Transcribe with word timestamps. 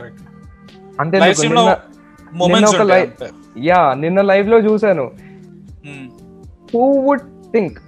Correct. 0.00 0.22
అంతే 1.02 1.16
అంతే. 1.18 1.28
Yeah 3.68 3.80
నిన్న 4.02 4.20
లైవ్లో 4.30 4.58
చూసాను. 4.68 5.06
Who 6.72 6.82
would 7.06 7.24
think 7.54 7.78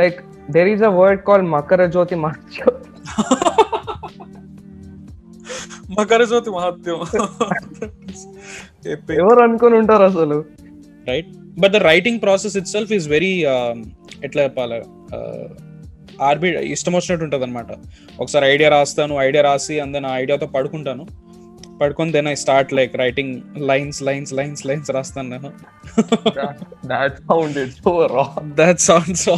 like 0.00 0.18
there 0.56 0.70
is 0.74 0.84
a 0.90 0.92
word 1.00 1.22
call 1.28 1.44
Makara 1.56 1.84
Jyothi 1.96 2.18
మహత్యం 2.24 2.68
మకర 5.98 6.22
జ్యోతి 6.30 6.50
మహత్యం 6.56 6.98
ఎవరు 9.20 9.40
అనుకుని 9.46 9.74
ఉంటారు 9.82 10.04
అసలు? 10.10 10.38
Right 11.08 11.30
but 11.62 11.72
the 11.76 11.80
writing 11.90 12.20
process 12.24 12.54
itself 12.74 12.92
is 12.98 13.06
very 13.14 13.32
ఎట్లా 14.26 14.40
చెప్పాలి? 14.46 14.78
ఆర్బి 16.28 16.48
ఇష్టం 16.74 16.94
వచ్చినట్టు 16.96 17.24
ఉంటుంది 17.26 17.44
అనమాట 17.46 17.70
ఒకసారి 18.22 18.44
ఐడియా 18.54 18.68
రాస్తాను 18.76 19.14
ఐడియా 19.26 19.42
రాసి 19.48 19.74
ఆ 19.80 19.86
ఐడియాతో 20.22 20.46
పడుకుంటాను. 20.56 21.04
పడుకొని 21.80 22.12
then 22.12 22.28
I 22.28 22.34
start 22.34 22.72
like 22.72 22.96
writing 22.96 23.34
lines 23.56 24.02
lines 24.02 24.32
lines 24.34 24.66
lines 24.66 24.90
రాస్తాను 24.90 25.28
నేను. 25.28 25.50
That 26.86 27.18
sound 27.30 27.58
it 27.58 27.74
so 27.84 28.06
wrong 28.06 28.52
that 28.52 28.80
sounds 28.80 29.28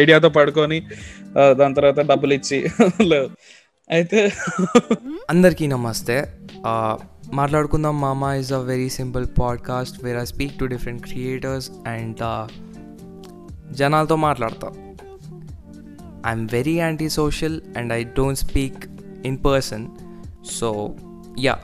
ఐడియాతో 0.00 0.28
పడుకొని 0.28 0.80
uh, 1.34 1.52
దాని 1.52 1.74
తర్వాత 1.74 2.00
డబ్బులు 2.00 2.34
ఇచ్చి 2.34 2.60
లేదు 3.02 3.30
అయితే 3.90 4.20
అందరికీ 5.30 5.66
నమస్తే. 5.66 6.16
ఆ, 6.66 6.98
మాట్లాడుకుందాం. 7.32 8.00
Mama 8.00 8.34
is 8.34 8.52
a 8.52 8.58
very 8.58 8.88
simple 8.88 9.26
podcast 9.40 10.04
where 10.04 10.18
I 10.18 10.24
speak 10.24 10.54
to 10.58 10.64
different 10.64 11.02
creators 11.02 11.70
and 11.86 12.22
జనాలతో 13.72 14.16
మాట్లాడతా. 14.16 14.68
I'm 16.26 16.48
very 16.52 16.76
anti 16.78 17.08
social 17.08 17.60
and 17.76 17.92
I 17.92 18.04
don't 18.18 18.38
speak 18.38 18.82
in 19.26 19.38
person 19.44 19.86
so 20.50 20.70
yeah 21.38 21.58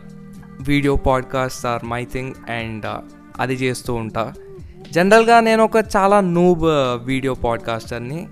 video 0.61 0.97
podcast 0.97 1.67
are 1.67 1.85
my 1.85 2.05
thing 2.05 2.35
and 2.51 2.87
అది 3.41 3.55
చేస్తూ 3.55 3.95
ఉంటా. 3.95 4.35
జనరల్గా 4.93 5.41
నేను 5.41 5.65
ఒక 5.65 5.77
చాలా 5.97 6.21
noob 6.21 6.61
video 7.05 7.35
పాడ్కాస్టర్ని 7.35 8.29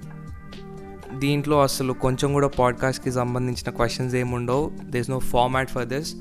దీంట్లో 1.19 1.63
అసలు 1.63 1.93
కొంచెం 1.93 2.33
కూడా 2.33 2.49
పాడ్కాస్ట్కి 2.49 3.13
సంబంధించిన 3.13 3.71
క్వశ్చన్స్ 3.77 4.15
ఏముండవు 4.15 4.71
this 4.85 5.11
no 5.11 5.19
format 5.19 5.71
for 5.71 5.87
this 5.87 6.15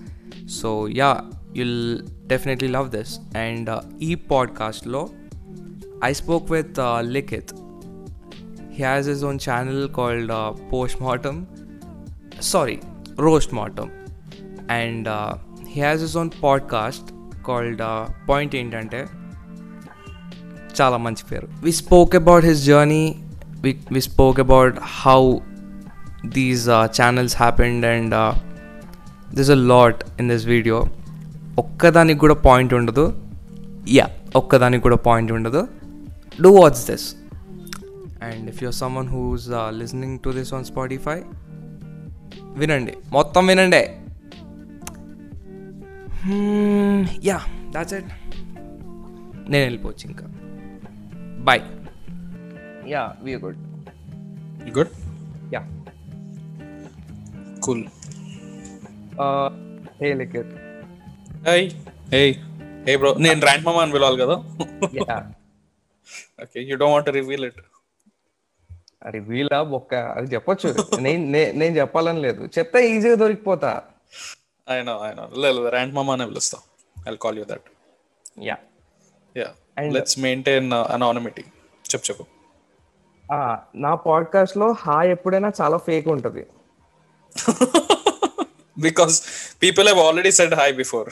so 0.48 0.88
yeah 0.88 1.22
you'll 1.56 2.00
definitely 2.28 2.70
love 2.70 2.90
this 2.90 3.38
and 3.38 3.80
ఈ 4.02 4.16
పాడ్కాస్ట్లో 4.16 5.10
I 6.06 6.14
spoke 6.14 6.52
with 6.52 6.76
Likhith 7.00 7.54
he 8.72 8.84
has 8.84 9.08
his 9.08 9.26
own 9.26 9.40
channel 9.50 9.90
called 9.90 10.32
post 10.74 11.02
mortem 11.02 11.46
sorry 12.42 12.80
roast 13.20 13.54
mortem 13.54 13.90
and 14.72 15.08
he 15.68 15.82
has 15.82 16.02
is 16.02 16.18
own 16.18 16.30
podcast 16.44 17.14
called 17.48 17.82
point 18.30 18.56
ఏంటంటే. 18.56 19.06
చాలా 20.82 20.98
మంచి 20.98 21.24
పేరు. 21.32 21.48
We 21.64 21.72
spoke 21.72 22.16
about 22.16 22.46
his 22.46 22.66
journey 22.66 23.16
we 23.62 23.80
we 23.92 24.02
spoke 24.02 24.40
about 24.40 24.80
how 25.02 25.38
these 26.26 26.70
channels 26.70 27.38
happened 27.38 27.86
and 27.86 28.38
this 29.36 29.50
a 29.50 29.54
lot 29.54 30.04
in 30.20 30.30
this 30.30 30.46
video 30.46 30.84
ఒక్కదానికి 31.58 32.20
కూడా 32.20 32.34
point 32.34 32.74
ఉండదు. 32.74 33.24
Yeah 33.90 34.10
ఒక్కదానికి 34.36 34.84
కూడా 34.84 34.96
point 34.96 35.32
ఉండదు. 35.32 35.68
Do 36.42 36.52
watch 36.52 36.92
this 36.92 37.16
and 38.24 38.50
if 38.50 38.64
you're 38.64 38.74
someone 38.74 39.08
who's 39.08 39.48
listening 39.70 40.20
to 40.20 40.30
this 40.30 40.54
on 40.54 40.66
Spotify 40.66 41.22
వినండి. 42.44 42.94
మొత్తం 43.12 43.48
వినండి. 43.48 43.88
Yeah 47.30 47.38
that's 47.74 47.94
it 47.94 48.12
నేను 49.50 49.64
వెళ్ళిపోవచ్చు 49.66 50.06
ఇంకా. 50.10 50.26
Bye 51.48 51.62
yeah 52.94 53.04
we 53.24 53.34
good 53.44 53.60
good 54.78 54.94
yeah 55.54 55.62
cool 57.60 57.84
hey 60.02 60.10
Likhith 60.22 60.54
hi 61.48 61.62
hey 62.14 62.22
hey 62.88 62.96
bro 63.02 63.12
నేను 63.26 63.42
ర్యాంక్ 63.48 63.66
మామా 63.68 63.82
అని 63.84 63.94
పిలవాలి 63.96 64.18
కదా? 64.24 64.36
Yeah 65.00 65.18
okay 66.44 66.60
you 66.70 66.76
don't 66.76 66.94
want 66.96 67.10
reveal 67.20 67.46
it 67.46 67.62
అరే 69.08 69.20
వీళ్ళ 69.30 69.56
బొక్క. 69.72 69.94
అది 70.18 70.28
చెప్పొచ్చు. 70.36 70.70
నేను 71.06 71.24
నేను 71.62 71.74
చెప్పాలని 71.80 72.22
లేదు. 72.22 72.44
చెప్తే 72.58 72.80
ఈజీగా 72.94 73.16
దొరికిపోతా. 73.16 73.72
అయినా 74.68 74.94
అయినా 75.08 75.24
లేదు 75.44 75.60
ర్యాంక్ 75.76 75.94
మామా 75.96 76.14
అనే 76.14 76.26
పిలుస్తా. 76.30 76.58
I 77.10 77.16
call 77.26 77.38
you 77.40 77.46
that 77.50 77.68
yeah 78.50 78.58
yeah 79.36 79.50
let's 79.96 80.18
maintain 80.20 80.70
anonymity 80.96 81.44
చెప్పు 81.92 82.06
చెప్పు. 82.10 82.26
నా 83.76 83.92
పాడ్కాస్ట్లో 84.08 84.68
హాయ్ 84.86 85.10
ఎప్పుడైనా 85.16 85.52
చాలా 85.62 85.78
ఫేక్ 85.88 86.08
ఉంటది. 86.16 86.44
Because 88.78 89.16
people 89.64 89.88
have 89.88 90.02
already 90.08 90.32
said 90.40 90.56
hi 90.62 90.70
before 90.82 91.10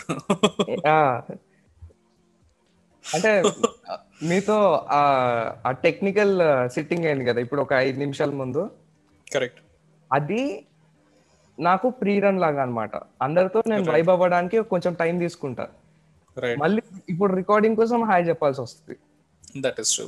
అంటే 3.06 3.31
మీతో 4.24 4.58
ఆ 5.66 5.72
టెక్నికల్ 5.86 6.36
సిట్టింగ్ 6.74 7.06
అయింది 7.06 7.25
కదా 7.25 7.40
ఇప్పుడు 7.46 7.62
ఒక 7.62 7.74
ఐదు 7.86 7.97
నిమిషాల 8.00 8.31
ముందు. 8.42 8.62
కరెక్ట్ 9.34 9.59
అది 10.12 10.44
నాకు 11.59 11.90
ప్రీ 11.90 12.19
రన్ 12.19 12.40
లాగా 12.40 12.62
అన్నమాట. 12.62 12.96
అందరితో 13.22 13.64
నేను 13.68 13.91
వైబ్ 13.91 14.09
అవ్వడానికి 14.09 14.62
కొంచెం 14.62 14.94
టైం 14.94 15.19
తీసుకుంటా. 15.19 15.68
మళ్ళీ 16.58 16.81
ఇప్పుడు 17.09 17.36
రికార్డింగ్ 17.36 17.75
కోసం 17.75 18.03
హాయ్ 18.03 18.28
చెప్పాల్సి 18.30 18.62
వస్తుంది. 18.62 19.00
దట్ 19.58 19.80
ఇస్ 19.80 19.92
ట్రూ 19.96 20.06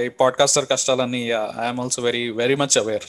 ఈ 0.00 0.08
పాడ్కాస్టర్ 0.08 0.66
కష్టాలన్నీ 0.66 1.22
I'm 1.64 1.80
also 1.80 2.02
very 2.02 2.30
very 2.30 2.54
much 2.54 2.78
aware 2.78 3.06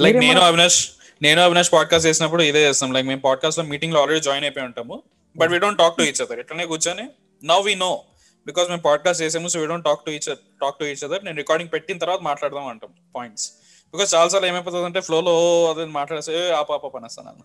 like 0.00 0.16
నేను 0.16 0.40
అవినాష్ 0.40 0.90
నేను 1.22 1.40
అవినాష్ 1.40 1.72
పాడ్కాస్ట్ 1.72 2.06
చేసినప్పుడు 2.08 2.42
ఇదే 2.42 2.68
చేస్తాం. 2.68 2.92
లైక్ 2.92 3.06
మేము 3.06 3.20
పాడ్కాస్ట్లో 3.20 3.64
మీటింగ్లో 3.64 4.00
ఆల్రెడీ 4.00 4.20
జాయిన్ 4.20 4.44
అయిపోయి 4.44 4.66
ఉంటాము. 4.66 5.02
But 5.36 5.50
we 5.50 5.58
don't 5.58 5.78
talk 5.78 5.96
to 5.96 6.02
each 6.02 6.22
other 6.22 6.38
ఇట్లనే 6.38 6.66
కూర్చొని 6.66 7.08
నవ్ 7.44 7.64
వీ 7.64 7.74
నో 7.74 8.02
బికాస్ 8.46 8.68
మేము 8.68 8.82
పాడ్కాస్ట్ 8.82 9.22
చేసాము 9.22 9.48
so 9.48 9.60
we 9.60 9.66
don't 9.66 9.84
talk 9.84 10.04
to 10.04 10.10
each 10.10 10.36
talk 10.62 10.78
to 10.78 10.84
each 10.84 11.04
other 11.04 11.24
నేను 11.24 11.36
రికార్డింగ్ 11.36 11.70
పెట్టిన 11.72 11.98
తర్వాత 11.98 12.20
మాట్లాడదాం 12.20 12.66
అంటాం 12.66 12.90
పాయింట్స్ 13.16 13.52
బికాస్ 13.94 14.10
చాలా 14.14 14.28
సార్లు 14.28 14.48
ఏమైపోతుంది 14.48 14.86
అంటే 14.86 15.00
ఫ్లోలో 15.00 15.34
అదే 15.70 15.84
మాట్లాడేసి 15.92 16.32
"ఏ, 16.32 16.50
ఆపు 16.52 16.72
ఆపు 16.72 16.88
పనేస్తాను 16.88 17.44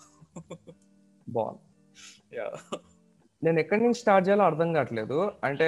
బాగుంది. 1.27 1.61
నేను 3.41 3.57
ఎక్కడి 3.59 3.81
నుంచి 3.83 3.99
స్టార్ట్ 3.99 4.27
చేయాలో 4.27 4.43
అర్థం 4.43 4.73
కావట్లేదు. 4.73 5.17
అంటే 5.43 5.67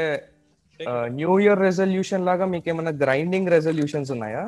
న్యూ 1.14 1.34
ఇయర్ 1.40 1.60
రెజల్యూషన్ 1.60 2.26
లాగా 2.26 2.46
మీకు 2.46 2.70
ఏమైనా 2.70 2.94
గ్రైండింగ్ 3.02 3.48
రెజల్యూషన్స్ 3.48 4.12
ఉన్నాయా 4.12 4.44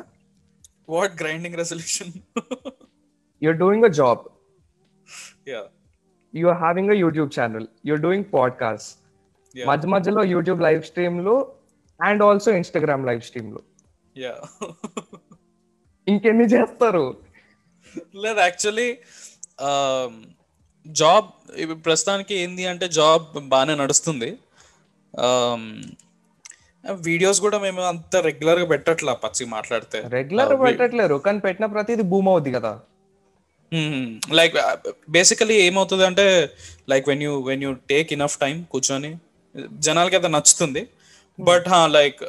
what 0.88 1.14
grinding 1.22 1.56
resolution 1.56 2.12
you're 3.42 3.56
doing 3.56 3.84
a 3.84 3.92
job 3.98 4.22
yeah 5.48 5.62
or 6.34 6.58
having 6.58 6.90
a 6.90 6.98
YouTube 6.98 7.30
channel 7.38 7.66
you're 7.86 8.00
doing 8.00 8.26
podcast. 8.34 8.90
మధ్య 9.54 9.88
మధ్యలో 9.88 10.22
యూట్యూబ్ 10.32 10.60
లైవ్ 10.60 10.82
స్ట్రీమ్లు 10.82 11.34
అండ్ 12.00 12.22
ఆల్సో 12.22 12.50
ఇన్స్టాగ్రామ్ 12.52 13.06
లైవ్ 13.06 13.22
స్ట్రీమ్లు 13.22 13.62
యా 14.16 14.34
ఇంకెన్ని 16.12 16.46
చేస్తారు? 16.54 17.06
లేదు 18.24 18.40
యాక్చువల్లీ 18.46 18.88
జాబ్ 20.86 21.28
ఇప్పుడు 21.62 21.80
ప్రస్తుతానికి 21.86 22.34
ఏంది 22.42 22.64
అంటే 22.72 22.86
జాబ్ 22.98 23.24
బాగానే 23.54 23.74
నడుస్తుంది. 23.82 24.30
వీడియోస్ 27.06 27.40
కూడా 27.44 27.58
మేము 27.64 27.80
అంత 27.92 28.16
రెగ్యులర్గా 28.26 28.66
పెట్టట్లా 28.72 29.12
పచ్చి 29.22 29.44
మాట్లాడితే. 29.54 29.98
రెగ్యులర్ 30.18 30.54
పెట్టట్లేరు 30.66 31.16
కానీ 31.26 31.40
పెట్టిన 31.46 31.66
ప్రతిది 31.74 32.04
భూమి 32.12 32.30
అవుద్ది 32.32 32.52
కదా. 32.58 32.72
లైక్ 34.38 34.54
బేసికలీ 35.16 35.56
ఏమవుతుంది 35.64 36.04
అంటే 36.10 36.26
like 36.90 37.06
when 37.10 37.24
you 37.26 37.32
when 37.48 37.64
you 37.66 37.72
take 37.92 38.12
enough 38.16 38.36
time 38.44 38.56
కూర్చొని 38.74 39.10
జనాలకి 39.86 40.16
అయితే 40.18 40.28
నచ్చుతుంది. 40.36 40.82
Hmm. 41.38 41.46
But 41.48 41.66
like 41.88 42.20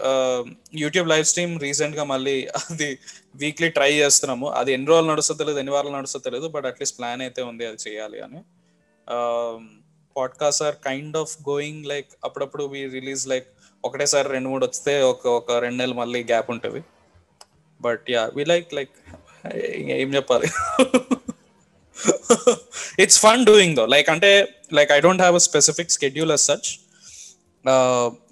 YouTube 0.76 1.08
live 1.10 1.26
stream 1.26 1.54
రీసెంట్గా 1.60 2.04
మళ్ళీ 2.04 2.36
అది 2.46 2.90
వీక్లీ 3.36 3.70
ట్రై 3.70 3.92
చేస్తున్నాము. 3.94 4.48
అది 4.50 4.74
ఎన్ని 4.74 4.88
రోజులు 4.88 5.12
నడుస్తుందో 5.12 5.44
లేదు 5.44 5.60
ఎన్ని 5.60 5.72
వారాలు 5.72 5.96
నడుస్తుందో 5.96 6.24
తెలియదు 6.24 6.48
బట్ 6.48 6.66
అట్లీస్ట్ 6.66 6.98
ప్లాన్ 6.98 7.22
అయితే 7.22 7.42
ఉంది 7.42 7.66
అది 7.66 7.90
చేయాలి 7.90 8.20
అని. 8.22 8.42
Podcast 10.18 10.64
are 10.64 10.76
kind 10.76 11.18
of 11.18 11.34
going 11.50 11.86
like 11.86 12.08
అప్పుడప్పుడు 12.24 12.64
వి 12.64 12.86
రిలీజ్ 12.88 13.28
లైక్ 13.28 13.48
ఒకటేసారి 13.86 14.30
రెండు 14.30 14.50
మూడు 14.50 14.66
వస్తే 14.66 15.02
ఒక 15.02 15.28
ఒక 15.28 15.52
రెండు 15.52 15.78
నెలలు 15.78 15.94
మళ్ళీ 15.94 16.24
గ్యాప్ 16.24 16.52
ఉంటుంది. 16.52 16.82
But 17.82 18.06
yeah 18.10 18.32
we 18.36 18.46
like 18.46 18.74
like 18.74 18.96
ఏం 20.02 20.16
చెప్పాలి? 20.16 20.50
It's 23.00 23.20
fun 23.20 23.46
doing 23.46 23.76
though 23.76 23.86
like 23.86 24.10
అంటే 24.10 24.32
like 24.74 24.92
I 24.92 25.00
don't 25.00 25.22
have 25.22 25.36
a 25.36 25.44
specific 25.50 25.92
schedule 25.92 26.32
as 26.32 26.46
such 26.52 26.70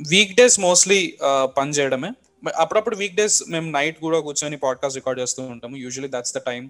weekdays 0.35 0.59
mostly 0.59 1.17
పని 1.57 1.71
చేయడమే. 1.71 2.11
అప్పుడప్పుడు 2.55 2.95
వీక్ 2.95 3.15
డేస్ 3.15 3.43
మేము 3.47 3.71
నైట్ 3.71 3.99
కూడా 3.99 4.19
కూర్చొని 4.19 4.57
పాడ్కాస్ట్ 4.57 4.97
రికార్డ్ 4.97 5.21
చేస్తూ 5.21 5.43
ఉంటాము. 5.43 5.77
Usually 5.77 6.09
that's 6.15 6.33
the 6.33 6.37
time 6.37 6.69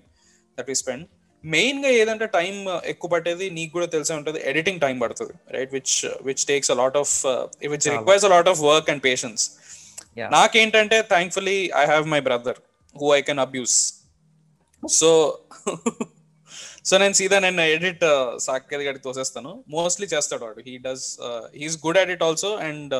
that 0.60 0.68
we 0.68 0.76
spend 0.76 1.08
మెయిన్గా 1.46 1.90
ఏదంటే 1.90 2.26
టైం 2.26 2.54
ఎక్కువ 2.86 3.10
పట్టేది 3.10 3.50
నీకు 3.50 3.74
కూడా 3.74 3.86
తెలిసే 3.86 4.14
ఉంటుంది 4.14 4.40
ఎడిటింగ్ 4.44 4.80
టైం 4.80 5.00
పడుతుంది 5.00 5.34
right 5.52 5.74
which 5.74 6.12
which 6.22 6.46
takes 6.46 6.72
a 6.72 6.74
lot 6.74 6.98
of 6.98 7.26
which 7.68 7.88
requires 7.88 8.26
a 8.26 8.28
lot 8.28 8.50
of 8.50 8.62
work 8.62 8.90
and 8.90 9.04
patience. 9.04 9.52
నాకేంటంటే 10.18 11.02
thankfully 11.02 11.72
I 11.78 11.86
have 11.86 12.08
my 12.08 12.20
brother 12.20 12.58
who 12.96 13.16
I 13.16 13.22
can 13.22 13.40
abuse 13.40 13.94
so 14.90 15.40
so 16.88 16.98
నేను 16.98 17.14
సీదా 17.14 17.40
నేను 17.40 17.62
ఎడిట్ 17.76 18.06
సాకేది 18.46 18.88
గడికి 18.88 19.04
తోసేస్తాను. 19.04 19.64
మోస్ట్లీ 19.70 20.08
చేస్తాడు 20.08 20.46
వాడు. 20.46 20.64
He 20.68 20.78
does 20.78 21.20
he's 21.56 21.86
good 21.86 21.98
at 21.98 22.10
it 22.10 22.24
also 22.24 22.58
and 22.68 22.94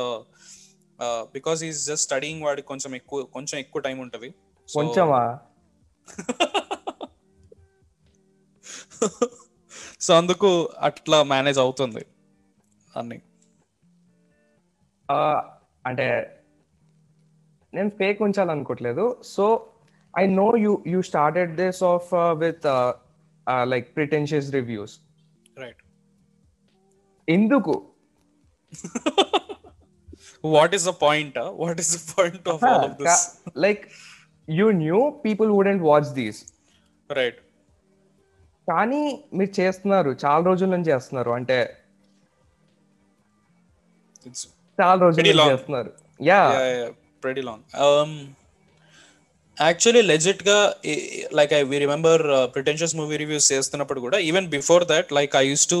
because 1.36 1.64
is 1.68 1.86
just 1.86 2.08
studying 2.08 2.42
వాడికి 2.42 2.68
కొంచెం 2.68 2.94
ఎక్కువ 2.94 3.26
కొంచెం 3.36 3.58
ఎక్కువ 3.58 3.80
టైం 3.80 3.98
ఉంటుంది. 3.98 4.34
కొంచెమా? 4.68 5.38
సో 10.00 10.14
అందుకు 10.14 10.70
అట్లా 10.78 11.22
మేనేజ్ 11.22 11.58
అవుతుంది 11.58 12.06
అన్ని. 12.96 13.20
అంటే 15.86 16.38
నేను 17.72 17.90
fake 17.98 18.22
ఉంచాలనుకోవట్లేదు 18.22 19.22
so 19.24 19.70
I 20.18 20.26
know 20.26 20.56
you 20.56 20.82
you 20.86 21.02
started 21.02 21.56
this 21.56 21.82
off 21.82 22.14
with 22.14 22.62
like 23.64 23.96
pretentious 23.96 24.52
reviews 24.52 24.94
right 25.58 25.82
ఎందుకు? 27.28 27.74
What 30.44 30.74
is 30.74 30.86
the 30.86 30.94
point 31.02 31.38
what 31.38 31.80
is 31.80 31.92
the 31.96 32.14
point 32.18 32.48
of 32.48 32.64
all 32.64 32.84
of 32.84 32.96
this 33.02 33.24
like 33.56 33.82
you 34.50 34.70
new 34.70 35.00
people 35.24 35.50
wouldn't 35.50 35.82
watch 35.82 36.10
these 36.14 36.40
right 37.10 37.40
కానీ 38.70 39.02
మీరు 39.34 39.60
చేస్తున్నారు 39.60 40.10
చాలా 40.24 40.44
రోజుల 40.44 40.70
నుంచి 40.70 40.90
చేస్తున్నారు. 40.90 41.30
అంటే 41.30 41.58
చాలా 44.80 45.00
రోజుల 45.00 45.22
నుంచి. 45.22 45.52
చేస్తున్నారు. 45.52 45.92
Yeah 46.22 46.40
pretty 47.22 47.42
long. 47.42 47.60
Um 47.84 48.10
actually 49.66 50.02
లెజిట్గా 50.10 50.58
like 51.38 51.52
I 51.58 51.62
we 51.70 51.78
remember 51.84 52.22
pretentious 52.54 52.94
movie 52.98 53.16
reviews 53.22 53.48
చేస్తున్నప్పుడు 53.52 54.00
కూడా 54.06 54.18
even 54.28 54.46
before 54.56 54.84
that 54.92 55.08
like 55.18 55.32
I 55.42 55.44
use 55.50 55.66
to 55.72 55.80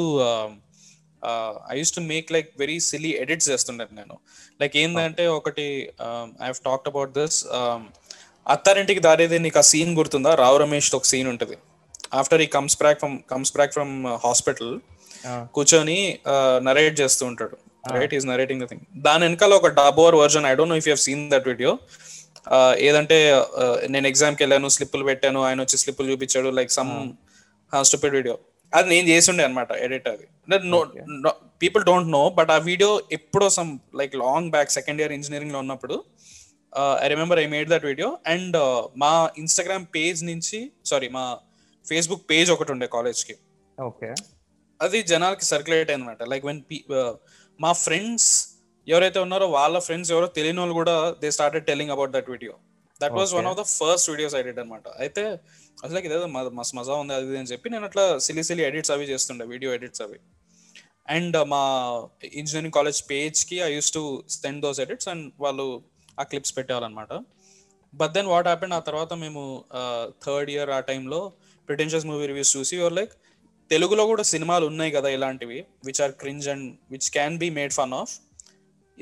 I 1.72 1.76
use 1.80 1.94
to 1.96 2.02
make 2.12 2.28
like 2.36 2.48
very 2.62 2.78
silly 2.88 3.10
edits 3.22 3.48
చేస్తుండేది 3.50 3.94
నేను. 4.00 4.16
లైక్ 4.60 4.74
ఏంటంటే 4.82 5.24
ఒకటి 5.38 5.66
I 6.42 6.46
have 6.48 6.60
talked 6.68 6.90
about 6.92 7.12
this 7.18 7.38
Attarintiki 8.46 9.00
Daredi 9.06 9.38
నీకు 9.46 9.58
ఆ 9.62 9.64
scene 9.70 9.94
గుర్తుందా? 9.98 10.30
రావు 10.42 10.58
రమేష్ 10.64 10.90
ఒక 10.98 11.06
scene 11.12 11.28
ఉంటుంది. 11.32 11.56
After 12.20 12.42
he 12.44 12.48
comes 12.56 12.76
back 12.82 13.00
from 13.02 13.16
comes 13.32 13.52
back 13.56 13.72
from 13.76 13.94
hospital 14.26 14.72
కూర్చొని 15.56 15.98
narrate 16.68 16.96
చేస్తూ 17.00 17.24
ఉంటాడు. 17.30 17.56
Right 17.96 18.14
he's 18.16 18.26
narrating 18.32 18.60
the 18.62 18.66
thing 18.70 18.84
దాని 19.06 19.22
వెనకాల 19.26 19.52
ఒక 19.60 19.68
డబోర్ 19.80 20.16
version 20.22 20.46
I 20.50 20.54
don't 20.58 20.72
know 20.74 20.78
if 20.82 20.88
you 20.90 20.96
seen 21.06 21.24
that 21.32 21.46
video 21.48 21.70
ఏదంటే 22.78 23.42
నేను 23.88 24.08
ఎగ్జామ్కి 24.08 24.42
వెళ్ళాను 24.42 24.68
స్లిప్పులు 24.68 25.04
పెట్టాను 25.04 25.42
ఆయన 25.42 25.60
వచ్చి 25.60 25.78
స్లిప్పులు 25.78 26.12
చూపించాడు 26.12 26.48
లైక్ 26.48 26.70
సమ్ 26.70 27.12
స్టూపిడ్ 27.82 28.14
వీడియో 28.14 28.38
అది 28.74 28.88
నేను 28.88 29.08
చేసిండే 29.08 29.44
అనమాట 29.44 29.72
ఎడిట్ 29.72 30.08
అది. 30.08 30.26
పీపుల్ 31.58 31.84
డోంట్ 31.84 32.10
నో 32.10 32.30
బట్ 32.30 32.50
ఆ 32.50 32.56
వీడియో 32.56 33.02
ఎప్పుడో 33.12 33.50
some 33.50 33.78
like 33.94 34.14
long 34.14 34.50
back 34.50 34.70
second 34.70 35.00
year 35.00 35.12
ఇంజనీరింగ్లో 35.12 35.58
ఉన్నప్పుడు 35.58 36.04
I 37.04 37.08
remember 37.08 37.38
I 37.38 37.46
made 37.46 37.70
that 37.70 37.84
video 37.84 38.18
and 38.26 38.56
మా 38.96 39.30
ఇన్స్టాగ్రామ్ 39.38 39.86
పేజ్ 39.94 40.24
నుంచి 40.24 40.72
సారీ 40.86 41.08
మా 41.08 41.38
ఫేస్బుక్ 41.88 42.30
పేజ్ 42.30 42.50
ఒకటి 42.50 42.72
ఉండే 42.72 42.88
college 42.96 43.26
కి. 43.26 43.36
ఓకే 43.82 44.14
అది 44.80 45.02
జనాలకి 45.02 45.44
సర్క్యులేట్ 45.44 45.90
అయిందన్నమాట. 45.90 46.22
లైక్ 46.22 46.46
వెన్ 46.46 46.62
మా 47.60 47.72
ఫ్రెండ్స్ 47.72 48.47
ఎవరైతే 48.88 49.18
ఉన్నారో 49.24 49.46
వాళ్ళ 49.52 49.76
ఫ్రెండ్స్ 49.86 50.10
ఎవరో 50.12 50.26
తెలియని 50.36 50.60
వాళ్ళు 50.60 50.76
కూడా 50.78 50.94
they 51.22 51.30
started 51.36 51.66
telling 51.66 51.92
about 51.94 52.12
that 52.14 52.28
video 52.30 52.52
that 53.00 53.14
was 53.18 53.32
one 53.36 53.48
of 53.50 53.58
the 53.58 53.64
first 53.72 54.08
videos 54.12 54.34
did 54.40 54.60
అనమాట 54.60 54.86
అయితే 54.98 55.22
అసలు 55.78 55.98
ఇదేదో 56.00 56.26
మ- 56.32 56.52
మస్తు 56.56 56.76
మజా 56.78 56.94
ఉంది 57.02 57.14
అది 57.16 57.36
అని 57.40 57.48
చెప్పి 57.52 57.68
నేను 57.70 57.86
అట్లా 57.88 58.04
సిలి 58.26 58.42
సిలి 58.48 58.62
ఎడిట్స్ 58.68 58.92
అవి 58.94 59.04
చేస్తుండే 59.10 59.44
వీడియో 59.52 59.70
ఎడిట్స్ 59.74 60.02
అవి. 60.04 60.18
అండ్ 61.08 61.36
మా 61.46 61.60
engineering 62.38 62.74
college 62.74 63.00
పేజ్కి 63.10 63.58
I 63.62 63.70
use 63.74 63.90
to 63.92 64.02
send 64.36 64.60
those 64.64 64.80
edits 64.84 65.08
and 65.12 65.26
వాళ్ళు 65.40 65.66
ఆ 66.18 66.26
క్లిప్స్ 66.30 66.54
పెట్టేవాళ్ళనమాట 66.56 67.12
బట్ 67.92 68.12
దెన్ 68.16 68.28
వాట్ 68.32 68.46
హ్యాపెండ్ 68.46 68.74
ఆ 68.74 68.82
తర్వాత 68.88 69.12
మేము 69.20 69.42
థర్డ్ 70.24 70.50
ఇయర్ 70.50 70.70
ఆ 70.70 70.80
టైంలో 70.88 71.20
ప్రిటెన్షియస్ 71.68 72.06
మూవీ 72.06 72.26
రివ్యూస్ 72.26 72.52
చూసి 72.56 72.74
యువర్ 72.76 72.96
లైక్ 72.98 73.12
తెలుగులో 73.70 74.04
కూడా 74.06 74.24
సినిమాలు 74.28 74.64
ఉన్నాయి 74.66 74.92
కదా 74.92 75.08
ఇలాంటివి 75.14 75.58
which 75.86 76.00
are 76.02 76.14
cringe 76.20 76.48
and 76.48 76.66
which 76.90 77.08
can 77.10 77.36
be 77.38 77.50
made 77.56 77.74
fun 77.74 77.94
of 77.94 78.12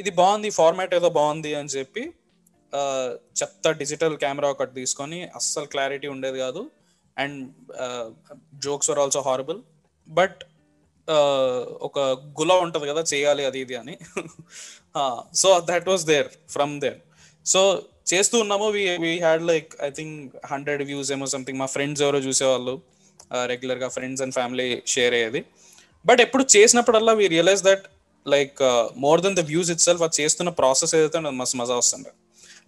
ఇది 0.02 0.10
బాగుంది 0.20 0.48
ఫార్మాట్ 0.58 0.94
ఏదో 0.98 1.08
బాగుంది 1.18 1.52
అని 1.60 1.72
చెప్పి 1.76 2.02
చెత్త 3.40 3.70
డిజిటల్ 3.80 4.14
కెమెరా 4.22 4.48
ఒకటి 4.54 4.72
తీసుకొని 4.80 5.18
అస్సలు 5.38 5.68
క్లారిటీ 5.74 6.08
ఉండేది 6.14 6.38
కాదు. 6.44 6.62
And 7.16 7.40
jokes 8.64 8.90
are 8.92 9.00
also 9.04 9.20
horrible 9.28 9.60
but 10.08 10.40
ఒక 11.88 11.98
గుల 12.38 12.52
ఉంటుంది 12.64 12.86
కదా 12.90 13.02
చేయాలి 13.12 13.42
అది 13.48 13.58
ఇది 13.64 13.74
అని. 13.82 13.94
So 15.42 15.48
that 15.70 15.88
was 15.90 16.04
there 16.12 16.30
from 16.54 16.74
there 16.84 16.98
so 17.46 17.60
చేస్తూ 18.12 18.36
ఉన్నాము. 18.44 18.66
We 18.76 18.82
we 19.04 19.12
had 19.26 19.44
like 19.50 19.70
I 19.88 19.90
think 19.98 20.16
hundred 20.52 20.82
views 20.90 21.10
ఏమో 21.16 21.26
సంథింగ్ 21.34 21.58
మా 21.62 21.68
ఫ్రెండ్స్ 21.76 22.02
ఎవరో 22.06 22.20
చూసేవాళ్ళు 22.28 22.74
రెగ్యులర్గా 23.52 23.88
ఫ్రెండ్స్ 23.96 24.22
అండ్ 24.24 24.34
ఫ్యామిలీ 24.38 24.68
షేర్ 24.94 25.14
అయ్యేది. 25.18 25.40
బట్ 26.08 26.20
ఎప్పుడు 26.26 26.44
చేసినప్పుడల్లా 26.56 27.12
we 27.20 27.26
realize 27.36 27.62
that 27.68 27.86
like 28.26 28.60
more 29.04 29.20
than 29.20 29.36
the 29.36 29.44
views 29.50 29.70
itself 29.88 30.02
అది 30.06 30.16
చేస్తున్న 30.22 30.50
ప్రాసెస్ 30.60 30.94
ఏదైతే 30.98 31.18
మస్తు 31.40 31.58
మజా 31.62 31.76
వస్తుండే 31.82 32.12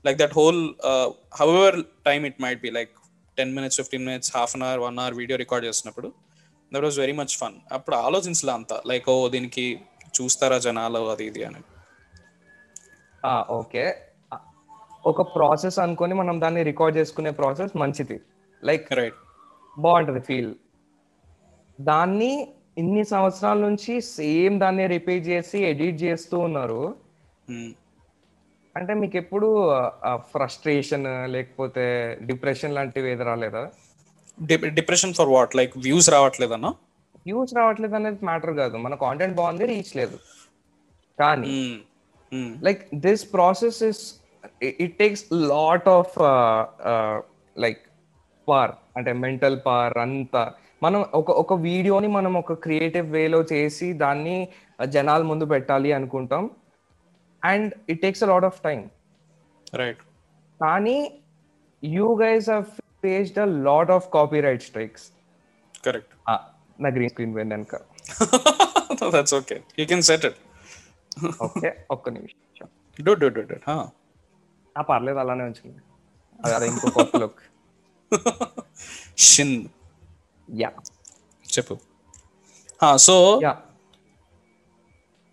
like 0.06 0.18
that 0.18 0.34
whole 0.40 0.62
however 1.40 1.78
time 2.08 2.24
it 2.26 2.40
might 2.44 2.60
be 2.66 2.70
like 2.78 2.92
ten 3.38 3.52
minutes 3.58 3.78
fifteen 3.80 4.04
minutes 4.08 4.32
half 4.36 4.54
an 4.56 4.64
hour 4.68 4.80
one 4.86 4.98
hour 5.04 5.16
video 5.20 5.38
record 5.44 5.66
చేసినప్పుడు 5.68 6.08
that 6.72 6.84
was 6.84 6.98
very 6.98 7.14
much 7.20 7.34
fun 7.42 7.56
అప్పుడు 7.72 7.96
ఆలోచించలే 8.06 8.52
అంత. 8.58 8.72
లైక్ 8.86 9.06
ఓ 9.14 9.16
దీనికి 9.34 9.66
చూస్తారా 10.16 10.58
జనాలు 10.66 11.00
అది 11.12 11.24
ఇది 11.30 11.42
అని. 11.48 11.60
ఓకే. 13.58 13.84
ఒక 15.06 15.22
ప్రాసెస్ 15.34 15.78
అనుకొని 15.84 16.14
మనం 16.14 16.36
దాన్ని 16.40 16.62
రికార్డ్ 16.68 16.96
చేసుకునే 16.98 17.30
ప్రాసెస్ 17.40 17.74
మంచిది. 17.82 18.16
లైక్ 18.62 18.88
రైట్ 19.00 19.18
బాగుంటది 19.76 20.20
ఫీల్ 20.28 20.52
దాన్ని 21.78 22.32
ఇన్ని 22.80 23.02
సంవత్సరాల 23.12 23.58
నుంచి 23.66 23.92
సేమ్ 24.16 24.54
దాన్ని 24.62 24.84
రిపీట్ 24.94 25.24
చేసి 25.32 25.58
ఎడిట్ 25.70 25.98
చేస్తూ 26.02 26.36
ఉన్నారు. 26.46 26.82
అంటే 28.76 28.92
మీకు 29.02 29.16
ఎప్పుడు 29.22 29.48
ఫ్రస్ట్రేషన్ 30.32 31.06
లేకపోతే 31.34 31.84
డిప్రెషన్ 32.30 32.76
లాంటివి 32.76 33.10
ఏది 33.12 33.24
రాలేదా? 33.30 33.62
Depression 34.78 35.14
for 35.18 35.32
what? 35.36 35.56
Like 35.60 35.74
views 35.86 36.08
రావట్లేదన్నా? 36.16 36.70
Views 37.26 37.54
రావట్లేదు 37.58 37.96
అనేది 37.98 38.24
మ్యాటర్ 38.28 38.54
కాదు. 38.60 38.76
మన 38.84 38.94
కాంటెంట్ 39.04 39.36
బాగుంది 39.40 39.66
రీచ్ 39.72 39.92
లేదు. 40.00 40.18
కానీ 41.22 41.56
like 42.66 42.82
this 43.06 43.24
process 43.34 43.80
is 43.90 44.02
it 44.84 44.94
takes 45.02 45.24
lot 45.54 45.88
of 45.98 46.14
like 47.64 47.82
పార్ 48.48 48.72
అంటే 48.96 49.12
మెంటల్ 49.26 49.58
పార్ 49.66 49.98
అంతా. 50.06 50.44
మనం 50.84 51.00
ఒక 51.20 51.30
ఒక 51.42 51.52
వీడియోని 51.68 52.08
మనం 52.16 52.32
ఒక 52.40 52.54
క్రియేటివ్ 52.64 53.06
వేలో 53.16 53.40
చేసి 53.52 53.86
దాన్ని 54.02 54.36
జనాల 54.94 55.22
ముందు 55.30 55.44
పెట్టాలి 55.52 55.90
అనుకుంటాం. 55.98 56.44
And 57.42 57.70
it 57.92 58.00
takes 58.04 58.22
a 58.26 58.28
lot 58.32 58.46
of 58.50 58.58
time 58.66 58.80
right. 59.80 60.02
కానీ 60.60 60.98
you 61.82 62.08
guys 62.22 62.48
have 62.54 62.66
faced 63.04 63.40
a 63.46 63.48
lot 63.68 63.90
of 63.96 64.06
copyright 64.48 64.64
strikes. 64.70 65.06
Correct. 65.86 66.12
నా 66.84 66.88
గ్రీన్ 66.96 67.12
స్క్రీన్ 67.14 67.34
వెనక. 67.38 67.74
That's 69.16 69.34
okay 69.40 69.58
you 69.80 69.86
can 69.92 70.04
set 70.10 70.26
it 70.30 70.38
okay 71.46 71.70
ఒక్క 71.96 72.08
నిమిషం. 72.16 72.68
డూ 73.06 73.14
డూ 73.22 73.28
డూ 73.38 73.42
డూ 73.50 73.58
ఆ 74.76 74.82
పర్లేదు 74.90 75.20
అలానే 75.24 75.44
ఉంచండి 75.50 75.80
అది 76.56 76.66
ఇంకో 76.70 76.88
కొత్త 76.96 77.16
లుక్ 77.22 77.42
షిన్ 79.30 79.56
యా 80.48 80.70
చెప్పు 81.46 81.74
so 83.06 83.14
yeah 83.42 83.52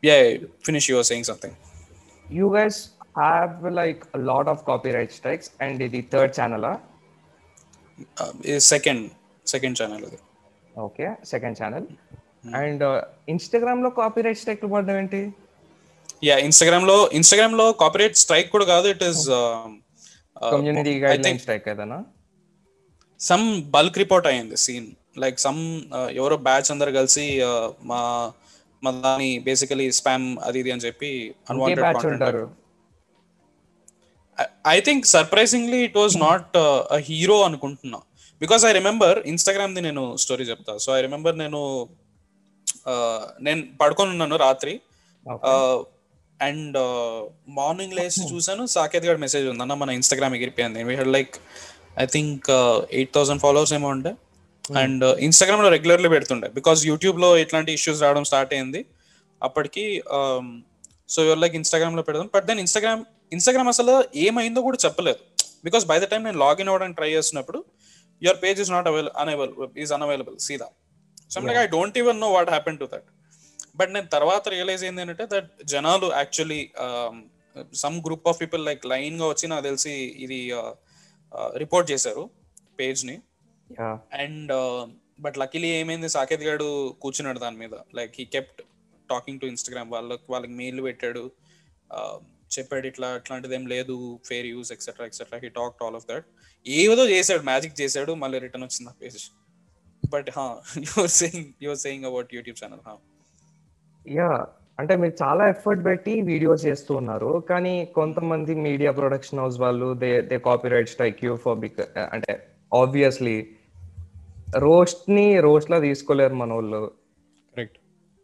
yeah 0.04 0.18
finish 0.68 0.90
your 0.92 1.08
saying 1.12 1.28
something 1.32 1.56
you 2.26 2.48
guys 2.56 2.76
have 3.16 3.52
like 3.72 4.00
a 4.14 4.22
lot 4.30 4.46
of 4.48 4.58
copyright 4.70 5.12
strikes 5.12 5.48
and 5.60 5.82
the 5.94 6.02
third 6.14 6.32
channel 6.38 6.64
ah? 6.66 6.78
Second 8.72 9.04
second 9.48 9.78
channel 9.82 10.06
second 11.34 11.54
channel 11.60 11.84
and 12.62 12.80
uh, 12.84 12.96
instagram 13.28 13.78
లో 13.86 13.90
copyright 14.00 14.40
strike 14.42 14.66
పడడం 14.74 14.98
ఏంటి? 15.02 15.22
Yeah 16.24 16.36
ఇన్స్టాగ్రామ్లో 16.48 16.98
ఇన్స్టాగ్రామ్లో 17.20 17.66
copyright 17.82 18.18
strike 18.24 18.50
కూడా 18.56 18.66
కాదు 18.74 18.88
it 18.94 19.04
is 19.04 19.24
community 20.52 20.94
guideline 21.28 21.40
strike 21.46 21.68
ఏదైనా? 21.74 22.00
Some 23.20 23.46
bulk 23.76 23.98
report 24.04 24.28
అయ్యింది 24.32 24.58
scene 24.66 24.90
like 25.24 25.38
some 25.46 25.62
ఎవరో 26.20 26.38
బ్యాచ్ 26.48 26.70
అందరు 26.74 26.92
కలిసి 27.00 27.26
uh, 27.50 27.68
మా 27.92 28.02
మా 28.84 28.92
దాని 29.06 29.30
బేసికలీ 29.48 29.86
స్పామ్ 30.00 30.26
అది 30.48 30.58
ఇది 30.62 30.72
అని 30.74 30.84
చెప్పి 30.88 31.10
unwanted 31.52 32.38
I 34.74 34.78
think 34.88 35.06
surprisingly 35.16 35.80
it 35.88 35.98
was 36.02 36.16
not 36.26 36.56
a 36.96 36.98
hero 37.10 37.38
అనుకుంటున్నా. 37.48 38.00
Because 38.42 38.64
I 38.70 38.72
remember 38.80 39.18
Instagram 39.34 39.76
the 39.78 39.84
నేను 39.88 40.04
స్టోరీ 40.24 40.46
చెప్తా. 40.52 40.74
సో 40.84 40.90
ఐ 40.98 41.02
రిమెంబర్ 41.08 41.36
నేను 41.44 41.62
uh, 42.92 43.22
నేను 43.48 43.62
పడుకొని 43.82 44.12
ఉన్నాను 44.16 44.38
రాత్రి. 44.46 44.74
అండ్ 46.40 46.78
మార్నింగ్ 47.60 47.96
లేసి 48.00 48.22
చూసాను 48.32 48.64
సాకేత్ 48.76 49.08
గారి 49.10 49.20
మెసేజ్ 49.26 49.46
ఉంది. 49.52 49.64
అన్న 49.66 49.76
మన 49.84 49.92
ఇన్స్టాగ్రామ్ 50.00 50.34
ఎగిరిపోయింది. 50.38 50.84
We 50.90 50.96
had 51.02 51.14
like 51.18 51.36
I 52.04 52.06
think 52.16 52.48
eight 52.98 53.14
thousand 53.18 53.42
followers 53.46 53.74
ఏమో 53.78 53.90
ఉండే. 53.96 54.12
అండ్ 54.82 55.04
ఇన్స్టాగ్రామ్లో 55.28 55.70
రెగ్యులర్లీ 55.76 56.10
పెడుతుండే. 56.16 56.48
బికాస్ 56.58 56.80
యూట్యూబ్లో 56.92 57.30
ఇట్లాంటి 57.44 57.72
ఇష్యూస్ 57.78 58.00
రావడం 58.06 58.24
స్టార్ట్ 58.30 58.54
అయింది. 58.58 58.82
అప్పటికి 59.42 59.86
సో 61.14 61.20
యువర్ 61.28 61.42
లైక్ 61.44 61.56
ఇన్స్టాగ్రామ్లో 61.62 62.04
పెడదాం. 62.08 62.30
బట్ 62.36 62.46
దెన్ 62.50 62.62
ఇన్స్టాగ్రామ్ 62.66 63.04
ఇన్స్టాగ్రామ్ 63.36 63.70
అసలు 63.74 63.94
ఏమైందో 64.28 64.62
కూడా 64.68 64.78
చెప్పలేదు. 64.86 65.20
బికాస్ 65.68 65.86
బై 65.92 65.98
ద 66.04 66.08
టైం 66.12 66.24
నేను 66.28 66.40
లాగిన్ 66.46 66.70
అవ్వడానికి 66.72 66.98
ట్రై 67.00 67.10
చేస్తున్నప్పుడు 67.16 67.60
your 68.22 68.40
page 68.44 68.60
is 68.64 68.72
not 68.76 68.88
avail 68.92 69.10
unavailable 69.22 69.70
is 69.84 69.94
unavailable 69.98 70.38
సీదా. 70.48 70.68
So 71.32 71.42
like 71.48 71.60
I 71.64 71.68
don't 71.76 71.98
even 72.02 72.20
know 72.26 72.30
what 72.38 72.50
happen 72.56 72.80
to 72.82 72.88
that 72.94 73.08
but 73.80 73.92
నేను 73.96 74.08
తర్వాత 74.16 74.44
రియలైజ్ 74.56 74.84
అయింది 74.86 75.02
ఏంటంటే 75.02 75.26
దట్ 75.34 75.50
జనాలు 75.74 76.08
actually 76.20 76.62
some 77.84 77.98
group 78.06 78.28
of 78.32 78.38
people 78.42 78.62
like 78.70 78.84
లైన్గా 78.94 79.28
వచ్చి 79.32 79.46
నాకు 79.52 79.64
తెలిసి 79.70 79.94
ఇది 80.26 80.40
రిపోర్ట్ 81.64 81.88
చేశారు 81.92 82.24
పేజ్ని. 82.80 83.16
అండ్ 84.22 84.54
బట్ 85.26 85.38
లక్కీలీ 85.42 85.72
ఏమైంది? 85.82 86.10
సాకేత్ 86.18 86.48
గాడు 86.50 86.68
కూర్చున్నాడు 87.04 87.40
దాని 87.46 87.60
మీద. 87.64 87.76
Like 88.00 88.14
he 88.20 88.26
kept 88.36 88.62
talking 89.10 89.42
to 89.42 89.48
Instagram 89.54 89.92
వాళ్ళకి 89.98 90.28
వాళ్ళకి 90.36 90.56
మెయిల్ 90.62 90.82
పెట్టాడు. 90.90 91.26
Uh, 91.98 92.16
చెప్పాడు 92.54 92.86
ఇట్లా 92.90 93.08
అట్లాంటిది 93.18 93.56
ఏం 93.58 93.64
లేదు 93.72 93.96
fair 94.28 94.46
use 94.52 94.70
etcetera 94.74 95.06
etcetera 95.10 95.38
he 95.44 95.50
talk 95.58 95.82
all 95.86 95.96
of 96.00 96.06
that 96.12 96.26
ఏదో 96.66 97.04
చేశాడు. 97.12 97.44
మ్యాజిక్ 97.50 97.76
చేశాడు. 97.82 98.12
మళ్ళీ 98.22 98.38
రిటర్న్ 98.46 98.66
వచ్చింది 98.66 98.90
ఆ 98.92 98.96
పేజ్ 99.02 99.18
బట్ 100.14 100.30
హా 100.38 100.46
your 100.88 101.12
saying 101.20 101.50
your 101.66 101.80
saying 101.84 102.06
about 102.10 102.30
YouTube 102.38 102.58
channel 102.62 102.82
హా 102.88 102.94
యా 104.06 104.30
అంటే 104.80 104.96
మీరు 105.02 105.16
చాలా 105.24 105.44
ఎఫర్ట్ 105.54 105.84
పెట్టి 105.90 106.14
వీడియోస్ 106.32 106.64
చేస్తూ 106.70 106.92
ఉన్నారు. 107.02 107.32
కానీ 107.52 107.76
కొంతమంది 108.00 108.56
మీడియా 108.68 108.94
ప్రొడక్షన్ 109.02 109.42
హౌస్ 109.44 109.60
వాళ్ళు 109.66 109.90
they 110.04 110.12
they 110.32 110.40
copyright 110.76 110.92
strike 110.96 111.24
you 111.28 111.36
for 111.46 111.60
బిక్ 111.64 111.82
అంటే 112.16 112.34
ఆబ్వియస్లీ 112.72 113.38
రోస్ట్ని 114.66 115.28
రోస్ట్ 115.46 115.72
లా 115.72 115.78
తీసుకోలేరు 115.88 116.36
మన 116.42 116.54
వాళ్ళు 116.60 116.82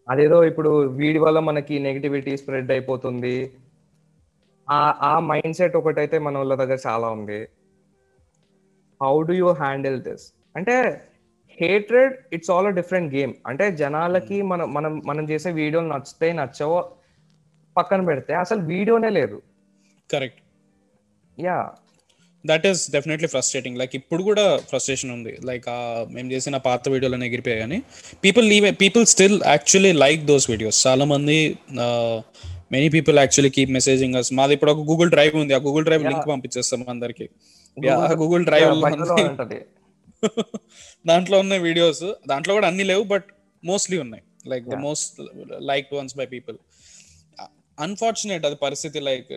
అదేదో 0.08 0.38
ఇప్పుడు 0.50 0.70
వీడి 1.00 1.20
వల్ల 1.24 1.40
మనకి 1.50 1.76
నెగిటివిటీ 1.86 2.32
స్ప్రెడ్ 2.42 2.72
అయిపోతుంది. 2.76 3.36
ఆ 4.68 4.80
ఆ 5.10 5.14
మైండ్ 5.30 5.58
సెట్ 5.60 5.76
ఒకటైతే 5.80 6.18
మన 6.26 6.38
వాళ్ళ 6.42 6.54
దగ్గర 6.62 6.80
చాలా 6.88 7.08
ఉంది. 7.18 7.40
How 9.02 9.14
do 9.30 9.34
you 9.42 9.50
handle 9.62 9.98
this 10.08 10.26
అంటే 10.56 10.76
hatred 11.58 12.16
it's 12.36 12.52
all 12.56 12.68
a 12.72 12.74
different 12.80 13.10
game 13.16 13.34
అంటే 13.50 13.66
జనాలకి 13.82 14.38
మనం 14.52 14.68
మనం 14.78 14.94
మనం 15.10 15.24
చేసే 15.32 15.50
వీడియోలు 15.62 15.90
నచ్చితే 15.94 16.30
నచ్చవో 16.42 16.80
పక్కన 17.76 18.02
పెడితే 18.10 18.34
అసలు 18.44 18.62
వీడియోనే 18.72 19.10
లేదు. 19.20 19.38
Correct. 20.10 20.42
Yeah 21.38 21.58
that 22.50 22.66
is 22.70 22.82
definitely 22.96 23.28
frustrating 23.34 23.78
like 23.82 23.94
ఇప్పుడు 24.00 24.22
కూడా 24.30 24.46
ఫ్రస్ట్రేషన్ 24.70 25.12
ఉంది. 25.18 25.34
లైక్ 25.50 25.68
మేము 26.16 26.28
చేసిన 26.34 26.58
పాత 26.68 26.90
వీడియోలు 26.94 27.24
ఎగిరిపోయాయి 27.30 27.62
కానీ 27.64 27.80
people 28.26 28.46
leave 28.52 28.66
people 28.84 29.06
still 29.14 29.38
actually 29.54 29.92
like 30.04 30.24
those 30.32 30.48
videos 30.54 30.80
చాలా 30.88 31.06
మంది 31.14 31.38
many 32.76 32.88
people 32.96 33.18
actually 33.24 33.52
keep 33.58 33.72
messaging 33.78 34.16
us 34.20 34.30
మాది 34.40 34.54
ఇప్పుడు 34.58 34.72
ఒక 34.74 34.84
గూగుల్ 34.90 35.10
డ్రైవ్ 35.16 35.36
ఉంది. 35.44 35.54
ఆ 35.58 35.62
గూగుల్ 35.68 35.86
డ్రైవ్ 35.88 36.04
లింక్ 36.10 36.28
పంపించేస్తాం 36.34 36.84
అందరికి. 36.94 37.26
గూగుల్ 38.24 38.46
డ్రైవ్ 38.50 38.68
దాంట్లో 41.10 41.36
ఉన్న 41.44 41.54
వీడియోస్ 41.68 42.04
దాంట్లో 42.32 42.52
కూడా 42.58 42.68
అన్ని 42.72 42.86
లేవు 42.92 43.04
బట్ 43.14 43.28
మోస్ట్లీ 43.70 43.98
ఉన్నాయి. 44.06 44.24
Like 44.52 44.66
the 44.74 44.78
most 44.88 45.18
like 45.72 45.90
ones 46.00 46.16
by 46.20 46.28
people 46.36 46.58
unfortunate 47.78 48.44
అది 48.50 48.58
పరిస్థితి. 48.66 49.00
Like 49.10 49.32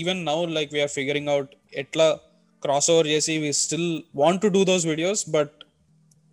even 0.00 0.20
now 0.30 0.38
like 0.58 0.72
we're 0.76 0.92
figuring 0.98 1.30
out 1.34 1.52
ఎట్లా 1.82 2.06
క్రాస్ 2.62 2.90
ఓవర్ 2.90 3.06
చేసి 3.06 3.38
we 3.38 3.52
still 3.52 4.02
want 4.16 4.42
to 4.42 4.48
do 4.48 4.64
those 4.64 4.86
videos 4.86 5.30
but 5.30 5.54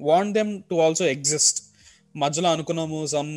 want 0.01 0.33
them 0.33 0.61
to 0.69 0.75
also 0.75 1.05
exist 1.05 1.59
మధ్యలో 2.15 2.49
అనుకున్నాము 2.49 3.05
some 3.05 3.31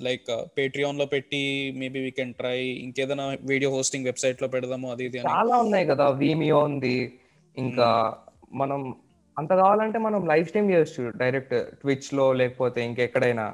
like 0.00 0.30
పేట్రియాన్లో 0.58 1.06
పెట్టి 1.06 1.70
maybe 1.76 2.00
we 2.00 2.10
can 2.10 2.34
try 2.34 2.58
ఇంకేదైనా 2.62 3.36
video 3.42 3.70
hosting 3.70 4.04
వెబ్సైట్లో 4.04 4.48
పెడదాము 4.48 4.90
అది 4.90 5.04
ఇది 5.04 5.18
చాలా 5.18 5.56
ఉన్నాయి 5.56 5.86
కదా 5.86 6.08
వీమియో 6.08 6.58
ఉంది 6.58 6.96
ఇంకా 7.56 7.88
మనం 8.52 8.94
అంత 9.38 9.48
కావాలంటే 9.48 9.98
మనం 9.98 10.26
లైవ్ 10.26 10.46
స్ట్రీమ్ 10.46 10.70
చేయొచ్చు 10.70 11.02
డైరెక్ట్ 11.16 11.54
ట్విచ్లో 11.80 12.32
లేకపోతే 12.32 12.84
ఇంకెక్కడైనా. 12.84 13.46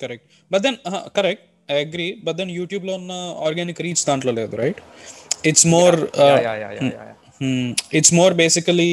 Correct 0.00 0.26
but 0.50 0.62
then 0.62 0.76
correct 1.16 1.44
I 1.70 1.84
agree 1.84 2.14
but 2.24 2.36
then 2.36 2.50
యూట్యూబ్లో 2.50 2.94
ఉన్న 2.94 3.12
ఆర్గానిక్ 3.46 3.80
రీచ్ 3.80 4.06
దాంట్లో 4.06 4.32
లేదు 4.32 4.56
right 4.56 4.80
it's 5.46 5.66
more 5.66 5.96
it's 7.98 8.14
more 8.14 8.34
basically 8.34 8.90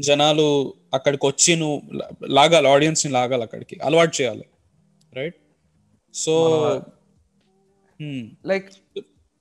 జనాలు 0.00 0.46
అక్కడికి 0.94 1.24
వచ్చి 1.26 1.52
నువ్వు 1.56 1.78
లాగాలి 2.36 2.68
ఆడియన్స్ని 2.68 3.12
లాగాలి 3.12 3.42
అక్కడికి. 3.42 3.76
అలవాటు 3.82 4.12
చేయాలి. 4.20 4.44
Right 5.18 5.38
so 6.14 6.34
like 8.52 8.68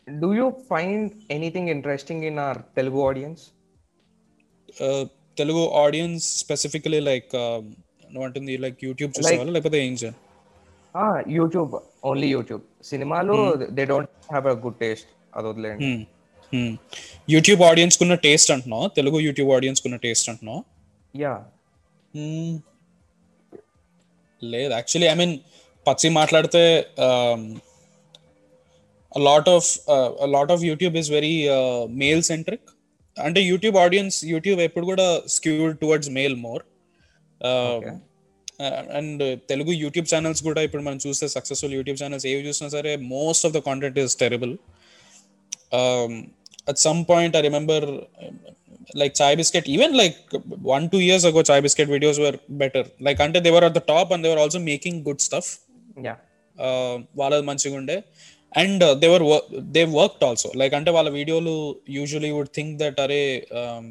do 0.08 0.30
you 0.34 0.48
find 0.70 1.12
anything 1.32 1.70
interesting 1.70 2.24
in 2.24 2.40
our 2.40 2.62
Telugu 2.78 3.02
audience 3.10 3.44
Telugu 5.38 5.64
audience 5.84 6.26
specifically 6.40 7.00
like 7.00 7.36
అంటుంది 8.26 8.58
లైక్ 8.64 8.80
యూట్యూబ్ 8.84 9.12
చూసేవాళ్ళు? 9.18 9.52
లేకపోతే 9.52 9.78
ఏం 9.86 9.94
చేయాలి? 9.94 10.20
యూట్యూబ్ 11.38 11.72
ఓన్లీ 12.06 12.28
యూట్యూబ్ 12.28 12.64
సినిమాలు 12.84 13.36
they 13.78 13.86
don't 13.86 14.12
have 14.32 14.48
a 14.48 14.56
good 14.66 14.80
taste 14.84 15.08
అది 15.38 15.48
వదిలేండి 15.48 15.88
యూట్యూబ్ 17.34 17.62
ఆడియన్స్ 17.70 17.98
కున్న 18.02 18.16
టేస్ట్ 18.28 18.52
అంటున్నావు? 18.56 18.88
తెలుగు 18.98 19.20
యూట్యూబ్ 19.28 19.52
ఆడియన్స్ 19.58 19.84
కున్న 19.86 20.00
టేస్ట్ 20.06 20.30
అంటున్నావు? 20.34 20.62
Yeah 21.14 21.34
Hmm. 22.14 22.50
లేదు 24.42 24.72
యాక్చువల్లీ 24.74 25.08
ఐ 25.12 25.16
మీన్ 25.20 25.34
పచ్చి 25.86 26.08
మాట్లాడితే 26.18 26.62
lot 29.12 29.50
of 29.50 29.70
lot 30.36 30.52
of 30.52 30.64
YouTube 30.70 30.96
is 31.02 31.10
very 31.12 31.32
male 32.02 32.22
centric 32.30 32.68
అంటే 33.18 33.40
యూట్యూబ్ 33.42 33.78
ఆడియన్స్ 33.78 34.18
యూట్యూబ్ 34.26 34.60
ఎప్పుడు 34.68 34.86
కూడా 34.86 35.08
skewed 35.36 35.74
towards 35.82 36.12
male 36.18 36.36
more 36.46 36.64
and 39.00 39.24
Telugu 39.52 39.72
YouTube 39.84 40.08
channels 40.14 40.44
కూడా 40.44 40.62
ఇప్పుడు 40.62 40.84
మనం 40.84 41.00
చూస్తే 41.06 41.28
సక్సెస్ఫుల్ 41.28 41.76
యూట్యూబ్ 41.80 42.00
ఛానల్స్ 42.04 42.28
ఏవి 42.34 42.44
చూసినా 42.48 42.70
సరే 42.70 42.94
most 43.16 43.46
of 43.50 43.54
the 43.54 43.62
content 43.70 44.00
is 44.00 44.16
terrible 44.18 44.56
at 46.68 46.82
some 46.88 47.02
point 47.12 47.36
I 47.40 47.44
remember 47.50 47.88
like 49.02 49.14
chai 49.20 49.30
biscuit 49.40 49.66
even 49.68 49.92
like 50.00 50.18
one 50.74 50.84
two 50.90 51.02
years 51.06 51.24
ago 51.30 51.42
chai 51.50 51.60
biscuit 51.66 51.90
videos 51.94 52.18
were 52.24 52.36
better. 52.62 52.84
Like 53.06 53.20
అంటే 53.26 53.40
they 53.46 53.52
were 53.56 53.64
at 53.68 53.74
the 53.78 53.84
top 53.92 54.08
and 54.14 54.22
they 54.24 54.32
were 54.34 54.42
also 54.44 54.60
making 54.72 54.96
good 55.08 55.20
stuff. 55.28 55.48
Yeah 56.08 56.16
uh, 56.58 56.96
వాళ్ళది 57.20 57.46
మంచిగా 57.50 57.76
ఉండే. 57.82 57.98
And 58.52 58.84
they 59.02 59.08
were 59.14 59.26
they 59.76 59.84
worked 60.00 60.26
also 60.30 60.50
like 60.62 60.74
అంటే 60.80 60.92
వాళ్ళ 60.98 61.10
వీడియోలు 61.20 61.54
usually 61.98 62.32
would 62.38 62.52
think 62.58 62.74
that 62.84 63.00
అరే 63.06 63.22
um, 63.62 63.88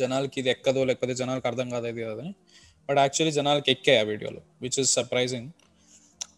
జనాలకి 0.00 0.36
ఇది 0.42 0.50
ఎక్కదో 0.54 0.82
లేకపోతే 0.90 1.14
జనాలకి 1.20 1.46
అర్థం 1.50 1.68
కాదు 1.74 1.86
ఇది 1.92 2.04
అని. 2.24 2.32
బట్ 2.88 2.98
యాక్చువల్లీ 3.04 3.34
జనాలకి 3.40 3.70
ఎక్కాయి 3.74 3.98
ఆ 4.02 4.04
వీడియోలు 4.12 4.40
which 4.64 4.78
is 4.82 4.90
surprising 4.98 5.48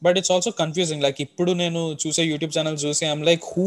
but 0.03 0.17
it's 0.19 0.33
also 0.35 0.51
confusing 0.61 1.03
like 1.07 1.19
ఇప్పుడు 1.27 1.51
నేను 1.63 1.81
చూసే 2.03 2.23
యూట్యూబ్ 2.31 2.53
ఛానల్ 2.57 2.79
చూసి 2.85 3.03
ఐమ్ 3.13 3.23
లైక్ 3.29 3.45
హూ 3.53 3.67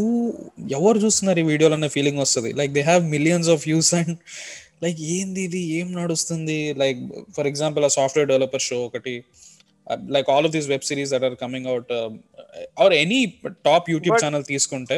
ఎవరు 0.78 0.98
చూస్తున్నారు 1.06 1.40
ఈ 1.44 1.46
వీడియోలు 1.52 1.76
అనే 1.80 1.90
ఫీలింగ్ 1.98 2.20
వస్తుంది? 2.26 2.50
Like 2.60 2.72
they 2.78 2.84
have 2.90 3.04
millions 3.16 3.50
of 3.56 3.64
views 3.68 3.92
and 4.00 4.14
like 4.84 5.00
ఏంది 5.16 5.42
ఇది? 5.50 5.62
ఏం 5.80 5.88
నడుస్తుంది? 6.02 6.60
లైక్ 6.82 7.00
ఫర్ 7.38 7.48
ఎగ్జాంపుల్ 7.52 7.86
ఆ 7.88 7.92
సాఫ్ట్వేర్ 7.98 8.28
డెవలపర్ 8.32 8.64
షో 8.70 8.80
ఒకటి 8.90 9.16
like 10.16 10.28
all 10.34 10.46
of 10.48 10.54
these 10.56 10.68
web 10.74 10.86
series 10.90 11.12
that 11.14 11.26
are 11.28 11.38
coming 11.44 11.68
out 11.74 11.92
or 12.84 12.94
any 13.04 13.22
top 13.68 13.88
YouTube 13.94 14.18
channel 14.24 14.46
తీసుకుంటే 14.54 14.98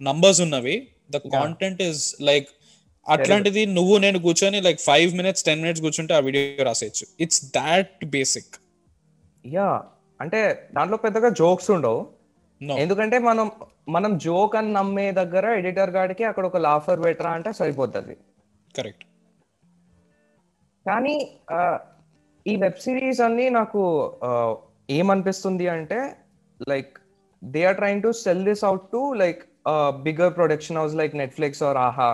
నంబర్స్ 0.00 0.40
ఉన్నవి 0.46 0.76
the 1.14 1.18
content 1.36 1.82
is 1.88 2.02
like 2.30 2.48
అట్లాంటిది 3.06 3.62
నువ్వు 3.76 3.94
నేను 4.04 4.18
కూర్చొని 4.24 4.58
like 4.66 4.80
five 4.88 5.10
minutes 5.20 5.44
ten 5.46 5.60
minutes 5.62 5.82
కూర్చుంటే 5.84 6.14
ఆ 6.18 6.20
వీడియో 6.26 6.64
రాసేయచ్చు. 6.70 7.04
ఇట్స్ 7.24 7.40
దాట్ 7.60 7.94
బేసిక్ 8.16 8.52
యా 9.44 9.68
అంటే 10.20 10.40
దాంట్లో 10.72 10.96
పెద్దగా 10.98 11.28
జోక్స్ 11.40 11.70
ఉండవు. 11.70 12.00
ఎందుకంటే 12.80 13.16
మనం 13.26 13.46
మనం 13.88 14.12
జోక్ 14.18 14.54
అని 14.56 14.72
నమ్మే 14.72 15.04
దగ్గర 15.12 15.46
ఎడిటర్ 15.58 15.90
గాడికి 15.90 16.24
అక్కడ 16.24 16.44
ఒక 16.46 16.58
లాఫర్ 16.64 17.02
పెట్టరా 17.02 17.30
అంటే 17.30 17.50
సరిపోతుంది 17.52 18.14
కరెక్ట్ 18.74 19.04
కానీ 20.86 21.14
ఈ 22.46 22.54
వెబ్ 22.56 22.80
సిరీస్ 22.84 23.20
అన్ని 23.20 23.46
నాకు 23.50 23.82
ఏమనిపిస్తుంది 24.90 25.66
అంటే 25.68 25.98
like 26.60 26.92
they 27.42 27.62
are 27.64 27.76
trying 27.76 28.02
to 28.02 28.10
sell 28.22 28.44
this 28.44 28.64
out 28.64 28.86
to 28.92 29.02
like 29.14 29.40
bigger 30.02 30.34
production 30.34 30.78
house 30.78 30.94
like 30.94 31.14
Netflix 31.16 31.62
or 31.62 31.78
Aha. 31.78 32.10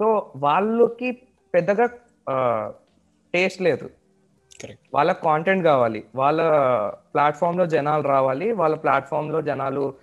So 0.00 0.06
వాళ్ళకి 0.36 1.08
పెద్దగా 1.54 1.86
టేస్ట్ 3.34 3.62
లేదు. 3.62 3.86
వాళ్ళ 4.94 5.12
కాంటెంట్ 5.12 5.64
కావాలి. 5.64 6.04
వాళ్ళ 6.14 6.40
ప్లాట్ఫామ్లో 7.14 7.66
జనాలు 7.66 8.02
రావాలి. 8.02 8.52
వాళ్ళ 8.52 8.76
ప్లాట్ఫామ్లో 8.76 9.42
జనాలు 9.42 9.94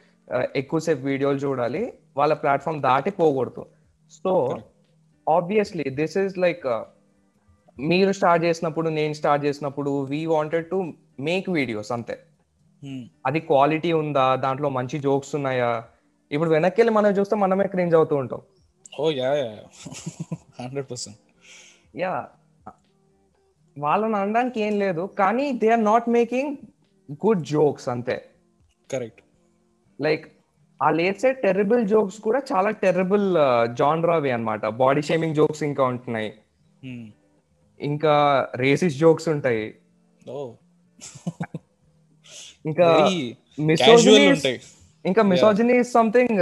ఎక్కువసేపు 0.55 1.01
వీడియోలు 1.01 1.38
చూడాలి. 1.38 1.93
వాళ్ళ 2.17 2.34
ప్లాట్ఫామ్ 2.34 2.81
దాటి 2.81 3.12
పోకూడదు. 3.12 3.65
So 4.12 4.58
obviously 5.29 5.89
this 5.89 6.17
is 6.17 6.38
like 6.38 6.84
మీరు 7.79 8.12
స్టార్ట్ 8.12 8.46
చేసినప్పుడు 8.46 8.89
నేను 8.89 9.13
స్టార్ట్ 9.13 9.46
చేసినప్పుడు 9.46 10.03
we 10.03 10.25
wanted 10.25 10.70
to 10.70 10.93
make 11.20 11.50
videos 11.50 11.91
అంతే. 11.91 12.20
Hmm. 12.86 13.03
అది 13.25 13.39
క్వాలిటీ 13.39 13.91
ఉందా? 13.93 14.36
దాంట్లో 14.36 14.70
మంచి 14.70 15.00
జోక్స్ 15.00 15.36
ఉన్నాయా? 15.36 15.84
ఇప్పుడు 16.31 16.50
వెనక్కి 16.50 16.81
వెళ్ళి 16.81 16.93
మనం 16.93 17.12
చూస్తే 17.12 17.36
మనమే 17.36 17.67
క్రింజ్ 17.67 17.96
అవుతూ 17.96 18.15
ఉంటాం. 18.15 18.41
ఓ 19.00 19.12
yeah 19.12 19.34
yeah 19.34 19.51
hundred 20.63 20.91
percent 20.91 21.17
yeah 21.96 22.27
వాళ్ళని 23.81 24.15
అనడానికి 24.15 24.61
ఏం 24.61 24.73
లేదు 24.79 25.03
కానీ 25.19 25.45
they 25.51 25.69
are 25.69 25.85
not 25.85 26.09
making 26.09 26.51
good 27.25 27.43
jokes 27.45 27.89
అంతే. 27.89 28.17
కరెక్ట్ 28.91 29.21
లైక్ 30.00 30.25
ఆ 30.79 30.89
లేసే 30.89 31.31
టెరబుల్ 31.43 31.83
జోక్స్ 31.88 32.19
కూడా 32.21 32.39
చాలా 32.51 32.69
టెరబుల్ 32.83 33.27
జాన్రావి 33.73 34.31
అన్నమాట. 34.31 34.65
బాడీ 34.81 35.01
షేమింగ్ 35.01 35.35
జోక్స్ 35.35 35.63
ఇంకా 35.63 35.83
ఉంటున్నాయి. 35.83 36.29
ఇంకా 37.79 38.13
రేసిస్ 38.55 38.97
జోక్స్ 38.97 39.29
ఉంటాయి. 39.29 39.65
ఓ 40.29 40.38
ఇంకా 42.65 42.88
ఉంటాయి. 44.31 44.59
ఇంకా 45.05 45.21
మిసోజనీ 45.23 45.83
సంథింగ్ 45.83 46.41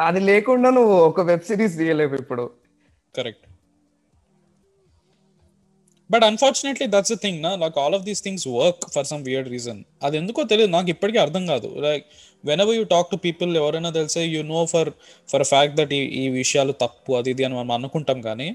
అది 0.00 0.20
లేకుండా 0.20 0.70
నువ్వు 0.70 0.96
ఒక 1.10 1.20
వెబ్ 1.20 1.42
సిరీస్ 1.42 1.76
తీయలేవు 1.78 2.14
ఇప్పుడు. 2.14 2.44
Correct 3.14 3.46
but 6.10 6.24
unfortunately 6.30 6.86
that's 6.94 7.12
the 7.12 7.18
thing 7.24 7.38
నా 7.44 7.50
నాకు 7.64 7.80
all 7.80 7.96
of 7.98 8.04
these 8.08 8.22
things 8.26 8.46
work 8.58 8.84
for 8.94 9.06
some 9.10 9.22
weird 9.28 9.48
reason 9.54 9.80
అది 10.02 10.16
ఎందుకో 10.22 10.42
తెలియదు 10.52 10.72
నాకు 10.76 10.90
ఇప్పటికీ 10.94 11.18
అర్థం 11.24 11.46
కాదు. 11.52 11.68
Like 11.86 12.04
whenever 12.64 12.76
you 12.76 12.84
talk 12.94 13.10
to 13.10 13.16
people 13.16 13.50
ఎవరైనా 13.56 13.90
తెలిసే 13.90 14.22
you 14.34 14.42
know 14.54 14.60
for 14.66 14.90
for 15.28 15.44
fact 15.52 15.76
that 15.80 15.92
ఈ 15.92 16.02
ఈ 16.22 16.24
విషయాలు 16.42 16.74
తప్పు 16.84 17.12
అది 17.18 17.30
ఇది 17.30 17.44
అని 17.48 17.56
మనం 17.62 17.74
అనుకుంటాం 17.80 18.20
కానీ 18.30 18.48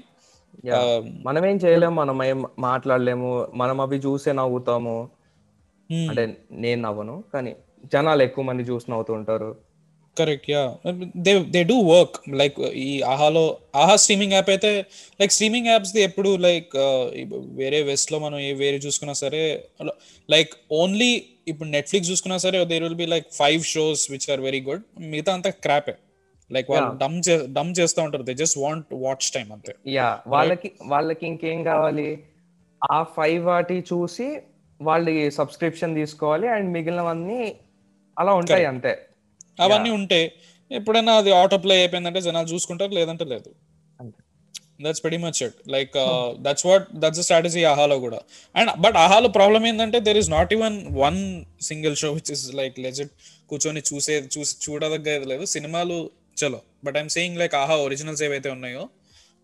Yeah. 0.64 0.96
మనం 1.26 1.42
ఏం 1.50 1.56
చేయలేము 1.56 1.94
మనం 1.94 2.16
ఏం 2.22 2.38
మాట్లాడలేము 2.58 3.28
మనం 3.54 3.80
అవి 3.80 3.98
చూసే 4.06 4.32
నవ్వుతాము. 4.32 4.96
Hmm. 5.90 6.02
అంటే 6.10 6.22
నేను 6.64 6.80
నవ్వను 6.86 7.14
కానీ 7.34 7.52
జనాలు 7.92 8.22
ఎక్కువ 8.22 8.44
మంది 8.44 8.62
చూసి 8.62 8.86
నవ్వుతూ 8.90 9.12
ఉంటారు. 9.12 9.48
Correct 10.16 10.50
yeah 10.50 10.62
they 11.16 11.32
they 11.54 11.60
do 11.64 11.76
work 11.90 12.16
like 12.40 12.58
ఈ 12.86 13.02
ఆహాలో 13.12 13.44
ఆహా 13.74 13.96
స్ట్రీమింగ్ 13.96 14.32
యాప్ 14.32 14.50
అయితే 14.50 14.70
లైక్ 15.20 15.32
స్ట్రీమింగ్ 15.32 15.66
యాప్స్ 15.66 15.92
ది 15.92 16.02
ఎప్పుడు 16.02 16.36
లైక్ 16.36 16.72
వేరే 17.60 17.82
వెస్ట్లో 17.82 18.18
మనం 18.18 18.38
ఏ 18.38 18.52
వేరే 18.52 18.76
చూసుకున్నా 18.76 19.14
సరే 19.22 19.42
లైక్ 20.28 20.52
ఓన్లీ 20.70 21.12
ఇప్పుడు 21.48 21.68
నెట్ఫ్లిక్స్ 21.68 22.10
చూసుకున్నా 22.10 22.38
సరే 22.38 22.64
there 22.64 22.82
will 22.82 23.00
be 23.04 23.06
like 23.06 23.28
five 23.32 23.62
shows 23.74 24.02
which 24.10 24.30
are 24.30 24.40
very 24.40 24.60
good 24.60 24.82
మిగతా 25.12 25.32
అంతా 25.34 25.50
క్రాపే 25.66 25.94
లైక్ 26.50 26.68
వాళ్ళు 26.70 26.90
డమ్ 27.02 27.16
డమ్ 27.56 27.72
చేస్తూ 27.78 28.00
ఉంటారు. 28.02 28.24
They 28.28 28.34
just 28.34 28.58
want 28.58 28.88
watch 29.04 29.26
time 29.36 29.48
అంతే. 29.52 29.72
యా 29.96 30.08
వాళ్ళకి 30.26 30.68
వాళ్ళకి 30.82 31.24
ఇంకేం 31.26 31.60
కావాలి? 31.64 32.08
ఆ 32.82 32.98
ఫైవ్ 33.16 33.42
వాటి 33.44 33.76
చూసి 33.92 34.28
వాళ్ళు 34.80 35.12
సబ్స్క్రిప్షన్ 35.30 35.96
తీసుకోవాలి. 36.00 36.46
అండ్ 36.48 36.68
మిగిలినవన్నీ 36.76 37.40
అలా 38.16 38.32
ఉంటాయి 38.34 38.66
అంతే. 38.72 38.92
అవన్నీ 39.58 39.90
ఉంటే 39.90 40.20
ఎప్పుడైనా 40.70 41.12
అది 41.14 41.32
ఆటో 41.32 41.56
ప్లే 41.56 41.74
అయిపోయిందంటే 41.78 42.20
జనాలు 42.20 42.46
చూసుకుంటారు 42.46 42.92
లేదంటే 42.92 43.24
లేదు. 43.24 43.50
That's 44.82 45.02
very 45.04 45.16
much 45.16 45.42
it 45.42 45.54
like 45.68 45.92
that's 46.40 46.66
what 46.66 46.86
that's 46.94 47.20
strategy 47.20 47.64
ఆహాలో 47.64 47.98
కూడా. 47.98 48.20
అండ్ 48.56 48.80
బట్ 48.80 48.96
ఆహాలో 48.96 49.28
ప్రాబ్లమ్ 49.28 49.66
ఏంటంటే 49.66 50.00
there 50.00 50.16
is 50.16 50.30
not 50.30 50.52
even 50.52 50.96
one 50.98 51.44
single 51.62 51.96
show 51.96 52.12
which 52.12 52.32
is 52.32 52.54
like 52.54 52.78
legit 52.78 53.10
కూర్చొని 53.48 53.82
చూసే 53.94 54.28
చూసి 54.38 54.56
చూడదగ్గది 54.64 55.26
లేదు. 55.26 55.44
సినిమాలు 55.44 55.98
చలో. 56.44 56.60
But 56.84 56.96
I'm 56.96 57.08
saying 57.08 57.38
like 57.38 57.54
Aha 57.54 57.74
originals 57.76 58.22
ఏవైతే 58.22 58.50
ఉన్నాయో 58.50 58.88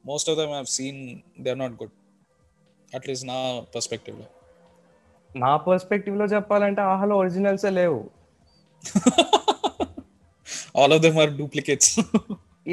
most 0.06 0.30
of 0.30 0.38
them 0.38 0.50
have 0.50 0.66
seen 0.66 1.00
they 1.40 1.50
are 1.50 1.58
not 1.58 1.72
good 1.72 1.94
at least 2.94 3.26
నా 3.26 3.38
పర్స్పెక్టివ్లో. 3.74 4.26
నా 5.36 5.56
పర్స్పెక్టివ్లో 5.56 6.24
చెప్పాలంటే 6.24 6.80
ఆహాలో 6.82 7.16
ఒరిజినల్స్ 7.16 7.64
లేవు. 7.72 8.10
All 10.80 10.94
of 10.96 11.02
them 11.06 11.18
are 11.24 11.32
duplicates 11.40 11.92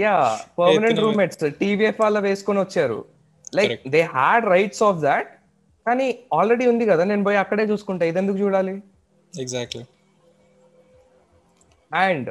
yeah 0.03 0.15
permanent 0.59 1.01
roommates 1.05 1.43
TVF 1.61 1.99
వాళ్ళ 2.05 2.19
వేసుకొని 2.27 2.59
వచ్చారు. 2.65 2.99
Like. 3.57 3.73
They 3.95 4.01
had 4.17 4.47
rights 4.55 4.83
of 4.89 4.99
that 5.07 5.29
కానీ 5.85 6.07
ఆల్రెడీ 6.39 6.65
ఉంది 6.73 6.85
కదా 6.91 7.03
నేను 7.11 7.23
పోయి 7.27 7.37
అక్కడే 7.43 7.65
చూసుకుంటా. 7.71 8.03
ఇది 8.11 8.19
ఎందుకు 8.23 8.39
చూడాలి? 8.43 8.75
Exactly 9.33 9.83
and 11.91 12.29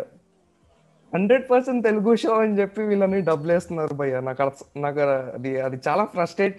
hundred 1.12 1.44
percent 1.50 1.82
Telugu 1.88 2.12
show 2.22 2.32
అని 2.44 2.54
చెప్పి 2.60 2.82
వీళ్ళని 2.90 3.18
డబ్బులు 3.28 3.52
వేస్తున్నారు 3.54 3.94
భయ్య. 4.00 4.20
నాకు 4.28 4.42
నాకు 4.84 5.00
అది 5.36 5.50
అది 5.66 5.76
చాలా 5.86 6.04
ఫ్రస్ట్రేట్ 6.14 6.56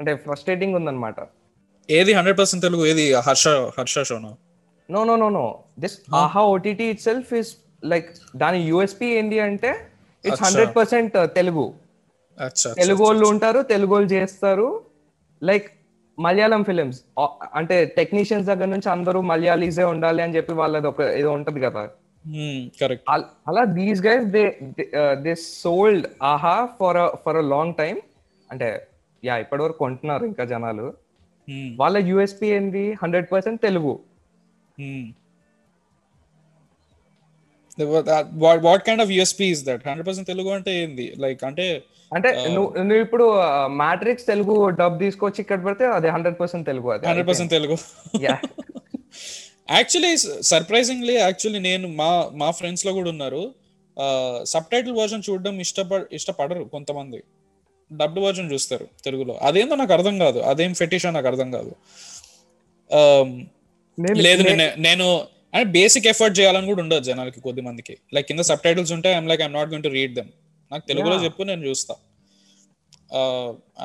అంటే 0.00 0.12
ఫ్రస్ట్రేటింగ్ 0.26 0.74
ఉందన్నమాట. 0.78 1.18
ఏది 1.88 2.12
హండ్రెడ్ 2.18 2.38
పర్సెంట్ 2.40 2.62
తెలుగు 2.66 2.82
ఏది 2.90 3.06
Harsha 3.26 3.46
Harsha 3.78 4.04
షోనా 4.10 4.30
no? 4.94 5.00
No 5.08 5.16
no 5.22 5.28
no 5.38 5.44
this 5.82 5.96
Aha 6.22 6.42
OTT 6.54 6.86
itself 7.08 7.30
is 7.40 7.50
like 7.82 8.08
దాని 8.42 8.58
యూఎస్పి 8.70 9.06
ఏంటి 9.18 9.38
అంటే 9.48 9.70
it's. 10.24 10.42
Hundred 10.46 10.72
percent 10.78 11.16
Telugu. 11.38 11.66
Telugu 12.80 13.02
వాళ్ళు 13.06 13.24
ఉంటారు 13.32 13.60
తెలుగు 13.72 13.92
వాళ్ళు 13.94 14.08
చేస్తారు. 14.16 14.68
లైక్ 15.42 15.66
మలయాళం 16.18 16.62
ఫిలిమ్స్ 16.68 16.98
అంటే 17.58 17.76
టెక్నీషియన్స్ 17.98 18.46
దగ్గర 18.50 18.68
నుంచి 18.74 18.88
అందరూ 18.94 19.18
మలయాళీసే 19.30 19.84
ఉండాలి 19.94 20.20
అని 20.24 20.34
చెప్పి 20.36 20.52
వాళ్ళది 20.60 20.88
ఒక 20.92 21.00
ఏదో 21.20 21.30
ఉంటది 21.38 21.60
కదా. 21.66 21.82
అలా 23.48 23.62
these 23.78 24.00
guys 24.06 24.26
they 24.36 24.44
they 25.24 25.32
sold 25.62 26.06
Aha 26.32 26.56
for 26.78 26.98
for 27.24 27.38
a 27.42 27.46
long 27.54 27.74
time 27.82 27.96
అంటే 28.50 28.68
యా 29.22 29.34
ఇప్పటి 29.44 29.62
వరకు 29.64 29.78
కొంటున్నారు 29.84 30.24
ఇంకా 30.30 30.44
జనాలు. 30.52 30.86
వాళ్ళ 31.80 31.96
యూఎస్పి 32.10 32.46
ఏంది? 32.56 32.84
Hundred 33.02 33.28
percent 33.32 33.60
Telugu. 33.62 33.92
What 38.58 38.86
kind 38.86 39.02
of 39.02 39.10
USP 39.10 39.44
is 39.44 39.64
that 39.64 39.88
hundred 39.88 40.08
percent 40.08 40.28
Telugu 40.28 40.50
అంటే 40.50 40.82
ఏంది? 40.82 41.14
లైక్ 41.18 41.44
అంటే 41.44 41.82
అంటే 42.14 42.32
నువ్వు 42.32 42.78
నువ్వు 42.78 42.98
ఇప్పుడు 42.98 43.34
మ్యాట్రిక్స్ 43.66 44.26
తెలుగు 44.26 44.68
డబ్ 44.68 44.98
తీసుకొచ్చి 44.98 45.42
ఇక్కడ 45.42 45.64
పెడితే 45.64 45.86
అది 45.86 46.08
హండ్రెడ్ 46.08 46.40
పర్సెంట్ 46.40 46.66
తెలుగు 46.66 46.90
అది. 46.90 47.06
Hundred 47.06 47.28
percent 47.28 47.50
Telugu. 47.50 47.76
Actually 49.70 50.42
surprisingly 50.42 51.14
actually 51.14 51.60
నేను 51.60 51.88
మా 51.88 52.30
మా 52.34 52.50
ఫ్రెండ్స్లో 52.50 52.92
కూడా 52.92 53.10
ఉన్నారు. 53.10 53.54
సబ్ 54.42 54.64
టైటిల్ 54.72 54.92
వర్జన్ 54.92 55.22
చూడడం 55.30 55.60
ఇష్టపడ 55.60 56.06
ఇష్టపడరు 56.12 56.64
కొంతమంది. 56.64 57.22
డబ్డ్ 57.92 58.18
వర్జన్ 58.18 58.52
చూస్తారు 58.52 58.88
తెలుగులో. 59.04 59.34
అదేందో 59.42 59.74
నాకు 59.74 59.92
అర్థం 59.92 60.18
కాదు. 60.18 60.38
అదేం 60.38 60.74
ఫెటిషో 60.74 61.10
నాకు 61.10 61.26
అర్థం 61.26 61.50
కాదు. 61.50 61.74
Um, 62.86 63.28
నేను- 63.98 64.16
లేదు 64.16 64.42
నేను 64.78 65.20
అంటే 65.56 65.70
బేసిక్ 65.70 66.06
ఎఫర్ట్ 66.06 66.38
చేయాలని 66.38 66.66
కూడా 66.66 66.82
ఉండదు 66.82 67.04
జనాలకి 67.04 67.40
కొద్ది 67.40 67.62
మందికి. 67.62 67.94
లైక్ 68.14 68.26
కింద 68.28 68.40
సబ్ 68.48 68.60
టైటిల్స్ 68.60 68.92
ఉంటాయి 68.92 69.14
I'm 69.16 69.28
like 69.28 69.42
I'm 69.42 69.52
not 69.52 69.68
going 69.68 69.84
to 69.84 69.88
read 69.88 70.14
them 70.14 70.28
నాకు 70.72 70.86
తెలుగులో 70.86 71.24
చెప్పు 71.24 71.42
నేను 71.42 71.64
చూస్తా. 71.66 71.94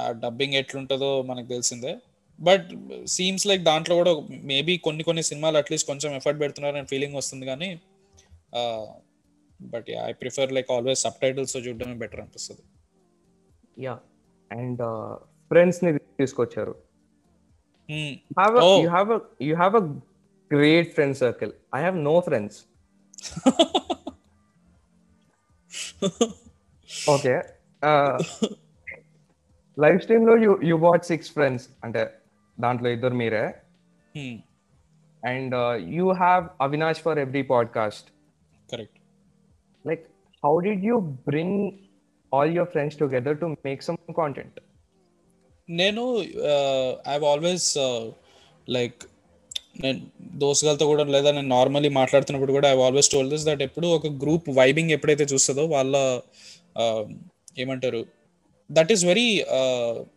డబ్బింగ్ 0.10 0.54
ఎట్లుంటుందో 0.54 1.22
మనకు 1.22 1.48
తెలిసిందే. 1.48 1.94
బట్ 2.40 2.70
సీమ్స్ 3.06 3.48
లైక్ 3.48 3.64
దాంట్లో 3.64 3.96
కూడా 3.96 4.14
మేబీ 4.44 4.78
కొన్ని 4.78 5.04
కొన్ని 5.04 5.24
సినిమాలు 5.24 5.58
అట్లీస్ట్ 5.58 5.88
కొంచెం 5.88 6.16
ఎఫర్ట్ 6.16 6.40
పెడుతున్నారని 6.40 6.88
ఫీలింగ్ 6.88 7.16
వస్తుంది 7.16 7.46
కానీ 7.46 7.80
but 9.62 9.90
I 10.06 10.12
prefer 10.12 10.54
like 10.54 10.72
always 10.72 11.02
subtitles 11.22 11.58
చూడడమే 11.58 11.94
బెటర్ 11.94 12.20
అనిపిస్తుంది. 12.20 12.64
యా 13.86 14.00
అండ్ 14.52 14.82
ఫ్రెండ్స్ని 15.52 15.92
తీసుకొచ్చారు. 15.98 16.76
Hmm. 17.90 18.12
have 18.40 18.54
a, 18.58 18.60
Oh. 18.66 18.76
you 19.48 19.56
have 20.52 20.60
a 20.60 20.70
you 20.70 20.70
have 20.70 20.80
a 20.80 20.80
great 20.80 20.96
friend 20.96 21.18
circle. 21.18 21.52
I 21.72 21.82
have 21.82 21.96
no 21.96 22.22
friends. 22.22 22.66
Okay 27.10 27.42
uh, 27.84 28.18
live 29.82 30.02
స్ట్రీమ్లో 30.02 30.38
you 30.38 30.60
you 30.64 30.78
what 30.78 31.06
six 31.06 31.32
friends 31.32 31.70
అంటే 31.84 32.12
దాంట్లో 32.60 32.90
ఇద్దరు 32.90 33.16
మీరే. 33.16 33.54
Hmm. 34.18 34.40
And 35.26 35.56
you 35.80 36.12
have 36.12 36.48
Avinash 36.62 37.02
for 37.02 37.20
every 37.20 37.42
podcast 37.42 38.08
Correct. 38.74 38.96
Like 39.88 40.06
how 40.46 40.60
did 40.60 40.84
you 40.86 41.00
bring 41.00 41.72
all 42.34 42.56
your 42.56 42.70
friends 42.70 42.98
together 42.98 43.40
to 43.40 43.46
make 43.46 43.84
some 43.84 43.98
content 44.18 44.60
నేను 45.70 46.24
I 47.08 47.20
always 47.26 47.78
like 48.70 49.04
నేను 49.76 50.00
దోస్తులతో 50.36 50.86
కూడా 50.88 51.04
లేదా 51.04 51.32
నేను 51.32 51.48
నార్మల్లీ 51.48 51.90
మాట్లాడుతున్నప్పుడు 51.90 52.52
కూడా 52.52 52.74
I 52.74 52.78
always 52.82 53.10
told 53.10 53.30
this 53.30 53.46
that 53.46 53.62
ఎప్పుడు 53.62 53.88
ఒక 53.88 54.08
గ్రూప్ 54.08 54.50
వైబింగ్ 54.50 54.92
ఎప్పుడైతే 54.92 55.24
చూస్తుందో 55.24 55.66
వాళ్ళ 55.66 55.96
ఏమంటారు 57.58 58.02
దట్ 58.70 58.92
ఈస్ 58.92 59.06
వెరీ 59.06 59.28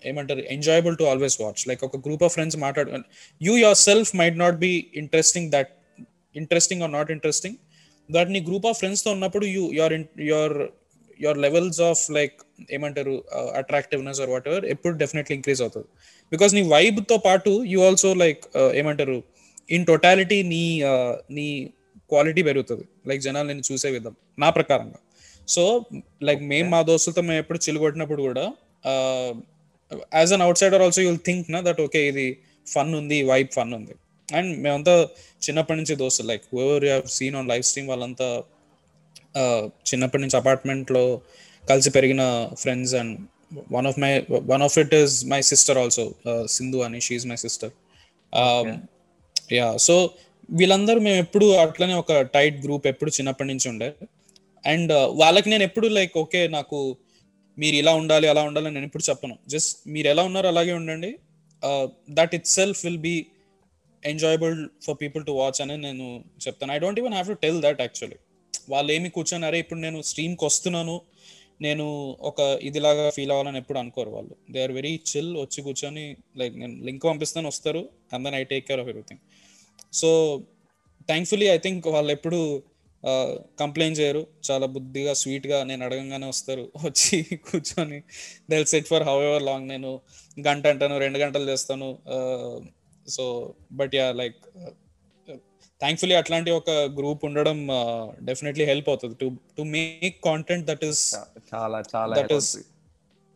ఏమంటారు 0.04 0.40
enjoyable 0.40 0.96
to 0.96 1.04
always 1.04 1.40
watch 1.40 1.68
like 1.68 1.84
ఒక 1.84 1.96
గ్రూప్ 1.96 2.22
ఆఫ్ 2.22 2.32
ఫ్రెండ్స్ 2.32 2.56
మాట్లాడు 2.56 2.90
you 3.40 3.56
yourself 3.74 4.16
might 4.16 4.36
not 4.36 4.56
be 4.56 4.86
interesting 4.94 5.50
that 5.50 5.72
interesting 6.36 6.82
or 6.82 6.92
not 6.92 7.10
interesting 7.10 7.56
that 8.10 8.30
నీ 8.30 8.40
గ్రూప్ 8.40 8.66
ఆఫ్ 8.66 8.78
ఫ్రెండ్స్తో 8.78 9.10
ఉన్నప్పుడు 9.10 9.46
you 9.46 9.72
your 9.72 9.94
your 10.18 10.56
your 11.20 11.38
levels 11.38 11.80
of 11.80 12.10
like 12.10 12.36
ఏమంటారు 12.70 13.24
attractiveness 13.54 14.20
or 14.20 14.30
what 14.30 14.48
ever 14.48 14.64
ఎప్పుడు 14.64 14.94
definitely 14.94 15.36
increase 15.36 15.62
అవుతుంది. 15.62 15.88
Because 16.32 16.54
నీ 16.54 16.62
వైబ్తో 16.62 17.16
పాటు 17.18 17.64
యూ 17.64 17.80
ఆల్సో 17.82 18.14
లైక్ 18.14 18.56
ఏమంటారు 18.74 19.33
ఇన్ 19.70 19.84
టోటాలిటీ 19.90 20.38
నీ 20.52 20.62
నీ 21.36 21.46
క్వాలిటీ 22.10 22.42
పెరుగుతుంది. 22.48 22.84
లైక్ 23.08 23.20
జనాలు 23.26 23.46
నేను 23.50 23.64
చూసే 23.70 23.88
విధం 23.96 24.14
నా 24.42 24.48
ప్రకారంగా. 24.56 24.98
సో 25.48 25.62
లైక్ 26.26 26.42
మేము 26.52 26.68
మా 26.74 26.80
దోస్తులతో 26.88 27.22
మేము 27.28 27.38
ఎప్పుడు 27.42 27.58
చిలుగొట్టినప్పుడు 27.66 28.22
కూడా 28.28 28.44
as 30.18 30.32
an 30.36 30.42
outsider 30.62 30.82
also 30.86 31.02
you'll 31.08 31.22
think 31.28 31.46
నా 31.54 31.60
దట్ 31.68 31.80
ఓకే 31.86 32.00
ఇది 32.10 32.26
ఫన్ 32.66 32.92
ఉంది 33.00 33.18
వైబ్ 33.30 33.50
ఫన్ 33.58 33.72
ఉంది. 33.78 33.94
అండ్ 34.28 34.50
మేమంతా 34.64 34.94
చిన్నప్పటి 35.46 35.78
నుంచి 35.80 35.94
దోస్తులు 36.02 36.28
like 36.32 36.44
ever 36.64 36.84
you 36.88 36.96
seen 37.18 37.36
on 37.40 37.48
live 37.52 37.64
stream 37.70 37.88
వాళ్ళంతా 37.92 38.28
చిన్నప్పటి 39.90 40.22
నుంచి 40.22 40.36
apartment 40.40 40.88
లో 40.96 41.04
కలిసి 41.64 41.90
పెరిగిన 41.96 42.22
friends 42.62 42.92
and 43.00 43.14
one 43.76 43.86
of 43.90 43.98
my 44.04 44.10
one 44.52 44.62
of 44.66 44.76
it 44.82 44.94
is 44.98 45.14
my 45.32 45.40
sister 45.50 45.78
also 45.82 46.04
Sindhu 46.56 46.78
అని 46.86 46.98
she's 47.06 47.26
my 47.32 47.38
sister 47.44 47.72
yeah 49.50 49.68
so 49.86 49.94
వీళ్ళందరూ 50.58 50.98
మేము 51.00 51.18
ఎప్పుడు 51.24 51.46
అట్లనే 51.62 51.94
ఒక 51.94 52.12
టైట్ 52.36 52.56
గ్రూప్ 52.64 52.86
ఎప్పుడు 52.92 53.10
చిన్నప్పటి 53.16 53.48
నుంచి 53.48 53.66
ఉండే. 53.72 53.88
అండ్ 54.64 54.92
uh, 54.92 55.06
వాళ్ళకి 55.20 55.48
నేను 55.50 55.64
ఎప్పుడు 55.68 55.86
లైక్ 55.86 56.14
ఓకే 56.24 56.40
నాకు 56.48 56.78
మీరు 57.58 57.76
ఇలా 57.76 57.92
ఉండాలి 57.94 58.26
అలా 58.32 58.42
ఉండాలి 58.42 58.70
నేను 58.70 58.86
ఎప్పుడు 58.88 59.04
చెప్పను. 59.10 59.34
జస్ట్ 59.52 59.72
మీరు 59.94 60.08
ఎలా 60.12 60.22
ఉన్నారో 60.22 60.48
అలాగే 60.48 60.72
ఉండండి. 60.72 61.10
That 62.10 62.32
itself 62.46 62.80
will 62.86 63.02
be 63.08 63.16
enjoyable 64.02 64.56
for 64.86 64.96
people 65.02 65.22
to 65.26 65.32
watch 65.40 65.60
అని 65.64 65.76
నేను 65.86 66.06
చెప్తాను. 66.46 66.72
I 66.76 66.78
don't 66.84 67.00
even 67.00 67.14
have 67.14 67.28
to 67.32 67.38
tell 67.44 67.60
that 67.66 67.80
actually 67.80 68.18
వాళ్ళు 68.72 68.90
ఏమి 68.92 69.08
కూర్చొని 69.16 69.46
అరే 69.46 69.58
ఇప్పుడు 69.64 69.80
నేను 69.80 69.98
స్ట్రీమ్కి 70.02 70.44
వస్తున్నాను. 70.44 70.96
నేను 71.62 71.84
ఒక 72.20 72.40
ఇదిలాగా 72.68 73.04
ఫీల్ 73.16 73.32
అవ్వాలని 73.34 73.58
ఎప్పుడు 73.62 73.78
అనుకోరు 73.78 74.10
వాళ్ళు. 74.10 74.34
దే 74.52 74.62
ఆర్ 74.62 74.72
వెరీ 74.72 74.92
చిల్ 75.10 75.32
వచ్చి 75.36 75.60
కూర్చొని 75.62 76.16
లైక్ 76.36 76.54
నేను 76.62 76.74
లింక్ 76.84 77.04
పంపిస్తాను 77.10 77.48
వస్తారు. 77.52 77.82
And 78.12 78.24
then 78.26 78.36
I 78.40 78.44
take 78.52 78.66
care 78.68 78.80
of 78.80 78.88
everything 78.92 79.22
so 80.00 80.10
thankfully 81.08 81.48
I 81.56 81.58
think 81.58 81.86
వాళ్ళు 81.94 82.12
ఎప్పుడు 82.16 82.40
కంప్లైంట్ 83.60 83.98
చేయరు. 84.00 84.22
చాలా 84.48 84.66
బుద్ధిగా 84.76 85.12
స్వీట్గా 85.22 85.58
నేను 85.70 85.82
అడగంగానే 85.86 86.26
వస్తారు. 86.32 86.64
వచ్చి 86.86 87.18
కూర్చొని 87.48 87.98
they'll 88.50 88.68
set 88.72 88.88
for 88.92 89.04
however 89.28 89.44
long 89.50 89.68
నేను 89.68 89.90
గంట 90.46 90.64
అంటాను 90.66 90.96
రెండు 90.98 91.18
గంటలు 91.24 91.46
చేస్తాను. 91.52 91.88
So 93.06 93.24
but 93.72 93.94
yeah 93.98 94.06
like 94.22 94.40
thankfully 95.80 96.16
అట్లాంటి 96.20 96.50
ఒక 96.50 96.70
గ్రూప్ 96.98 97.22
ఉండడం 97.28 97.58
డెఫినెట్లీ 98.28 98.64
హెల్ప్ 98.64 98.88
అవుతుంది. 98.88 99.14
To 99.22 99.26
to 99.56 99.62
make 99.76 100.18
content 100.28 100.66
that 100.70 100.84
is 100.90 101.02
చాలా 101.54 101.80
చాలా 101.94 102.14
that 102.20 102.34
is 102.38 102.50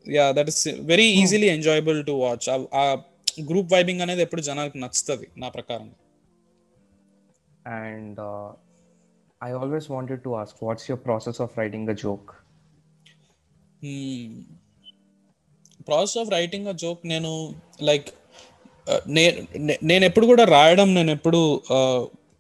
yeah 0.07 0.27
that 0.39 0.51
is 0.53 0.63
very 0.93 1.09
easily 1.23 1.49
enjoyable 1.57 1.99
to 2.11 2.15
watch 2.25 2.49
ఆ 2.83 2.85
గ్రూప్ 3.51 3.73
వైబింగ్ 3.73 4.03
అనేది 4.05 4.23
ఎప్పుడు 4.27 4.43
జనాలకు 4.43 4.79
నచ్చుతుంది 4.85 5.27
నా 5.37 5.49
ప్రకారం 5.49 5.89
and 7.67 8.21
I 9.41 9.51
always 9.53 9.91
wanted 9.91 10.23
to 10.23 10.31
ask 10.31 10.59
what's 10.63 10.91
your 10.91 11.05
process 11.05 11.41
of 11.41 11.59
writing 11.59 11.91
a 11.91 11.97
joke 12.05 12.31
process 15.89 16.19
of 16.19 16.31
writing 16.31 16.67
a 16.67 16.73
joke 16.73 17.03
నేను 17.07 17.31
లైక్ 17.83 18.09
నేను 19.91 20.05
ఎప్పుడు 20.05 20.27
కూడా 20.27 20.45
రాయడం 20.45 20.95
నేను 20.95 21.11
ఎప్పుడు 21.11 21.41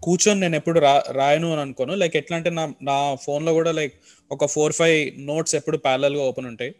కూర్చొని 0.02 0.40
నేను 0.40 0.56
ఎప్పుడు 0.56 0.78
రా 0.80 0.92
రాయను 1.10 1.48
అని 1.52 1.60
అనుకోను. 1.60 1.94
లైక్ 1.94 2.16
ఎట్లా 2.16 2.36
అంటే 2.36 2.50
నా 2.58 2.64
నా 2.82 2.96
ఫోన్లో 3.24 3.52
కూడా 3.52 3.72
లైక్ 3.72 3.94
ఒక 4.30 4.46
ఫోర్ 4.54 4.72
ఫైవ్ 4.72 4.98
నోట్స్ 5.30 5.54
ఎప్పుడు 5.54 5.76
ప్యారల్గా 5.76 6.22
ఓపెన్ 6.28 6.46
ఉంటాయి 6.46 6.72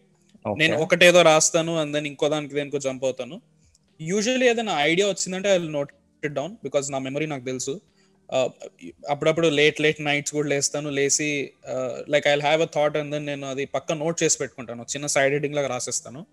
నేను 0.44 0.74
ఒకటేదో 0.84 1.22
రాస్తాను 1.22 1.72
అండ్ 1.80 1.92
దెన్ 1.92 2.06
ఇంకో 2.06 2.28
దానికి 2.28 2.54
దేనికో 2.54 2.78
జంప్ 2.78 3.04
అవుతాను. 3.04 3.36
యూజువల్లీ 4.00 4.46
ఏదైనా 4.48 4.74
ఐడియా 4.90 5.08
వచ్చిందంటే 5.08 5.50
I 5.54 5.58
note 5.78 5.92
it 6.22 6.34
down 6.34 6.54
because 6.66 6.86
నా 6.94 6.98
మెమరీ 7.06 7.26
నాకు 7.26 7.44
తెలుసు. 7.44 7.74
అప్పుడప్పుడు 9.08 9.48
లేట్ 9.48 9.80
లేట్ 9.80 10.00
నైట్స్ 10.00 10.32
కూడా 10.32 10.48
లేస్తాను. 10.48 10.90
లేచి 10.90 11.52
like 12.08 12.26
I 12.26 12.40
have 12.40 12.62
a 12.62 12.68
thought 12.74 12.96
and 12.96 13.10
then 13.10 13.26
నేను 13.26 13.46
అది 13.46 13.64
పక్క 13.64 13.92
నోట్ 13.92 14.22
చేసి 14.22 14.38
పెట్టుకుంటాను. 14.38 14.82
చిన్న 14.82 15.06
సైడ్ 15.06 15.32
హెడింగ్ 15.32 15.54
లాగా 15.54 15.68
రాసేస్తాను. 15.68 16.26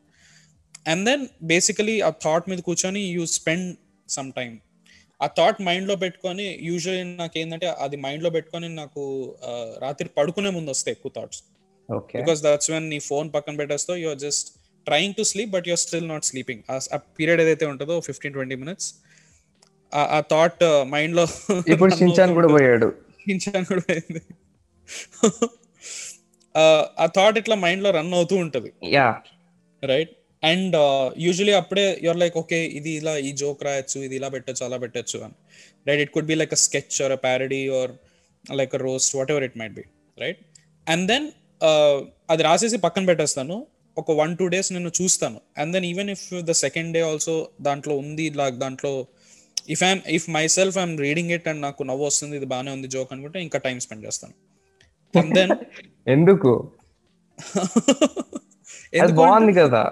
అండ్ 0.87 1.05
దెన్ 1.05 1.27
బేసికలీ 1.43 2.01
ఆ 2.01 2.09
థాట్ 2.09 2.49
మీద 2.49 2.59
కూర్చొని 2.59 3.01
యూ 3.01 3.25
స్పెండ్ 3.25 3.77
సమ్ 4.09 4.31
టైమ్ 4.31 4.57
ఆ 5.21 5.27
థాట్ 5.27 5.61
మైండ్లో 5.61 5.95
పెట్టుకొని 5.95 6.57
యూజువల్లీ 6.61 7.03
నాకు 7.03 7.39
ఏంటంటే 7.39 7.67
అది 7.67 7.97
మైండ్లో 7.97 8.29
పెట్టుకొని 8.29 8.69
నాకు 8.69 9.03
రాత్రి 9.79 10.09
పడుకునే 10.17 10.49
ముందు 10.49 10.69
వస్తాయి 10.69 10.95
ఎక్కువ 10.95 11.11
థాట్స్ 11.15 11.43
బికాస్ 12.15 12.43
దట్స్ 12.43 12.71
వెన్ 12.71 12.89
నీ 12.89 12.99
ఫోన్ 12.99 13.33
పక్కన 13.33 13.55
పెట్టేస్తావు 13.55 13.99
you're 13.99 14.19
just 14.19 14.49
trying 14.87 15.13
to 15.13 15.21
sleep 15.21 15.49
but 15.49 15.67
you're 15.67 15.79
still 15.79 16.07
not 16.07 16.25
sleeping 16.25 16.61
ఆ 16.69 16.97
పీరియడ్ 17.19 17.41
ఏదైతే 17.41 17.65
ఉంటుందో 17.65 17.99
ఫిఫ్టీన్ 17.99 18.33
ట్వంటీ 18.33 18.55
మినిట్స్ 18.55 18.95
ఆ 19.93 20.19
థాట్ 20.31 20.63
మైండ్లో 20.93 21.25
ఇప్పుడు 21.73 21.91
కూడా 22.37 22.49
పోయాడు. 22.55 22.87
కూడా 23.71 23.83
పోయింది. 23.89 24.21
ఆ 27.01 27.05
థాట్ 27.17 27.37
ఇట్లా 27.41 27.55
మైండ్లో 27.65 27.89
రన్ 27.97 28.13
అవుతూ 28.19 28.35
ఉంటది. 28.45 28.69
యా 28.95 29.07
రైట్ 29.91 30.13
అండ్ 30.43 30.75
యూజువలీ 31.25 31.53
అప్పుడే 31.61 31.85
యువర్ 32.05 32.19
లైక్ 32.23 32.35
ఓకే 32.41 32.59
ఇది 32.79 32.91
ఇలా 32.99 33.13
ఈ 33.27 33.29
జోక్ 33.41 33.61
రాయొచ్చు 33.67 33.97
ఇది 34.07 34.15
ఇలా 34.19 34.29
పెట్టచ్చు 34.35 34.63
అలా 34.67 34.77
పెట్టచ్చు 34.83 35.17
అని. 35.25 35.35
Right 35.87 36.01
it 36.05 36.11
could 36.15 36.29
be 36.31 36.35
like 36.41 36.53
a 36.57 36.59
sketch 36.65 36.97
or 37.05 37.13
a 37.17 37.19
parody 37.27 37.61
or 37.79 37.93
like 38.59 38.75
a 38.79 38.81
roast 38.87 39.13
whatever 39.35 39.45
it 39.47 39.57
might 39.61 39.75
be 39.79 39.85
right 40.23 40.41
and 40.87 41.05
then 41.11 41.25
అది 42.33 42.43
రాసేసి 42.49 42.77
పక్కన 42.85 43.05
పెట్టేస్తాను. 43.11 43.57
ఒక 43.97 44.11
వన్ 44.21 44.31
టూ 44.39 44.45
డేస్ 44.53 44.69
నేను 44.75 44.91
చూస్తాను. 44.99 45.39
And 45.61 45.71
then 45.75 45.85
even 45.91 46.09
if 46.15 46.25
the 46.49 46.53
second 46.63 46.91
day 46.95 47.01
also 47.09 47.35
దాంట్లో 47.67 47.93
ఉంది 48.03 48.25
లాక్ 48.41 48.57
దాంట్లో 48.63 48.91
if 49.67 49.83
I'm 49.83 50.01
if 50.17 50.27
myself 50.55 50.77
I'm 50.77 50.95
reading 51.05 51.31
it 51.37 51.47
and 51.51 51.61
నాకు 51.61 51.83
నవ్వు 51.89 52.05
వస్తుంది 52.07 52.35
ఇది 52.39 52.47
బాగానే 52.53 52.71
ఉంది 52.77 52.87
జోక్ 52.95 53.11
అనుకుంటే 53.15 53.39
ఇంకా 53.45 53.59
టైం 53.65 53.77
స్పెండ్ 53.85 54.05
చేస్తాను. 54.07 54.35
దెన్ 55.37 55.53
ఎందుకు? 56.15 56.51
బాగుంది 59.21 59.53
కదా 59.61 59.83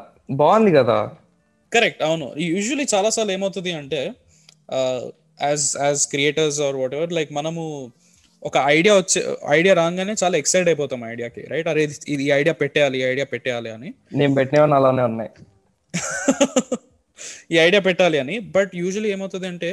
బాగుంది 0.41 0.71
కదా. 0.77 0.97
కరెక్ట్ 1.71 2.01
అవును. 2.07 2.27
యూజువలీ 2.49 2.85
చాలా 2.93 3.09
సార్లు 3.15 3.31
ఏమవుతుంది 3.31 3.71
అంటే 3.81 4.01
as 5.41 5.65
as 5.85 6.03
creators 6.13 6.59
or 6.67 6.75
whatever 6.99 7.13
like 7.13 7.31
మనము 7.39 7.63
ఒక 8.43 8.57
ఐడియా 8.77 8.93
వచ్చే 8.95 9.19
ఐడియా 9.57 9.73
రాగానే 9.79 10.13
చాలా 10.23 10.35
ఎక్సైట్ 10.41 10.69
అయిపోతాం 10.71 11.01
ఐడియాకి 11.11 11.41
రైట్ 11.53 11.67
అరే 11.73 11.83
ఇది 12.15 12.23
ఐడియా 12.39 12.55
పెట్టేయాలి 12.61 12.97
ఈ 13.01 13.05
ఐడియా 13.11 13.27
పెట్టేయాలి 13.33 13.69
అని. 13.75 13.89
నేను 14.13 14.33
పెట్టినవన్నీ 14.39 14.77
అలానే 14.79 15.03
ఉన్నాయి. 15.03 15.31
ఈ 17.53 17.57
ఐడియా 17.67 17.81
పెట్టాలి 17.89 18.17
అని. 18.23 18.35
బట్ 18.57 18.71
యూజువలీ 18.81 19.09
ఏమవుతుంది 19.15 19.47
అంటే 19.53 19.71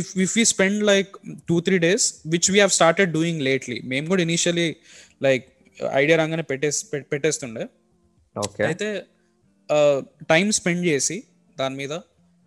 if 0.00 0.10
if 0.24 0.34
you 0.38 0.44
spend 0.54 0.82
like 0.90 1.10
two 1.48 1.56
three 1.66 1.76
days 1.86 2.06
which 2.34 2.48
we 2.52 2.58
have 2.60 2.72
started 2.78 3.12
doing 3.18 3.42
lately 3.48 3.78
మేము 3.92 4.06
కూడా 4.12 4.22
ఇనిషియలీ 4.28 4.68
లైక్ 5.26 5.46
ఐడియా 6.02 6.16
రాగానే 6.20 6.44
పెట్టేసి 6.52 6.80
పెట్టేస్తుండే. 7.12 7.64
అయితే 8.70 8.88
టైం 10.32 10.46
స్పెండ్ 10.58 10.84
చేసి 10.90 11.16
దాని 11.56 11.76
మీద 11.80 11.92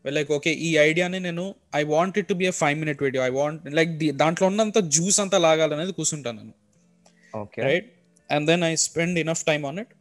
లైక్ 0.06 0.32
ఓకే 0.38 0.52
ఈ 0.68 0.70
ఐడియాని 0.88 1.20
నేను 1.26 1.44
I 1.76 1.82
want 1.94 2.16
it 2.22 2.28
to 2.32 2.36
be 2.42 2.46
a 2.52 2.56
five 2.62 2.78
minute 2.80 3.02
video 3.06 3.22
I 3.28 3.32
want 3.40 3.62
like 3.80 3.92
దాంట్లో 4.22 4.46
ఉన్నంత 4.52 4.80
జ్యూస్ 4.96 5.20
అంతా 5.24 5.38
లాగాలనేది 5.48 5.94
కూర్చుంటాను 6.00 6.40
నేను. 6.42 6.56
Right 7.68 7.88
and 8.30 8.46
then 8.52 8.64
I 8.72 8.74
spend 8.88 9.20
enough 9.24 9.44
time 9.50 9.66
on 9.70 9.80
it 9.84 9.94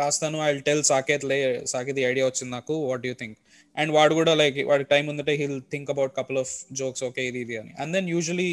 రాస్తాను 0.00 0.38
ఐ 0.46 0.50
టెల్ 0.68 0.82
సాకేత్ 0.90 1.24
లే 1.30 1.38
సాకేత్ 1.72 1.98
ఈ 2.02 2.04
ఐడియా 2.10 2.24
వచ్చింది 2.30 2.52
నాకు. 2.56 2.74
వాట్ 2.90 3.04
యూ 3.08 3.14
థింక్ 3.22 3.36
అండ్ 3.76 3.90
వాడు 3.96 4.12
కూడా 4.20 4.32
లైక్ 4.40 4.58
వాడికి 4.70 4.88
టైం 4.94 5.04
ఉందంటే 5.12 5.34
he'll 5.42 5.58
think 5.72 5.90
about 5.94 6.12
couple 6.18 6.38
of 6.42 6.52
jokes 6.80 7.02
okay 7.08 7.22
ఇది 7.30 7.40
ఇది 7.44 7.56
అని. 7.60 7.72
అండ్ 7.82 7.92
దెన్ 7.96 8.08
యూజువలీ 8.14 8.50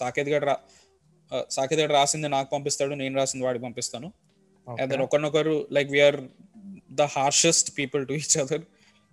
సాకేత్ 0.00 0.30
గడ్ 0.34 0.46
రా 0.50 0.56
సాకేత్ 1.56 1.80
గడ్ 1.82 1.94
రాసింది 1.98 2.28
నాకు 2.36 2.48
పంపిస్తాడు 2.56 2.94
నేను 3.02 3.16
రాసింది 3.20 3.44
వాడికి 3.48 3.64
పంపిస్తాను. 3.68 4.08
అండ్ 4.66 4.90
దెన్ 4.92 5.02
ఒకరినొకరు 5.06 5.56
like 5.76 5.90
we're 5.96 6.18
the 7.00 7.04
harshest 7.16 7.68
people 7.78 8.02
to 8.08 8.14
each 8.20 8.36
other 8.44 8.64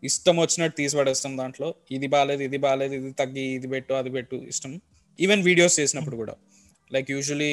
ఇష్టం 0.03 0.35
వచ్చినట్టు 0.43 0.75
తీసి 0.79 0.95
పడేస్తాం 0.99 1.33
దాంట్లో. 1.41 1.67
ఇది 1.95 2.07
బాగాలేదు 2.13 2.41
ఇది 2.47 2.57
బాగాలేదు 2.65 2.93
ఇది 2.99 3.11
తగ్గి 3.21 3.45
ఇది 3.57 3.67
పెట్టు 3.73 3.93
అది 3.99 4.11
పెట్టు 4.15 4.37
ఇష్టం. 4.53 4.71
ఈవెన్ 5.19 5.43
వీడియోస్ 5.49 5.75
చేసినప్పుడు 5.81 6.17
కూడా. 6.21 6.35
లైక్ 6.93 7.09
యూజువలీ 7.15 7.51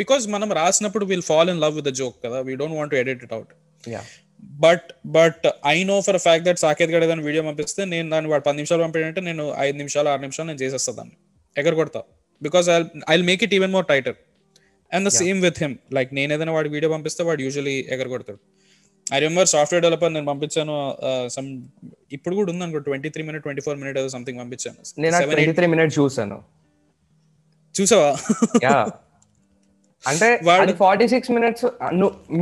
బికాస్ 0.00 0.24
మనం 0.34 0.48
రాసినప్పుడు 0.60 1.04
will 1.12 1.24
fall 1.30 1.50
in 1.52 1.60
love 1.64 1.74
with 1.78 1.90
joke 2.00 2.16
కదా. 2.24 2.40
We 2.48 2.54
don't 2.60 2.76
want 2.80 2.94
edit 3.00 3.22
it 3.26 3.34
out 3.36 3.52
but 4.64 4.86
but 5.16 5.44
I 5.74 5.76
know 5.90 5.96
for 6.06 6.18
fact 6.26 6.44
that 6.48 6.60
Saketh 6.64 6.90
గడ్ 6.94 7.04
ఏదైనా 7.06 7.24
వీడియో 7.28 7.42
పంపిస్తే 7.48 7.82
నేను 7.92 8.06
దాన్ని 8.14 8.30
వాడు 8.32 8.44
పది 8.48 8.56
నిమిషాలు 8.60 8.82
పంపాడంటే 8.84 9.20
నేను 9.28 9.44
ఐదు 9.66 9.76
నిమిషాలు 9.82 10.08
ఆరు 10.12 10.22
నిమిషాలు 10.26 10.48
నేను 10.50 10.60
చేసేస్తా 10.64 10.92
దాన్ని. 10.98 11.16
ఎగర 11.56 11.74
కొడతా. 11.80 12.00
Because 12.42 12.68
I 12.76 12.78
I 13.10 13.16
make 13.30 13.42
it 13.46 13.54
even 13.58 13.72
more 13.76 13.86
tighter 13.92 14.16
and 14.92 15.04
the 15.08 15.12
same 15.20 15.38
with 15.46 15.58
him 15.64 15.76
like 15.98 16.10
నేను 16.18 16.32
ఏదైనా 16.36 16.52
వాడు 16.56 16.68
వీడియో 16.76 16.90
పంపిస్తే 16.92 17.22
వాడు 17.28 17.42
యూజువలీ 17.46 17.76
ఎగర 17.94 18.06
కొడతాడు. 18.14 18.40
ఐ 19.14 19.18
రిమెంబర్ 19.24 19.48
సాఫ్ట్వేర్ 19.52 19.82
డెవలపర్ 19.84 20.12
నేను 20.16 20.26
పంపించాను 20.26 20.74
సమ్ 21.36 21.48
ఇప్పుడు 22.16 22.34
కూడా 22.38 22.48
ఉంది 22.52 22.64
అనుకో 22.64 22.80
twenty 22.88 23.08
three 23.14 23.22
minute 23.28 23.42
twenty 23.46 23.62
four 23.66 23.78
minute 23.82 23.98
something 24.16 24.38
పంపించాను 24.42 24.76
నేను 25.04 25.92
చూసాను 25.98 26.38
చూసావా? 27.74 28.10
అంటే 30.10 30.28
అది 30.62 30.72
ఫార్టీ 30.82 31.06
సిక్స్ 31.12 31.30
మినిట్స్ 31.36 31.64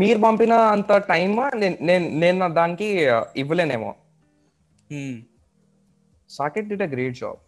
మీరు 0.03 0.19
పంపిన 0.27 0.55
అంత 0.75 0.93
టైమ్ 1.11 1.35
నేను 1.89 2.07
నేను 2.23 2.49
దానికి 2.61 2.89
ఇవ్వలేనేమో. 3.43 3.91
Saketh 6.31 6.69
did 6.71 6.85
a 6.87 6.89
great 6.95 7.19
job 7.23 7.41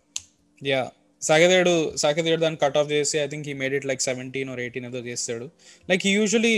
yeah 0.62 0.82
సాగదేడు 1.22 1.72
సాగదేడు 2.02 2.40
దాన్ని 2.44 2.58
కట్ 2.62 2.78
ఆఫ్ 2.80 2.88
చేసి 2.92 3.16
I 3.24 3.26
think 3.32 3.46
he 3.48 3.54
made 3.60 3.74
it 3.78 3.86
like 3.90 4.00
seventeen 4.08 4.48
or 4.52 4.60
eighteen 4.64 4.86
ఏదో 4.90 5.00
చేస్తాడు. 5.10 5.46
Like 5.88 6.02
he 6.06 6.12
usually 6.20 6.54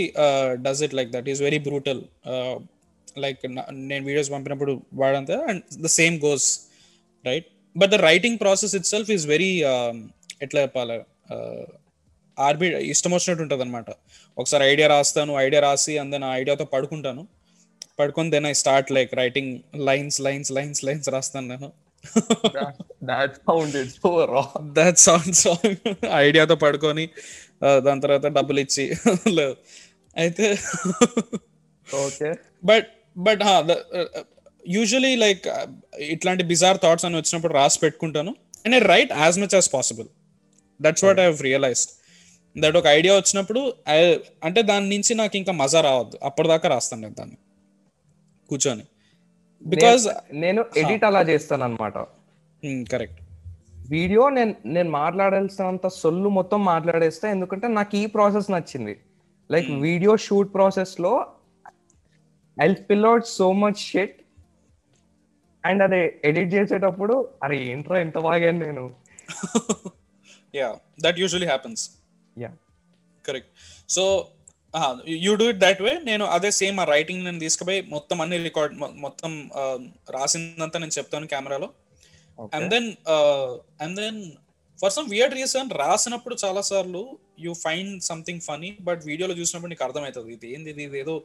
does 0.65 0.81
it 0.87 0.95
like 0.99 1.11
that 1.15 1.27
is 1.33 1.41
very 1.47 1.59
brutal 1.67 2.01
like 3.25 3.43
నేను 3.91 4.03
వీడియోస్ 4.09 4.31
పంపినప్పుడు 4.35 4.73
వాడంతా 5.01 5.37
and 5.49 5.61
the 5.85 5.91
same 5.99 6.15
goes 6.25 6.47
right 7.25 7.47
but 7.75 7.91
the 7.95 7.99
writing 8.09 8.39
process 8.43 8.73
itself 8.93 9.11
is 9.17 9.25
very 9.33 9.51
ఎట్లా 10.45 10.59
చెప్పాలి? 10.65 10.97
RB 12.37 12.67
ఇష్టం 12.93 13.11
వచ్చినట్టు 13.15 13.43
ఉంటుంది 13.45 13.63
అనమాట 13.65 13.89
ఒకసారి 14.37 14.63
ఐడియా 14.71 14.87
రాస్తాను 14.95 15.33
ఐడియా 15.45 15.61
రాసి 15.67 15.93
అండ్ 16.01 16.11
దెన్ 16.15 16.25
ఆ 16.29 16.31
ఐడియాతో 16.41 16.65
పడుకుంటాను. 16.75 17.23
పడుకొని 17.99 18.29
then 18.35 18.47
I 18.51 18.53
start 18.61 18.89
like 18.97 19.11
writing 19.21 19.51
lines 19.89 20.17
lines 20.27 20.51
lines 20.57 20.81
lines 20.87 21.09
రాస్తాను 21.15 21.47
నేను. 21.53 21.69
దాట్ 24.79 24.99
సౌండ్ 25.07 25.35
సాంగ్ 25.43 25.87
ఐడియాతో 26.25 26.55
పడుకొని 26.65 27.05
దాని 27.85 28.01
తర్వాత 28.05 28.27
డబ్బులు 28.37 28.59
ఇచ్చి 28.65 28.85
లేదు. 29.39 29.55
అయితే 30.17 30.47
okay 31.89 32.29
but 32.65 32.87
but 33.17 33.41
usually 34.65 35.13
like 35.23 35.43
ఇట్లాంటి 36.13 36.43
బిజార్ 36.51 36.77
థాట్స్ 36.83 37.05
అని 37.07 37.17
వచ్చినప్పుడు 37.17 37.53
రాసి 37.53 37.79
పెట్టుకుంటాను. 37.83 38.31
And 38.65 38.75
I 38.75 38.81
write 38.93 39.11
as 39.25 39.37
much 39.43 39.55
as 39.55 39.69
possible 39.73 40.07
that's 40.79 41.03
what 41.05 41.19
I 41.19 41.27
realized 41.49 41.91
that 42.55 42.77
ఒక 42.79 42.87
ఐడియా 42.97 43.13
వచ్చినప్పుడు 43.15 43.61
అంటే 44.43 44.61
దాని 44.69 44.85
నుంచి 44.89 45.13
నాకు 45.21 45.35
ఇంకా 45.37 45.53
మజా 45.61 45.79
రావద్దు. 45.81 46.17
అప్పటిదాకా 46.23 46.69
రాస్తాను 46.69 47.01
నేను 47.01 47.15
దాన్ని. 47.19 47.37
కూర్చొని. 48.49 48.85
బికాస్ 49.61 50.03
నేను 50.43 50.61
ఎడిట్ 50.77 51.05
అలా 51.09 51.21
చేస్తాను 51.29 51.63
అనమాట 51.63 51.97
కరెక్ట్. 52.91 53.19
వీడియో 53.89 54.23
నేను 54.29 54.53
నేను 54.75 54.89
మాట్లాడాల్సినంత 54.89 55.87
సొల్లు 56.01 56.29
మొత్తం 56.37 56.59
మాట్లాడేస్తా 56.65 57.25
ఎందుకంటే 57.29 57.67
నాకు 57.77 57.95
ఈ 57.97 58.05
ప్రాసెస్ 58.15 58.47
నచ్చింది. 58.51 58.95
లైక్ 59.49 59.69
వీడియో 59.87 60.13
షూట్ 60.27 60.53
ప్రాసెస్లో 60.53 61.11
I 62.57 62.67
fill 62.87 63.05
out 63.05 63.27
so 63.37 63.47
much 63.63 63.79
shit. 63.89 64.15
And 65.63 65.81
అది 65.83 66.01
ఎడిట్ 66.29 66.51
చేసేటప్పుడు 66.53 67.15
అరే 67.43 67.57
ఏంట్రా 67.71 67.97
ఎంత 68.05 68.17
బాగా 68.27 68.51
నేను? 68.63 68.85
Yeah 70.55 70.69
that 71.03 71.19
usually 71.19 71.47
happens 71.47 71.83
yeah 72.35 72.51
correct 73.25 73.51
so 73.89 74.03
you 75.25 75.33
do 75.35 75.45
it 75.49 75.59
that 75.59 75.81
way 75.81 75.93
నేను 76.03 76.25
అదే 76.35 76.49
సేమ్ 76.61 76.79
ఆ 76.79 76.85
రైటింగ్ 76.93 77.23
నేను 77.23 77.39
తీసుకుపోయి 77.39 77.81
మొత్తం 77.95 78.17
అన్ని 78.21 78.37
రికార్డ్ 78.43 78.73
మొత్తం 79.05 79.31
రాసిందంతా 80.15 80.79
నేను 80.79 80.95
చెప్తాను 80.99 81.27
కెమెరాలో 81.27 81.69
and 82.53 82.69
then 82.73 82.89
and 83.79 83.95
then 83.99 84.19
for 84.79 84.91
some 84.91 85.07
weird 85.09 85.35
reason 85.35 85.69
రాసినప్పుడు 85.83 86.35
చాలా 86.43 86.61
సార్లు 86.61 87.03
you 87.39 87.51
find 87.65 87.93
something 88.03 88.41
funny 88.41 88.71
but 88.81 89.01
వీడియోలో 89.05 89.35
చూసినప్పుడు 89.39 89.71
నీకు 89.73 89.83
అర్థమవుతుంది. 89.83 90.33
ఇది 90.33 90.47
ఏంది 90.55 90.69
ఇది 90.87 90.97
ఏదో 91.03 91.15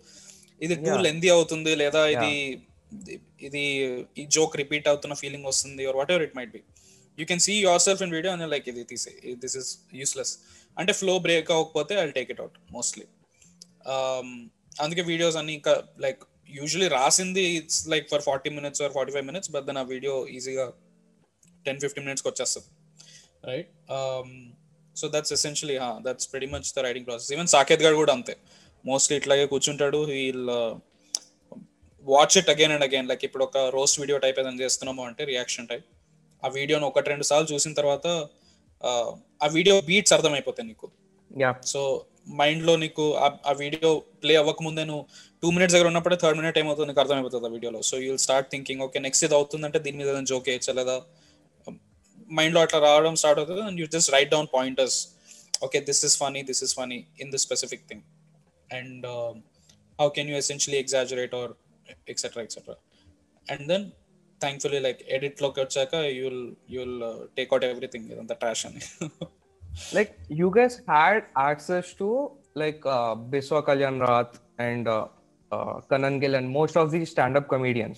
ఇది 0.61 0.75
టూ. 0.77 0.93
లెందీ 1.07 1.29
అవుతుంది 1.29 1.73
లేదా 1.83 2.03
ఇది 2.15 2.31
ఇది 3.47 3.63
ఈ 4.17 4.25
జోక్ 4.37 4.55
రిపీట్ 4.57 4.87
అవుతున్న 4.89 5.15
ఫీలింగ్ 5.15 5.47
వస్తుంది 5.51 5.83
or 5.87 5.97
whatever 6.13 6.25
it 6.27 6.37
might 6.39 6.53
be 6.57 6.61
you 7.19 7.27
can 7.31 7.43
see 7.47 7.55
yourself 7.87 8.03
in 8.07 8.13
video 8.17 8.33
అని 8.33 8.49
లైక్ 8.55 8.69
ఇది 8.69 8.83
తీసే 8.85 9.13
దిస్ 9.45 9.57
ఇస్ 9.57 9.71
యూస్లెస్ 10.01 10.33
అంటే 10.77 10.93
ఫ్లో 10.93 11.15
బ్రేక్ 11.19 11.51
అవ్వకపోతే 11.51 11.95
I 12.01 12.07
take 12.11 12.31
it 12.31 12.41
out 12.41 12.59
mostly 12.73 13.07
అందుకే 14.81 15.03
వీడియోస్ 15.03 15.37
అన్ని 15.37 15.53
ఇంకా 15.53 15.75
లైక్ 15.99 16.21
యూజువలీ 16.51 16.89
రాసింది 16.95 17.43
it's 17.57 17.81
like 17.89 18.07
for 18.11 18.23
forty 18.23 18.51
minutes 18.51 18.83
or 18.83 18.93
forty 18.93 19.13
five 19.13 19.27
minutes 19.27 19.51
but 19.51 19.67
then 19.67 19.79
ఆ 19.79 19.85
వీడియో 19.91 20.15
ఈజీగా 20.29 20.67
టెన్ 21.67 21.81
ఫిఫ్టీన్ 21.81 22.07
మినిట్స్కి 22.07 22.29
వచ్చేస్తుంది 22.29 22.69
right 23.45 23.71
so 24.97 25.09
that's 25.09 25.33
essentially 25.33 25.77
that's 26.01 26.29
very 26.33 26.47
much 26.47 26.69
the 26.77 26.85
writing 26.85 27.07
process 27.07 27.31
even 27.33 27.49
Saketh 27.49 27.83
garu 27.83 27.97
కూడా 27.97 28.13
అంతే. 28.13 28.35
మోస్ట్లీ 28.85 29.15
ఇట్లాగే 29.17 29.45
కూర్చుంటాడు 29.47 29.99
we'll 30.11 30.45
watch 32.05 32.37
it 32.39 32.51
again 32.51 32.73
and 32.73 32.85
again 32.85 33.09
like 33.09 33.25
ఇప్పుడు 33.25 33.45
ఒక 33.45 33.59
రోస్ట్ 33.75 33.97
వీడియో 34.01 34.19
టైప్ 34.19 34.39
ఏదైనా 34.39 34.61
చేస్తున్నాము 34.63 35.03
అంటే 35.05 35.25
రియాక్షన్ 35.25 35.67
టైప్ 35.69 35.87
ఆ 36.43 36.49
వీడియోని 36.49 36.87
ఒకటి 36.87 37.09
రెండు 37.09 37.25
సార్లు 37.25 37.49
చూసిన 37.53 37.73
తర్వాత 37.73 38.07
ఆ 39.41 39.49
వీడియో 39.53 39.77
బీట్స్ 39.89 40.15
అర్థమైపోతాయి 40.17 40.67
నీకు. 40.69 40.87
యా 41.31 41.51
సో 41.73 41.81
మైండ్లో 42.39 42.75
నీకు 42.77 43.05
ఆ- 43.25 43.57
వీడియో 43.61 43.91
ప్లే 44.23 44.35
అవ్వక 44.37 44.63
ముందే 44.63 44.85
నువ్వు 44.85 45.03
టూ 45.43 45.49
మినిట్స్ 45.51 45.75
దగ్గర 45.75 45.89
ఉన్నప్పుడే 45.91 46.17
థర్డ్ 46.23 46.39
మినిట్ 46.41 46.59
ఏమవుతుంది 46.59 46.89
నీకు 46.91 47.01
అర్థమైపోతుంది 47.03 47.47
ఆ 47.47 47.55
వీడియోలో. 47.55 47.81
So 47.89 47.97
you'll 48.05 48.21
start 48.25 48.49
thinking 48.53 48.83
okay 48.87 48.99
next 49.07 49.25
ఇది 49.25 49.37
అవుతుందంటే 49.39 49.79
దీని 49.87 49.99
మీద 50.01 50.09
ఏదైనా 50.09 50.29
జోక్ 50.33 50.49
వేయచ్చా 50.51 50.75
లేదా? 50.81 50.97
మైండ్లో 52.31 52.61
అట్లా 52.65 52.79
రావడం 52.85 53.15
స్టార్ట్ 53.17 53.41
అవుతుంది 53.41 53.63
and 53.69 53.81
you 53.81 53.87
just 53.95 54.11
write 54.15 54.31
down 54.33 54.49
pointers 54.53 54.99
okay 55.63 55.79
this 55.89 56.03
is 56.09 56.17
funny 56.19 56.41
this 56.51 56.63
is 56.63 56.75
funny 56.77 56.99
in 57.21 57.31
this 57.33 57.45
specific 57.49 57.85
thing 57.89 58.05
and 58.71 59.07
how 59.99 60.09
can 60.17 60.29
you 60.31 60.37
essentially 60.37 60.79
exaggerate 60.85 61.35
or 61.41 61.53
etcetera 62.09 62.43
etcetera 62.47 62.77
and 63.47 63.65
then 63.69 63.87
thankfully 64.41 64.79
like 64.79 65.01
ఎడిట్లోకి 65.09 65.61
వచ్చాక 65.61 65.95
you'll 65.95 66.55
you'll 66.71 67.03
take 67.37 67.53
out 67.53 67.65
everything 67.65 68.11
ఇదంతా 68.11 68.35
trash 68.35 68.67
అని 68.67 69.09
like 69.95 70.41
you 70.41 70.49
guys 70.51 70.73
had 70.73 71.19
access 71.51 71.85
to 72.01 72.09
like 72.59 72.81
uh, 72.87 73.15
Biswa 73.31 73.63
Kalyan 73.69 73.97
Rath 74.01 74.33
and 74.61 74.89
uh, 74.89 75.05
uh, 75.51 75.75
Kanan 75.93 76.21
Gill 76.23 76.35
and 76.35 76.57
most 76.57 76.77
of 76.77 76.93
these 76.95 77.07
stand-up 77.07 77.47
comedians. 77.57 77.97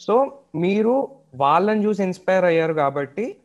So 0.00 0.38
మీరు 0.54 1.16
వాళ్ళని 1.34 1.84
చూసి 1.84 2.02
inspire 2.02 2.44
అయ్యారు 2.44 2.72
కాబట్టి 2.72 3.36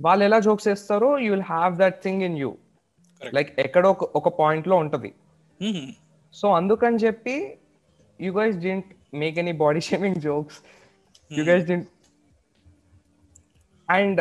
వాళ్ళు 0.00 0.24
ఎలా 0.24 0.40
జోక్స్ 0.40 0.68
వేస్తారో 0.68 1.18
you 1.18 1.30
will 1.30 1.42
have 1.42 1.76
that 1.76 2.02
thing 2.02 2.22
in 2.22 2.38
you. 2.38 2.56
Like 3.34 3.60
ఎక్కడో 3.60 3.90
ఒక- 3.90 4.32
పాయింట్లో 4.32 4.76
ఉంటది. 4.76 5.14
సో 6.34 6.52
అందుకని 6.52 6.96
చెప్పి 6.96 7.58
you 8.20 8.32
guys 8.32 8.56
didn't 8.56 8.86
make 9.12 9.38
any 9.38 9.54
body 9.62 9.80
shaming 9.80 10.20
jokes 10.20 10.58
you 11.30 11.44
guys 11.44 11.66
didn't 11.66 11.88
and 13.88 14.20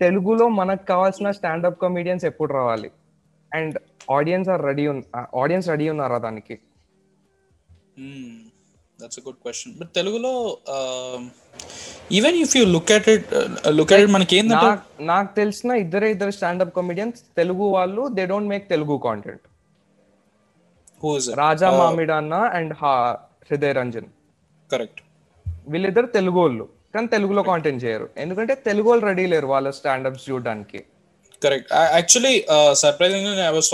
తెలుగులో 0.00 0.46
మనకు 0.58 0.84
కావాల్సిన 0.84 1.30
స్టాండప్ 1.30 1.78
కామెడియన్స్ 1.80 2.24
ఎప్పుడు 2.24 2.52
రావాలి 2.52 2.90
and 3.52 3.76
audience 4.12 4.48
are 4.48 4.62
ready 4.64 4.84
audience 5.42 5.68
ready 5.68 5.86
ఉన్నారా 5.88 6.18
దానికి 6.18 6.56
దట్స్ 8.98 9.20
గుడ్ 9.26 9.40
క్వశ్చన్ 9.44 9.74
బట్ 9.74 9.90
తెలుగులో 9.94 10.32
even 12.10 12.36
if 12.36 12.54
you 12.56 12.62
look 12.74 12.92
at 12.92 13.08
it 13.08 13.28
look 13.70 13.92
at 13.92 14.10
మనకి 14.10 14.36
ఏంటంటే 14.38 14.70
నాకు 15.04 15.30
తెలిసిన 15.34 15.70
ఇద్దరే 15.84 16.08
ఇద్దరు 16.10 16.32
స్టాండప్ 16.38 16.72
కామెడియన్స్ 16.74 17.20
తెలుగు 17.36 17.66
వాళ్ళు 17.76 18.04
they 18.18 18.24
don't 18.26 18.50
make 18.50 18.66
Telugu 18.68 18.96
content 19.06 19.46
Raja 21.38 21.68
Mamidi 21.72 22.12
అన్న 22.12 22.34
అండ్ 22.56 22.72
హృదయ 23.50 23.72
రంజన్ 23.72 24.08
కరెక్ట్. 24.72 25.00
వీళ్ళిద్దరు 25.72 26.08
తెలుగు 26.18 26.38
వాళ్ళు 26.42 26.64
కానీ 26.94 27.08
తెలుగులో 27.14 27.42
కాంటెంట్ 27.50 27.80
చేయరు. 27.84 28.06
ఎందుకంటే 28.22 28.54
తెలుగు 28.68 28.88
వాళ్ళు 28.90 29.04
రెడీ 29.10 29.24
లేరు 29.32 29.48
వాళ్ళ 29.54 29.68
స్టాండప్స్ 29.78 30.24
చూడడానికి 30.30 30.80
correct 31.42 31.70
actually 31.96 32.34
surprising 32.82 33.28
I 33.48 33.50
was 33.58 33.70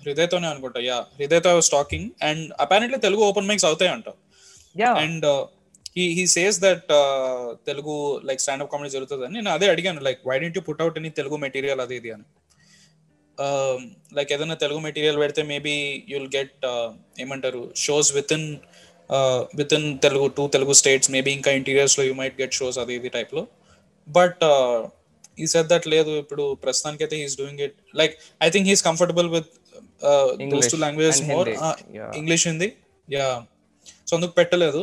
హృదయతోనే 0.00 0.46
అనుకుంటా. 0.52 0.80
Yeah 0.88 0.98
హృదయతో 1.18 1.48
I 1.52 1.56
was 1.58 1.70
talking 1.76 2.08
and 2.28 2.44
apparently 2.64 2.98
Telugu 3.06 3.22
open 3.28 3.48
mics 3.50 3.66
అవుతాయి 3.70 3.90
అంట 3.96 4.08
yeah 4.82 4.90
and 5.04 5.26
he 5.96 6.04
he 6.16 6.24
says 6.36 6.58
that 6.64 6.88
Telugu 7.68 7.94
like 8.28 8.40
standup 8.44 8.70
comedy 8.72 8.90
జరుగుతుంది 8.96 9.28
నేను 9.36 9.50
అదే 9.56 9.66
అడిగాను. 9.74 10.00
Like 10.08 10.20
why 10.30 10.36
didn't 10.42 10.56
you 10.58 10.62
put 10.68 10.82
out 10.84 10.98
any 11.00 11.10
Telugu 11.20 11.36
material 11.44 11.80
అది 11.84 11.96
ఇది 12.00 12.10
అని? 12.16 12.26
లైక్ 14.16 14.30
ఏదైనా 14.34 14.56
తెలుగు 14.64 14.80
మెటీరియల్ 14.86 15.18
పెడితే 15.22 15.42
మేబీ 15.52 15.74
యుల్ 16.12 16.28
గెట్ 16.36 16.66
ఏమంటారు 17.24 17.62
shows 17.84 18.10
within 18.36 18.46
within 19.78 19.86
Telugu 20.06 20.26
two 20.38 20.44
Telugu 20.56 20.74
states 20.80 21.10
maybe 21.16 21.30
ఇంకా 21.38 21.50
ఇంటీరియర్స్లో 21.58 22.04
యూ 22.08 22.14
మైట్ 22.20 22.36
గెట్ 22.42 22.56
షోస్ 22.58 22.78
అది 22.84 22.94
ఇది 23.00 23.10
టైప్లో. 23.16 23.42
బట్ 24.08 24.42
ఈ 25.42 25.46
సెట్ 25.52 25.68
దట్ 25.72 25.86
లేదు 25.94 26.12
ఇప్పుడు 26.22 26.44
ప్రస్తుతానికి 26.64 27.02
అయితే 27.06 27.16
he's 27.22 27.36
doing 27.40 27.60
it 27.66 27.76
like 28.00 28.14
I 28.46 28.50
think 28.54 28.66
he's 28.70 28.82
comfortable 28.88 29.28
with 29.36 29.50
those 30.52 30.68
two 30.74 30.80
languages 30.86 31.22
more. 31.32 31.50
English 32.20 32.46
Hindi 32.50 32.68
yeah 33.08 33.28
so 34.08 34.12
అందుకు 34.18 34.34
పెట్టలేదు. 34.40 34.82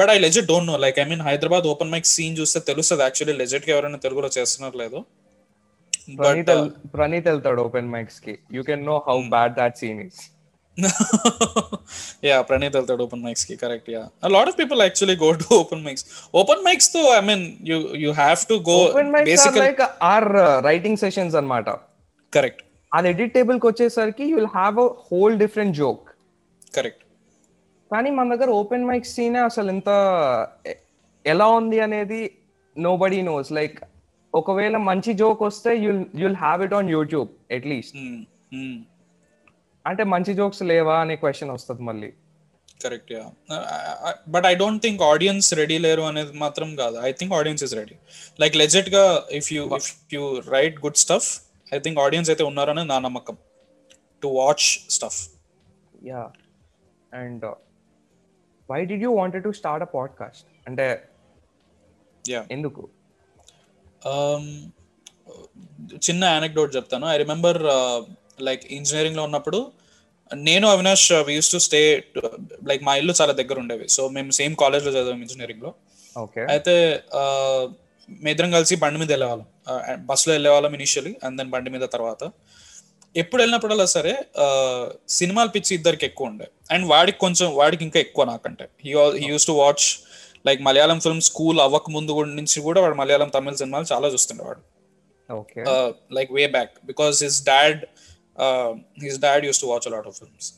But 0.00 0.10
I 0.14 0.18
legit 0.26 0.46
don't 0.52 0.68
know 0.72 0.76
like 0.84 0.98
I 1.02 1.04
mean 1.12 1.22
Hyderabad 1.28 1.64
open 1.72 1.90
mic 1.94 2.08
scene 2.16 2.36
చూస్తే 2.40 2.60
తెలుస్తుంది. 2.70 3.02
Actually 3.06 3.34
లెజెట్కి 3.42 3.72
ఎవరైనా 3.74 4.00
తెలుగులో 4.06 4.30
చేస్తున్నారు 4.38 4.76
లేదు. 4.82 5.00
ప్రణీత్ 6.98 7.26
వెళ్తాడు 7.30 7.60
open 7.66 7.90
మైక్స్కి. 7.94 8.34
You 8.56 8.62
can 8.70 8.84
know 8.90 8.96
how 9.08 9.16
bad 9.34 9.52
that 9.60 9.76
scene 9.82 10.00
is 10.06 10.20
yeah 12.24 12.36
Praneeth 12.42 12.76
వెళ్తాడు 12.76 13.02
open 13.06 13.22
మైక్స్కి 13.24 13.54
correct 13.62 13.88
yeah 13.90 14.02
lot 14.32 14.48
of 14.48 14.58
people 14.60 14.80
actually 14.84 15.16
go 15.22 15.30
to 15.40 15.48
open 15.58 15.82
mics 15.86 16.04
open 16.34 16.62
మైక్స్తో 16.66 17.02
I 17.14 17.22
mean 17.26 17.42
you 17.70 17.76
you 18.02 18.12
have 18.18 18.42
to 18.48 18.56
go 18.68 18.76
open 18.84 19.10
mics 19.14 19.30
or 19.30 19.34
basically 19.34 19.62
like 19.64 19.82
or 20.10 20.28
writing 20.64 21.00
sessions 21.02 21.36
అన్నమాట 21.40 21.70
correct 22.32 22.62
అది 22.92 23.08
edit 23.10 23.34
టేబుల్కి 23.34 23.66
వచ్చేసరికి 23.70 24.24
you 24.30 24.36
will 24.36 24.52
have 24.54 24.78
a 24.80 24.88
whole 25.06 25.36
different 25.42 25.74
joke 25.76 26.06
correct 26.74 27.02
కానీ 27.90 28.10
మన 28.16 28.28
దగ్గర 28.32 28.50
open 28.58 28.86
mic 28.86 29.06
సీనే 29.10 29.40
అసలు 29.46 29.70
ఎంత 29.70 29.90
ఎ- 30.66 30.78
ఎలా 31.24 31.46
ఉంది 31.56 31.80
అనేది 31.82 32.20
నో 32.76 32.92
బడీ 32.98 33.20
నోస్ 33.24 33.50
లైక్ 33.52 33.78
ఒకవేళ 34.34 34.76
మంచి 34.84 35.12
జోక్ 35.18 35.42
వస్తే 35.46 35.70
you'll 35.82 36.04
you'll 36.20 36.38
have 36.38 36.60
it 36.66 36.74
on 36.74 36.88
YouTube 36.90 37.28
at least 37.56 37.96
అంటే 39.86 40.02
మంచి 40.12 40.32
జోక్స్ 40.40 40.62
లేవా 40.70 40.96
అనే 41.04 41.14
క్వశ్చన్ 41.22 41.50
వస్తుంది 41.56 41.82
మళ్ళీ. 41.88 42.10
Correct 42.82 43.10
yeah 43.12 43.24
but 44.34 44.46
I 44.50 44.52
don't 44.62 44.82
think 44.82 45.02
audience 45.12 45.48
ready 45.60 45.76
లేరు 45.86 46.04
అనేది 46.10 46.32
మాత్రం 46.44 46.68
కాదు. 46.82 46.96
I 47.08 47.12
think 47.20 47.34
audience 47.40 47.64
is 47.66 47.74
ready 47.80 47.96
like 48.42 48.56
లెజెట్గా 48.62 49.04
if 49.40 49.48
you 49.52 49.64
if 49.80 50.14
you 50.16 50.22
write 50.56 50.78
good 50.86 51.00
stuff 51.04 51.28
I 51.74 51.78
think 51.78 52.00
audience 52.06 52.30
అయితే 52.34 52.44
ఉన్నారని 52.50 52.84
నా 52.92 52.98
నమ్మకం. 53.06 53.36
To 54.22 54.30
watch 54.40 54.66
stuff 54.96 55.20
yeah 56.10 56.24
and 57.12 57.46
why 58.68 58.80
did 58.92 59.04
you 59.06 59.12
wanted 59.20 59.44
to 59.48 59.52
start 59.60 59.84
a 59.88 59.90
podcast 59.98 60.46
అంటే 60.68 60.88
yeah 62.24 62.42
ఎందుకు? 62.50 62.82
Um, 64.10 64.44
చిన్న 66.06 66.24
anecdote 66.38 66.70
చెప్తాను. 66.76 67.06
I 67.06 67.16
remember 67.16 67.58
like 68.40 68.72
ఇంజనీరింగ్లో 68.72 69.22
ఉన్నప్పుడు 69.24 69.58
నేను 70.34 70.68
Avinash 70.68 71.12
used 71.28 71.52
to 71.52 71.58
stay 71.58 71.80
like 72.68 72.82
మా 72.82 72.96
ఇల్లు 72.96 73.14
చాలా 73.20 73.32
దగ్గర 73.32 73.58
ఉండేవి. 73.58 73.88
సో 73.88 74.08
మేము 74.08 74.30
సేమ్ 74.30 74.56
కాలేజ్లో 74.56 74.92
చదివాం 74.92 75.20
ఇంజనీరింగ్లో. 75.20 75.74
ఓకే 76.16 76.42
అయితే 76.44 76.74
ఆ, 77.14 77.22
మేమిద్దరం 78.08 78.50
కలిసి 78.50 78.76
బండి 78.76 78.98
మీద 78.98 79.10
వెళ్ళేవాళ్ళం. 79.10 79.46
బస్సులో 80.06 80.34
వెళ్ళేవాళ్ళం 80.34 80.74
ఇనిషియలీ 80.74 81.16
అండ్ 81.24 81.36
దెన్ 81.38 81.50
బండి 81.50 81.70
మీద 81.70 81.80
తర్వాత. 81.80 82.22
ఎప్పుడు 83.16 83.42
వెళ్ళినప్పుడల్లా 83.42 83.84
సరే 83.86 84.12
ఆ, 84.38 84.46
సినిమాలు 85.08 85.48
పిచ్చి 85.48 85.74
ఇద్దరికి 85.74 86.06
ఎక్కువ 86.06 86.26
ఉండే. 86.26 86.48
అండ్ 86.70 86.86
వాడికి 86.86 87.18
కొంచెం 87.18 87.54
వాడికి 87.56 87.84
ఇంకా 87.84 88.00
ఎక్కువ 88.00 88.24
నాకంటే. 88.24 88.68
He 88.84 88.90
he 89.18 89.26
used 89.32 89.46
to 89.46 89.52
watch 89.52 89.86
like 90.46 90.62
Malayalam 90.62 91.00
film 91.00 91.20
school 91.20 91.60
అవ్వక 91.60 91.90
ముందు 91.90 92.12
నుంచి 92.24 92.60
కూడా 92.60 92.80
వాడు 92.80 92.94
మలయాళం 92.94 93.28
తమిళ 93.28 93.54
సినిమాలు 93.54 93.86
చాలా 93.92 94.08
చూస్తుండేవాడు. 94.08 94.62
Okay 95.28 95.60
like 96.12 96.32
way 96.32 96.46
back 96.46 96.72
because 96.84 97.22
his 97.22 97.44
dad 97.46 97.80
his 99.06 99.18
dad 99.26 99.44
used 99.48 99.60
to 99.62 99.68
watch 99.72 99.88
lot 99.94 100.08
of 100.10 100.16
films 100.20 100.50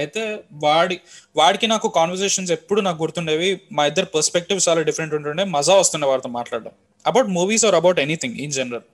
అయితే 0.00 0.22
వాడి 0.64 0.96
వాడికి 1.40 1.66
నాకు 1.72 1.88
కాన్వర్సేషన్స్ 1.98 2.52
ఎప్పుడు 2.56 2.80
నాకు 2.86 2.98
గుర్తుండేవి 3.02 3.50
మా 3.76 3.82
ఇద్దరు 3.90 4.08
పర్స్పెక్టివ్ 4.14 4.60
చాలా 4.66 4.80
డిఫరెంట్ 4.88 5.14
ఉంటుండే 5.18 5.44
మజా 5.56 5.74
వస్తుండే 5.80 6.06
వాడితో 6.10 6.30
మాట్లాడడం. 6.38 6.72
About 7.04 7.28
movies 7.38 7.64
or 7.68 7.76
about 7.80 7.98
anything 8.06 8.36
in 8.44 8.54
general 8.58 8.86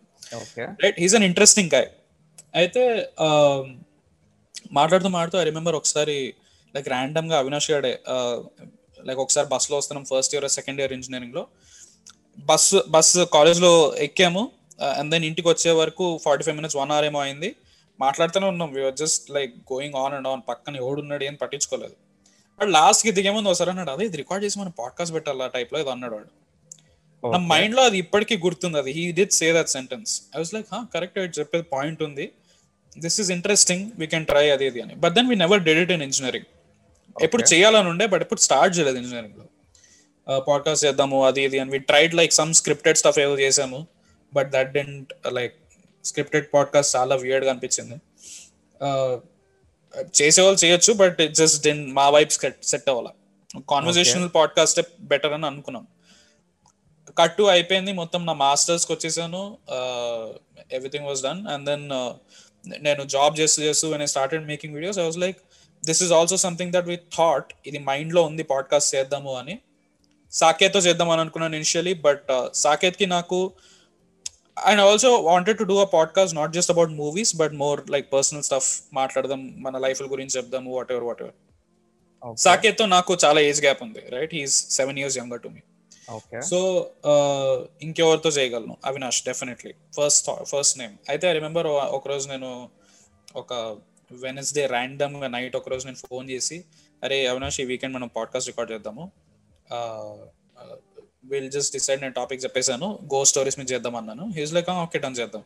right 0.85 0.99
he's 1.03 1.15
an 1.19 1.27
interesting 1.31 1.71
guy 1.77 1.89
అయితే 2.61 2.83
um, 3.27 3.65
మాట్లాడుతూ 4.79 5.09
మాట్లాడుతూ 5.17 5.39
ఐ 5.43 5.47
రిమెంబర్ 5.51 5.77
ఒకసారి 5.81 6.17
లైక్ 6.75 6.89
ర్యాండమ్గా 6.93 7.37
అవినాష్ 7.43 7.69
గాడే 7.73 7.93
లైక్ 9.09 9.21
ఒకసారి 9.25 9.47
బస్లో 9.53 9.75
వస్తున్నాం 9.81 10.05
ఫస్ట్ 10.11 10.33
ఇయర్ 10.35 10.47
సెకండ్ 10.57 10.79
ఇయర్ 10.83 10.93
ఇంజనీరింగ్లో. 10.97 11.43
బస్ 12.39 12.71
బస్ 12.95 13.13
కాలేజ్లో 13.37 13.73
ఎక్కాము 14.07 14.43
అండ్ 14.99 15.11
దెన్ 15.13 15.25
ఇంటికి 15.29 15.49
వచ్చే 15.53 15.73
వరకు 15.81 16.07
forty 16.25 16.45
five 16.47 16.57
minutes 16.61 16.79
one 16.81 16.91
hour 16.95 17.07
ఏమో 17.11 17.21
అయింది. 17.27 17.51
మాట్లాడుతూనే 18.01 18.47
ఉన్నాం. 18.47 18.73
We're 18.73 18.95
just 18.95 19.31
like 19.31 19.55
going 19.73 19.95
on 19.95 20.15
and 20.15 20.29
on 20.29 20.43
పక్కన 20.49 20.77
ఎవడున్నాడు 20.77 21.25
అని 21.25 21.37
పట్టించుకోలేదు. 21.37 21.95
వాడు 22.59 22.71
లాస్ట్కి 22.71 23.13
దిగేముందు 23.13 23.49
ఒకసారి 23.49 23.71
అన్నాడు 23.71 23.91
అదే 23.91 24.05
ఇది 24.05 24.17
రికార్డ్ 24.17 24.45
చేసి 24.45 24.59
మనం 24.59 24.73
పాడ్కాస్ట్ 24.79 25.15
పెట్టాలా? 25.15 25.47
టైప్లో 25.47 25.81
ఇది 25.81 25.91
అన్నాడు 25.91 26.15
వాడు. 26.15 26.31
నా 27.33 27.39
మైండ్లో 27.39 27.83
అది 27.83 27.99
ఇప్పటికీ 27.99 28.37
గుర్తుంది 28.37 28.79
అది. 28.79 28.91
He 28.93 29.13
did 29.13 29.33
say 29.33 29.53
that 29.53 29.69
sentence 29.69 30.23
I 30.37 30.39
was 30.39 30.55
like 30.55 30.67
correct 30.95 31.39
చెప్పేది 31.39 31.65
పాయింట్ 31.73 32.03
ఉంది. 32.03 32.33
This 32.99 33.21
is 33.21 33.31
interesting 33.31 33.91
we 33.99 34.07
can 34.07 34.27
try 34.27 34.51
అది 34.51 34.67
ఇది 34.67 34.81
అని. 34.81 34.95
But 34.95 35.15
then 35.15 35.29
we 35.29 35.35
never 35.35 35.63
did 35.63 35.79
it 35.79 35.91
in 35.91 36.03
engineering 36.03 36.45
ఎప్పుడు 37.23 37.43
చేయాలని 37.55 37.89
ఉండే 37.89 38.07
బట్ 38.07 38.23
ఎప్పుడు 38.23 38.41
స్టార్ట్ 38.41 38.79
చేయలేదు 38.79 38.99
ఇంజనీరింగ్లో. 38.99 39.45
పాడ్కాస్ట్ 40.41 40.85
చేద్దాము 40.85 41.25
అది 41.27 41.43
ఇది 41.43 41.59
అని. 41.59 41.71
We 41.71 41.79
tried 41.79 42.15
like 42.15 42.33
some 42.33 42.55
scripted 42.55 42.99
stuff 42.99 43.19
ఏదో 43.19 43.39
చేసాము 43.39 43.87
but 44.35 44.51
that 44.51 44.73
didn't 44.73 45.13
like 45.33 45.55
scripted 46.07 46.47
podcast 46.55 46.97
చాలా 46.97 47.15
వియర్డ్గా 47.17 47.51
అనిపించింది. 47.51 47.97
చేసేవాళ్ళు 50.23 50.59
చేయొచ్చు 50.65 50.93
బట్ 50.93 51.19
జస్ట్ 51.31 51.65
డెన్ 51.65 51.83
మా 51.93 52.09
వైబ్స్ 52.09 52.39
సెట్ 52.63 52.89
అవ్వాలి. 52.89 53.13
కాన్వర్సేషనల్ 53.71 54.31
పాడ్కాస్ట్ 54.35 54.81
బెటర్ 55.01 55.33
అని 55.33 55.47
అనుకున్నాం. 55.47 55.87
కట్టు 57.19 57.43
అయిపోయింది 57.43 57.93
మొత్తం 57.93 58.27
నా 58.27 58.33
మాస్టర్స్కి 58.33 58.93
వచ్చేసాను 58.93 59.43
everything 60.73 61.07
was 61.07 61.23
done 61.23 61.47
and 61.47 61.67
then 61.67 61.89
నేను 62.85 63.03
జాబ్ 63.05 63.39
చేస్తూ 63.41 63.63
చేస్తూ 63.63 63.91
నేను 63.93 64.07
started 64.07 64.47
making 64.47 64.75
videos 64.75 64.99
I 64.99 65.03
was 65.03 65.19
like 65.19 65.39
this 65.85 66.03
is 66.03 66.13
also 66.13 66.37
something 66.37 66.73
that 66.73 66.89
we 66.89 66.97
thought 66.97 67.55
ఇది 67.67 67.79
మైండ్లో 67.79 68.23
ఉంది 68.23 68.43
పాడ్కాస్ట్ 68.43 68.95
చేద్దాము 68.95 69.33
అని. 69.35 69.59
సాకేత్తో 70.33 70.79
చేద్దాం 70.79 71.11
అని 71.11 71.21
అనుకున్నాను 71.21 71.57
ఇనిషియలీ 71.57 71.95
బట్ 71.95 72.29
సాకేత్కి 72.55 73.07
నాకు 73.07 73.53
and 74.65 74.81
also 74.81 75.17
wanted 75.17 75.59
to 75.59 75.65
do 75.65 75.77
a 75.77 75.85
podcast 75.85 76.37
not 76.37 76.53
just 76.53 76.71
about 76.71 76.91
movies 76.91 77.37
but 77.37 77.53
more 77.53 77.91
like 77.91 78.13
personal 78.13 78.43
stuff 78.43 78.83
మాట్లాడదాం 78.93 79.63
మన 79.63 79.79
లైఫ్ 79.79 80.03
గురించి 80.03 80.37
చెప్దాము 80.37 80.75
వాట్ 80.75 80.93
ఎవర్ 80.93 81.05
వాట్ 81.05 81.23
ఎవర్ 81.23 82.37
సాకేత్తో 82.37 82.87
నాకు 82.87 83.17
చాలా 83.25 83.41
ఏజ్ 83.41 83.63
గ్యాప్ 83.63 83.83
ఉంది 83.83 84.01
right 84.01 84.35
he's 84.35 84.71
seven 84.71 84.99
years 84.99 85.19
younger 85.19 85.41
to 85.41 85.49
me 85.49 85.61
so 86.41 86.91
ఇంకెవరితో 87.83 88.31
చేయగలను? 88.31 88.77
Avinash 88.85 89.25
definitely 89.27 89.75
first 89.97 90.31
first 90.45 90.79
name 90.79 90.97
అయితే 91.09 91.31
ఐ 91.31 91.33
రిమెంబర్ 91.33 91.67
ఒకరోజు 91.67 92.29
నేను 92.29 92.69
ఒక 93.37 93.77
వెనస్డే 94.13 94.67
ర్యాండమ్గా 94.67 95.29
నైట్ 95.29 95.57
ఒకరోజు 95.57 95.85
నేను 95.85 95.97
ఫోన్ 95.97 96.31
చేసి 96.31 96.65
అరే 97.05 97.27
అవినాష్ 97.27 97.61
ఈ 97.61 97.65
వీకెండ్ 97.65 97.95
మనం 97.95 98.09
పాడ్కాస్ట్ 98.09 98.49
రికార్డ్ 98.49 98.73
చేద్దాము. 98.73 99.13
విల్ 101.31 101.51
జస్ట్ 101.57 101.73
డిసైడ్ 101.77 102.01
నేను 102.05 102.15
టాపిక్ 102.21 102.41
చెప్పేశాను. 102.45 102.89
గో 103.15 103.21
స్టోరీస్ 103.31 103.59
మీద 103.59 103.69
చేద్దాం 103.75 103.95
అన్నాను. 104.01 104.25
హీస్ 104.37 104.53
లైక్ 104.57 104.69
ఓకే 104.85 104.99
డన్ 105.05 105.17
చేద్దాం. 105.21 105.43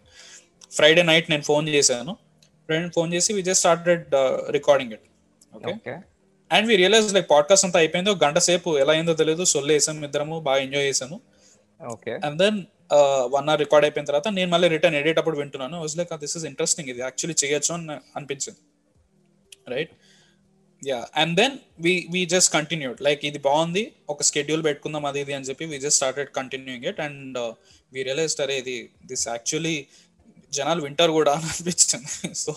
ఫ్రైడే 0.79 1.03
నైట్ 1.11 1.29
నేను 1.33 1.45
ఫోన్ 1.51 1.69
చేశాను. 1.77 2.14
ఫ్రెండ్ 2.69 2.90
ఫోన్ 2.97 3.11
చేసి 3.14 3.31
we 3.37 3.43
just 3.49 3.62
started 3.64 4.05
recording 4.59 4.93
it 4.97 5.07
okay 5.57 5.95
and 6.51 6.66
we 6.71 6.75
realize 6.83 7.09
like 7.16 7.29
podcast 7.35 7.64
అంతా 7.66 7.79
అయిపోయింది. 7.83 8.11
గంట 8.25 8.38
సేపు 8.49 8.71
ఎలా 8.83 8.93
అయిందో 8.97 9.14
తెలియదు 9.21 9.45
సొల్లు 9.53 9.73
వేసాము 9.77 10.05
ఇద్దరము 10.09 10.37
బాగా 10.49 10.61
ఎంజాయ్ 10.66 10.87
చేసాము. 10.90 11.16
Okay 11.81 12.12
and 12.27 12.37
then 12.43 12.59
one 13.35 13.49
hour 13.51 13.61
record 13.64 13.85
అయిపోయిన 13.87 14.07
తర్వాత 14.11 14.29
నేను 14.37 14.51
మళ్ళీ 14.55 14.69
రిటర్న్ 14.75 14.97
ఎడిట్ 15.01 15.19
అప్పుడు 15.21 15.37
వింటున్నాను. 15.43 15.77
Was 15.83 15.95
like 15.99 16.12
this 16.25 16.37
is 16.38 16.47
interesting 16.51 16.88
ఇది 16.93 17.01
యాక్చువల్లీ 17.07 17.37
చేయొచ్చు 17.43 17.73
అని 17.77 17.97
అనిపించింది. 18.19 18.61
Right 19.75 19.93
yeah 20.83 21.07
and 21.16 21.37
then 21.37 21.59
we 21.81 22.09
we 22.11 22.27
just 22.27 22.53
continued 22.53 23.03
like 23.03 23.25
ఇది 23.25 23.38
బాగుంది 23.38 23.93
ఒక 24.09 24.23
స్కెడ్యూల్ 24.23 24.64
పెట్టుకుందాం 24.64 25.05
అది 25.05 25.21
ఇది 25.21 25.35
అని 25.35 25.45
చెప్పి 25.45 25.64
we 25.64 25.79
just 25.79 25.97
started 25.97 26.31
continuing 26.31 26.85
it 26.85 27.01
and 27.01 27.38
we 27.93 28.03
realize 28.03 28.40
అరే 28.40 28.59
ఇది 28.59 28.90
దిస్ 29.07 29.29
యాక్చువల్లీ 29.29 29.87
జనాలు 30.53 30.83
వింటారు 30.83 31.12
కూడా 31.12 31.33
అని 31.33 31.45
అనిపించింది. 31.45 32.35
So 32.35 32.53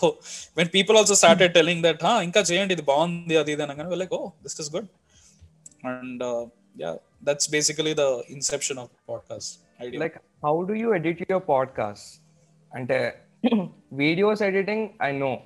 when 0.56 0.68
people 0.74 0.96
also 0.96 1.14
started 1.14 1.54
telling 1.54 1.82
that 1.82 2.04
ఇంకా 2.22 2.40
చేయండి 2.40 2.74
ఇది 2.74 2.82
బాగుంది 2.82 3.36
అది 3.36 3.52
ఇది 3.52 3.62
అనగానే 3.62 3.94
like 3.94 4.14
oh 4.14 4.28
this 4.42 4.60
is 4.60 4.76
good 4.76 4.88
and 5.86 6.50
yeah 6.82 6.96
that's 7.22 7.50
basically 7.50 7.94
the 7.94 8.00
inception 8.30 8.78
of 8.78 8.90
podcast 9.08 9.60
idea 9.84 10.00
like 10.00 10.16
how 10.44 10.62
do 10.62 10.72
you 10.72 10.94
edit 10.94 11.22
your 11.30 11.48
podcast 11.48 12.20
అంటే 12.76 12.98
వీడియోస్ 13.92 14.42
ఎడిటింగ్ 14.42 14.88
ఐ 15.02 15.12
నో 15.12 15.42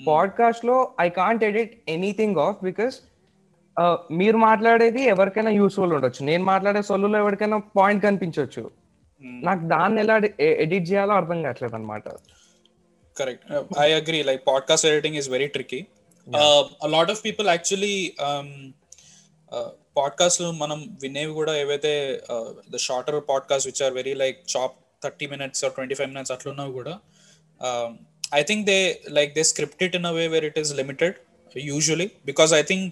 పాడ్కాస్ట్లో 0.00 0.92
I 1.00 1.08
can't 1.08 1.44
edit 1.44 1.82
anything 1.88 2.36
off 2.36 2.56
because 2.62 2.96
మీరు 4.12 4.36
మాట్లాడేది 4.36 5.02
ఎవరికైనా 5.02 5.50
useful 5.50 5.92
ఉండొచ్చు. 5.92 6.26
నేను 6.26 6.44
మాట్లాడే 6.44 6.82
సొల్లులో 6.82 7.18
ఎవరికైనా 7.18 7.58
point 7.58 8.04
కనిపించవచ్చు 8.04 8.70
నాకు 9.22 9.60
దాన్ని 9.64 10.00
ఎలా 10.00 10.20
ఎడిట్ 10.40 10.90
చేయాలో 10.90 11.14
అర్థం 11.14 11.42
కావట్లేదు 11.42 11.74
అనమాట 11.74 12.02
like 14.22 14.38
podcast 14.38 14.86
editing 14.86 15.20
is 15.20 15.28
very 15.28 15.48
tricky. 15.48 15.84
Uh, 16.30 16.62
a 16.86 16.92
lot 16.92 17.10
of 17.10 17.16
people 17.26 17.44
actually 17.44 18.08
um 18.22 18.72
podcast 19.96 20.42
మనం 20.42 20.98
వినేవి 21.02 21.32
కూడా 21.32 21.56
ఏవైతే 21.56 22.20
the 22.70 22.76
shorter 22.76 23.24
podcast 23.28 23.68
which 23.68 23.82
are 23.82 23.92
very 23.92 24.14
like 24.14 24.38
chop 24.56 24.72
thirty 25.02 25.26
minutes 25.26 25.64
twenty 25.64 25.94
five 25.94 26.08
minutes 26.08 26.32
అట్లా 26.32 26.52
ఉన్నవి 26.52 26.72
కూడా 26.72 26.98
I 28.32 28.42
think 28.50 28.64
they 28.70 28.78
like 29.18 29.32
they 29.38 29.42
script 29.50 29.82
it 29.86 29.96
in 29.98 30.06
a 30.10 30.14
way 30.18 30.24
where 30.34 30.46
it 30.50 30.58
is 30.62 30.72
limited 30.80 31.16
usually 31.72 32.08
because 32.30 32.52
I 32.60 32.62
think 32.70 32.86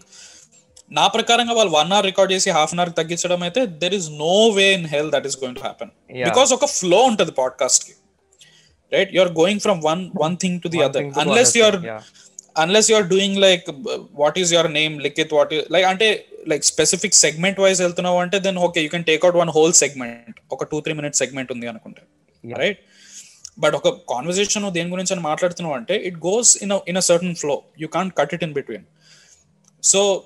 నా 0.99 1.05
ప్రకారంగా 1.17 1.55
వాళ్ళు 1.59 1.73
one 1.79 1.93
hour 1.97 2.07
record 2.11 2.33
చేసి 2.35 2.51
half 2.59 2.73
an 2.75 2.81
hour 2.83 2.95
తగ్గించడం 3.01 3.43
అయితే 3.49 3.61
there 3.83 3.95
is 3.99 4.09
no 4.25 4.35
way 4.59 4.67
in 4.79 4.87
hell 4.95 5.11
that 5.15 5.27
is 5.29 5.37
going 5.43 5.59
to 5.59 5.65
happen. 5.69 5.93
Because 6.29 6.51
ఒక 6.59 6.69
flow 6.79 6.99
ఉంటుంది 7.11 7.33
పాడ్కాస్ట్కి. 7.43 7.95
Right 8.93 9.13
you 9.17 9.21
are 9.27 9.33
going 9.43 9.63
from 9.67 9.81
one 9.91 10.03
one 10.25 10.35
thing 10.45 10.59
to 10.65 10.69
the 10.75 10.81
One 10.81 10.89
other 10.89 11.03
thing 11.03 11.13
to 11.17 11.21
unless 11.25 11.53
other 11.53 11.61
you 11.61 11.67
are. 11.69 11.79
Unless 12.63 12.89
you 12.91 12.97
are 12.99 13.09
doing 13.15 13.37
like 13.47 13.67
what 14.23 14.39
is 14.43 14.53
your 14.57 14.71
name 14.79 14.95
Likhith 15.07 15.33
what 15.37 15.53
like 15.75 15.87
అంటే 15.93 16.07
like 16.53 16.65
specific 16.73 17.17
segment 17.25 17.61
wise 17.65 17.81
వెళ్తున్నావు 17.87 18.19
అంటే 18.25 18.39
then 18.47 18.59
okay 18.69 18.83
you 18.85 18.91
can 18.95 19.07
take 19.11 19.25
out 19.27 19.39
one 19.43 19.53
whole 19.59 19.75
segment 19.83 20.39
ఒక 20.57 20.65
two 20.73 20.81
three 20.87 20.95
minute 21.01 21.17
segment 21.23 21.53
ఉంది 21.57 21.69
అనుకుంటే. 21.73 22.03
Right 22.45 22.81
but 23.61 23.75
ఒక 23.75 23.89
conversation 23.89 24.71
దేని 24.71 24.91
గురించి 24.91 25.13
అని 25.13 25.23
మాట్లాడుతున్నావు 25.23 25.77
అంటే 25.77 25.97
it 25.97 26.17
goes 26.17 26.59
in 26.63 26.73
in 26.89 26.97
a 26.97 27.01
certain 27.01 27.35
flow 27.35 27.63
you 27.81 27.89
can't 27.89 28.19
cut 28.19 28.35
it 28.35 28.45
in 28.45 28.53
between 28.53 28.85
so 29.83 30.23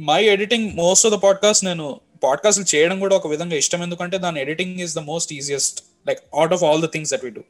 my 0.00 0.24
editing 0.24 0.70
most 0.74 1.06
of 1.06 1.14
the 1.14 1.16
podcast 1.16 1.64
నేను 1.64 2.00
పాడ్కాస్ట్లు 2.24 2.76
చేయడం 2.76 3.00
కూడా 3.00 3.16
ఒక 3.16 3.26
విధంగా 3.26 3.56
ఇష్టం. 3.56 3.82
ఎందుకంటే 3.82 4.18
దాని 4.18 4.40
editing 4.40 4.80
is 4.80 4.94
the 4.94 4.98
most 4.98 5.32
easiest 5.32 5.84
like 6.08 6.20
out 6.34 6.52
of 6.52 6.64
all 6.64 6.82
the 6.82 6.86
things 6.86 7.12
that 7.12 7.24
we 7.24 7.30
do 7.30 7.42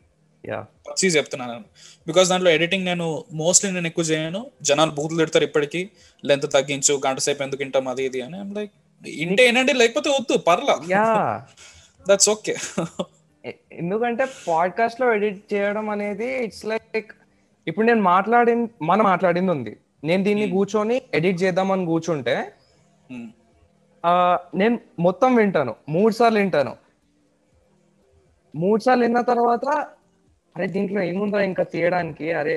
చెప్తున్నాను 1.07 1.64
బికాస్ 2.07 2.28
దాంట్లో 2.28 2.51
ఎడిటింగ్ 2.51 2.84
నేను 2.84 3.24
మోస్ట్లీ 3.32 3.70
నేను 3.70 3.86
ఎక్కువ 3.86 4.05
చేయను. 4.05 4.51
జనాలు 4.62 4.90
బూతులు 4.90 5.18
తిడతారు 5.18 5.45
ఇప్పటికీ. 5.45 5.90
లెంత్ 6.24 6.53
తగ్గించు 6.53 7.01
గంట 7.07 7.18
సేపు 7.18 7.43
ఎందుకు 7.43 7.62
వింటాం 7.62 7.88
అది 7.88 8.05
ఇది 8.05 8.20
అని. 8.20 8.55
లైక్ 8.55 8.72
ఇంటే 9.07 9.49
ఏంటంటే 9.49 9.72
లేకపోతే 9.72 10.11
వద్దు 10.11 10.38
పర్లా. 10.38 11.47
దట్స్ 12.09 12.28
ఓకే 12.28 12.57
ఎందుకంటే 13.72 14.24
పాడ్కాస్ట్లో 14.49 15.14
ఎడిట్ 15.14 15.55
చేయడం 15.55 15.86
అనేది 15.90 16.28
ఇట్స్ 16.45 16.66
లైక్ 16.66 17.11
ఇప్పుడు 17.66 17.86
నేను 17.86 18.03
మాట్లాడి 18.03 18.53
మనం 18.82 19.05
మాట్లాడింది 19.05 19.51
ఉంది. 19.51 19.72
నేను 20.05 20.22
దీన్ని 20.24 20.47
కూర్చొని 20.51 20.97
ఎడిట్ 21.14 21.43
చేద్దామని 21.43 21.84
కూర్చుంటే 21.86 22.36
నేను 24.55 24.76
మొత్తం 24.99 25.34
వింటాను. 25.34 25.74
మూడు 25.88 26.12
సార్లు 26.14 26.38
వింటాను. 26.38 26.72
మూడు 28.55 28.80
సార్లు 28.82 29.05
విన్న 29.05 29.20
తర్వాత 29.20 29.66
అరే 30.57 30.66
దీంట్లో 30.66 31.03
ఏముందో 31.03 31.38
ఇంకా 31.40 31.62
తీయడానికి? 31.62 32.32
అరే 32.32 32.55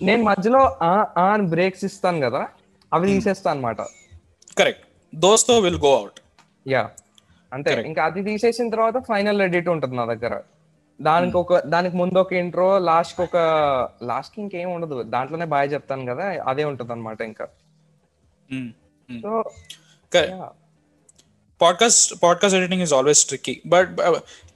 నేను 0.00 0.22
మధ్యలో 0.22 0.62
ఆ 0.82 0.92
ఆ 1.18 1.24
అని 1.32 1.46
బ్రేక్స్ 1.46 1.84
ఇస్తాను 1.84 2.20
కదా 2.20 2.42
అవి 2.92 3.06
తీసేస్తాను 3.06 3.58
అనమాట 3.58 3.80
correct. 4.58 4.84
Those too 5.14 5.58
will 5.58 5.80
go 5.84 5.90
out. 5.98 6.20
Yeah. 6.68 6.82
అంతే. 7.52 7.82
ఇంకా 7.86 8.04
అది 8.04 8.22
తీసేసిన 8.22 8.70
తర్వాత 8.70 8.98
ఫైనల్ 9.08 9.42
ఎడిట్ 9.42 9.68
ఉంటుంది 9.68 9.96
నా 9.96 10.04
దగ్గర. 10.04 10.42
దానికి 11.00 11.36
ఒక 11.36 11.58
దానికి 11.58 11.96
ముందు 11.96 12.18
ఒక 12.18 12.32
ఇంట్రో 12.32 12.78
లాస్ట్కి 12.78 13.22
ఒక 13.22 13.36
లాస్ట్కి 14.02 14.40
ఇంకేం 14.42 14.72
ఉండదు. 14.72 15.02
దాంట్లోనే 15.02 15.44
బాగా 15.44 15.64
చెప్తాను 15.64 16.14
కదా 16.14 16.24
అదే 16.48 16.64
ఉంటుంది 16.64 16.92
అనమాట 16.92 17.20
ఇంకా 17.20 17.46
so 19.22 19.44
podcast 21.60 22.22
podcast 22.22 22.56
editing 22.56 22.82
is 22.82 22.92
always 22.92 23.26
tricky 23.26 23.62
but 23.66 23.96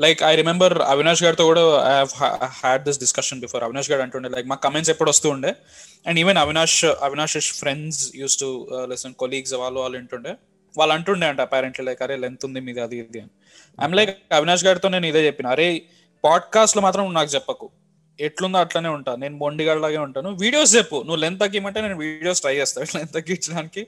like 0.01 0.23
I 0.23 0.37
remember 0.37 0.79
Avinash 0.79 1.23
గారితో 1.23 1.45
కూడా 1.45 1.63
I 2.03 2.05
had 2.43 2.85
this 2.85 2.99
discussion 2.99 3.41
before 3.41 3.65
Avinash 3.65 3.91
garu 3.91 4.03
అంటుండే 4.03 4.29
లైక్ 4.29 4.47
మా 4.47 4.55
కమెంట్స్ 4.55 4.91
ఎప్పుడు 4.91 5.11
వస్తూ 5.11 5.31
ఉండే? 5.31 5.55
And 6.07 6.19
even 6.19 6.39
Avinash 6.39 6.85
Avinash 6.85 7.53
friends 7.53 8.13
used 8.17 8.39
to 8.41 8.69
listen 8.85 9.15
colleagues 9.15 9.55
వాళ్ళు 9.55 9.81
వాళ్ళు 9.81 9.99
వింటుండే 9.99 10.35
వాళ్ళు 10.79 10.95
అంటుండే 10.95 11.27
అంట 11.27 11.41
అపారెంట్లీ 11.41 11.87
లైక్ 11.87 12.03
అరే 12.03 12.17
లెంత్ 12.17 12.45
ఉంది 12.45 12.61
మీది 12.61 12.81
అది 12.81 12.99
ఇది 12.99 13.21
అని. 13.21 13.31
ఐమ్ 13.85 13.95
లైక్ 13.95 14.19
అవినాష్ 14.33 14.65
గారితో 14.65 14.89
నేను 14.89 15.07
ఇదే 15.07 15.27
చెప్పిన. 15.27 15.47
అరే 15.47 15.83
పాడ్కాస్ట్లో 16.25 16.83
మాత్రం 16.83 17.15
నాకు 17.15 17.31
చెప్పకు. 17.31 17.71
ఎట్లుందో 18.21 18.59
అట్లనే 18.59 18.89
ఉంటా. 18.89 19.15
నేను 19.15 19.37
మొండిగాడిలాగే 19.37 19.97
ఉంటాను. 19.97 20.37
వీడియోస్ 20.37 20.77
చెప్పు. 20.77 20.97
నువ్వు 20.97 21.17
లెంత్ 21.17 21.41
తగ్గిమంటే 21.41 21.81
నేను 21.81 21.97
వీడియోస్ 21.97 22.41
ట్రై 22.41 22.57
చేస్తాను 22.57 22.97
లెంత్ 22.97 23.13
తగ్గించడానికి. 23.13 23.87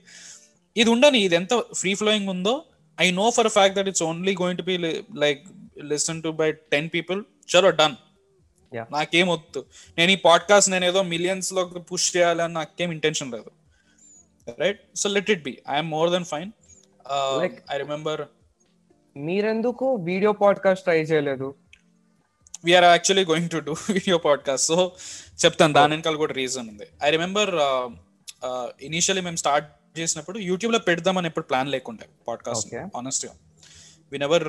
ఇది 0.76 0.90
ఉండని. 0.90 1.18
ఇది 1.18 1.34
ఎంత 1.34 1.64
ఫ్రీ 1.72 1.94
ఫ్లోయింగ్ 1.94 2.28
ఉందో 2.28 2.64
I 3.00 3.10
know 3.10 3.30
for 3.30 3.48
fact 3.48 3.78
that 3.78 3.88
it's 3.88 4.02
only 4.02 4.36
going 4.42 4.58
to 4.58 4.62
be 4.62 4.78
like 5.16 5.46
listen 5.84 6.22
to 6.22 6.28
by 6.28 6.52
ten 6.52 6.88
people 6.94 7.24
చలో 7.56 7.70
డన్. 7.70 7.94
నాకేం 8.74 9.28
వద్దు. 9.28 9.64
నేను 9.98 10.10
ఈ 10.10 10.16
పాడ్కాస్ట్ 10.16 10.70
నేను 10.70 10.84
ఏదో 10.84 11.02
మిలియన్స్లో 11.02 11.64
పుష్ 11.64 12.16
చేయాలని 12.16 12.54
నాకేం 12.54 12.92
ఇంటెన్షన్ 12.92 13.32
లేదు. 13.32 13.50
Right 14.58 14.80
so 14.96 15.08
let 15.08 15.30
it 15.30 15.42
be 15.42 15.58
I'm 15.70 15.90
more 15.90 16.10
than 16.10 16.24
fine 16.24 16.52
Like- 17.04 17.62
I 17.72 17.78
remember 17.78 18.22
మీరెందుకు 19.16 19.94
వీడియో 19.94 20.32
పాడ్కాస్ట్ 20.32 20.84
ట్రై 20.84 21.02
చేయలేదు? 21.02 21.54
We're 22.64 22.84
actually 22.84 23.24
going 23.24 23.50
to 23.50 23.56
do 23.56 23.72
video 23.72 24.18
podcast 24.18 24.66
so 24.66 24.92
చెప్తాను. 25.44 25.72
దాని 25.72 25.92
వెనకాల 25.92 26.16
కూడా 26.16 26.34
రీజన్ 26.34 26.68
ఉంది. 26.68 26.86
ఐ 27.02 27.10
రిమెంబర్ 27.10 27.54
ఇనీషియలీ 28.80 29.20
మేము 29.20 29.36
స్టార్ట్ 29.36 30.00
చేసినప్పుడు 30.00 30.38
యూట్యూబ్లో 30.38 30.78
పెడదామని 30.78 31.26
ఎప్పుడు 31.26 31.44
ప్లాన్ 31.44 31.68
లేకుండే 31.68 32.06
podcast. 32.28 32.74
ఆనెస్ట్గా 32.96 33.32
we 34.12 34.18
never 34.18 34.44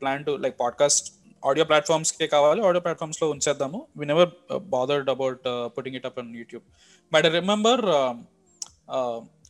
plan 0.00 0.24
to 0.24 0.30
like 0.30 0.60
podcast 0.60 1.12
audio 1.46 1.64
platforms 1.64 2.12
కే 2.12 2.26
కావాలి 2.26 2.66
ఆడియో 2.66 2.80
ప్లాట్ఫామ్స్లో 2.80 3.30
ఉంచేద్దాము. 3.30 3.86
We 3.96 4.06
never 4.06 4.58
bothered 4.58 5.10
about 5.10 5.44
putting 5.78 5.96
it 5.96 6.06
up 6.06 6.18
on 6.18 6.36
YouTube 6.36 6.64
but 7.12 7.26
I 7.26 7.28
remember 7.28 7.84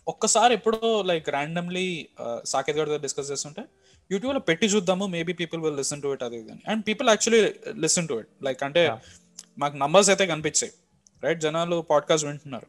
ఒక్కసారి 0.08 0.52
ఎప్పుడో 0.54 1.02
లైక్ 1.02 1.28
ర్యాండమ్లీ 1.28 1.86
సాకేత్ 2.44 2.78
గారితో 2.78 2.96
డిస్కస్ 2.96 3.30
చేస్తుంటే 3.30 3.62
యూట్యూబ్లో 4.12 4.40
పెట్టి 4.48 4.66
చూద్దాము 4.66 5.04
maybe 5.14 5.32
people 5.32 5.60
will 5.64 5.76
listen 5.76 6.02
to 6.02 6.08
it 6.08 6.22
అది 6.22 6.38
and 6.70 6.82
people 6.88 7.08
actually 7.08 7.42
listen 7.84 8.08
to 8.08 8.14
it 8.14 8.30
like 8.44 8.62
అంటే 8.62 8.82
మాకు 9.58 9.76
నంబర్స్ 9.76 10.10
అయితే 10.10 10.24
కనిపించాయి. 10.26 10.72
రైట్ 11.24 11.40
జనాలు 11.40 11.76
పాడ్కాస్ట్ 11.90 12.26
వింటున్నారు. 12.26 12.68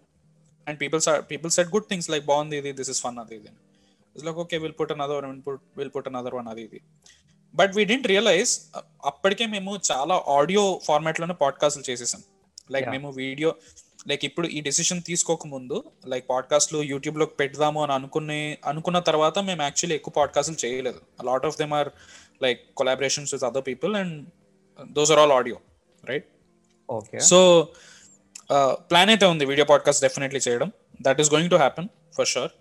And 0.67 0.77
people 0.81 1.01
people 1.31 1.51
said 1.57 1.69
good 1.75 1.87
things 1.89 2.09
like 2.09 2.25
బాగుంది 2.25 2.57
ఇది 2.57 2.71
దిస్ 2.79 2.89
ఇస్ 2.89 3.01
ఫన్ 3.01 3.17
అది 3.23 3.35
ఇది 3.35 3.51
like 4.25 4.37
okay 4.43 4.57
will 4.63 4.77
put 4.79 4.91
another 4.91 5.25
one 5.25 5.41
will 5.77 5.91
put 5.95 6.07
another 6.07 6.35
one 6.35 6.47
అది 6.53 6.63
ఇది. 6.67 6.79
బట్ 7.55 7.73
వీ 7.75 7.83
డింట్ 7.91 8.07
రియలైజ్ 8.13 8.53
అప్పటికే 9.05 9.45
మేము 9.55 9.73
చాలా 9.91 10.15
ఆడియో 10.37 10.63
ఫార్మాట్లోనే 10.87 11.35
పాడ్కాస్ట్లు 11.43 11.83
చేసేసాం. 11.89 12.23
లైక్. 12.71 12.89
మేము 12.95 13.09
వీడియో 13.21 13.51
లైక్ 14.07 14.25
ఇప్పుడు 14.25 14.47
ఈ 14.47 14.61
డెసిషన్ 14.61 15.01
తీసుకోక 15.01 15.47
ముందు 15.47 15.83
లైక్ 16.07 16.25
పాడ్కాస్ట్లు 16.29 16.83
యూట్యూబ్లో 16.83 17.25
పెడదాము 17.25 17.83
అని 17.83 17.93
అనుకునే 17.93 18.57
అనుకున్న 18.65 18.99
తర్వాత 18.99 19.39
మేము 19.39 19.61
యాక్చువల్లీ 19.61 19.95
ఎక్కువ 19.95 20.13
పాడ్కాస్ట్లు 20.17 20.57
చేయలేదు. 20.65 21.01
Lot 21.23 21.45
of 21.45 21.57
them 21.57 21.73
are 21.73 21.89
like 22.43 22.73
collaborations 22.77 23.33
with 23.33 23.43
other 23.43 23.63
people 23.67 23.95
and 23.95 24.27
those 24.91 25.11
are 25.11 25.19
all 25.19 25.31
audio 25.31 25.57
right 26.05 26.27
okay 26.89 27.19
so 27.19 27.67
plan 28.73 29.09
అయితే 29.09 29.25
ఉంది 29.25 29.45
వీడియో 29.45 29.65
పాడ్కాస్ట్ 29.65 30.01
డెఫినెట్లీ 30.01 30.39
చేయడం. 30.47 30.71
That 31.01 31.21
is 31.21 31.33
going 31.33 31.51
to 31.51 31.55
happen 31.55 31.87
for 32.17 32.27
sure 32.27 32.51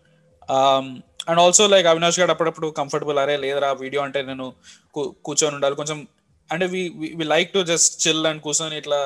and 1.28 1.40
also 1.40 1.66
like 1.66 1.86
Avinash 1.86 2.20
garu 2.20 2.30
అప్పుడప్పుడు 2.30 2.68
comfortable 2.78 3.18
అరే 3.18 3.36
లేదరా 3.36 3.72
video 3.72 4.02
అంటే 4.02 4.22
నేను 4.22 4.52
కూర్చొని 4.94 5.54
ఉండాలి. 5.54 5.74
కొంచెం 5.74 6.08
అంటే 6.52 6.66
we 6.66 6.92
we 7.16 7.24
like 7.24 7.52
to 7.52 7.62
just 7.62 8.08
chill 8.08 8.26
and 8.26 8.42
కూర్చొని 8.42 8.76
ఇట్లా 8.76 8.98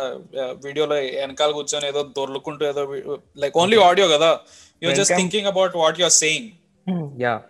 వీడియోలో 0.65 0.97
వెనకాల 0.97 1.51
కూర్చొని 1.51 1.87
ఏదో 1.89 2.03
దొర్లుకుంటూ 2.03 2.67
ఏదో 2.67 2.83
లైక్ 3.37 3.59
ఓన్లీ 3.59 3.79
ఆడియో 3.83 4.09
కదా. 4.09 4.41
You're 4.83 4.97
just 4.97 5.15
thinking 5.17 5.47
about 5.47 5.77
what 5.77 6.01
you're 6.01 6.11
saying 6.11 6.49
yeah 7.23 7.41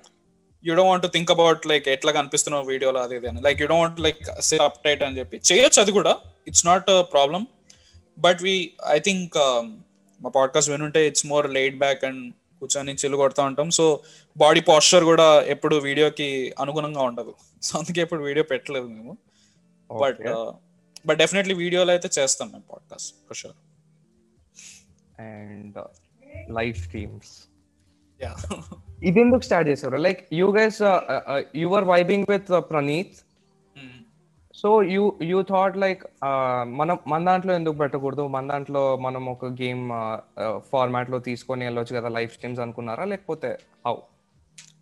you 0.65 0.75
don't 0.75 0.91
want 0.91 1.07
think 1.13 1.31
about 1.31 1.67
like 1.67 1.89
ఎట్లా 1.89 2.13
కనిపిస్తున్నావు 2.13 2.67
వీడియోలో 2.67 3.01
అది 3.01 3.17
ఇది 3.17 3.29
అని. 3.29 3.43
Like 3.43 3.61
you 3.61 3.67
don't 3.67 4.01
like 4.01 4.41
sit 4.41 4.63
up 4.63 4.85
tight 4.85 5.03
అని 5.03 5.19
చెప్పి. 5.19 5.41
చేయొచ్చు 5.53 5.83
అది 5.83 5.93
కూడా. 5.93 6.17
It's 6.49 6.67
not 6.67 6.91
problem 7.13 7.47
but 8.19 8.43
we 8.43 8.73
I 8.89 8.99
think 8.99 9.37
మా 10.21 10.31
podcast 10.37 10.71
వినుంటే 10.71 11.07
it's 11.07 11.27
more 11.27 11.51
laid 11.51 11.79
back 11.79 12.05
and 12.05 12.33
కూర్చొని 12.61 12.93
చిల్లు 12.95 13.17
కొడతా 13.17 13.45
ఉంటాం. 13.45 13.71
సో 13.71 14.01
బాడీ 14.37 14.61
పాస్చర్ 14.61 15.05
కూడా 15.05 15.43
ఎప్పుడు 15.43 15.77
వీడియోకి 15.77 16.55
అనుగుణంగా 16.61 17.03
ఉండదు. 17.03 17.35
సో 17.63 17.79
అందుకే 17.79 18.01
ఎప్పుడు 18.01 18.23
వీడియో 18.25 18.45
పెట్టలేదు 18.45 18.85
మేము. 18.87 19.17
బట్ 19.93 20.21
బట్ 21.07 21.19
డెఫినెట్లీ 21.19 21.55
వీడియోలో 21.55 21.93
అయితే 21.93 22.09
చేస్తాం 22.19 22.49
మేము 22.51 22.65
podcast 22.71 23.17
for 23.29 23.37
sure 23.37 23.59
and 25.21 25.79
live 26.51 26.75
streams 26.75 27.33
yeah 28.23 28.37
ఇది 29.03 29.21
ఎందుకు 29.21 29.41
స్టార్ట్ 29.41 29.69
చేశారు? 29.69 29.97
Like 29.97 30.29
you 30.33 30.57
guys 30.57 30.81
you're 31.55 31.85
vibing 31.85 32.27
with 32.29 32.51
Praneeth 32.71 33.19
so 34.55 34.83
you 34.83 35.19
you 35.23 35.43
thought 35.43 35.77
like 35.77 36.03
మనం 36.65 36.99
మన 37.07 37.25
దాంట్లో 37.25 37.55
ఎందుకు 37.55 37.77
పెట్టకూడదు? 37.77 38.27
మన 38.27 38.49
దాంట్లో 38.49 38.97
మనం 38.97 39.27
ఒక 39.27 39.45
గేమ్ 39.45 39.85
ఫార్మాట్లో 40.73 41.19
తీసుకొని 41.19 41.65
వెళ్ళొచ్చు 41.65 41.97
కదా 41.97 42.09
లైవ్ 42.09 42.31
స్ట్రీమ్స్ 42.31 42.61
అనుకున్నారా? 42.61 43.05
లేకపోతే 43.05 43.59
హౌ 43.87 43.97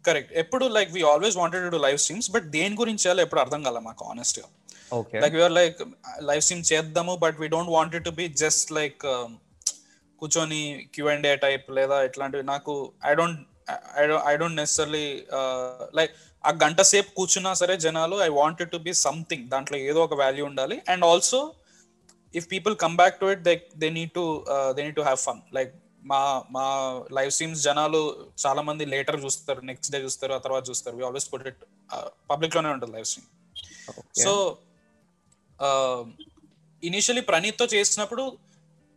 కరెక్ట్ 0.07 0.33
ఎప్పుడు 0.33 0.65
like 0.65 0.93
we 0.93 1.03
always 1.03 1.37
wanted 1.37 1.73
to 1.73 1.77
live 1.77 1.99
streams 1.99 2.31
but 2.31 2.45
దేని 2.45 2.77
గురించి 2.77 3.03
చేయాలో 3.07 3.23
ఎప్పుడు 3.23 3.41
అర్థం 3.41 3.63
కాలే 3.63 3.81
మాకు 3.81 4.05
ఆనెస్ట్గా 4.05 4.47
like 5.23 5.35
you're 5.39 5.55
like 5.61 5.79
live 6.29 6.43
stream 6.47 6.65
చేద్దాము 6.73 7.15
but 7.25 7.37
we 7.43 7.49
don't 7.55 7.73
want 7.77 7.97
to 8.09 8.13
be 8.21 8.27
just 8.43 8.71
like 8.79 9.05
కూర్చొని 10.23 10.63
క్యూ 10.95 11.05
అండ్ 11.13 11.27
ఏ 11.33 11.35
టైప్ 11.47 11.67
లేదా 11.79 11.97
ఇట్లాంటివి. 12.09 12.45
నాకు 12.55 12.73
I 13.11 13.13
don't 13.21 13.41
I 14.31 14.35
don't 14.41 14.59
necessarily 14.63 15.07
like 15.99 16.13
ఆ 16.45 16.51
గంట 16.65 16.81
సేపు 16.93 17.11
కూర్చున్నా 17.19 17.53
సరే 17.61 17.75
జనాలు 17.87 18.17
I 18.27 18.29
wanted 18.41 18.71
to 18.75 18.79
be 18.87 18.93
something 19.07 19.45
దాంట్లో 19.55 19.79
ఏదో 19.91 20.01
ఒక 20.09 20.17
వాల్యూ 20.23 20.45
ఉండాలి. 20.51 20.77
And 20.93 21.05
also 21.11 21.41
if 22.35 22.47
people 22.55 22.75
come 22.85 22.97
back 23.01 23.17
to 23.21 23.27
it 23.35 23.43
they 23.49 23.55
they 23.83 23.89
need 23.99 24.13
to 24.19 24.25
they 24.77 24.81
need 24.87 24.99
to 25.01 25.07
have 25.09 25.21
fun 25.29 25.41
like 25.59 25.73
మా 26.11 26.21
మా 26.57 26.67
లైవ్ 27.17 27.31
స్ట్రీమ్స్ 27.37 27.63
జనాలు 27.69 28.01
చాలా 28.45 28.63
మంది 28.69 28.85
లేటర్ 28.95 29.19
చూస్తారు 29.25 29.61
నెక్స్ట్ 29.71 29.91
డే 29.95 29.99
చూస్తారు 30.07 30.33
ఆ 30.37 30.41
తర్వాత 30.47 30.65
చూస్తారు. 30.71 30.95
వి 30.99 31.05
ఆల్వేస్ 31.09 31.29
పుట్ 31.33 31.47
ఇట్ 31.51 31.63
పబ్లిక్లోనే 32.33 32.71
ఉంటుంది 32.75 32.93
లైవ్ 32.97 33.09
స్ట్రీమ్ 33.13 33.29
సో 34.25 34.33
ఇనిషియలీ 36.83 37.23
ప్రణీత్తో 37.31 37.67
చేసినప్పుడు 37.75 38.25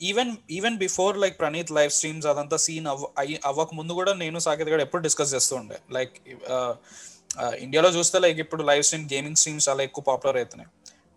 even 0.09 0.31
even 0.57 0.77
before 0.83 1.15
like 1.23 1.35
Praneeth 1.41 1.71
live 1.77 1.91
streams 1.97 2.27
అదంతా 2.31 2.57
సీన్ 2.65 2.87
అవ్వక 3.49 3.69
ముందు 3.79 3.93
కూడా 3.99 4.11
నేను 4.21 4.39
సాకేత్ 4.45 4.71
గడ 4.73 4.81
ఎప్పుడు 4.87 5.03
డిస్కస్ 5.07 5.33
చేస్తూ 5.35 5.55
ఉండే. 5.61 5.77
లైక్ 5.97 6.13
ఇండియాలో 7.65 7.89
చూస్తే 7.97 8.17
లైక్ 8.25 8.39
ఇప్పుడు 8.45 8.63
లైవ్ 8.69 8.83
స్ట్రీమ్ 8.87 9.05
గేమింగ్ 9.13 9.39
స్ట్రీమ్స్ 9.41 9.67
చాలా 9.69 9.81
ఎక్కువ 9.87 10.03
పాపులర్ 10.09 10.37
అవుతున్నాయి 10.41 10.69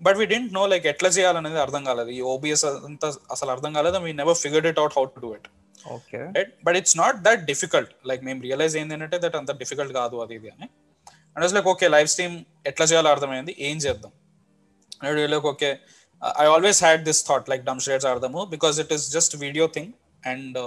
but 0.06 0.16
we 0.20 0.26
didn't 0.32 0.52
know 0.58 0.62
like 0.72 0.86
ఎట్లా 0.92 1.08
చేయాలనేది 1.16 1.58
అర్థం 1.64 1.82
కాలేదు. 1.88 2.10
ఈ 2.18 2.20
ఓబిఎస్ 2.32 2.64
అంతా 2.88 3.08
అసలు 3.34 3.50
అర్థం 3.54 3.72
కాలేదు. 3.78 4.00
We 4.06 4.12
never 4.22 4.38
figured 4.44 4.66
it 4.70 4.80
out 4.82 4.96
how 4.98 5.04
to 5.14 5.20
do 5.24 5.30
it 5.38 5.48
okay 5.96 6.20
but 6.66 6.76
it's 6.80 6.96
not 7.02 7.18
that 7.26 7.42
difficult 7.52 7.92
like 8.10 8.22
మేము 8.28 8.40
రియలైజ్ 8.48 8.76
ఏంది 8.80 8.94
ఏంటంటే 8.96 9.18
దట్ 9.24 9.36
అంత 9.40 9.52
డిఫికల్ట్ 9.62 9.94
కాదు 10.00 10.16
అది 10.24 10.36
ఇది 10.40 10.50
అని. 10.54 10.68
And 11.34 11.54
like 11.58 11.68
okay 11.74 11.88
live 11.96 12.08
stream 12.14 12.36
ఎట్లా 12.72 12.86
చేయాలో 12.92 13.10
అర్థమైంది. 13.14 13.54
ఏం 13.68 13.76
చేద్దాం? 13.86 14.12
like 15.33 15.47
okay 15.53 15.71
I 16.39 16.45
always 16.53 16.79
had 16.83 17.03
this 17.09 17.21
thought 17.27 17.47
like 17.51 17.63
dumb 17.63 17.79
charades 17.79 18.07
ఆడదాము 18.09 18.41
because 18.55 18.77
it 18.79 18.91
is 18.91 19.05
just 19.11 19.35
video 19.37 19.67
thing 19.77 19.91
and 20.23 20.57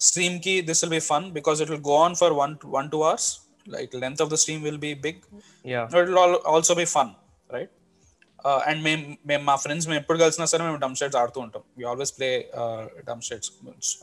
stream 0.00 0.36
కి 0.40 0.54
this 0.68 0.80
will 0.84 0.94
be 0.98 1.02
fun 1.12 1.26
because 1.30 1.60
it 1.62 1.70
will 1.72 1.86
go 1.86 1.96
on 2.06 2.16
for 2.16 2.34
one 2.42 2.54
one 2.76 2.88
two 2.90 3.00
hours 3.04 3.28
like 3.66 3.94
length 4.04 4.22
of 4.24 4.30
the 4.34 4.38
stream 4.42 4.62
will 4.64 4.82
be 4.86 4.92
big 5.06 5.22
yeah 5.64 5.82
it 5.86 5.96
will 6.00 6.18
also 6.54 6.76
be 6.82 6.86
fun 6.96 7.12
right 7.50 7.72
and 8.68 8.80
మేము 8.86 9.02
మేము 9.26 9.42
మా 9.44 9.54
friends 9.56 9.86
మేము 9.88 10.00
ఎప్పుడు 10.02 10.18
కలిసినా 10.18 10.46
సరే 10.52 10.62
మేము 10.64 10.80
డమ్ 10.82 10.96
shades 11.00 11.18
ఆడుతూ 11.22 11.38
ఉంటాం 11.40 11.62
we 11.78 11.86
always 11.92 12.12
play 12.18 12.28
dumb 13.08 13.22
charades 13.28 13.50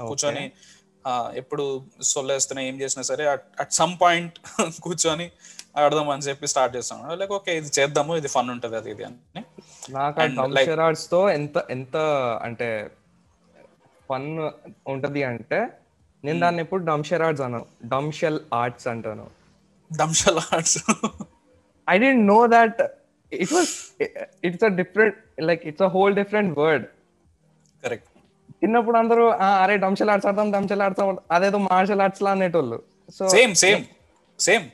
కూర్చొని 0.09 0.45
uh, 0.47 0.76
ఎప్పుడు 1.40 1.64
సొల్లేస్తున్నా 2.12 2.62
ఏం 2.70 2.76
చేసినా 2.82 3.02
సరే 3.10 3.24
అట్ 3.62 3.72
సమ్ 3.80 3.94
పాయింట్ 4.02 4.36
కూర్చొని 4.86 5.26
ఆడదాం 5.82 6.08
అని 6.14 6.24
చెప్పి 6.28 6.46
స్టార్ట్ 6.52 6.72
చేస్తాం. 6.76 7.00
లైక్ 7.20 7.32
ఓకే 7.38 7.52
ఇది 7.60 7.70
చేద్దాము 7.78 8.12
ఇది 8.20 8.28
ఫన్ 8.36 8.48
ఉంటుంది 8.54 8.76
అది 8.80 8.90
ఇది 8.94 9.04
అని. 9.08 9.18
నాకు 9.96 10.96
తో 11.14 11.20
ఎంత 11.38 11.56
ఎంత 11.76 11.96
అంటే 12.46 12.68
ఫన్ 14.10 14.28
ఉంటది 14.94 15.22
అంటే 15.30 15.60
నేను 16.24 16.38
దాన్ని 16.44 16.60
ఎప్పుడు 16.64 16.82
డంషెరాడ్స్ 16.90 17.42
అన్నాను 17.46 17.66
డంషెల్ 17.92 18.40
ఆర్ట్స్ 18.60 18.88
అంటాను. 18.92 19.26
డంషల్ 19.90 20.40
arts 20.52 20.78
I 21.88 21.96
didn't 22.04 22.24
know 22.34 22.40
that 22.56 22.80
it 23.32 23.52
was 23.58 23.74
it's 24.48 24.66
a 24.70 24.72
different 24.80 25.18
like 25.50 25.62
it's 25.70 25.86
a 25.88 25.90
whole 25.96 26.16
different 26.20 26.52
word 26.62 26.86
correct 27.82 28.08
చిన్నప్పుడు 28.62 28.96
అందరూ 28.96 29.24
"ఆ, 29.40 29.48
అరే 29.62 29.76
డంషెల్ 29.76 30.10
ఆర్ట్స్ 30.10 30.28
ఆడతాం 30.28 30.52
డంషెల్ 30.52 30.82
ఆడతాం 30.82 31.08
అదేదో 31.30 31.58
మార్షల్ 31.66 32.00
ఆర్ట్స్ 32.00 32.22
లా 32.22 32.30
అనేటోళ్ళు. 32.30 32.78
సో 33.18 33.28
సేమ్ 33.28 33.54
సేమ్ 33.54 33.82
సేమ్ 34.38 34.64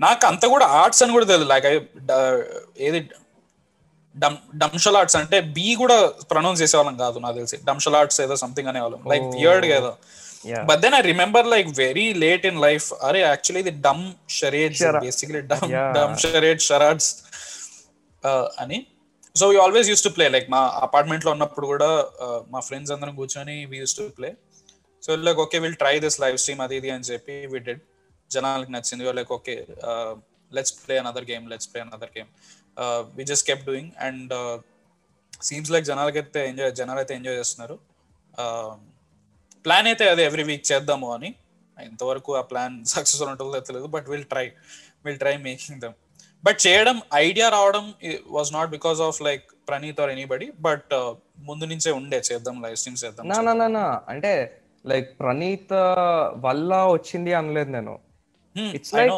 నాకు 0.00 0.26
అంత 0.26 0.46
కూడా 0.46 0.66
ఆర్ట్స్ 0.80 1.02
అని 1.02 1.12
కూడా 1.12 1.24
తెలియదు 1.24 1.44
లైక్ 1.44 1.66
ఏది 2.80 3.00
డమ్ 4.14 4.36
డంషల్ 4.56 4.96
ఆర్ట్స్ 4.96 5.16
అంటే 5.16 5.40
బి 5.56 5.74
కూడా 5.74 5.96
ప్రొనౌన్స్ 6.30 6.62
చేసేవాళ్ళం 6.62 6.96
కాదు 6.96 7.18
నాకు 7.18 7.34
తెలిసి. 7.34 7.56
డంషల్ 7.64 7.94
ఆర్ట్స్ 7.94 8.20
ఏదో 8.20 8.36
సంథింగ్ 8.36 8.68
అనేవాళ్ళం. 8.68 9.00
లైక్ 9.08 9.26
వియర్డ్ 9.36 9.66
ఏదో. 9.78 9.92
Yeah. 10.44 10.62
But 10.64 10.80
then 10.80 10.94
I 10.94 11.00
remember 11.02 11.46
like 11.46 11.68
very 11.78 12.12
late 12.14 12.46
in 12.46 12.60
life 12.60 12.92
అరే 13.02 13.20
యాక్చువల్లీ 13.20 13.60
ఇది 13.60 13.80
dumb 13.80 14.04
charades 14.30 14.82
basically 15.04 15.40
dumb. 15.52 15.64
Dumb 15.94 16.14
charade 16.16 16.60
charades 16.60 17.08
అని. 18.58 18.78
So 19.36 19.46
you 19.54 19.58
always 19.64 19.88
use 19.90 20.04
to 20.04 20.10
play 20.16 20.26
like 20.34 20.46
మా 20.54 20.60
అపార్ట్మెంట్లో 20.86 21.30
ఉన్నప్పుడు 21.36 21.66
కూడా 21.72 21.88
uh, 22.24 22.40
మా 22.52 22.60
ఫ్రెండ్స్ 22.68 22.92
అందరం 22.94 23.14
కూర్చొని 23.16 23.56
we 23.70 23.78
use 23.82 23.96
to 23.98 24.04
play 24.18 24.30
so 25.02 25.16
like 25.26 25.40
okay 25.44 25.58
will 25.64 25.76
try 25.82 25.94
this 26.04 26.18
live 26.20 26.36
stream 26.42 26.62
అది 26.66 26.76
ఇది 26.80 26.90
అని 26.90 27.06
చెప్పి 27.10 27.34
వి 27.52 27.58
డిడ్ 27.66 27.82
జనాలకి 28.30 28.72
నచ్చింది. 28.72 29.04
Like 29.18 29.32
okay 29.38 29.56
let's 30.52 30.74
play 30.78 30.94
another 31.02 31.26
game 31.30 31.44
let's 31.52 31.68
play 31.72 31.80
another 31.80 32.12
game 32.16 32.30
we 33.18 33.24
just 33.24 33.46
kept 33.50 33.64
doing 33.64 33.90
and 34.06 34.32
seems 35.40 35.70
like 35.74 35.86
జనాలకైతే 35.90 36.42
enjoy 36.50 36.72
జనాలు 36.80 37.00
అయితే 37.02 37.14
enjoy 37.14 37.38
చేస్తున్నారు 37.40 37.76
um, 38.44 38.76
plan 39.64 39.86
అయితే 39.90 40.04
అదే 40.12 40.24
ఎవ్రీ 40.30 40.44
వీక్ 40.50 40.66
చేద్దాము 40.70 41.08
అని. 41.14 41.30
ఇంతవరకు 41.76 42.30
ఆ 42.40 42.42
ప్లాన్ 42.50 42.74
సక్సెస్ఫుల్ 42.94 43.30
ఉంటుందో 43.32 43.60
తెలియదు 43.68 43.88
but 43.94 44.06
will 44.12 44.26
try 44.32 44.46
will 45.06 45.18
try 45.18 45.34
making 45.48 45.80
them 45.84 45.96
but 46.46 46.58
చేయడం 46.66 46.96
ఐడియా 47.26 47.46
రావడం 47.56 47.86
was 48.36 48.50
not 48.58 48.70
because 48.76 49.00
of 49.08 49.18
like 49.28 49.46
Praneeth 49.68 50.00
or 50.02 50.12
anybody 50.16 50.48
but 50.68 50.92
ముందు 51.48 51.64
నుంచే 51.72 51.90
ఉండే 52.00 52.18
చేద్దాం 52.28 52.56
లైవ్ 52.64 52.76
స్ట్రీమ్స్ 52.80 53.04
చేద్దాం 53.04 53.26
నా 53.32 53.38
నా 53.62 53.68
నా 53.78 53.86
అంటే 54.12 54.32
లైక్ 54.84 55.08
ప్రణీత్ 55.20 55.72
వల్ల 56.44 56.74
వచ్చింది 56.96 57.32
అనలేదు 57.38 57.70
నేను. 57.76 57.94
ఇట్స్ 58.76 58.92
లైక్ 58.98 59.16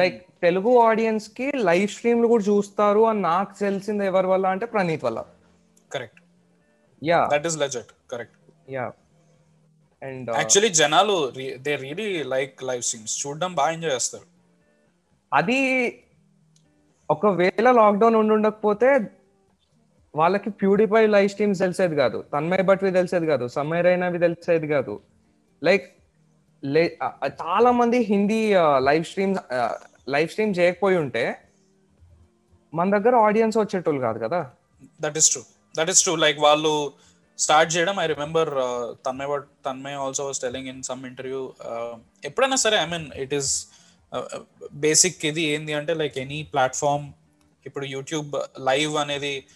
లైక్ 0.00 0.16
తెలుగు 0.44 0.70
ఆడియన్స్కి 0.86 1.46
లైవ్ 1.68 1.88
స్ట్రీమ్లు 1.96 2.28
కూడా 2.32 2.44
చూస్తారు 2.50 3.02
అని 3.10 3.20
నాకు 3.30 3.52
తెలిసింది 3.64 4.04
ఎవరి 4.10 4.28
వల్ల 4.32 4.46
అంటే 4.54 4.66
ప్రణీత్ 4.74 5.04
వల్ల. 5.08 5.20
Correct 5.90 6.20
yeah 7.02 7.20
that 7.34 7.46
is 7.50 7.58
legit 7.64 7.90
correct 8.12 8.36
yeah 8.76 8.86
and 10.02 10.28
actually 10.40 10.72
జనాలు 10.80 11.16
they 11.66 11.74
really 11.84 12.10
like 12.34 12.56
live 12.70 12.82
streams 12.88 13.16
చూడడం 13.22 13.52
బాగా 13.60 13.72
ఎంజాయ్ 13.76 13.94
చేస్తారు. 13.96 14.26
అది 15.32 15.60
ఒకవేళ 17.10 17.68
లాక్డౌన్ 17.80 18.16
ఉండి 18.20 18.32
ఉండకపోతే 18.36 18.88
వాళ్ళకి 20.14 20.50
ప్యూరిఫై 20.60 21.02
లైవ్ 21.14 21.28
స్ట్రీమ్స్ 21.32 21.62
తెలిసేది 21.64 21.96
కాదు. 22.02 22.18
తన్మయ్ 22.34 22.64
బట్వి 22.70 22.90
తెలిసేది 22.98 23.26
కాదు. 23.32 23.44
సమయ్ 23.56 23.82
రైనావి 23.86 24.18
తెలిసేది 24.26 24.68
కాదు. 24.74 24.94
లైక్ 25.62 25.86
చాలా 27.42 27.70
మంది 27.80 27.98
Hindi 28.12 28.40
live 28.88 29.04
streams 29.10 29.40
live 30.14 30.30
stream 30.32 30.54
చేయకపోయి 30.58 30.96
ఉంటే 31.04 31.24
మన 32.72 32.86
దగ్గర 32.96 33.14
ఆడియన్స్ 33.26 33.56
వచ్చేటోళ్ళు 33.58 34.00
కాదు 34.06 34.18
కదా. 34.24 34.40
That 35.04 35.18
is 35.20 35.28
true 35.32 35.42
that 35.74 35.90
is 35.92 36.02
true 36.04 36.14
like 36.24 36.38
వాళ్ళు 36.46 36.72
స్టార్ట్ 37.38 37.70
చేయడం 37.74 37.96
I 38.04 38.06
remember 38.14 38.50
Tanmay 39.06 39.28
Tanmay 39.66 39.98
also 40.04 40.24
was 40.28 40.40
telling 40.46 40.68
in 40.72 40.80
some 40.88 41.02
interview 41.10 41.42
ఎప్పుడైనా 42.24 42.58
సరే 42.64 42.78
I 42.84 42.86
mean 42.94 43.06
it 43.24 43.34
is 43.38 43.50
basic 44.72 45.24
ఇది 45.24 45.42
ఏంది 45.42 45.72
అంటే 45.72 45.94
లైక్ 45.94 46.18
ఎనీ 46.18 46.42
ప్లాట్ఫామ్ 46.42 47.06
ఇప్పుడు 47.66 47.86
యూట్యూబ్ 47.86 48.36
లైవ్ 48.58 48.96
అనేది 48.96 49.46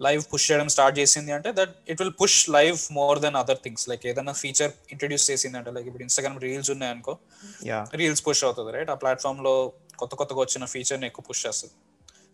లైవ్ 0.00 0.22
పుష్ 0.32 0.50
చేయడం 0.50 0.68
స్టార్ట్ 0.68 0.98
చేసింది 0.98 1.32
అంటే 1.32 1.52
that 1.52 1.74
it 1.88 2.02
will 2.02 2.14
push 2.20 2.50
live 2.50 2.78
more 2.92 3.18
than 3.20 3.36
other 3.36 3.58
things 3.64 3.88
like 3.88 4.06
ఏదైనా 4.06 4.32
ఫీచర్ 4.32 4.72
ఇంట్రడ్యూస్ 4.90 5.30
చేసింది 5.30 5.58
అంటే 5.58 5.70
లైక్ 5.70 5.86
ఇప్పుడు 5.86 6.02
ఇన్స్టాగ్రామ్ 6.02 6.38
రీల్స్ 6.40 6.70
ఉన్నాయనుకో 6.70 7.18
యా 7.66 7.80
రీల్స్ 7.94 8.26
పుష్ 8.28 8.44
అవుతుంది 8.44 8.72
రైట్ 8.72 8.90
ఆ 8.90 8.94
ప్లాట్ఫామ్లో 8.94 9.72
కొత్త 9.98 10.14
కొత్తగా 10.14 10.40
వచ్చిన 10.40 10.64
ఫీచర్ని 10.64 11.06
ఎక్కువ 11.06 11.24
పుష్ 11.28 11.46
చేస్తుంది. 11.46 11.74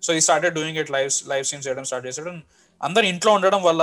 So 0.03 0.13
he 0.15 0.21
started 0.21 0.55
doing 0.55 0.79
it 0.79 0.91
live 0.91 1.11
live 1.29 1.45
stream 1.45 1.65
చేయడం 1.67 1.85
స్టార్ట్ 1.85 2.07
చేసాడు 2.07 2.33
అందరు 2.81 3.07
ఇంట్లో 3.07 3.33
ఉండడం 3.33 3.63
వల్ల 3.63 3.83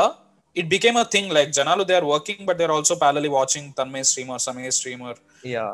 it 0.56 0.70
became 0.74 0.98
a 1.04 1.06
thing 1.14 1.30
like 1.38 1.52
జనాలు 1.60 1.84
they 1.90 1.94
are 2.00 2.08
working 2.14 2.44
but 2.48 2.58
they 2.60 2.66
are 2.68 2.74
also 2.78 2.96
parallelly 3.04 3.30
watching 3.38 3.70
Tanmay 3.80 4.06
streamer 4.10 4.42
Samay 4.48 4.72
streamer 4.80 5.20
yeah 5.54 5.66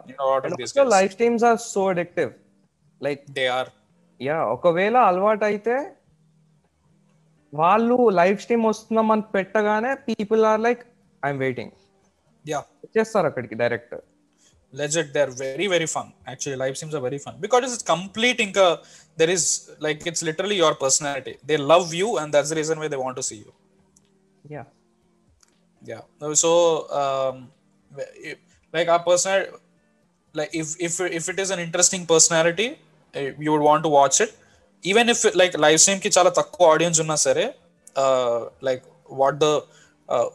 this 0.62 0.76
live 0.96 1.10
streams 1.16 1.46
are 1.50 1.60
so 1.72 1.84
addictive 1.94 2.32
like 3.02 3.24
they 3.40 3.46
are 3.58 3.72
yeah 4.22 4.38
ఒకవేళ 4.56 4.98
అలవాటు 5.10 5.46
అయితే 5.52 5.76
వాళ్ళు 7.54 7.98
లైవ్ 8.20 8.38
స్ట్రీమ్ 8.44 8.66
వస్తుందామని 8.72 9.26
పెట్టగానే 9.36 9.92
people 10.10 10.44
are 10.52 10.62
like 10.68 10.82
I'm 11.24 11.42
waiting 11.46 11.74
yeah 12.46 12.62
వచ్చేస్తారు 12.86 13.28
అక్కడికి 13.32 13.58
direct 13.64 13.98
legit 14.74 15.08
they're 15.14 15.32
very 15.38 15.68
very 15.68 15.88
fun 15.88 16.08
actually 16.32 16.58
live 16.64 16.76
streams 16.78 16.96
are 16.98 17.02
very 17.02 17.20
fun 17.24 17.36
because 17.46 17.64
it's 17.68 17.86
complete 17.92 18.40
inka 18.46 18.66
there 19.18 19.32
is 19.36 19.44
like 19.80 20.02
it's 20.10 20.22
literally 20.30 20.58
your 20.64 20.74
personality 20.84 21.34
they 21.50 21.58
love 21.72 21.88
you 21.92 22.10
and 22.20 22.28
that's 22.36 22.52
the 22.54 22.58
reason 22.60 22.78
why 22.82 22.90
they 22.94 23.00
want 23.06 23.16
to 23.16 23.26
see 23.30 23.40
you 23.46 23.52
yeah 23.52 23.59
yeah 25.83 26.03
No, 26.21 26.29
so 26.35 26.51
um 27.01 27.37
if- 28.31 28.41
like 28.75 28.89
our 28.89 29.03
personal 29.09 29.43
like 30.35 30.53
if 30.61 30.69
if 30.87 30.95
if 31.19 31.25
it 31.33 31.39
is 31.39 31.51
an 31.51 31.61
interesting 31.65 32.05
personality 32.13 32.69
eh, 33.15 33.27
you 33.45 33.51
would 33.55 33.65
want 33.71 33.83
to 33.87 33.91
watch 33.99 34.17
it 34.25 34.31
even 34.85 35.13
if 35.13 35.21
like 35.41 35.55
live 35.65 35.79
stream 35.83 36.01
కి 36.05 36.11
చాలా 36.17 36.31
తక్కువ 36.39 36.73
audience 36.75 37.01
ఉన్నా 37.05 37.17
సరే 37.27 37.45
like 38.69 38.83
what 39.23 39.39
the 39.45 39.49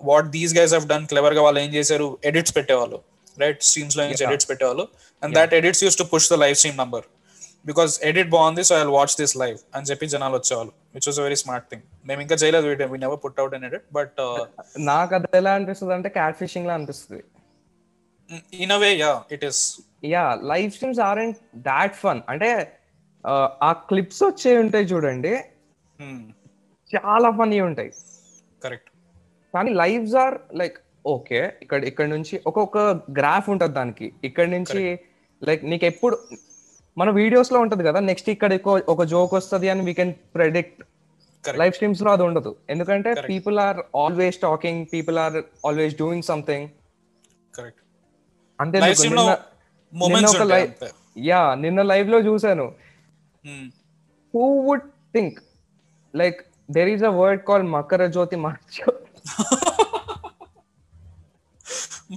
what 0.09 0.27
these 0.35 0.53
guys 0.59 0.73
have 0.75 0.85
done 0.93 1.05
clever 1.11 1.35
గా 1.37 1.41
వాళ్ళు 1.47 1.59
ఏం 1.65 1.71
చేశారు 1.77 2.07
edits 2.29 2.53
పెట్టేవాళ్ళు 2.57 2.99
రైట్ 3.43 3.61
స్ట్రీమ్స్ 3.69 3.97
లో 3.97 4.03
నుంచి 4.09 4.23
ఎడిట్స్ 4.27 4.49
పెట్టేవాళ్ళు 4.51 4.85
and 5.21 5.35
that 5.39 5.53
edits 5.59 5.83
used 5.85 5.97
to 6.01 6.07
push 6.13 6.29
the 6.33 6.37
live 6.43 6.55
stream 6.61 6.77
number 6.83 7.05
because 7.65 7.93
edit 8.09 8.31
బాగుంది 8.37 8.63
so 8.69 8.75
I 8.81 8.83
watch 8.97 9.15
this 9.21 9.35
live 9.43 9.57
అని 9.77 9.87
చెప్పి 9.91 10.07
జనాలు 10.15 10.35
వచ్చేవాళ్ళు 10.39 10.73
which 10.94 11.06
was 11.08 11.20
very 11.20 11.38
smart 11.42 11.66
thing 11.70 11.84
మేము 12.06 12.20
ఇంకా 12.24 12.36
చేయలేదు 12.42 12.66
we 12.92 12.98
never 13.04 13.20
put 13.24 13.40
out 13.42 13.54
un 13.58 13.66
edit 13.68 13.86
but 13.92 14.20
నాకు 14.90 15.14
అది 15.18 15.28
ఎలా 15.40 15.52
అనిపిస్తుంది 15.58 15.94
అంటే 15.96 16.10
క్యాట్ 16.16 16.38
ఫిషింగ్ 16.42 16.68
లా 16.68 16.74
అనిపిస్తుంది. 16.78 17.22
In 18.64 18.72
a 18.72 18.78
way 18.82 18.90
yeah 18.96 19.12
it 19.36 19.44
is 19.48 19.62
yeah 20.12 20.22
live 20.52 20.70
streams 20.70 21.02
are 21.08 21.20
and 21.24 21.36
that 21.68 21.96
fun 22.02 22.22
అంటే 22.28 22.50
ఆ, 23.24 23.34
ఆ 23.62 23.72
క్లిప్స్ 23.90 24.22
వచ్చే 24.24 24.50
ఉంటాయి 24.58 24.86
చూడండి. 24.86 25.34
చాలా 26.90 27.28
ఫనీ 27.38 27.58
ఉంటాయి. 27.68 27.90
కరెక్ట్ 28.62 28.90
కానీ 29.54 29.70
లైవ్స్ 29.80 30.16
ఆర్ 30.22 30.36
లైక్ 30.60 30.76
ఓకే 31.06 31.40
ఇక్కడ 31.62 31.80
ఇక్కడ 31.84 32.06
నుంచి 32.06 32.34
ఒక్కొక్క 32.46 32.78
గ్రాఫ్ 33.18 33.48
ఉంటుంది 33.52 33.74
దానికి. 33.74 34.06
ఇక్కడ 34.28 34.46
నుంచి 34.56 34.82
లైక్ 35.42 35.62
నీకు 35.64 35.86
ఎప్పుడు 35.86 36.16
మన 36.96 37.08
వీడియోస్లో 37.20 37.58
ఉంటది 37.64 37.82
కదా 37.88 38.00
నెక్స్ట్ 38.10 38.28
ఇక్కడ 38.34 38.52
ఒక 38.94 39.02
జోక్ 39.12 39.32
వస్తది 39.34 39.68
అని 39.72 39.82
వీ 39.88 39.92
కెన్ 40.00 40.12
ప్రెడిక్ట్. 40.34 40.80
లైవ్ 41.44 41.72
స్ట్రీమ్స్లో 41.76 42.10
అది 42.16 42.24
ఉండదు. 42.28 42.50
ఎందుకంటే 42.72 43.10
people 43.30 43.56
are 43.66 43.78
always 44.04 44.38
talking 44.44 44.80
people 44.92 45.16
are 45.24 45.36
always 45.68 45.94
doing 46.02 46.24
సంథింగ్లో 46.30 46.70
moments 49.92 50.34
ఒక 50.36 50.44
లైవ్ 50.52 50.70
యా 51.30 51.40
నిన్న 51.64 51.80
లైవ్లో 51.92 52.18
చూసాను. 52.28 52.66
Who 54.34 54.44
would 54.68 54.86
think 55.16 55.36
like 56.14 56.38
there 56.76 56.90
is 56.94 57.04
a 57.10 57.12
word 57.20 57.42
call 57.50 57.64
Makara 57.76 58.02
Jyothi 58.16 58.38
మార్చో 58.46 58.86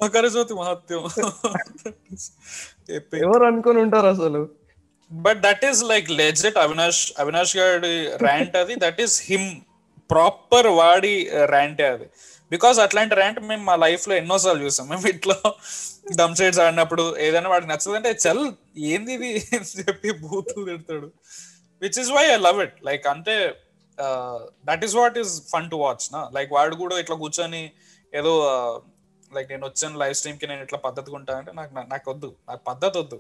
Makar 0.02 0.26
Jyothi 0.36 0.54
మహత్యం 0.54 1.04
ఎవరు 3.26 3.44
అనుకుని 3.50 3.80
ఉంటారు 3.86 4.08
అసలు? 4.16 4.42
But 5.12 5.40
that 5.48 5.64
is 5.70 5.82
like 5.92 6.08
legit 6.22 6.58
Avinash 6.66 7.02
Avinash 7.22 7.54
గారి 7.60 7.96
ర్యాంట్ 8.28 8.56
అది. 8.62 8.76
దట్ 8.86 9.00
ఈస్ 9.06 9.16
హిమ్ 9.30 9.50
ప్రాపర్ 10.12 10.68
వాడి 10.82 11.16
uh, 11.38 11.46
ర్యాంటే 11.54 11.86
అది. 11.94 12.08
బికాస్ 12.52 12.78
అట్లాంటి 12.84 13.14
ర్యాంట్ 13.20 13.40
మేము 13.48 13.64
మా 13.70 13.76
లైఫ్లో 13.86 14.14
ఎన్నోసార్లు 14.22 14.62
చూసాం. 14.66 14.86
మేము 14.92 15.08
ఇట్లా 15.14 15.38
డమ్ 16.20 16.36
సైడ్స్ 16.40 16.60
ఆడినప్పుడు 16.66 17.04
ఏదైనా 17.26 17.50
వాడికి 17.54 17.70
నచ్చదంటే 17.72 18.12
చల్ 18.26 18.46
ఏంది 18.92 19.14
ఇది? 19.18 19.32
చెప్పి 19.72 20.12
బూతులు 20.24 20.64
తిడతాడు. 20.70 21.10
Which 21.82 22.00
is 22.04 22.12
why 22.18 22.26
I 22.36 22.38
love 22.48 22.60
it 22.66 22.78
like 22.90 23.08
అంటే 23.14 23.36
that 24.70 24.84
is 24.88 24.96
what 25.02 25.18
is 25.24 25.34
fun 25.54 25.68
to 25.74 25.80
watch 25.86 26.06
నా 26.16 26.22
లైక్ 26.38 26.52
వాడు 26.58 26.78
కూడా 26.84 26.98
ఇట్లా 27.04 27.18
కూర్చొని 27.24 27.64
ఏదో 28.14 28.34
uh, 28.52 28.74
లైక్ 29.32 29.50
నేను 29.54 29.66
వచ్చాను 29.70 29.98
లైవ్ 30.04 30.16
స్ట్రీమ్కి 30.20 30.48
నేను 30.52 30.64
ఇట్లా 30.68 30.80
పద్ధతిగా 30.88 31.18
ఉంటా 31.20 31.34
అంటే 31.40 31.54
నాకు 31.60 31.74
నాకు 31.94 32.08
వద్దు. 32.14 32.30
నాకు 32.50 32.62
పద్ధతి 32.72 32.98
వద్దు. 33.04 33.20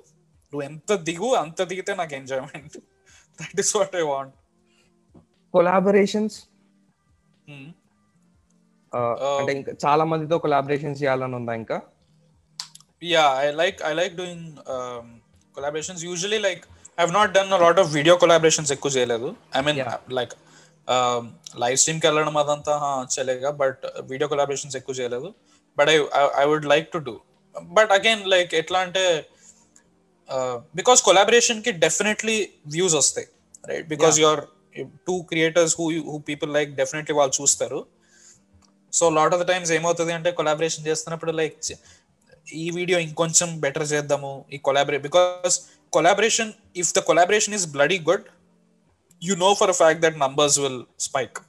నువ్వు 0.53 0.65
ఎంత 0.69 0.93
దిగు 1.07 1.29
అంత 1.41 1.61
దిగితే 1.71 1.93
నాకు 2.01 2.13
enjoyment 2.19 2.75
that 3.39 3.59
is 3.63 3.73
what 3.77 3.95
I 4.01 4.05
want 4.13 4.35
collaborations 5.53 6.37
అంటే 9.39 9.51
ఇంకా 9.57 9.71
చాలా 9.85 10.03
మందితో 10.11 10.35
కొలాబరేషన్స్ 10.45 10.99
చేయాలని 11.03 11.35
ఉందా 11.39 11.53
ఇంకా? 11.61 11.77
Yeah 13.13 13.25
I 13.43 13.45
like 13.61 13.79
I 13.89 13.91
like 13.99 14.13
doing 14.21 14.45
collaborations 15.55 16.03
usually 16.09 16.39
like 16.47 16.63
I 16.97 17.01
have 17.03 17.13
not 17.19 17.31
done 17.37 17.51
lot 17.65 17.79
of 17.83 17.89
video 17.97 18.15
collaborations 18.23 18.71
ఎక్కువ 18.75 18.91
చేయలేదు. 18.97 19.29
ఐ 19.57 19.61
మీన్ 19.67 19.79
లైక్ 20.19 20.33
లైవ్ 21.63 21.77
స్ట్రీమ్కి 21.81 22.05
వెళ్ళడం 22.07 22.35
అదంతా 22.43 22.73
చేయలేగా 23.13 23.49
బట్ 23.61 23.81
వీడియో 24.11 24.27
కొలాబరేషన్స్ 24.33 24.77
ఎక్కువ 24.79 24.95
చేయలేదు. 24.99 25.29
But 25.77 25.89
I 25.93 25.97
I 26.41 26.45
would 26.51 26.67
like 26.73 26.87
to 26.95 26.99
do 27.09 27.15
but 27.77 27.91
again 27.97 28.23
like 28.35 28.53
ఎట్లా 28.61 28.79
అంటే 28.87 29.03
బికాస్ 30.75 31.03
కొలాబరేషన్కి 31.03 31.71
డెఫినెట్లీ 31.71 32.49
వ్యూస్ 32.67 32.95
వస్తాయి 32.95 33.27
right 33.69 33.87
because 33.87 34.19
your 34.19 34.41
two 35.07 35.21
creators 35.21 35.75
who 35.79 35.85
who 36.11 36.17
people 36.19 36.53
like 36.53 36.71
definitely 36.75 37.15
వాళ్ళు 37.15 37.33
చూస్తారు. 37.41 37.85
So 38.93 39.09
lot 39.09 39.33
of 39.33 39.41
the 39.43 39.47
times 39.47 39.71
ఏమవుతుంది 39.71 40.13
అంటే 40.13 40.31
కొలాబరేషన్ 40.31 40.87
చేస్తున్నప్పుడు 40.87 41.31
లైక్ 41.31 41.55
ఈ 42.53 42.69
వీడియో 42.71 42.99
ఇంకొంచెం 42.99 43.59
బెటర్ 43.59 43.87
చేద్దాము 43.91 44.45
ఈ 44.53 44.57
కొలాబరే 44.57 44.97
because 44.97 45.61
collaboration 45.93 46.53
if 46.75 46.93
the 46.93 46.99
collaboration 46.99 47.53
is 47.53 47.67
bloody 47.67 47.99
good 47.99 48.25
you 49.23 49.35
know 49.35 49.53
for 49.53 49.71
fact 49.71 50.01
that 50.01 50.17
numbers 50.17 50.59
will 50.59 50.83
spike 50.99 51.39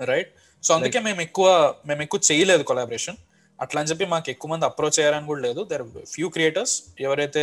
right 0.00 0.30
so 0.62 0.74
అందుకే 0.74 1.00
మేము 1.00 1.20
ఎక్కువ 1.20 1.74
మేము 1.86 2.02
ఎక్కువ 2.02 2.20
చేయలేదు 2.32 2.62
కొలాబరేషన్ 2.62 3.16
అట్లా 3.58 3.78
అని 3.80 3.90
చెప్పి 3.90 4.06
మాకు 4.12 4.28
ఎక్కువ 4.32 4.48
మంది 4.52 4.64
అప్రోచ్ 4.68 4.98
అయ్యారని 5.00 5.26
కూడా 5.30 5.40
లేదు. 5.46 5.60
దర్ 5.72 5.84
ఫ్యూ 6.14 6.28
క్రియేటర్స్ 6.34 6.74
ఎవరైతే 7.06 7.42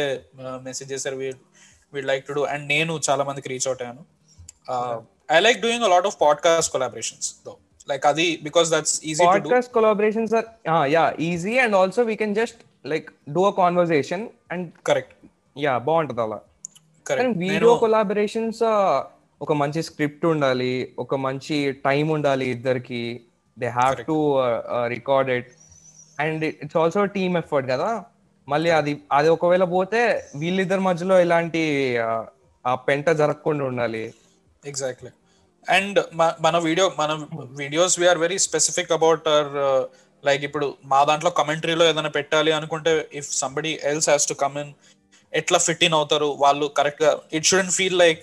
మెసేజ్ 0.68 0.90
చేశారు 0.94 1.18
we 1.94 2.02
like 2.12 2.24
to 2.28 2.34
do 2.40 2.44
and 2.54 2.66
నేను 2.74 2.94
చాలా 3.10 3.24
మందికి 3.30 3.50
రీచ్ 3.54 3.68
అవుట్ 3.70 3.82
అయ్యాను. 3.84 4.04
I 5.36 5.40
like 5.48 5.60
doing 5.66 5.86
lot 5.96 6.08
of 6.10 6.18
podcast 6.26 6.72
collaborations 6.76 7.30
though 7.46 7.54
like 7.92 8.06
అది 8.12 8.28
because 8.48 8.68
that's 8.76 8.96
easy 9.12 9.24
podcast 9.30 9.72
collaborations 9.78 10.34
are 10.40 10.48
yeah 10.96 11.06
easy 11.30 11.56
and 11.66 11.78
also 11.82 12.04
we 12.12 12.16
can 12.24 12.36
just 12.42 12.62
like 12.94 13.08
do 13.38 13.44
a 13.52 13.54
conversation 13.62 14.26
and 14.54 14.68
correct 14.90 15.16
yeah 15.66 15.74
బాగుంటది 15.90 16.22
అలా. 16.26 16.40
Correct 17.06 17.38
video 17.46 17.72
collaborations 17.84 18.62
ఒక 19.42 19.54
మంచి 19.62 19.82
script 19.88 20.26
ఉండాలి 20.32 20.74
ఒక 21.04 21.16
మంచి 21.26 21.56
time 21.86 22.06
ఉండాలి 22.16 22.46
ఇద్దరికి. 22.56 23.02
They 23.58 23.70
have 23.80 23.96
to 24.10 24.18
record 24.96 25.30
it 25.38 25.50
and 26.20 26.44
it's 26.64 26.78
also 26.84 27.04
team 27.16 27.36
effort 27.42 27.68
కదా. 27.74 27.90
మళ్ళీ 28.48 28.70
అది 28.80 28.92
అది 29.18 29.30
ఒకవేళ 29.36 29.66
పోతే 29.76 30.02
వీళ్ళిద్దరి 30.42 30.82
మధ్యలో 30.90 31.16
ఇలాంటి 31.26 31.62
ఆ 32.66 32.72
పెంట 32.88 33.10
జరగకుండా 33.22 33.64
ఉండాలి. 33.72 34.04
ఎగ్జాక్ట్లీ 34.64 35.12
అండ్ 35.68 36.00
మన 36.46 36.56
వీడియో 36.68 36.86
మన 37.00 37.12
videos 37.62 37.96
we're 38.02 38.20
very 38.26 38.38
specific 38.48 38.96
about 38.98 39.28
our 39.34 39.52
like 40.24 40.44
ఇప్పుడు 40.48 40.68
మా 40.92 41.00
దాంట్లో 41.10 41.30
కమెంటరీలో 41.40 41.84
ఏదైనా 41.92 42.12
పెట్టాలి 42.18 42.52
అనుకుంటే 42.58 42.92
if 43.20 43.30
somebody 43.42 43.72
else 43.92 44.10
has 44.10 44.28
to 44.32 44.36
come 44.44 44.58
in 44.64 44.72
ఎట్లా 45.34 45.60
ఫిట్ 45.66 45.84
ఇన్ 45.88 45.96
అవుతారు? 46.00 46.30
వాళ్ళు 46.44 46.66
కరెక్ట్గా 46.80 47.12
ఇట్ 47.38 47.48
షుడెంట్ 47.50 47.74
ఫీల్ 47.78 47.98
లైక్ 48.04 48.22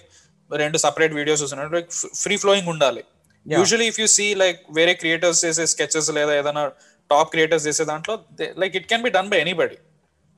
రెండు 0.50 0.78
సపరేట్ 0.84 1.14
వీడియోస్ 1.20 1.40
చూస్తున్నారు 1.42 1.72
లైక్ 1.76 1.90
ఫ్రీ 2.22 2.34
ఫ్లోయింగ్ 2.42 2.70
ఉండాలి. 2.74 3.02
Usually 3.46 3.86
if 3.92 3.98
you 4.02 4.06
see 4.16 4.26
like 4.42 4.60
వేరే 4.78 4.92
క్రియేటర్స్ 5.02 5.40
చేసే 5.44 5.64
స్కెచెస్ 5.72 6.10
లేదా 6.18 6.32
ఏదైనా 6.40 6.64
టాప్ 7.10 7.30
క్రియేటర్స్ 7.34 7.66
చేసే 7.68 7.84
దాంట్లో 7.90 8.14
like 8.62 8.74
it 8.80 8.88
can 8.92 9.04
be 9.06 9.12
done 9.18 9.30
by 9.34 9.38
anybody 9.46 9.78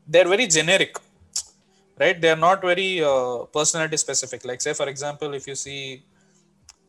they 0.08 0.20
are 0.24 0.32
very 0.34 0.48
generic 0.58 0.98
right? 2.00 2.18
They 2.22 2.30
are 2.34 2.40
not 2.44 2.60
very 2.62 2.86
uh, 3.08 3.44
personality 3.56 3.98
specific. 4.02 4.44
Like 4.48 4.60
say 4.66 4.72
for 4.78 4.86
example 4.92 5.34
if 5.38 5.46
you 5.50 5.56
see 5.62 5.80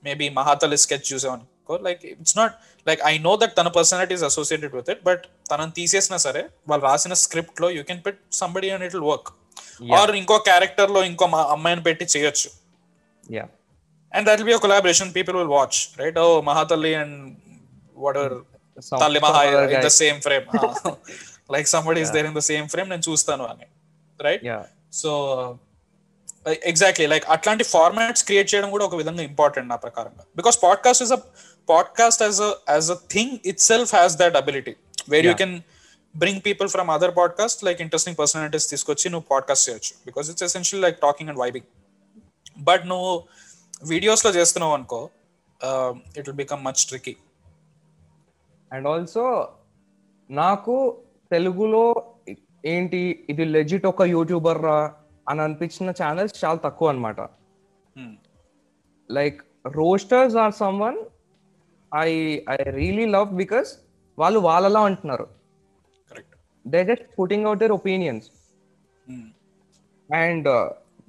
maybe 0.07 0.25
mahatali 0.37 0.77
sketch 0.83 1.05
చూసామనుకో 1.11 1.75
like 1.87 2.01
it's 2.11 2.35
not 2.39 2.51
like 2.87 3.01
i 3.09 3.15
know 3.23 3.33
that 3.41 3.51
తన 3.57 3.69
personality 3.77 4.15
is 4.19 4.23
associated 4.29 4.71
with 4.77 4.89
it 4.93 4.99
but 5.07 5.19
తనని 5.49 5.73
తీసేసినా 5.79 6.17
సరే 6.25 6.43
వాళ్ళు 6.69 6.83
రాసిన 6.89 7.13
స్క్రిప్ట్లో 7.23 7.69
you 7.77 7.81
can 7.89 8.01
put 8.05 8.21
somebody 8.39 8.69
and 8.75 8.85
it 8.87 8.95
will 8.97 9.07
work 9.11 9.29
or 9.99 10.13
ఇంకో 10.21 10.37
క్యారెక్టర్లో 10.49 11.01
ఇంకో 11.11 11.27
మా 11.35 11.41
అమ్మాయిని 11.55 11.83
పెట్టి 11.89 12.07
చేయొచ్చు. 12.13 12.49
Yeah 13.37 13.45
and 14.13 14.25
that 14.29 14.39
will 14.41 14.51
be 14.53 14.57
collaboration 14.67 15.11
people 15.17 15.37
will 15.41 15.53
watch 15.57 15.79
right 16.01 16.19
ఓ 16.25 16.27
మహాతల్లి 16.51 16.93
and 17.01 17.17
whatever 18.21 18.37
in 19.73 19.83
the. 19.85 19.87
Same 19.87 20.21
frame 20.21 20.45
like 21.53 21.67
somebody 21.67 22.01
is 22.01 22.11
there 22.11 22.25
in 22.25 22.35
the 22.35 22.39
same 22.39 22.69
frame 22.69 22.89
నేను 22.89 23.01
చూస్తాను 23.09 23.45
అని. 23.45 23.67
రైట్ 24.19 24.43
సో 24.93 25.11
ఎగ్జాక్ట్లీ 26.71 27.07
లైక్ 27.07 27.25
అట్లాంటి 27.29 27.63
ఫార్మాట్స్ 27.63 28.23
క్రియేట్ 28.23 28.53
చేయడం 28.53 28.69
కూడా 28.69 28.85
ఒక 28.85 28.95
విధంగా 28.95 29.23
ఇంపార్టెంట్ 29.23 29.69
నా 29.69 29.75
ప్రకారంగా. 29.75 30.23
Because 30.35 30.63
podcast 30.63 31.03
is 31.03 31.11
a 31.11 31.19
podcast 31.69 32.23
as 32.23 32.41
as 32.69 32.91
a 32.91 32.97
thing 33.11 33.37
itself 33.59 33.95
has 33.95 34.15
that 34.17 34.35
ability 34.35 34.75
where 35.09 35.25
you 35.25 35.33
can 35.33 35.61
bring 36.15 36.41
people 36.45 36.69
from 36.69 36.89
other 36.89 37.15
podcast 37.17 37.63
like 37.63 37.81
interesting 37.81 38.17
personalities 38.19 38.69
తీసుకొచ్చి 38.69 39.09
నువ్వు 39.09 39.27
podcast 39.31 39.69
చేయొచ్చు. 39.69 39.93
Because 40.05 40.29
it's 40.29 40.43
essential 40.43 40.83
like 40.83 40.97
talking 41.01 41.29
and 41.29 41.39
vibing 41.39 41.69
but 42.57 42.85
నువ్వు 42.85 43.23
వీడియోస్లో 43.83 44.31
చేస్తున్నావు 44.31 44.73
అనుకో 44.73 45.09
it 46.17 46.25
will 46.29 46.37
become 46.37 46.65
much 46.65 46.85
tricky 46.85 47.15
and 48.71 48.87
also 48.93 49.25
నాకు 50.29 50.75
తెలుగులో 51.31 51.85
ఏంటి 52.73 53.01
ఇది 53.31 53.45
లెజిట్ 53.55 53.85
ఒక 53.91 54.05
యూట్యూబర్ 54.15 54.59
రా 54.67 54.79
అని 55.27 55.41
అనిపించిన 55.45 55.91
ఛానల్స్ 56.01 56.35
చాలా 56.43 56.59
తక్కువ 56.65 56.91
అనమాట 56.93 57.19
like 59.09 59.39
roasters 59.79 60.35
are 60.43 60.53
someone 60.85 60.99
I 61.91 62.09
I 62.55 62.57
really 62.79 63.07
love 63.15 63.31
because 63.41 63.71
వాళ్ళు 64.17 64.39
వాళ్ళలా 64.47 64.81
అంటున్నారు. 64.89 65.25
They 66.65 66.79
just 66.89 67.07
putting 67.17 67.47
out 67.49 67.61
their 67.63 67.73
opinions 67.79 68.27
and 70.09 70.47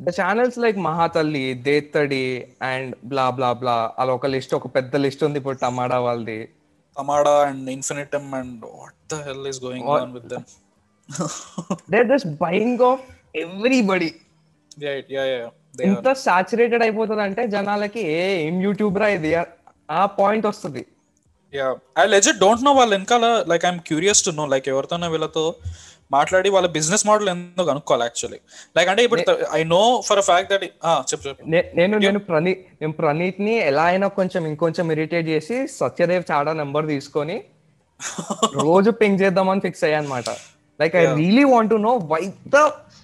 the 0.06 0.10
channels 0.20 0.58
like 0.64 0.78
Mahathalli 0.88 1.44
Dethadi 1.68 2.24
and 2.70 2.92
బ్లా 3.12 3.26
బ్లా 3.38 3.50
బ్లా 3.62 3.76
అలా 4.02 4.12
ఒక 4.18 4.28
లిస్ట్ 4.34 4.54
ఒక 4.58 4.68
పెద్ద 4.76 4.96
లిస్ట్ 5.04 5.24
ఉంది 5.26 5.38
ఇప్పుడు 5.42 5.58
టమాటా 5.64 5.98
వాళ్ళది. 6.06 6.38
Tamada 6.96 7.34
and 7.46 7.70
Infinitum 7.76 8.28
and 8.40 8.62
what 8.78 8.96
the 9.12 9.18
hell 9.28 9.46
is 9.52 9.60
going 9.66 9.88
on 9.96 10.12
with 10.16 10.28
them 10.32 10.46
they 11.92 12.00
just 12.12 12.30
buying 12.46 12.84
off 12.90 13.04
everybody 13.44 14.10
yeah 14.82 14.94
yeah 15.14 15.26
yeah 15.30 15.48
they 15.74 15.84
are. 15.84 15.88
ఎంత 15.88 16.08
saturated 16.20 16.82
అయిపోతుంది 16.84 17.22
అంటే 17.24 17.42
జనాలకి 17.54 18.02
ఏ 18.14 18.22
ఏం 18.46 18.56
యూట్యూబ్ 18.66 18.96
రా 19.02 19.08
ఇది? 19.16 19.30
ఆ 19.88 20.02
పాయింట్ 20.18 20.46
వస్తుంది. 20.50 20.82
Yeah 21.54 21.66
I 22.00 22.04
legit 22.14 22.38
don't 22.42 22.64
know 22.66 22.72
వాళ్ళ 22.78 22.90
వెనకాల 22.96 23.26
like 23.50 23.64
I'm 23.68 23.80
curious 23.88 24.22
to 24.26 24.32
know 24.38 24.44
like 24.52 24.68
ఎవరితోనో 24.72 25.08
వీళ్ళతో 25.14 25.44
మాట్లాడి 26.12 26.48
వాళ్ళ 26.54 26.68
బిజినెస్ 26.76 27.04
మోడల్ 27.08 27.28
ఎందుకు 27.32 27.66
కనుక్కోవాలి 27.70 28.04
యాక్చువల్లీ? 28.06 28.38
లైక్ 28.76 28.88
అంటే 28.92 29.02
ఇప్పుడు 29.06 29.22
I 29.58 29.62
know 29.72 29.80
for 30.08 30.22
fact 30.28 30.50
that 30.52 30.64
చెప్పు 31.10 31.34
నేను 31.76 31.96
నేను 32.04 32.20
ప్రణీత్ 32.28 32.62
నేను 32.80 32.94
ప్రణీత్ని 33.00 33.54
ఎలా 33.70 33.86
అయినా 33.92 34.08
కొంచెం 34.18 34.42
ఇంకొంచెం 34.50 34.86
ఇరిటేట్ 34.96 35.28
చేసి 35.32 35.58
సత్యదేవ్ 35.78 36.24
చాడా 36.32 36.54
నెంబర్ 36.62 36.88
తీసుకొని 36.94 37.38
రోజు 38.66 38.90
పింక్ 39.00 39.20
చేద్దామని 39.20 39.62
ఫిక్స్ 39.64 39.82
అయ్యా 39.86 39.98
అనమాట 40.00 40.28
like 40.80 40.94
I 40.96 41.04
really 41.18 41.44
want 41.50 41.70
to 41.72 41.78
know 41.84 41.92
why 42.12 42.22
the 42.54 42.60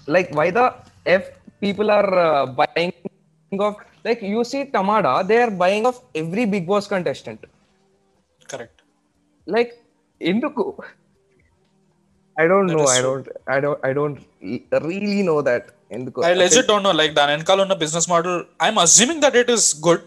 like 0.08 0.30
why 0.38 0.46
the 0.56 0.62
F 1.06 1.28
people 1.62 1.90
are 1.96 2.08
buying 2.60 2.94
off 3.62 3.76
like 4.06 4.22
you 4.32 4.40
see 4.50 4.60
Tamada 4.74 5.12
they 5.30 5.36
are 5.44 5.54
buying 5.62 5.88
off 5.90 6.00
every 6.22 6.46
Bigg 6.54 6.66
Boss 6.66 6.88
contestant 6.94 7.44
correct 8.48 8.82
like 9.46 9.72
ఎందుకు? 10.20 10.64
I 12.38 12.46
don't 12.50 12.72
know 12.74 12.82
I 12.90 13.00
don't 13.02 13.28
I 13.48 13.58
don't 13.60 13.80
I 13.86 13.92
don't 13.94 14.18
really 14.86 15.22
know 15.28 15.36
that 15.48 15.68
ఎందుకు 15.90 16.24
I 16.26 16.32
legit 16.42 16.68
don't 16.70 16.86
know 16.88 16.94
like 17.00 17.14
దాని 17.18 17.32
వెనకాల 17.34 17.60
ఉన్న 17.66 17.76
business 17.82 18.08
model 18.12 18.36
I'm 18.64 18.80
assuming 18.84 19.22
that 19.24 19.38
it 19.42 19.50
is 19.56 19.68
good 19.86 20.04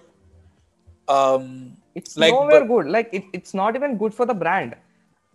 it's 1.96 2.16
like, 2.22 2.36
nowhere 2.36 2.66
good 2.70 2.90
like 2.96 3.10
it's 3.38 3.56
not 3.62 3.78
even 3.80 3.96
good 4.02 4.16
for 4.20 4.30
the 4.30 4.36
brand 4.44 4.76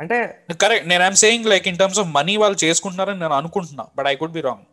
అంటే 0.00 0.16
correct 0.62 0.86
నేను 0.88 1.02
I'm 1.04 1.20
saying 1.22 1.46
like 1.52 1.66
in 1.70 1.78
terms 1.80 2.00
of 2.02 2.10
money 2.16 2.34
వాళ్ళు 2.42 2.58
చేసుకుంటున్నారని 2.64 3.20
నేను 3.22 3.36
అనుకుంటున్నా 3.40 3.84
but 3.96 4.08
I 4.08 4.16
could 4.16 4.34
be 4.34 4.42
wrong 4.46 4.64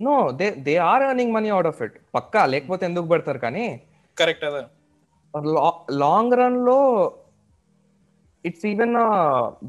no 0.00 0.14
they 0.38 0.46
they 0.66 0.74
are 0.86 1.02
earning 1.02 1.32
money 1.32 1.48
out 1.56 1.68
of 1.70 1.80
it 1.86 1.96
పక్కా 2.14 2.42
లేకపోతే 2.52 2.84
ఎందుకు 2.86 3.06
పెడతారు 3.12 3.40
కానీ 3.44 3.64
కరెక్ట్ 4.16 4.44
అదే. 4.44 4.62
లాంగ్ 6.00 6.34
రన్లో 6.40 6.78
it's 8.44 8.66
even 8.66 8.94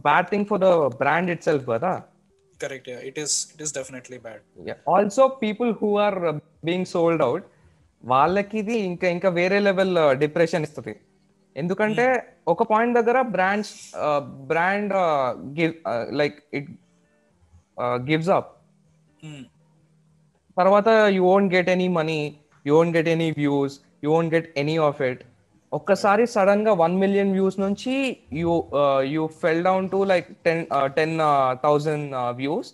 bad 0.07 0.27
thing 0.29 0.45
for 0.45 0.59
the 0.59 0.69
brand 0.97 1.31
itself 1.43 1.65
కదా 1.69 1.93
correct 2.59 2.89
it 2.89 3.19
is 3.19 3.35
it 3.53 3.61
is 3.61 3.73
definitely 3.77 4.17
bad 4.17 4.43
also 4.89 5.27
people 5.41 5.71
who 5.81 5.99
are 5.99 6.17
being 6.65 6.85
sold 6.85 7.21
out 7.21 7.45
వాళ్ళకి 8.03 8.57
ఇది 8.57 8.77
ఇంకా 8.77 9.07
ఇంకా 9.07 9.29
వేరే 9.29 9.59
లెవెల్ 9.59 9.93
డిప్రెషన్ 10.19 10.63
ఇస్తుంది. 10.63 10.93
ఎందుకంటే 11.55 12.05
ఒక 12.47 12.63
పాయింట్ 12.63 12.95
దగ్గర 12.97 13.21
brands 13.21 13.73
brand 14.47 14.93
give 15.59 15.73
like 16.11 16.37
it 16.53 16.69
gives 18.09 18.29
up 18.29 18.49
తర్వాత 20.57 20.87
you 20.87 21.23
won't 21.25 21.53
get 21.53 21.69
any 21.69 21.87
money 21.87 22.19
you 22.65 22.73
won't 22.79 22.97
get 22.97 23.07
any 23.07 23.31
views 23.31 23.75
you 24.03 24.11
won't 24.11 24.33
get 24.33 24.49
any 24.57 24.77
of 24.77 25.01
it 25.01 25.23
ఒక్కసారి 25.77 26.23
సడన్గా 26.33 26.73
వన్ 26.83 26.95
మిలియన్ 27.03 27.31
వ్యూస్ 27.35 27.57
నుంచి 27.65 27.93
you 28.41 28.51
you 29.13 29.23
fell 29.41 29.63
down 29.67 29.85
to 29.93 29.99
like 30.11 30.27
ten 30.47 30.61
ten 30.97 31.15
thousand 31.65 32.07
views. 32.41 32.69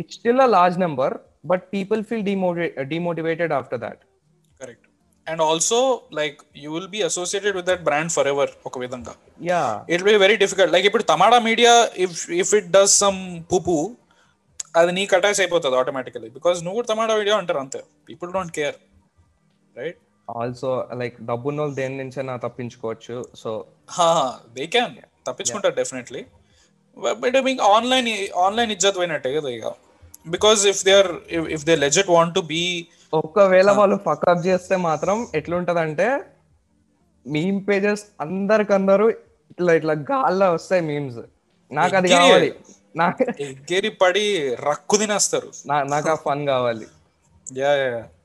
It's 0.00 0.16
still 0.18 0.42
a 0.46 0.48
large 0.56 0.78
number 0.84 1.14
but 1.52 1.64
people 1.74 2.02
feel 2.10 2.24
demotivated 2.94 3.54
after 3.58 3.80
that. 3.86 4.00
Correct. 4.60 4.86
And 5.26 5.42
also 5.48 5.80
like 6.18 6.38
you 6.62 6.68
will 6.76 6.92
be 6.94 7.00
associated 7.08 7.56
with 7.58 7.68
that 7.70 7.82
brand 7.88 8.12
forever 8.34 8.52
ఒక 8.70 8.76
విధంగా. 8.84 9.14
Yeah. 9.50 9.62
It 9.94 10.04
be 10.08 10.14
very 10.24 10.36
difficult 10.44 10.72
like 10.76 10.86
ఇప్పుడు 10.90 11.06
Tamada 11.12 11.40
media 11.48 11.74
if 12.06 12.16
if 12.42 12.54
it 12.60 12.70
does 12.78 12.94
some 13.04 13.20
పుపు 13.52 13.76
అది 14.80 14.92
నీకు 15.00 15.12
attach 15.16 15.40
అయిపోతుంది 15.42 15.76
automatically 15.82 16.30
because 16.38 16.58
నువ్వు 16.64 16.78
కూడా 16.80 16.88
Tamada 16.92 17.14
video 17.20 17.36
అంటారు 17.42 17.60
అంతే. 17.64 17.82
People 18.08 18.32
don't 18.36 18.54
care 18.60 18.76
right 19.80 20.00
also 20.40 20.70
like 21.00 21.16
డబ్బున్న 21.22 21.60
వాళ్ళు 21.60 21.76
దేని 21.76 21.96
నుంచైనా 21.96 22.34
తప్పించుకోవచ్చు. 22.36 23.16
సో 23.42 23.50
దే 24.56 24.66
క్యాన్ 24.66 24.94
తప్పించుకుంటారు 25.26 25.74
డెఫినెట్లీ 25.74 26.22
బట్ 27.20 27.36
మీకు 27.48 27.62
ఆన్లైన్ 27.76 28.08
ఆన్లైన్ 28.46 28.72
ఇజ్జత్ 28.72 28.98
పోయినట్టే 29.00 29.32
కదా 29.36 29.50
ఇక. 29.58 29.66
Because 30.26 30.66
if 30.66 30.84
they 30.84 30.94
are 31.02 31.12
if 31.56 31.64
they 31.64 31.76
legit 31.76 32.10
want 32.16 32.34
to 32.34 32.42
be 32.54 32.62
ఒక్కవేళ 33.12 33.70
వాళ్ళు 33.70 33.96
ఫకప్ 34.08 34.46
చేస్తే 34.46 34.76
మాత్రం 34.88 35.16
ఎట్లుంటదంటే 35.34 36.08
మీమ్ 37.26 37.58
పేజెస్ 37.68 38.04
అందరికందరూ 38.20 39.06
ఇట్లా 39.52 39.72
ఇట్లా 39.78 39.94
గాల్లో 40.12 40.52
వస్తాయి 40.54 40.82
మీమ్స్ 40.82 41.20
నాకు 41.70 41.96
అది 41.96 42.08
కావాలి. 42.08 42.48
నాకు 42.96 43.24
ఎగ్గేరి 43.42 43.90
పడి 44.02 44.24
రక్కు 44.68 44.96
తినేస్తారు. 44.96 45.50
నాకు 45.66 46.10
ఆ 46.10 46.16
ఫన్ 46.24 46.42
కావాలి. 46.46 46.86
యా 47.58 47.70
మస్తు 47.78 48.21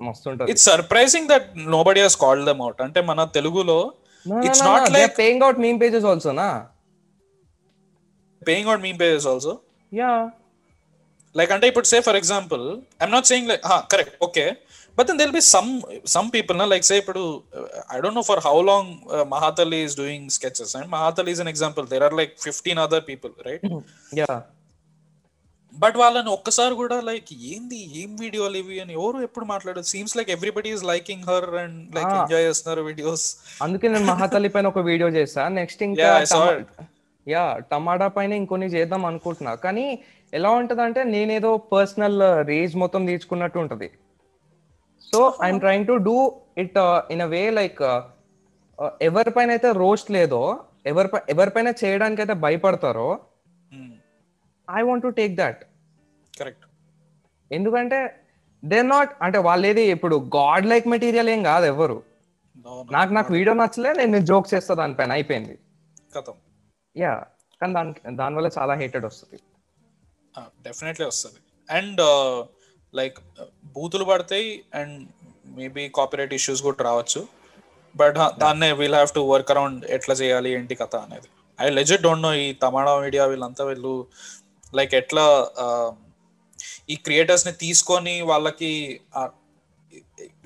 ఉంటది 0.00 0.50
it's 0.52 0.66
surprising 0.70 1.28
that 1.28 1.46
nobody 1.82 2.00
has 2.00 2.18
called 2.24 2.46
them 2.50 2.62
out 2.62 2.80
అంటే 2.80 3.02
మన 3.10 3.24
తెలుగులో 3.36 3.78
it's 4.46 4.64
not 4.70 4.88
like 4.96 5.14
paying 5.18 5.44
out 5.46 5.60
meme 5.66 5.78
pages 5.80 6.06
also 6.12 6.32
నా 6.42 6.48
paying 8.42 8.68
out 8.68 8.82
meme 8.82 8.98
pages 9.04 9.26
also 9.26 9.54
yeah 9.92 10.12
like 11.34 11.50
అంటే 11.52 11.66
ఇప్పుడు 11.68 11.88
say 11.88 11.98
for 12.00 12.16
example 12.16 12.64
I'm 13.00 13.12
not 13.12 13.28
saying 13.32 13.48
like 13.48 13.62
correct 13.92 14.16
okay 14.22 14.44
but 14.98 15.06
then 15.06 15.18
they'll 15.18 15.32
be 15.32 15.42
some 15.46 15.70
some 16.06 16.28
people 16.30 16.56
నా 16.58 16.66
like 16.66 16.84
say 16.84 16.96
ఇప్పుడు 16.96 17.22
I 17.94 17.98
don't 18.00 18.18
know 18.20 18.24
for 18.30 18.40
how 18.46 18.56
long 18.62 18.92
Mahathalli 19.34 19.80
is 19.86 19.96
doing 19.96 20.28
sketches 20.30 20.72
and 20.76 20.88
Mahathalli 20.92 21.30
is 21.30 21.40
an 21.40 21.50
example 21.54 21.86
there 21.86 22.04
are 22.04 22.16
like 22.20 22.32
fifteen 22.46 22.80
other 22.84 23.04
people 23.08 23.34
right 23.48 23.66
yeah 24.12 24.28
but 25.76 25.96
వాళ్ళని 25.96 26.30
ఒక్కసారి 26.34 26.74
కూడా 26.74 26.96
like 27.00 27.30
ఏంది? 27.50 27.80
ఏం 28.00 28.10
వీడియోలు 28.20 28.56
ఇవి? 28.56 28.76
అని 28.82 28.92
ఎవరు 28.92 29.18
ఎప్పుడు 29.22 29.46
మాట్లాడదు 29.46 29.88
seems 29.90 30.14
like 30.16 30.30
everybody 30.30 30.70
is 30.74 30.84
liking 30.84 31.24
her 31.30 31.48
and 31.62 31.78
like. 31.96 32.12
Enjoy 32.20 32.44
చేస్తున్నారు 32.48 32.82
వీడియోస్ 32.82 33.26
అందుకే 33.62 33.88
నేను 33.88 34.06
మహాతల్లి 34.12 34.50
పైన 34.54 34.66
ఒక 34.72 34.82
వీడియో 34.90 35.08
చేసా 35.18 35.44
నెక్స్ట్ 35.58 35.82
ఇంకా. 35.82 36.08
యా 37.26 37.44
టమాటా 37.70 38.08
పైన 38.16 38.32
ఇంకొన్ని 38.32 38.66
చేద్దాం 38.66 39.04
అనుకుంటున్నా. 39.06 39.54
కానీ 39.64 39.86
ఎలా 40.32 40.50
ఉంటదంటే 40.60 41.00
నేనేదో 41.14 41.50
పర్సనల్ 41.72 42.18
రేజ్ 42.50 42.74
మొత్తం 42.76 43.06
తీర్చుకున్నట్టు 43.06 43.58
ఉంటది. 43.58 43.88
So 45.12 45.20
I'm 45.44 45.60
trying 45.60 45.86
to 45.86 45.96
do 46.08 46.16
it 46.58 46.78
in 47.10 47.22
a 47.22 47.30
way 47.34 47.42
like 47.58 47.82
ఎవరిపైన 49.02 49.50
అయితే 49.50 49.68
రోస్ట్ 49.82 50.10
లేదో 50.10 50.40
ఎవరి 50.86 51.08
ఎవరిపైన 51.28 51.68
చేయడానికి 51.82 52.20
అయితే 52.22 52.34
భయపడతారో 52.44 53.08
I 54.78 54.80
want 54.88 55.04
to 55.06 55.10
take 55.20 55.34
that 55.42 55.60
correct 56.40 56.66
ఎందుకంటే 57.50 57.98
దే 58.62 58.78
నాట్ 58.92 59.12
అంటే 59.24 59.38
వాళ్ళు 59.48 59.66
ఏది 59.70 59.84
ఇప్పుడు 59.96 60.16
గాడ్ 60.36 60.66
లైక్ 60.72 60.86
మెటీరియల్ 60.94 61.30
ఏం 61.34 61.40
కాదు 61.50 61.66
ఎవరు. 61.74 61.98
నాకు 62.96 63.12
నాకు 63.16 63.30
వీడియో 63.36 63.54
నచ్చలే 63.60 63.90
నేను 64.00 64.20
జోక్ 64.30 64.48
చేస్తా 64.52 64.72
దానిపైన 64.80 65.12
అయిపోయింది. 65.18 65.54
యా 66.96 67.12
కానీ 67.60 67.72
దాని 67.78 68.16
దానివల్ల 68.20 68.48
చాలా 68.58 68.74
హేటెడ్ 68.82 69.06
వస్తుంది. 69.10 69.38
డెఫినెట్లీ 70.66 71.06
వస్తుంది. 71.10 71.40
అండ్ 71.68 72.00
లైక్ 72.98 73.18
బూతులు 73.76 74.04
పడతాయి 74.10 74.48
అండ్ 74.80 74.96
మేబీ 75.58 75.84
కాపీరైట్ 75.98 76.34
ఇష్యూస్ 76.38 76.62
కూడా 76.66 76.84
రావచ్చు. 76.88 77.22
బట్ 77.94 78.18
దాన్నే 78.42 78.70
we'll 78.80 78.96
have 78.98 79.12
to 79.18 79.22
work 79.32 79.50
around 79.54 79.84
ఎట్లా 79.96 80.14
చేయాలి 80.22 80.50
ఏంటి 80.58 80.74
కథ 80.82 80.96
అనేది. 81.06 81.28
ఐ 81.58 81.68
లెజెట్ 81.78 82.02
డోంట్ 82.06 82.24
నో 82.26 82.32
ఈ 82.44 82.46
తమాడా 82.64 82.92
మీడియా 83.04 83.24
వీళ్ళంతా 83.32 83.64
వీళ్ళు 83.70 83.92
లైక్ 84.72 84.94
ఎట్లా 84.94 85.26
uh, 85.64 85.90
ఈ 86.88 86.94
క్రియేటర్స్ని 87.06 87.52
తీసుకొని 87.62 88.14
వాళ్ళకి 88.30 88.70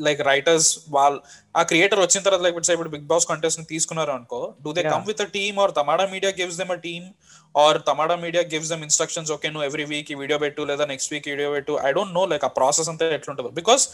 లైక్ 0.07 0.21
రైటర్స్ 0.29 0.69
వాళ్ళ 0.89 1.17
ఆ 1.55 1.63
క్రియేటర్ 1.63 2.01
వచ్చిన 2.03 2.21
తర్వాత 2.27 2.43
లైక్ 2.47 2.57
ఇప్పుడు 2.75 2.93
బిగ్ 2.95 3.07
బాస్ 3.13 3.27
కంటెస్ట్ని 3.31 3.67
తీసుకున్నారు 3.73 4.13
అనుకో 4.17 4.41
do 4.65 4.71
they 4.79 4.83
come 4.85 5.05
with 5.11 5.23
team 5.37 5.57
or 5.65 5.73
Tamada 5.79 6.07
media 6.15 6.31
gives 6.41 6.59
them 6.61 6.73
a 6.77 6.79
team 6.87 7.07
or 7.55 7.79
Tamada 7.89 8.17
media 8.25 8.43
gives 8.53 8.71
them 8.73 8.85
instructions 8.89 9.31
okay 9.37 9.49
నువ్వు 9.55 9.67
ఎవ్రీ 9.69 9.87
వీక్ 9.93 10.11
ఈ 10.15 10.17
వీడియో 10.23 10.39
పెట్టు 10.45 10.65
లేదా 10.71 10.87
నెక్స్ట్ 10.93 11.13
వీక్ 11.15 11.29
వీడియో 11.33 11.49
పెట్టు. 11.57 11.75
ఐ 11.87 11.93
డోంట్ 11.99 12.15
నో 12.19 12.25
లైక్ 12.33 12.45
ఆ 12.49 12.53
process 12.59 12.91
అంతా 12.93 13.09
ఎట్లుంటుందో. 13.19 13.53
బికాస్ 13.61 13.85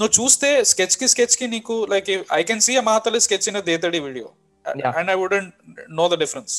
నువ్వు 0.00 0.12
చూస్తే 0.20 0.50
స్కెచ్కి 0.72 1.08
స్కెచ్కి 1.14 1.48
నీకు 1.56 1.76
like 1.94 2.10
I 2.40 2.42
can 2.50 2.64
see 2.68 2.74
Mahathalli 2.90 3.20
sketch 3.28 3.48
in 3.52 3.60
Dethadi 3.70 4.00
video. 4.08 4.28
And 4.98 5.10
I 5.14 5.18
wouldn't 5.24 5.54
know 6.00 6.06
the 6.14 6.18
difference 6.24 6.54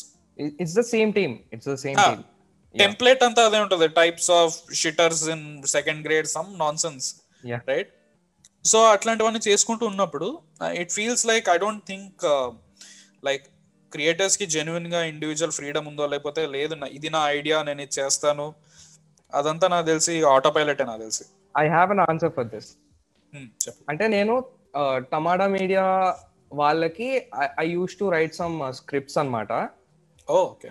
it's 0.64 0.78
the 0.82 0.86
same 0.94 1.12
team 1.14 1.36
it's 1.54 1.70
the 1.70 1.78
same 1.86 1.98
team 2.04 2.24
template 2.82 3.22
అంతా 3.28 3.42
అదే 3.50 3.60
ఉంటుంది. 3.66 3.88
Types 4.00 4.30
of 4.40 4.56
shitters 4.82 5.24
in 5.36 5.46
second 5.76 6.02
grade 6.08 6.30
some 6.38 6.50
nonsense 6.86 7.08
yeah 7.52 7.60
right 7.72 7.92
so 8.72 8.80
అట్లాంటివన్నీ 8.94 9.42
చేసుకుంటూ 9.50 9.84
ఉన్నప్పుడు 9.92 10.28
it 10.82 10.92
feels 10.98 11.24
like 11.32 11.46
I 11.56 11.58
don't 11.66 11.86
think 11.92 12.26
like 13.28 13.46
క్రియేటర్స్కి 13.92 14.46
జెన్యున్గా 14.56 15.02
individual 15.12 15.54
freedom 15.58 15.86
ఉందో 15.92 16.06
లేకపోతే 16.14 16.42
లేదు 16.56 16.76
ఇది 16.98 17.10
నా 17.16 17.22
ఐడియా 17.38 17.58
నేను 17.68 17.82
ఇది 17.86 17.96
చేస్తాను. 18.00 18.48
అదంతా 19.34 19.66
నాకు 19.74 19.86
తెలిసి 19.92 20.14
ఆటో 20.34 20.50
పైలట్ 20.58 20.82
నాకు 20.90 21.02
తెలిసి. 21.06 21.26
I 21.56 21.66
have 21.76 21.92
an 21.96 22.04
answer 22.10 22.34
for 22.38 22.50
this 22.54 22.70
అంటే 23.92 24.06
నేను 24.16 24.34
టమాటా 25.14 25.48
మీడియా 25.56 25.86
వాళ్ళకి 26.60 27.08
I 27.64 27.66
used 27.76 27.96
to 28.02 28.06
write 28.16 28.36
some 28.42 28.56
scripts 28.80 29.18
అన్నమాట. 29.22 29.54
ఓ 30.28 30.38
ఓకే 30.52 30.70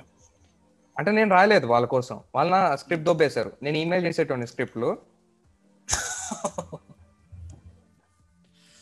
అంటే 0.98 1.10
నేను 1.10 1.30
రాయలేదు 1.30 1.66
వాళ్ళ 1.66 1.86
కోసం. 1.86 2.20
వాళ్ళ 2.34 2.50
నా 2.50 2.76
స్క్రిప్ట్ 2.76 3.06
దొబ్బేశారు. 3.06 3.52
నేను 3.62 3.76
ఈమెయిల్ 3.76 4.06
చేసేటోని 4.06 4.46
స్క్రిప్ట్లు. 4.46 4.98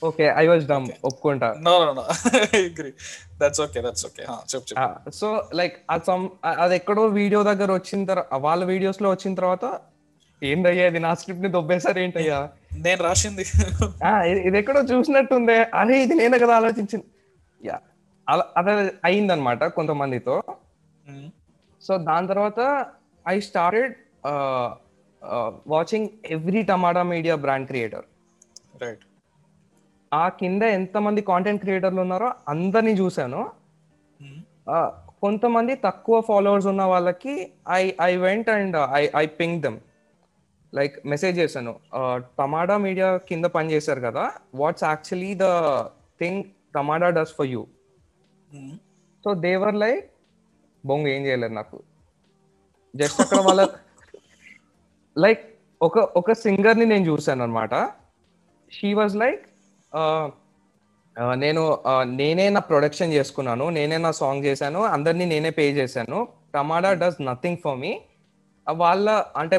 ఓకే 0.05 0.35
ఐ 0.37 0.47
వాజ్ 0.47 0.67
డమ్ 0.67 0.89
ఒప్పుకుంటా. 1.05 1.55
No 1.61 1.85
no 1.85 1.93
no 1.93 2.03
agree 2.37 2.93
that's 3.39 3.61
okay 3.61 3.83
that's 3.83 4.07
okay 4.07 4.23
చెప్పు 4.23 4.81
చెప్పు. 4.81 5.11
సో 5.11 5.49
లైక్ 5.55 5.83
అది 6.61 6.77
ఎక్కడో 6.77 7.07
వీడియో 7.07 7.43
దగ్గర 7.43 7.73
వచ్చిన 7.73 8.05
తర్వాత 8.05 8.27
వాళ్ళ 8.35 8.65
వీడియోస్లో 8.65 9.11
వచ్చిన 9.11 9.35
తర్వాత 9.35 9.81
ఏందయ్యా 10.43 10.87
ఇది? 10.87 10.99
నా 10.99 11.15
స్క్రిప్ట్ని 11.15 11.53
దొబ్బేశారు 11.53 11.99
ఏంటయ్యా? 11.99 12.51
నేను 12.77 13.03
రాసింది. 13.03 13.45
ఇది- 14.31 14.57
ఎక్కడో 14.57 14.81
చూసినట్టుందే. 14.81 15.63
అరే 15.75 16.03
ఇది 16.03 16.15
నేనే 16.15 16.39
కదా 16.39 16.57
ఆలోచించింది. 16.57 17.05
యా 17.69 17.81
అలా 18.29 18.47
అదే 18.57 18.93
అయిందనమాట 19.05 19.65
కొంతమందితో. 19.65 20.43
సో 21.87 21.93
దాని 22.09 22.27
తర్వాత 22.33 22.61
I 23.27 23.37
started 23.49 23.95
watching 25.75 26.09
every 26.37 26.63
Tamada 26.71 27.03
media 27.13 27.35
brand 27.45 27.69
creator. 27.71 28.07
Right. 28.83 29.05
ఆ 30.13 30.25
కింద 30.41 30.63
ఎంతమంది 30.79 31.21
కాంటెంట్ 31.31 31.63
క్రియేటర్లు 31.65 32.01
ఉన్నారో 32.05 32.29
అందరినీ 32.53 32.93
చూశాను. 33.03 33.41
కొంతమంది 35.25 35.75
తక్కువ 35.85 36.17
ఫాలోవర్స్ 36.29 36.69
ఉన్న 36.73 36.83
వాళ్ళకి 36.93 37.35
I 37.81 37.83
I 38.09 38.13
went 38.25 38.49
and 38.55 38.77
I 39.01 39.03
I 39.23 39.25
ping 39.39 39.59
them 39.65 39.79
like 40.73 40.95
message 41.13 41.37
చేశాను. 41.43 41.73
టమాటా 42.39 42.77
మీడియా 42.87 43.09
కింద 43.29 43.47
పని 43.57 43.73
చేశారు 43.75 44.01
కదా 44.07 44.25
what's 44.63 44.85
actually 44.91 45.33
the 45.45 45.47
thing 46.23 46.43
Tamada 46.77 47.11
does 47.19 47.35
for 47.39 47.49
you 47.55 47.63
so 49.25 49.33
they were 49.47 49.79
like 49.85 50.05
బొంగు 50.85 51.09
ఏం 51.09 51.23
చేయలేదు 51.27 51.55
నాకు. 51.55 51.79
జస్ట్ 52.95 53.21
అక్కడ 53.25 53.41
వాళ్ళ 53.47 53.63
లైక్ 55.17 55.43
ఒక 55.81 55.99
ఒక 56.17 56.33
సింగర్ని 56.45 56.87
నేను 56.87 57.05
చూసాను 57.11 57.43
అనమాట 57.43 57.75
షీ 58.73 58.89
వాజ్ 58.95 59.17
లైక్ 59.17 59.43
నేను 61.37 61.63
నేనే 62.21 62.47
నా 62.51 62.61
ప్రొడక్షన్ 62.71 63.15
చేసుకున్నాను 63.17 63.67
నేనే 63.71 63.99
నా 63.99 64.11
సాంగ్ 64.21 64.47
చేశాను 64.49 64.81
అందరినీ 64.95 65.25
నేనే 65.25 65.51
పే 65.59 65.65
చేశాను. 65.79 66.19
Tamada 66.55 66.91
does 67.03 67.21
nothing 67.23 67.63
for 67.65 67.79
me 67.83 67.93
వాళ్ళ 68.67 69.07
అంటే 69.37 69.57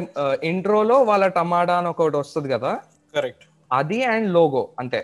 ఇంట్రోలో 0.52 0.98
వాళ్ళ 1.04 1.26
టమాటా 1.38 1.76
అని 1.80 1.90
ఒకటి 1.94 2.18
వస్తుంది 2.18 2.50
కదా? 2.50 2.72
కరెక్ట్ 3.14 3.46
అది 3.72 4.00
అండ్ 4.14 4.30
లోగో 4.36 4.64
అంతే. 4.80 5.02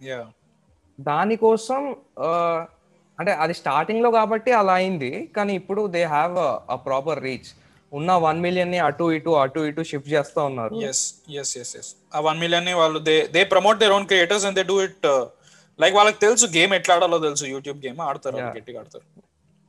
యా 0.00 0.20
దానికోసం 0.98 1.82
అంటే 3.20 3.32
అది 3.44 3.54
స్టార్టింగ్లో 3.60 4.10
కాబట్టి 4.18 4.50
అలా 4.60 4.74
అయింది. 4.80 5.12
కానీ 5.36 5.52
ఇప్పుడు 5.60 5.82
they 5.96 6.02
have 6.16 6.34
a 6.74 6.78
proper 6.88 7.20
reach 7.28 7.50
ఉన్న 7.92 8.10
వన్ 8.26 8.40
మిలియన్ని 8.46 8.78
అటు 8.86 9.04
ఇటు 9.16 9.32
అటు 9.42 9.60
ఇటు 9.68 9.82
షిఫ్ట్ 9.90 10.10
చేస్తా 10.14 10.40
ఉన్నారు. 10.50 10.74
ఎస్ 10.88 11.04
ఎస్ 11.42 11.52
ఎస్ 11.62 11.72
ఎస్ 11.80 11.90
ఆ 12.16 12.20
వన్ 12.28 12.40
మిలియన్ని 12.44 12.74
వాళ్ళు 12.80 12.98
they 13.08 13.16
they 13.36 13.42
promote 13.54 13.80
their 13.82 13.94
own 13.98 14.06
creators 14.10 14.44
and 14.48 14.58
they 14.60 14.64
do 14.72 14.76
it 14.88 15.06
like 15.78 15.94
వాళ్ళకి 15.98 16.20
తెలుసు 16.26 16.46
గేమ్ 16.58 16.72
ఎట్లా 16.78 16.94
ఆడాలో 16.98 17.18
తెలుసు. 17.28 17.44
యూట్యూబ్ 17.54 17.78
గేమ్ 17.86 18.00
ఆడతారు 18.08 18.38
గట్టిగా 18.58 18.78
ఆడతారు. 18.82 19.06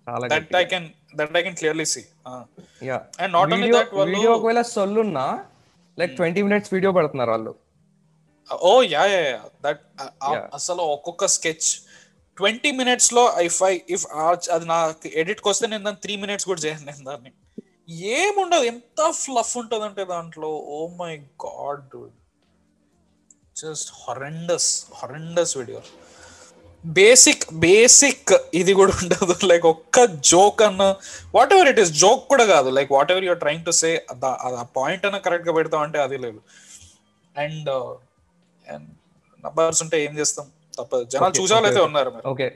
చాలా 0.08 0.28
that 0.34 0.56
I 0.62 0.66
can 0.74 0.88
that 1.20 1.38
I 1.40 1.44
can 1.48 1.58
clearly 1.62 1.88
see 1.96 2.04
yeah 2.90 3.00
and 3.22 3.34
not 3.38 3.54
only 3.56 3.72
that 3.78 3.94
వాళ్ళు 4.00 4.14
వీడియో 4.16 4.32
ఒకవేళ 4.38 4.62
సొల్లున్నా 4.76 5.26
లైక్ 5.98 6.14
ట్వంటీ 6.20 6.44
మినిట్స్ 6.48 6.72
వీడియో 6.76 6.92
పెడుతున్నారు 6.98 7.32
వాళ్ళు. 7.36 7.54
Oh 8.50 8.72
yeah 8.94 9.04
yeah 9.14 9.22
yeah 9.32 9.42
that 9.66 9.84
అసలు 10.58 10.82
ఒక్కొక్క 10.96 11.26
స్కెచ్ 11.38 11.70
ట్వంటీ 12.40 12.72
మినిట్స్లో 12.80 13.24
ఇఫ్ 13.50 13.60
ఐ 13.70 13.74
ఇఫ్ 13.96 14.06
అది 14.56 14.66
నాకు 14.74 15.10
ఎడిట్ 15.22 15.42
వస్తే 15.52 15.66
నేను 15.72 15.84
దాన్ని 15.88 16.02
త్రీ 16.06 16.14
మినిట్స్ 16.24 16.48
కూడా 16.52 16.62
చేయను 16.66 16.86
నేను 16.90 17.04
దాన్ని. 17.10 17.32
ఏముండదు 18.20 18.66
ఎంత 18.74 19.02
ఫ్లఫ్ 19.24 19.54
ఉంటుంది 19.62 19.86
అంటే 19.90 20.04
దాంట్లో 20.14 20.50
ఓ 20.76 20.80
my 21.02 21.14
god 21.46 21.96
just 23.62 23.90
horrendous 24.04 24.70
horrendous 25.00 25.54
video 25.60 25.82
basic 26.84 27.42
basic 27.64 28.32
ఇది 28.60 28.74
కూడా 28.80 28.94
ఉండదు. 29.02 29.34
లైక్ 29.52 29.66
ఒక్క 29.72 30.06
జోక్ 30.30 30.62
అన్న 30.68 30.84
what 31.36 31.54
ever 31.56 31.70
it 31.72 31.82
is 31.84 31.92
joke 32.04 32.24
కూడా 32.34 32.46
కాదు. 32.54 32.70
Like 32.78 32.92
whatever 33.14 33.26
you're 33.30 33.42
trying 33.44 33.66
to 33.66 33.74
say 33.82 33.90
ఆ 34.60 34.64
పాయింట్ 34.78 35.06
అన్న 35.10 35.18
కరెక్ట్గా 35.28 35.56
పెడతాం 35.58 35.82
అంటే 35.88 36.00
అది 36.06 36.20
లేదు. 36.26 36.40
అండ్ 37.36 37.70
నంబర్స్ 39.44 39.80
uh, 39.80 39.84
ఉంటే 39.86 39.98
ఏం 40.06 40.14
చేస్తాం? 40.20 40.48
తప్పదు. 40.80 41.04
జనాలు 41.14 41.84
ఉన్నారు 41.90 42.10
మరి. 42.16 42.26
Okay 42.32 42.48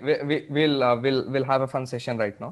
will 0.57 0.78
will 1.05 1.21
will 1.34 1.47
have 1.51 1.63
a 1.67 1.71
fun 1.76 1.88
session 1.93 2.21
right 2.24 2.41
no 2.45 2.49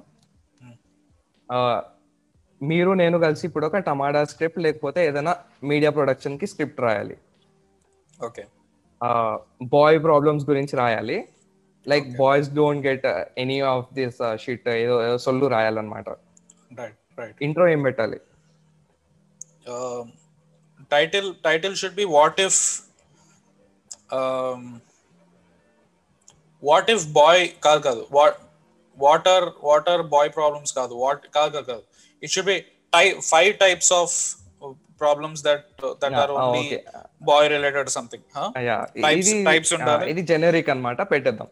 మీరు 2.61 2.91
నేను 3.01 3.17
కలిసి 3.26 3.43
ఇప్పుడు 3.47 3.65
ఒక 3.67 3.78
టమాటా 3.86 4.19
స్క్రిప్ట్ 4.32 4.59
లేకపోతే 4.65 4.99
ఏదైనా 5.09 5.34
మీడియా 5.69 5.91
ప్రొడక్షన్కి 5.97 6.47
స్క్రిప్ట్ 6.51 6.82
రాయాలి. 6.86 7.15
ఓకే 8.28 8.43
బాయ్ 9.76 9.97
ప్రాబ్లమ్స్ 10.07 10.45
గురించి 10.49 10.74
రాయాలి. 10.82 11.17
Like 11.86 12.07
boys 12.19 12.49
don't 12.57 12.84
get 12.88 13.05
any 13.43 13.57
of 13.74 13.88
this 13.99 14.19
shit 14.43 14.67
ఏదో 14.82 14.95
సొల్లు 15.26 15.47
రాయాలన్నమాట. 15.55 16.05
ఇంట్రో 17.47 17.65
ఏం 17.74 17.82
పెట్టాలి? 17.88 18.19
Title 20.95 21.30
title 21.47 21.76
should 21.82 21.97
be 22.01 22.05
what 22.17 22.39
if 22.47 22.59
what 26.70 26.89
if 26.95 27.05
boy 27.20 27.41
కాదు 27.66 27.82
కాదు. 27.88 28.03
What 28.18 28.38
water 28.97 29.47
water 29.70 30.03
boy 30.14 30.30
problems 30.38 30.74
కాదు. 30.80 30.93
వాట్ 31.03 31.24
కాదు 31.38 31.51
కాదు 31.55 31.68
కాదు. 31.72 31.84
It 32.24 32.32
should 32.36 32.49
be 32.53 32.57
five 33.32 33.51
types 33.64 33.91
of 33.99 34.16
problems 35.03 35.41
that 35.47 35.66
that 36.01 36.18
are 36.24 36.32
only. 36.38 36.64
Boy 37.30 37.47
related 37.55 37.89
something 37.97 38.26
ఇది 39.22 39.34
types 39.49 39.72
ఉండాలి. 39.78 40.05
ఇది 40.14 40.24
జెనరిక్ 40.32 40.72
అన్నమాట. 40.74 41.01
పెట్టేద్దాం. 41.14 41.49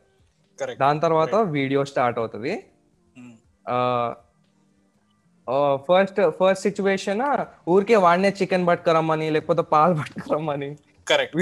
కరెక్ట్ 0.59 0.81
దాని 0.85 0.99
తర్వాత 1.05 1.35
వీడియో 1.57 1.83
స్టార్ట్ 1.91 2.17
అవుతుంది. 2.23 2.53
ఫస్ట్ 5.87 6.19
ఫస్ట్ 6.39 6.63
సిచ్యువేషన్ 6.67 7.21
ఊరికే 7.73 7.97
వాడినే 8.05 8.29
చికెన్ 8.39 8.65
పట్టుకురమ్మని 8.69 9.27
లేకపోతే 9.35 9.63
పాలు 9.73 9.93
పట్టుకురమ్మని 9.99 10.69
కరెక్ట్ 11.11 11.35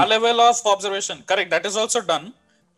ఆ 0.00 0.04
level 0.14 0.42
of 0.48 0.60
observation 0.74 1.20
correct 1.30 1.52
that 1.54 1.66
is 1.70 1.78
also 1.82 2.00
done 2.10 2.26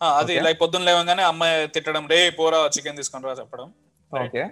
అది 0.01 0.35
లైక్ 0.47 0.59
పొద్దున్న 0.63 0.87
లేవగానే 0.89 1.23
అమ్మాయి 1.23 1.55
తిట్టడం 1.75 2.05
రే 2.13 2.19
పోరా 2.39 2.59
చికెన్ 2.77 2.99
తీసుకొని 3.01 3.27
రా 3.29 3.35
చెప్పడం. 3.41 3.69
Okay. 4.13 4.43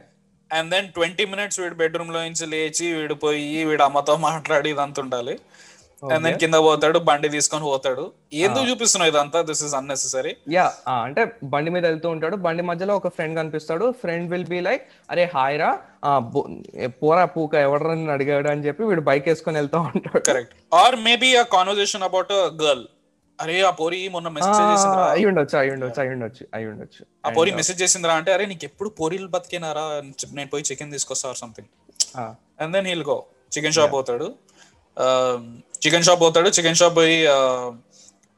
And 0.50 0.68
then 0.74 0.88
twenty 0.96 1.24
minutes 1.32 1.58
వీడు 1.60 1.76
బెడ్రూమ్లో 1.80 2.20
నుంచి 2.26 2.46
లేచి 2.46 2.86
వీడు 2.98 3.14
పోయి 3.24 3.62
వీడు 3.70 3.84
అమ్మతో 3.88 4.14
మాట్లాడి 4.28 4.68
ఇదంతా 4.74 5.00
ఉండాలి. 5.04 5.34
అండ్ 6.02 6.24
దెన్ 6.26 6.38
కింద 6.42 6.56
పోతాడు 6.66 6.98
బండి 7.08 7.28
తీసుకొని 7.28 7.64
పోతాడు. 7.64 8.02
ఎందుకు 8.46 8.64
చూపిస్తున్నావు 8.70 9.10
ఇదంతా? 9.12 9.38
దిస్ 9.42 9.62
ఇస్ 9.66 9.74
అన్నెసెసరీ 9.74 10.32
యా 10.54 10.66
అంటే 11.06 11.22
బండి 11.54 11.70
మీద 11.74 11.84
వెళ్తూ 11.86 12.08
ఉంటాడు. 12.10 12.36
బండి 12.46 12.64
మధ్యలో 12.70 12.96
ఒక 12.96 13.10
ఫ్రెండ్ 13.16 13.38
కనిపిస్తాడు. 13.38 13.86
ఫ్రెండ్ 14.02 14.28
విల్ 14.32 14.48
బి 14.48 14.60
లైక్ 14.60 14.84
అరే 15.10 15.24
హాయ్ 15.34 15.58
రా. 15.58 15.70
పోరా 17.02 17.24
పూక 17.36 17.54
ఎవడరా 17.66 17.94
నిన్ను 17.94 18.12
అడిగాడు? 18.12 18.48
అని 18.48 18.64
చెప్పి 18.66 18.84
వీడు 18.84 19.04
బైక్ 19.10 19.28
వేసుకొని 19.28 19.58
వెళ్తూ 19.58 19.80
ఉంటాడు. 19.90 20.22
Correct 20.30 20.54
or 20.74 20.98
maybe 21.08 21.30
a 21.36 21.46
conversation 21.56 22.02
about 22.02 22.34
girl 22.62 22.84
అరే 23.38 23.54
ఆ 23.62 23.72
పోరి 23.78 23.98
మొన్న 24.12 24.28
మెసేజ్ 24.36 24.58
చేసిందిరా. 24.64 25.02
అయి 25.14 25.24
ఉండొచ్చు 25.30 25.56
అయి 25.60 25.70
ఉండొచ్చు 25.72 26.00
అయి 26.02 26.10
ఉండొచ్చు 26.14 26.44
అయి 26.56 26.66
ఉండొచ్చు 26.70 27.02
ఆ 27.24 27.30
పోరి 27.30 27.50
మెసేజ్ 27.58 27.78
చేసిందిరా 27.82 28.14
అంటే 28.20 28.30
అరే 28.36 28.44
నీకు 28.52 28.64
ఎప్పుడు 28.68 28.90
పోరీలు 29.00 29.28
బతికేనారా? 29.34 29.84
నేను 30.36 30.48
పోయి 30.52 30.64
చికెన్ 30.68 30.92
తీసుకొస్తా 30.94 31.26
or 31.30 31.38
something 31.42 31.70
and 32.60 32.72
then 32.76 32.88
he'll 32.90 33.04
go 33.10 33.16
chicken 33.52 33.74
shop 33.76 33.92
పోతాడు. 33.96 34.28
చికెన్ 35.82 36.04
షాప్ 36.06 36.20
పోతాడు. 36.22 36.48
చికెన్ 36.56 36.78
షాప్ 36.80 36.96
పోయి 36.98 37.16
ఆ, 37.28 37.38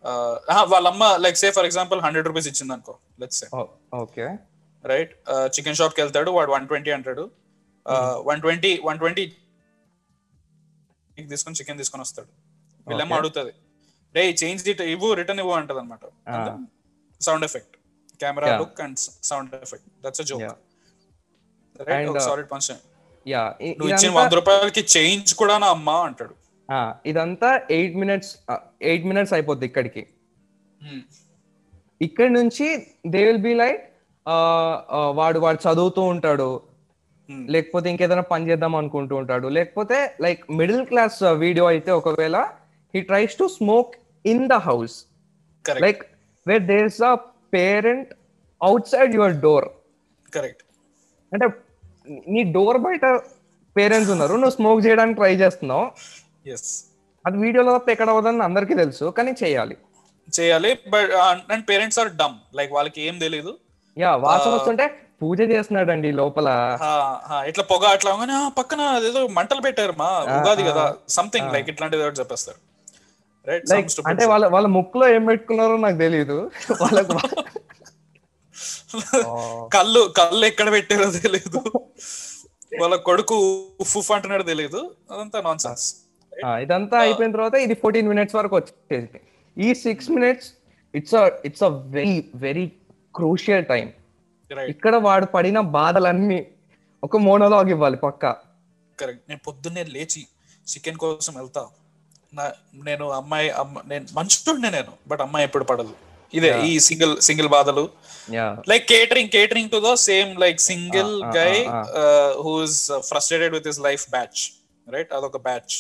ఆ, 0.05 0.11
ఆహా, 0.51 0.63
వాళ్ళ 0.73 0.87
అమ్మ 0.93 1.05
like 1.25 1.39
say 1.41 1.49
for 1.57 1.67
example 1.69 2.01
hundred 2.05 2.27
rupees 2.29 2.49
ఇచ్చింది 2.51 2.73
అనుకో 2.77 2.95
లెట్స్ 3.23 3.43
ఓకే 4.01 4.27
రైట్ 4.85 5.13
చికెన్ 5.55 5.79
షాప్కి 5.81 6.01
వెళ్తాడు. 6.03 6.31
వాడు 6.37 6.51
వన్ 6.53 6.67
ట్వంటీ 6.71 6.91
అంటాడు. 6.97 7.25
వన్ 8.27 8.41
ట్వంటీ 8.43 8.73
వన్ 8.85 8.99
ట్వంటీ 8.99 9.25
తీసుకొని 11.29 11.57
చికెన్ 11.59 11.79
తీసుకొని 11.79 12.03
వస్తాడు. 12.03 12.29
వీళ్ళేమో 12.87 13.15
అడుగుతుంది. 13.21 13.53
రే 14.15 14.25
చేంజ్ 14.43 14.69
ఇట్ 14.73 14.83
ఇవ్వు 14.95 15.09
రిటర్న్ 15.21 15.41
ఇవ్వు 15.45 15.55
అంటది 15.61 15.81
అనమాట 15.83 16.05
sound 17.29 17.45
effect 17.49 17.75
camera. 18.23 18.49
Look 18.63 18.81
and 18.87 18.99
sound 19.31 19.55
effect 19.65 19.89
that's 20.05 20.23
a 20.25 20.27
joke. 20.31 20.45
Right 21.91 22.21
solid 22.29 22.51
punch 22.53 22.69
yeah 23.27 23.43
నువ్వు 23.79 23.91
ఇచ్చిన 23.95 24.11
వంద 24.19 24.35
రూపాయలకి 24.41 24.83
చేంజ్ 24.97 25.31
కూడా 25.41 25.55
నా 25.65 25.71
అమ్మ 25.77 25.91
అంటాడు. 26.09 26.35
ఇదంతా 27.11 27.51
ఎయిట్ 27.77 27.97
మినిట్స్ 28.03 28.33
ఎయిట్ 28.91 29.05
మినిట్స్ 29.11 29.35
అయిపోద్ది 29.39 29.67
ఇక్కడికి. 29.71 30.03
Hmm. 30.81 31.01
ఇక్కడ 32.07 32.29
నుంచి 32.39 32.67
దే 33.13 33.21
విల్ 33.29 33.45
బి 33.47 33.53
లైక్ 33.61 33.81
వాడు 35.19 35.39
వాడు 35.45 35.59
చదువుతూ 35.67 36.03
ఉంటాడు. 36.15 36.49
Hmm. 37.29 37.43
లేకపోతే 37.55 37.87
ఇంకేదైనా 37.93 38.25
పని 38.33 38.47
చేద్దాం 38.51 38.75
అనుకుంటూ 38.81 39.15
ఉంటాడు. 39.23 39.47
లేకపోతే 39.57 39.99
లైక్ 40.25 40.43
మిడిల్ 40.61 40.85
క్లాస్ 40.91 41.19
వీడియో 41.45 41.67
అయితే 41.75 41.91
ఒకవేళ 42.01 42.39
he 42.95 43.01
tries 43.01 43.37
to 43.37 43.49
smoke 43.49 43.95
in 44.27 44.49
the 44.49 44.53
house 44.53 45.05
like 45.83 46.03
where 46.47 46.63
there 46.63 46.83
is 46.83 47.03
a 47.03 47.15
parent 47.55 48.15
outside 48.87 49.15
your 49.15 49.33
door 49.33 49.69
correct 50.35 50.63
అంటే 51.33 51.49
నీ 52.29 52.43
డోర్ 52.43 52.79
బయట 52.79 53.21
పేరెంట్స్ 53.77 54.11
ఉన్నారు. 54.11 54.33
నువ్వు 54.33 54.51
స్మోక్ 54.51 54.87
చేయడానికి 54.87 55.15
ట్రై 55.15 55.35
చేస్తున్నావు. 55.37 55.91
అది 57.27 57.37
వీడియోలో 57.37 57.79
తప్ప 57.79 57.91
ఎక్కడ 57.91 58.11
అవ్వదని 58.11 58.43
అందరికీ 58.43 58.75
తెలుసు 58.75 59.05
కానీ 59.05 59.33
చేయాలి. 59.45 59.77
చేయాలి 60.41 60.79
but 60.91 61.11
and 61.53 61.69
parents 61.69 61.99
are 61.99 62.09
dumb 62.09 62.57
like 62.57 62.73
వాళ్ళకి 62.73 63.03
ఏం 63.03 63.19
తెలీదు. 63.19 63.59
యా 63.99 64.17
వాసన 64.17 64.51
వస్తుంటే 64.51 65.03
పూజ 65.23 65.41
చేస్తున్నాడండి 65.41 66.13
లోపల. 66.13 66.79
ఇట్లా 67.47 67.65
పొగ 67.65 67.87
అట్లా 67.87 68.13
అవగానే, 68.13 68.33
"ఆ, 68.33 68.49
పక్కన 68.49 69.03
ఏదో 69.09 69.27
మంటలు 69.27 69.61
పెట్టారు 69.61 69.95
మా 69.99 70.21
ఉగాది 70.21 70.63
కదా 70.63 70.97
సంథింగ్ 71.09 71.53
లైక్ 71.53 71.69
ఇట్లాంటిది 71.71 72.03
చెప్పేస్తారు. 72.03 72.78
లైక్ 73.71 73.89
అంటే 74.11 74.25
వాళ్ళ 74.33 74.45
వాళ్ళ 74.55 74.67
ముక్కులో 74.79 75.07
ఏం 75.17 75.23
పెట్టుకున్నారో 75.31 75.77
నాకు 75.87 75.99
తెలియదు 76.07 76.39
వాళ్ళకు 76.83 77.15
కళ్ళు 79.75 80.01
కళ్ళు 80.19 80.45
ఎక్కడ 80.51 80.69
పెట్టారో 80.75 81.07
తెలియదు 81.25 81.61
వాళ్ళ 82.81 82.95
కొడుకు 83.09 83.37
ఉఫ్ 83.85 84.11
అంటున్నాడు 84.17 84.45
తెలియదు 84.51 84.81
అదంతా 85.13 85.39
నాన్ 85.47 85.61
సెన్స్ 85.65 85.85
ఇదంతా 86.65 86.97
అయిపోయిన 87.05 87.31
తర్వాత 87.37 87.57
ఇది 87.67 87.75
ఫోర్టీన్ 87.83 88.09
మినిట్స్ 88.13 88.37
వరకు 88.39 88.55
వచ్చేసింది. 88.59 89.21
ఈ 89.57 89.69
six 89.85 90.09
minutes 90.17 90.49
it's 90.95 91.15
it's 91.49 91.65
a 91.69 91.71
very 91.97 92.17
very 92.45 92.67
crucial 93.15 93.65
time 93.73 93.89
ఇక్కడ 94.73 94.95
వాడు 95.07 95.27
పడిన 95.35 95.59
బాధలన్నీ 95.79 96.39
ఒక 97.03 97.17
మోనోలాగ్ 97.27 97.71
ఇవ్వాలి 97.75 97.99
పక్కా. 98.07 98.31
కరెక్ట్ 98.99 99.25
నేను 99.31 99.43
పొద్దున్నే 99.49 99.83
లేచి 99.97 100.23
చికెన్ 100.67 100.99
కోసం 101.05 101.35
వెళ్తా. 101.41 101.63
నేను 102.89 103.11
అమ్మాయి 103.11 103.51
అమ్మ 103.51 103.83
నేను 103.87 104.07
మంచుతుండే 104.15 104.71
నేను 104.71 104.93
బట్ 105.09 105.21
అమ్మాయి 105.21 105.45
ఎప్పుడు 105.45 105.65
పడదు. 105.65 105.95
ఇదే 106.35 106.51
ఈ 106.71 106.79
సింగిల్ 106.79 107.21
సింగిల్ 107.21 107.49
బాధలు. 107.49 107.85
Like 108.69 108.89
catering 108.89 109.29
catering 109.29 109.71
to 109.71 109.79
the 109.87 109.95
same 109.95 110.41
like 110.41 110.61
single 110.61 111.13
guy. 111.37 111.53
Who's 112.43 112.93
frustrated 112.93 113.55
with 113.55 113.67
his 113.67 113.81
life 113.81 114.11
batch 114.11 114.41
right 114.87 115.13
అదొక 115.13 115.37
బ్యాచ్ 115.37 115.77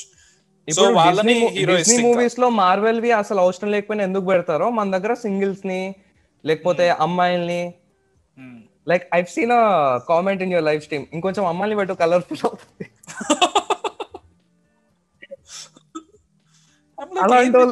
సో 0.69 0.83
వాళ్ళని 0.93 1.49
హీరోయిస్టిక్ 1.49 2.03
మూవీస్లో 2.03 2.49
మార్వెల్ 2.49 3.01
వి 3.01 3.13
అసలు 3.13 3.41
అవసరం 3.41 3.71
లేకపోయినా 3.71 4.05
ఎందుకు 4.05 4.25
పెడతారో 4.25 4.71
మన 4.71 4.91
దగ్గర 4.97 5.15
సింగిల్స్ని 5.15 5.95
లేకపోతే 6.45 6.89
అమ్మాయిల్ని. 6.89 7.63
Like 8.89 9.05
I 9.15 9.23
seen 9.23 9.55
comment 10.09 10.43
in 10.43 10.53
your 10.53 10.65
life 10.65 10.85
stream 10.85 11.07
ఇంకొంచెం 11.13 11.47
అమ్మాయిని 11.47 11.77
పెట్టు 11.77 11.93
కలర్ఫుల్ 11.93 12.45
అవుతుంది. 12.45 12.87
అలాంటి 17.25 17.63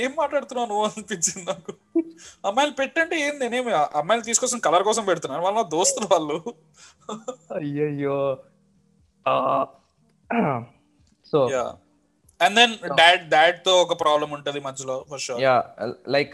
ఏం 0.00 0.10
మాట్లాడుతున్నావు 0.18 0.68
నువ్వు 0.68 0.84
అనిపించింది 0.86 1.44
నాకు. 1.50 1.72
అమ్మాయిలు 2.48 2.74
పెట్టంటే 2.80 3.16
ఏంది? 3.26 3.38
నేనేమి 3.44 3.70
అమ్మాయిలు 4.00 4.24
తీసుకొచ్చిన 4.24 4.60
కలర్ 4.60 4.84
కోసం 4.84 5.04
పెడుతున్నాను 5.06 5.42
వాళ్ళ 5.42 5.62
దోస్తులు 5.74 6.08
వాళ్ళు. 6.12 6.36
అయ్యయ్యో. 7.58 8.18
So 11.32 11.38
yeah 11.54 11.64
and 12.40 12.56
then 12.56 12.74
dad 13.00 13.24
డాడ్తో 13.28 13.72
ఒక 13.82 13.94
ప్రాబ్లం 14.00 14.30
ఉంటది 14.32 14.60
మధ్యలో 14.60 14.96
ఫర్ 15.10 15.20
షూర్ 15.20 15.40
యా 15.42 15.54
లైక్ 16.08 16.32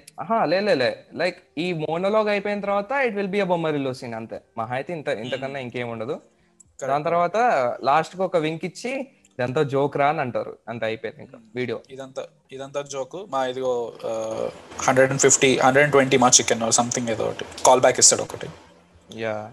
లే 0.52 0.60
లే, 0.60 0.74
లే. 0.74 0.90
లైక్ 1.14 1.38
ఈ 1.58 1.68
మోనోలాగ్ 1.82 2.28
అయిపోయిన 2.28 2.60
తర్వాత 2.60 2.92
ఇట్ 3.06 3.16
విల్ 3.16 3.32
బి 3.36 3.40
అ 3.40 3.48
బొమ్మరిలో 3.52 3.92
సీన్ 4.00 4.14
అంతే. 4.14 4.38
మహా 4.58 4.74
అయితే 4.74 4.92
ఇంత 4.92 5.08
ఇంతకన్నా 5.24 5.60
ఇంకేం 5.66 5.90
ఉండదు. 5.90 6.16
దాని 6.82 7.04
తర్వాత 7.04 7.36
లాస్ట్కి 7.82 8.22
ఒక 8.22 8.36
వింక్ 8.38 8.64
ఇచ్చి 8.64 8.92
ఇదంతా 9.38 9.62
జోక్ 9.72 9.96
రా 9.96 10.08
అని 10.08 10.20
అంటారు. 10.20 10.56
అంత 10.68 10.84
అయిపోయింది 10.84 11.24
ఇంకా 11.24 11.38
వీడియో 11.54 11.80
ఇదంతా 11.90 12.22
ఇదంతా 12.52 12.84
జోక్ 12.94 13.16
మా 13.32 13.46
ఇదిగో 13.46 13.92
hundred 14.86 15.10
and 15.10 15.22
fifty 15.22 15.58
hundred 15.58 15.84
and 15.84 15.96
twenty 15.96 16.16
మా 16.16 16.30
చికెన్ 16.38 16.72
సంథింగ్ 16.78 17.08
ఏదో 17.14 17.24
ఒకటి. 17.24 17.44
కాల్ 17.66 17.80
బ్యాక్ 17.80 17.98
ఇస్తాడు 17.98 18.22
ఒకటి. 18.22 18.48
Yeah. 19.24 19.50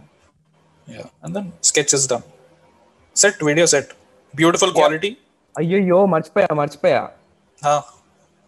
Yeah. 0.88 1.03
And 1.23 1.33
then 1.33 1.51
sketch 1.63 1.95
is 1.95 2.13
done 2.13 2.21
set 3.15 3.43
video 3.43 3.67
set 3.67 3.88
beautiful 4.33 4.73
quality 4.73 5.17
అయ్యయ్యో 5.55 6.05
మర్చిపోయా 6.13 6.47
మర్చిపోయా. 6.61 7.09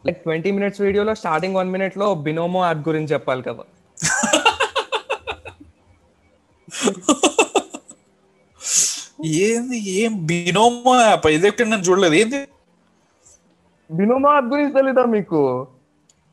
లైక్ 0.04 0.24
ట్వంటీ 0.24 0.52
మినిట్స్ 0.58 0.82
వీడియోలో 0.82 1.16
స్టార్టింగ్ 1.16 1.56
వన్ 1.56 1.72
మినిట్లో 1.72 2.16
బినోమో 2.28 2.66
యాప్ 2.66 2.90
గురించి 2.90 3.14
చెప్పాలి 3.14 3.44
కదా. 3.44 3.64
ఏంది 9.44 9.78
ఏం 10.00 10.14
బినోమో 10.28 10.94
యాప్ 11.02 11.28
ఇది 11.28 11.48
ఎక్కడ 11.48 11.68
నేను 11.68 11.86
చూడలేదు 11.88 12.16
ఏంది 12.16 12.40
బినోమో 13.90 14.30
యాప్ 14.34 14.50
గురించి 14.54 14.74
తెలీదా 14.74 15.04
మీకు 15.16 15.40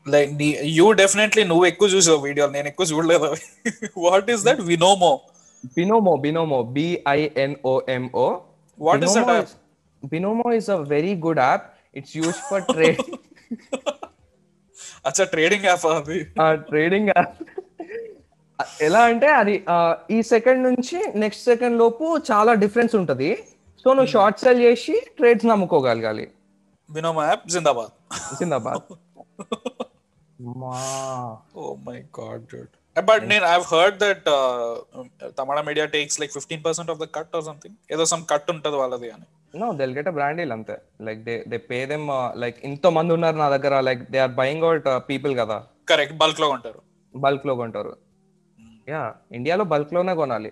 లైక్ 0.05 0.31
యూ 0.77 0.87
డెఫినెట్లీ 0.93 1.43
నువ్వు 1.43 1.65
ఎక్కువ 1.65 1.87
చూసావు 1.89 2.19
వీడియోలు 2.25 2.51
నేను 2.51 2.67
ఎక్కువ 2.67 2.85
చూడలేదు. 2.91 3.29
What 4.05 4.29
is 4.31 4.43
that 4.45 4.61
Binomo 4.61 5.11
Binomo 5.77 6.15
Binomo 6.25 6.59
B I N O M O 6.75 8.27
What 8.77 9.03
is 9.03 9.13
that 9.15 9.29
app? 9.33 9.51
Binomo 10.03 10.47
is 10.53 10.69
a 10.69 10.77
very 10.89 11.13
good 11.25 11.39
app 11.39 11.65
it's 11.95 12.15
use 12.17 12.39
for 12.49 12.63
trade 12.71 12.99
అచ్చా 15.05 15.23
ట్రేడింగ్ 15.33 15.65
యాప్ 15.65 15.85
అది 15.91 16.17
trading 16.69 17.09
app 17.15 17.31
ఎలా 18.87 19.01
అంటే 19.11 19.27
అది 19.39 19.55
ఈ 20.15 20.19
సెకండ్ 20.33 20.61
నుంచి 20.67 20.97
next 21.23 21.43
second 21.49 21.75
లోపు 21.81 22.05
చాలా 22.29 22.51
difference 22.63 22.93
ఉంటది. 23.01 23.29
సో 23.81 23.87
నువ్వు 23.95 24.11
షార్ట్ 24.13 24.39
సెల్ 24.43 24.61
చేసి 24.67 24.95
ట్రేడ్స్ 25.17 25.47
నమ్ముకోగలగాలి. 25.51 26.25
వినోమో 26.89 27.21
యాప్ 27.29 27.45
జిందాబాద్. 27.55 27.93
జిందాబాద్. 28.39 28.87
మా 30.61 30.77
oh 31.57 31.75
my 31.87 31.97
god 32.19 32.43
dude 32.53 32.73
but 33.09 33.23
నేను 33.31 33.45
I 33.53 33.55
heard 33.71 33.97
that 34.03 34.27
Tamada 35.39 35.59
media 35.69 35.85
takes 35.95 36.17
like 36.21 36.33
fifteen 36.37 36.61
percent 36.67 36.91
of 36.93 36.99
the 37.03 37.07
cut 37.17 37.33
or 37.37 37.45
something 37.49 37.75
ఏదో 37.93 38.03
సమ్ 38.11 38.23
కట్ 38.31 38.49
ఉంటది 38.55 38.77
వాళ్ళది 38.81 39.09
అని. 39.15 39.27
No 39.61 39.67
they'll 39.81 39.95
get 39.97 40.09
a 40.11 40.13
brand 40.17 40.39
deal 40.41 40.53
అంతే. 40.57 40.75
Like 41.07 41.19
they 41.27 41.35
they 41.51 41.57
pay 41.71 41.79
them 41.91 42.07
like 42.43 42.57
ఇంత 42.69 42.87
మంది 42.97 43.13
ఉన్నారు 43.17 43.37
నా 43.43 43.47
దగ్గర 43.55 43.73
like 43.89 44.01
they 44.15 44.21
are 44.25 44.33
buying 44.41 44.65
out 44.69 44.89
people 45.09 45.35
కదా. 45.41 45.57
కరెక్ట్ 45.91 46.17
బల్క్లో 46.23 46.49
ఉంటారు 46.55 46.81
బల్క్లో 47.15 47.55
కొంటారు. 47.61 47.93
యా 48.87 49.01
ఇండియాలో 49.37 49.63
బల్క్లోనే 49.73 50.13
కొనాలి. 50.21 50.51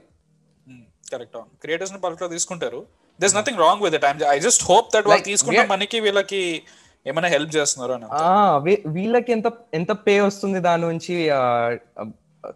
కరెక్ట్ 1.11 1.35
అవును. 1.37 1.51
క్రియేటర్స్ని 1.63 1.99
బల్క్లో 2.05 2.27
తీసుకుంటారు. 2.35 2.79
This 3.19 3.35
nothing 3.39 3.59
wrong 3.65 3.81
with 3.85 3.95
it 3.97 4.05
I 4.35 4.37
just 4.47 4.63
hope 4.69 4.89
that 4.95 5.07
వాళ్ళు 5.11 5.25
తీసుకున్న 5.31 5.65
మనకి 5.73 5.99
వీళ్ళకి 6.05 6.41
ఏమైనా 7.05 7.29
హెల్ప్ 7.35 7.53
చేస్తున్నారు 7.57 7.93
అని 7.95 8.75
వీళ్ళకి 8.97 9.31
ఎంత 9.37 9.47
ఎంత 9.79 9.91
పే 10.05 10.15
వస్తుంది 10.27 10.59
దాని 10.67 10.85
నుంచి 10.91 11.15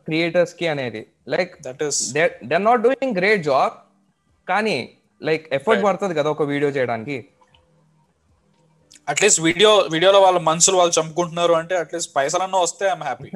క్రియేటర్స్కి 0.07 0.65
అనేది. 0.73 1.01
Like 1.34 1.51
that 1.67 1.82
is 1.88 1.99
they 2.51 2.57
not 2.69 2.84
doing 2.88 3.15
great 3.19 3.43
job 3.51 3.75
కానీ 4.47 4.78
లైక్ 5.21 5.45
ఎఫర్ట్ 5.57 5.84
పడుతుంది 5.88 6.15
కదా 6.19 6.30
ఒక 6.36 6.45
వీడియో 6.53 6.69
చేయడానికి. 6.78 7.17
అట్లీస్ట్ 9.11 9.41
వీడియో 9.47 9.71
వీడియోలో 9.93 10.19
వాళ్ళ 10.25 10.39
మనుషులు 10.51 10.78
వాళ్ళు 10.80 10.93
చంపుకుంటున్నారు 10.99 11.53
అంటే 11.61 11.75
అట్లీస్ట్ 11.82 12.11
పైసలన్నా 12.17 12.59
వస్తే 12.65 12.86
I'm 12.91 13.05
happy 13.09 13.30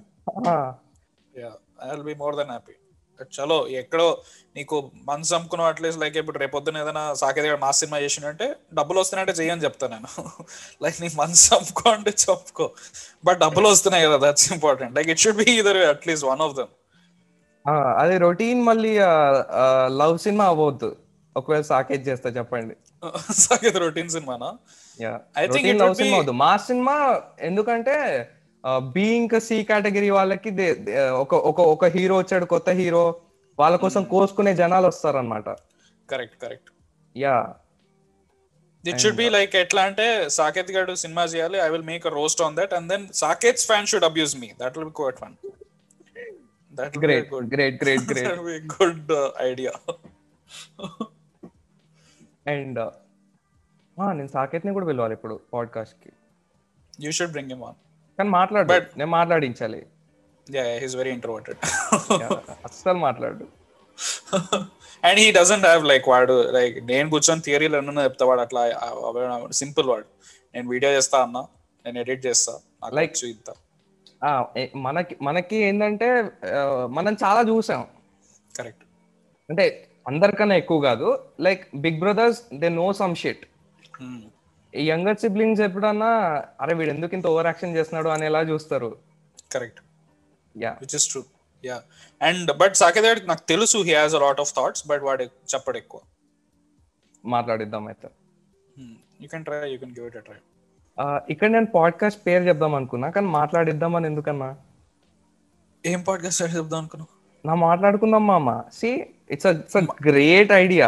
yeah 1.34 1.52
I 1.82 1.90
will 1.92 2.08
be 2.12 2.16
more 2.24 2.38
than 2.40 2.52
happy 2.56 2.76
చలో 3.36 3.58
ఎక్కడో 3.82 4.08
నీకు 4.56 4.76
మనసు 5.10 5.30
చంపుకున్నావు 5.34 5.70
అట్లీస్ట్ 5.72 6.00
లైక్ 6.04 6.18
ఇప్పుడు 6.22 6.40
రేపొద్దున 6.44 6.80
ఏదైనా 6.84 7.04
సాకేది 7.22 7.50
మా 7.64 7.72
సినిమా 7.80 7.98
చేసినంటే 8.06 8.48
డబ్బులు 8.74 9.00
వస్తున్నాయంటే 9.02 9.36
చెయ్యని 9.40 9.66
చెప్తాను 9.68 9.94
నేను. 9.96 10.10
లైక్ 10.84 10.98
నీ 11.04 11.10
మనసు 11.22 11.44
చంపుకో 11.50 11.86
అంటే 11.90 12.12
చంపుకో 12.24 12.68
బట్ 13.24 13.40
డబ్బులు 13.46 13.68
వస్తున్నాయి 13.74 14.06
కదా 14.08 14.18
that's 14.26 14.48
important 14.58 14.96
like 15.00 15.10
it 15.16 15.24
should 15.26 15.40
be 15.44 15.48
either 15.62 15.82
at least 15.94 16.28
one 16.32 16.44
of 16.48 16.56
them 16.60 16.74
అది 18.02 18.16
రొటీన్ 18.18 18.62
మళ్ళీ 18.70 18.94
లవ్ 20.02 20.18
సినిమా 20.26 20.46
అవ్వద్దు. 20.54 20.92
ఒకవేళ 21.36 21.64
సాకేజ్ 21.74 22.04
చేస్తా 22.10 22.30
చెప్పండి. 22.38 22.76
సాకేది 23.46 23.80
రొటీన్ 23.86 24.10
సినిమానా? 24.16 24.50
Yeah 25.00 25.14
I 25.36 25.46
think 25.48 25.66
routine 25.66 25.70
it 25.74 25.84
love 25.84 25.96
cinema 25.96 26.50
cinema 26.70 26.96
ఎందుకంటే 27.50 27.96
బి 28.94 29.08
ఇంకా 29.16 29.40
సి 29.40 29.64
కేటగిరీ 29.64 30.10
వాళ్ళకి 30.10 30.50
ఒక 31.24 31.34
ఒక 31.52 31.60
ఒక 31.74 31.86
హీరో 31.86 32.18
వచ్చాడు 32.18 32.46
కొత్త 32.46 32.70
హీరో 32.70 33.04
వాళ్ళ 33.60 33.76
కోసం 33.76 34.04
కోసుకునే 34.04 34.56
జనాలు 34.56 34.88
వస్తారన్నమాట. 34.88 35.48
Correct 36.10 36.38
correct 36.42 36.70
yeah. 37.16 37.36
It 38.84 39.00
should 39.00 39.16
be 39.16 39.30
like 39.30 39.56
ఎట్లా 39.56 39.82
అంటే 39.82 40.06
సాకేత్ 40.30 40.72
గారు 40.72 40.96
సినిమా 40.96 41.24
చేయాలి 41.24 41.58
I 41.58 41.70
will 41.70 41.84
make 41.84 42.08
a 42.08 42.10
roast 42.10 42.42
on 42.42 42.56
that 42.56 42.74
and 42.74 42.90
then 42.90 43.08
Saketh 43.14 43.66
fan 43.66 43.88
should 43.88 44.06
abuse 44.06 44.36
me 44.38 44.50
that 44.60 44.78
will 44.78 44.90
be 44.90 44.96
quite 44.96 45.20
fun 45.20 45.36
that 46.74 46.98
great 47.00 47.30
great 47.54 47.78
great 47.84 48.06
great 48.12 48.40
good 48.76 49.12
idea 49.42 49.74
and 52.48 52.80
నేను 53.98 54.28
సాకేత్ని 54.28 54.74
కూడా 54.74 54.86
పిలవాలి 54.86 55.14
ఇప్పుడు 55.14 55.40
పాడ్కాస్ట్కి. 55.54 56.12
You 57.02 57.12
should 57.12 57.32
bring 57.32 57.50
him 57.50 57.64
on 57.64 57.78
కానీ 58.22 58.30
మాట్లాడు. 58.30 58.74
నేను 58.98 59.12
మాట్లాడించాలి. 59.12 59.86
He's 60.80 60.96
very 60.96 61.12
introverted 61.12 61.58
అస్సలు 62.66 62.98
మాట్లాడు. 62.98 63.46
And 65.04 65.20
he 65.20 65.32
doesn't 65.32 65.66
have 65.66 65.86
like 65.86 66.08
వాడు 66.08 66.52
లైక్ 66.52 66.86
నేను 66.86 67.10
కూర్చొని 67.10 67.42
థియరీలు 67.42 67.78
ఎన్నో 67.78 68.04
చెప్తా 68.04 68.26
వాడు 68.26 68.42
అట్లా 68.42 68.72
సింపుల్ 69.52 69.88
వాడు. 69.88 70.06
నేను 70.56 70.70
వీడియో 70.70 70.92
చేస్తా 70.92 71.24
అన్నా 71.24 71.42
నేను 71.86 72.00
ఎడిట్ 72.00 72.26
చేస్తా 72.26 72.60
ఆ, 74.26 74.46
ఏ- 74.58 74.68
మనకి 74.76 75.18
మనకి 75.22 75.56
ఏంటంటే 75.56 76.24
మనం 76.86 77.14
చాలా 77.14 77.42
చూసాం. 77.42 77.88
కరెక్ట్ 78.58 78.84
అంటే 79.50 79.88
అందరికన్నా 80.08 80.56
ఎక్కువ 80.56 80.82
కాదు 80.82 81.24
like 81.40 81.68
big 81.76 82.00
brothers 82.00 82.42
they 82.54 82.70
know 82.70 82.94
some 82.94 83.16
shit 83.16 83.46
younger 84.74 85.18
siblings 85.18 85.62
ఎప్పుడన్నా 85.62 86.10
అరే 86.62 86.74
వీడు 86.74 86.90
ఎందుకు 86.90 87.16
ఇంత 87.16 87.28
ఓవర్ 87.28 87.46
యాక్షన్ 87.46 87.76
చేస్తున్నాడు 87.76 88.10
అనేలా 88.10 88.42
చూస్తారు. 88.42 88.90
Correct 89.52 89.82
yeah 90.56 90.72
which 90.82 90.96
is 90.96 91.08
true 91.10 91.24
yeah 91.66 91.82
and 92.22 92.58
but 92.58 92.76
Saketh 92.76 93.06
గారికి 93.06 93.28
నాకు 93.28 93.44
తెలుసు 93.50 93.78
he 93.78 93.94
has 93.94 94.16
a 94.16 94.20
lot 94.20 94.40
of 94.40 94.54
thoughts 94.56 94.88
but 94.88 95.04
వాడు 95.04 95.24
చెప్పడు 95.24 95.78
ఎక్కువ. 95.78 96.02
మాట్లాడిద్దాం 97.26 97.88
అయితే. 97.88 98.10
You 99.22 99.28
can 99.28 99.46
try 99.46 99.72
you 99.72 99.78
can 99.78 99.92
give 99.92 100.08
it 100.08 100.18
a 100.18 100.20
try 100.20 100.40
ఇక్కడ 101.30 101.50
నేను 101.50 101.66
పాడ్కాస్ట్ 101.66 102.22
పేరు 102.28 102.44
చెప్దాం 102.44 102.76
అనుకున్నా 102.76 103.10
కానీ 103.10 103.28
మాట్లాడిద్దామని 103.28 104.08
ఎందుకన్నా? 104.08 104.56
ఏం 105.86 106.02
పాడ్కాస్ట్ 106.02 106.42
చెప్దాం 106.42 106.80
అనుకున్నావు? 106.80 107.12
నా 107.48 107.54
మాట్లాడుకుందాం 107.68 108.28
మామ. 108.28 108.64
See 108.74 108.90
it's 109.32 109.48
it's 109.48 109.78
a 109.78 109.84
great 110.10 110.52
idea 110.52 110.88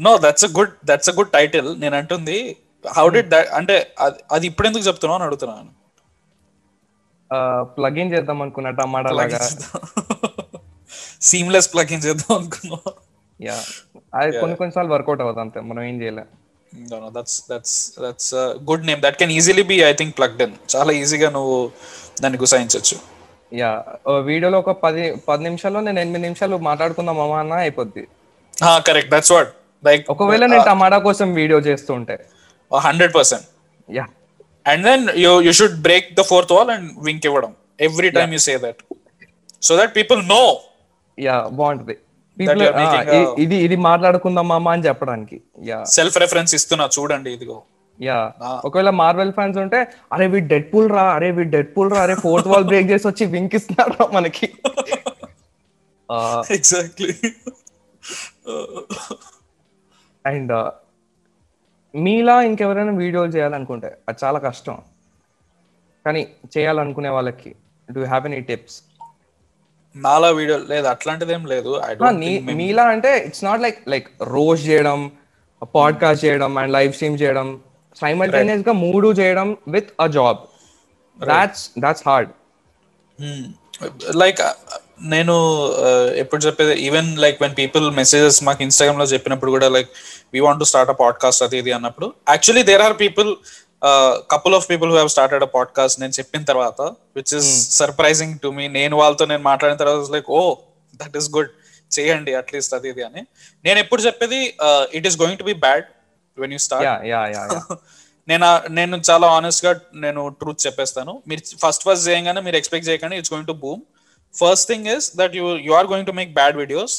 no 0.00 0.18
that's 0.18 0.44
a 0.44 0.48
good 0.48 0.70
that's 0.84 1.10
a 1.10 1.12
good 1.12 1.30
title 1.30 1.80
నేను 1.80 1.96
అంటుంది 1.96 2.56
హౌ 2.96 3.08
డిడ్ 3.08 3.28
దట్ 3.28 3.48
అంటే 3.48 3.94
అది- 4.00 4.46
ఇప్పుడు 4.46 4.68
ఎందుకు 4.68 4.84
చెప్తున్నావు 4.84 5.14
అని 5.14 5.26
అడుగుతున్నాను 5.26 5.80
ప్లగిన్ 7.62 8.12
చేద్దాం 8.12 8.42
అనుకున్నా 8.42 8.70
టమాటా 8.70 9.10
లాగా. 9.10 9.50
సీమ్లెస్ 11.20 11.74
ప్లగిన్ 11.74 12.02
చేద్దాం 12.02 12.38
అనుకున్నావు. 12.38 12.92
యా 13.42 13.62
అది 14.14 14.40
కొన్ని 14.40 14.56
కొన్నిసార్లు 14.56 14.92
వర్కౌట్ 14.92 15.20
అవ్వదు 15.20 15.40
అంతే 15.40 15.60
మనం 15.60 15.82
ఏం 15.82 16.02
చేయలేం. 16.02 16.24
No, 16.76 16.94
no, 16.94 17.08
that's 17.08 17.34
that's 17.52 17.72
that's 18.02 18.26
a 18.34 18.58
good 18.70 18.86
name. 18.88 19.02
That 19.02 19.14
can 19.22 19.38
easily 19.38 19.68
be, 19.68 19.76
I 19.84 19.94
think, 19.94 20.16
plugged 20.16 20.42
in. 20.42 20.50
చాలా 20.76 20.92
ఈజీగా 20.92 21.30
నువ్వు 21.30 21.70
దాన్ని 22.22 22.38
గుసాయించవచ్చు 22.38 22.98
యా 23.56 23.84
వీడియోలో 24.18 24.58
ఒక 24.58 24.70
పది 24.70 25.16
పది 25.16 25.42
నిమిషాల్లో 25.42 25.80
నేను 25.80 26.00
ఎనిమిది 26.00 26.22
నిమిషాలు 26.22 26.56
మాట్లాడుకుందాం 26.56 27.16
మామ 27.16 27.32
అన్న 27.32 27.52
అయిపోద్ది. 27.52 28.08
కరెక్ట్ 28.86 29.10
దట్స్ 29.10 29.32
వాట్ 29.32 29.54
లైక్ 29.84 30.04
ఒకవేళ 30.14 30.42
నేను 30.52 30.64
టమాటా 30.70 30.98
కోసం 31.08 31.28
వీడియో 31.40 31.58
చేస్తుంటే. 31.68 32.16
Hundred 32.72 33.12
percent 33.18 33.46
yeah 33.88 34.04
and 34.66 34.82
then 34.88 35.04
you 35.24 35.32
you 35.46 35.52
should 35.60 35.78
break 35.88 36.08
the 36.20 36.24
fourth 36.30 36.52
wall 36.56 36.70
and 36.76 36.88
wink 37.08 37.26
ఇవ్వడం. 37.30 37.52
Every 37.88 38.10
time 38.18 38.32
you 38.36 38.40
say 38.48 38.54
that 38.66 38.80
so 39.68 39.72
that 39.80 39.92
people 39.98 40.20
know 40.34 40.42
yeah 41.18 41.36
బాగుంటది 41.60 41.96
ఇది 43.44 43.56
ఇది 43.66 43.76
మాట్లాడుకుందాం 43.88 44.46
మామ 44.50 44.68
అని 44.76 44.84
చెప్పడానికి. 44.88 45.36
యా 45.70 45.78
సెల్ఫ్ 45.96 46.16
రెఫరెన్స్ 46.22 46.52
ఇస్తున్నా 46.58 46.84
చూడండి 46.96 47.30
ఇదిగో. 47.36 47.56
యా 48.00 48.18
ఒకవేళ 48.66 48.90
మార్వెల్ 49.00 49.32
ఫ్యాన్స్ 49.38 49.58
ఉంటే 49.64 49.78
అరే 50.14 50.26
వీ 50.34 50.40
డెడ్ 50.52 50.68
పూల్ 50.72 50.88
రా 50.96 51.04
అరే 51.16 51.28
వీ 51.38 51.44
డెడ్ 51.54 51.70
పూల్ 51.74 51.90
రా 51.94 51.98
అరే 52.06 52.14
ఫోర్త్ 52.24 52.48
వాల్ 52.52 52.66
బ్రేక్ 52.70 52.88
చేసి 52.92 53.06
వచ్చి 53.10 53.24
వింక్ 53.34 53.54
ఇస్తున్నారు 53.58 54.06
మనకి? 54.16 54.46
ఎగ్జాక్ట్లీ 56.56 57.12
అండ్ 60.26 60.70
మీలా 61.94 62.42
ఇంకెవరైనా 62.42 62.92
వీడియోలు 62.92 63.30
చేయాలనుకుంటే 63.30 63.98
అది 64.08 64.18
చాలా 64.24 64.38
కష్టం. 64.38 64.78
కానీ 66.06 66.28
చేయాలనుకునే 66.58 67.08
వాళ్ళకి 67.08 67.54
డూ 67.92 68.04
హ్యావ్ 68.04 68.26
ఎనీ 68.26 68.40
టిప్స్ 68.40 68.82
నాలా 69.96 70.30
వీడియో 70.30 70.58
లేదు 70.58 70.86
అట్లాంటిది 70.86 71.32
ఏం 71.32 71.46
లేదు 71.46 71.80
మీలా 72.52 72.84
అంటే 72.84 73.18
ఇట్స్ 73.18 73.44
నాట్ 73.44 73.60
లైక్ 73.60 73.88
లైక్ 73.88 74.08
రోజ్ 74.22 74.68
చేయడం 74.68 75.10
పాడ్కాస్ట్ 75.74 76.24
చేయడం 76.24 76.58
అండ్ 76.58 76.72
లైవ్ 76.72 76.92
స్ట్రీమ్ 76.92 77.18
చేయడం 77.22 77.60
సైమల్టేనియస్గా 77.96 78.72
మూడు 78.72 79.12
చేయడం 79.12 79.56
with 79.68 79.88
a 80.00 80.06
job 80.06 80.36
that's 81.26 81.70
that's 81.78 82.02
hard 82.08 82.30
like 84.16 84.40
నేను 85.02 85.34
ఎప్పుడు 86.14 86.42
చెప్పేది 86.42 86.72
even 86.72 87.18
like 87.18 87.42
when 87.42 87.56
people 87.58 87.90
messages 87.90 88.42
మాకు 88.42 88.62
ఇన్స్టాగ్రామ్లో 88.62 89.04
చెప్పినప్పుడు 89.04 89.50
కూడా 89.50 89.68
like 89.68 89.90
we 90.34 90.40
want 90.40 90.60
to 90.60 90.64
start 90.64 90.90
a 90.90 90.92
podcast 90.92 91.42
అది 91.42 91.58
ఇది 91.58 91.72
అన్నప్పుడు 91.72 92.12
actually 92.28 92.62
there 92.62 92.82
are 92.82 93.00
people 93.00 93.36
couple 94.30 94.54
of 94.54 94.70
people 94.70 94.90
who 94.90 94.96
have 94.96 95.08
started 95.08 95.42
a 95.42 95.46
podcast 95.46 96.00
నేను 96.00 96.12
చెప్పిన 96.12 96.44
తర్వాత 96.44 96.80
which 97.16 97.34
is 97.34 97.70
surprising 97.70 98.38
to 98.38 98.48
me 98.48 98.68
నేను 98.68 98.96
వాళ్ళతో 98.96 99.26
నేను 99.26 99.42
మాట్లాడిన 99.42 99.78
తర్వాత 99.78 100.10
like 100.10 100.30
oh 100.30 100.56
that 100.96 101.16
is 101.16 101.30
good 101.30 101.48
చేయండి 101.98 102.34
అట్లీస్ట్ 102.34 102.74
అది 102.74 102.88
ఇది 102.88 103.02
అని. 103.02 103.26
నేను 103.64 103.78
ఎప్పుడు 103.78 104.02
చెప్పేది 104.02 104.54
it 104.92 105.06
is 105.06 105.20
going 105.20 105.38
to 105.38 105.44
be 105.44 105.52
bad 105.52 105.84
when 106.38 106.52
you 106.52 106.58
start 106.58 106.86
yeah 106.86 107.00
yeah 107.04 107.26
yeah 107.26 107.76
నేను 108.28 108.60
నేను 108.70 109.02
చాలా 109.10 109.26
ఆనెస్ట్గా 109.26 109.80
నేను 109.94 110.28
ట్రూత్ 110.28 110.66
చెప్పేస్తాను. 110.66 111.22
మీరు 111.28 111.40
ఫస్ట్ 111.58 111.82
ఫస్ట్ 111.84 112.08
చేయగానే 112.08 112.40
మీరు 112.40 112.56
ఎక్స్పెక్ట్ 112.56 112.88
చేయగానే 112.88 113.18
it's 113.18 113.32
going 113.32 113.46
to 113.46 113.52
boom 113.52 113.80
first 114.34 114.66
thing 114.70 114.86
is 114.94 115.06
that 115.20 115.34
you 115.40 115.44
you 115.66 115.74
are 115.80 115.88
going 115.92 116.08
to 116.10 116.14
make 116.20 116.32
bad 116.40 116.56
videos 116.62 116.96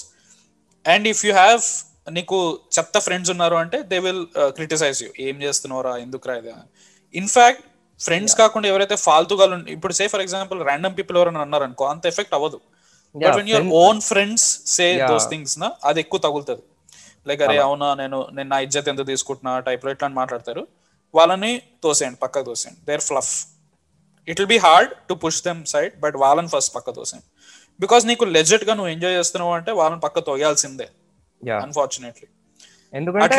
and 0.86 1.08
if 1.14 1.24
you 1.28 1.34
have 1.44 1.64
నీకు 2.18 2.38
చెత్త 2.76 2.98
ఫ్రెండ్స్ 3.08 3.32
ఉన్నారు 3.34 3.56
అంటే 3.64 3.78
దే 3.92 3.98
విల్ 4.06 4.24
క్రిటిసైజ్ 4.60 5.00
యూ 5.06 5.10
ఏం 5.28 5.36
చేస్తున్నారా 5.46 5.94
ఎందుకు 6.06 6.28
రా 6.30 6.36
ఇది 6.42 6.54
ఇన్ఫాక్ట్ 7.22 7.64
ఫ్రెండ్స్ 8.00 8.36
కాకుండా 8.42 8.68
ఎవరైతే 8.72 8.96
ఫాల్తుగా 9.08 9.46
ఇప్పుడు 9.76 9.94
say 9.98 10.06
for 10.14 10.24
example 10.26 10.60
random 10.70 10.94
people 11.00 11.18
ఎవరైనా 11.20 11.42
అన్నారు 11.46 11.64
అనుకో 11.68 11.86
అంత 11.94 12.04
ఎఫెక్ట్ 12.12 12.34
అవ్వదు. 12.38 12.60
But 13.16 13.36
when 13.40 13.50
your 13.52 13.68
own 13.86 14.00
friends 14.12 14.46
say. 14.76 14.86
Those 15.12 15.28
things 15.34 15.56
నా 15.64 15.68
అది 15.90 16.00
ఎక్కువ 16.04 16.20
తగులుతుంది. 16.26 16.64
లైక్ 17.30 17.42
అరే 17.48 17.58
అవునా? 17.68 17.88
నేను 18.02 18.18
నేను 18.38 18.50
నా 18.54 18.58
ఇజ్జత్ 18.66 18.90
ఎంత 18.94 19.04
తీసుకుంటున్నా? 19.12 19.54
టైప్లో 19.68 19.92
ఇట్లా 19.96 20.08
మాట్లాడతారు. 20.22 20.64
వాళ్ళని 21.14 21.52
తోసేయండి 21.86 22.20
పక్కకు 22.24 22.46
తోసేయండి. 22.50 22.82
There 22.90 23.04
fluff 23.10 23.34
it 24.28 24.40
will 24.40 24.52
be 24.52 24.60
hard 24.66 24.92
to 25.10 25.16
push 25.24 25.42
them 25.46 25.62
side 25.72 25.94
but 26.04 26.16
వాళ్ళని 26.24 26.50
ఫస్ట్ 26.54 26.74
పక్క 26.76 26.90
తోసేయండి 26.98 27.28
బికాస్ 27.80 28.04
నీకు 28.10 28.26
లెజెట్గా 28.36 28.74
నువ్వు 28.78 28.92
ఎంజాయ్ 28.94 29.16
చేస్తున్నావు 29.20 29.54
అంటే 29.58 29.72
వాళ్ళని 29.80 30.02
పక్క 30.06 30.20
తోయాల్సిందే 30.28 30.88
యా 31.44 31.58
అన్ఫార్చునేట్లీ 31.66 32.28
ఎందుకంటే 32.94 33.38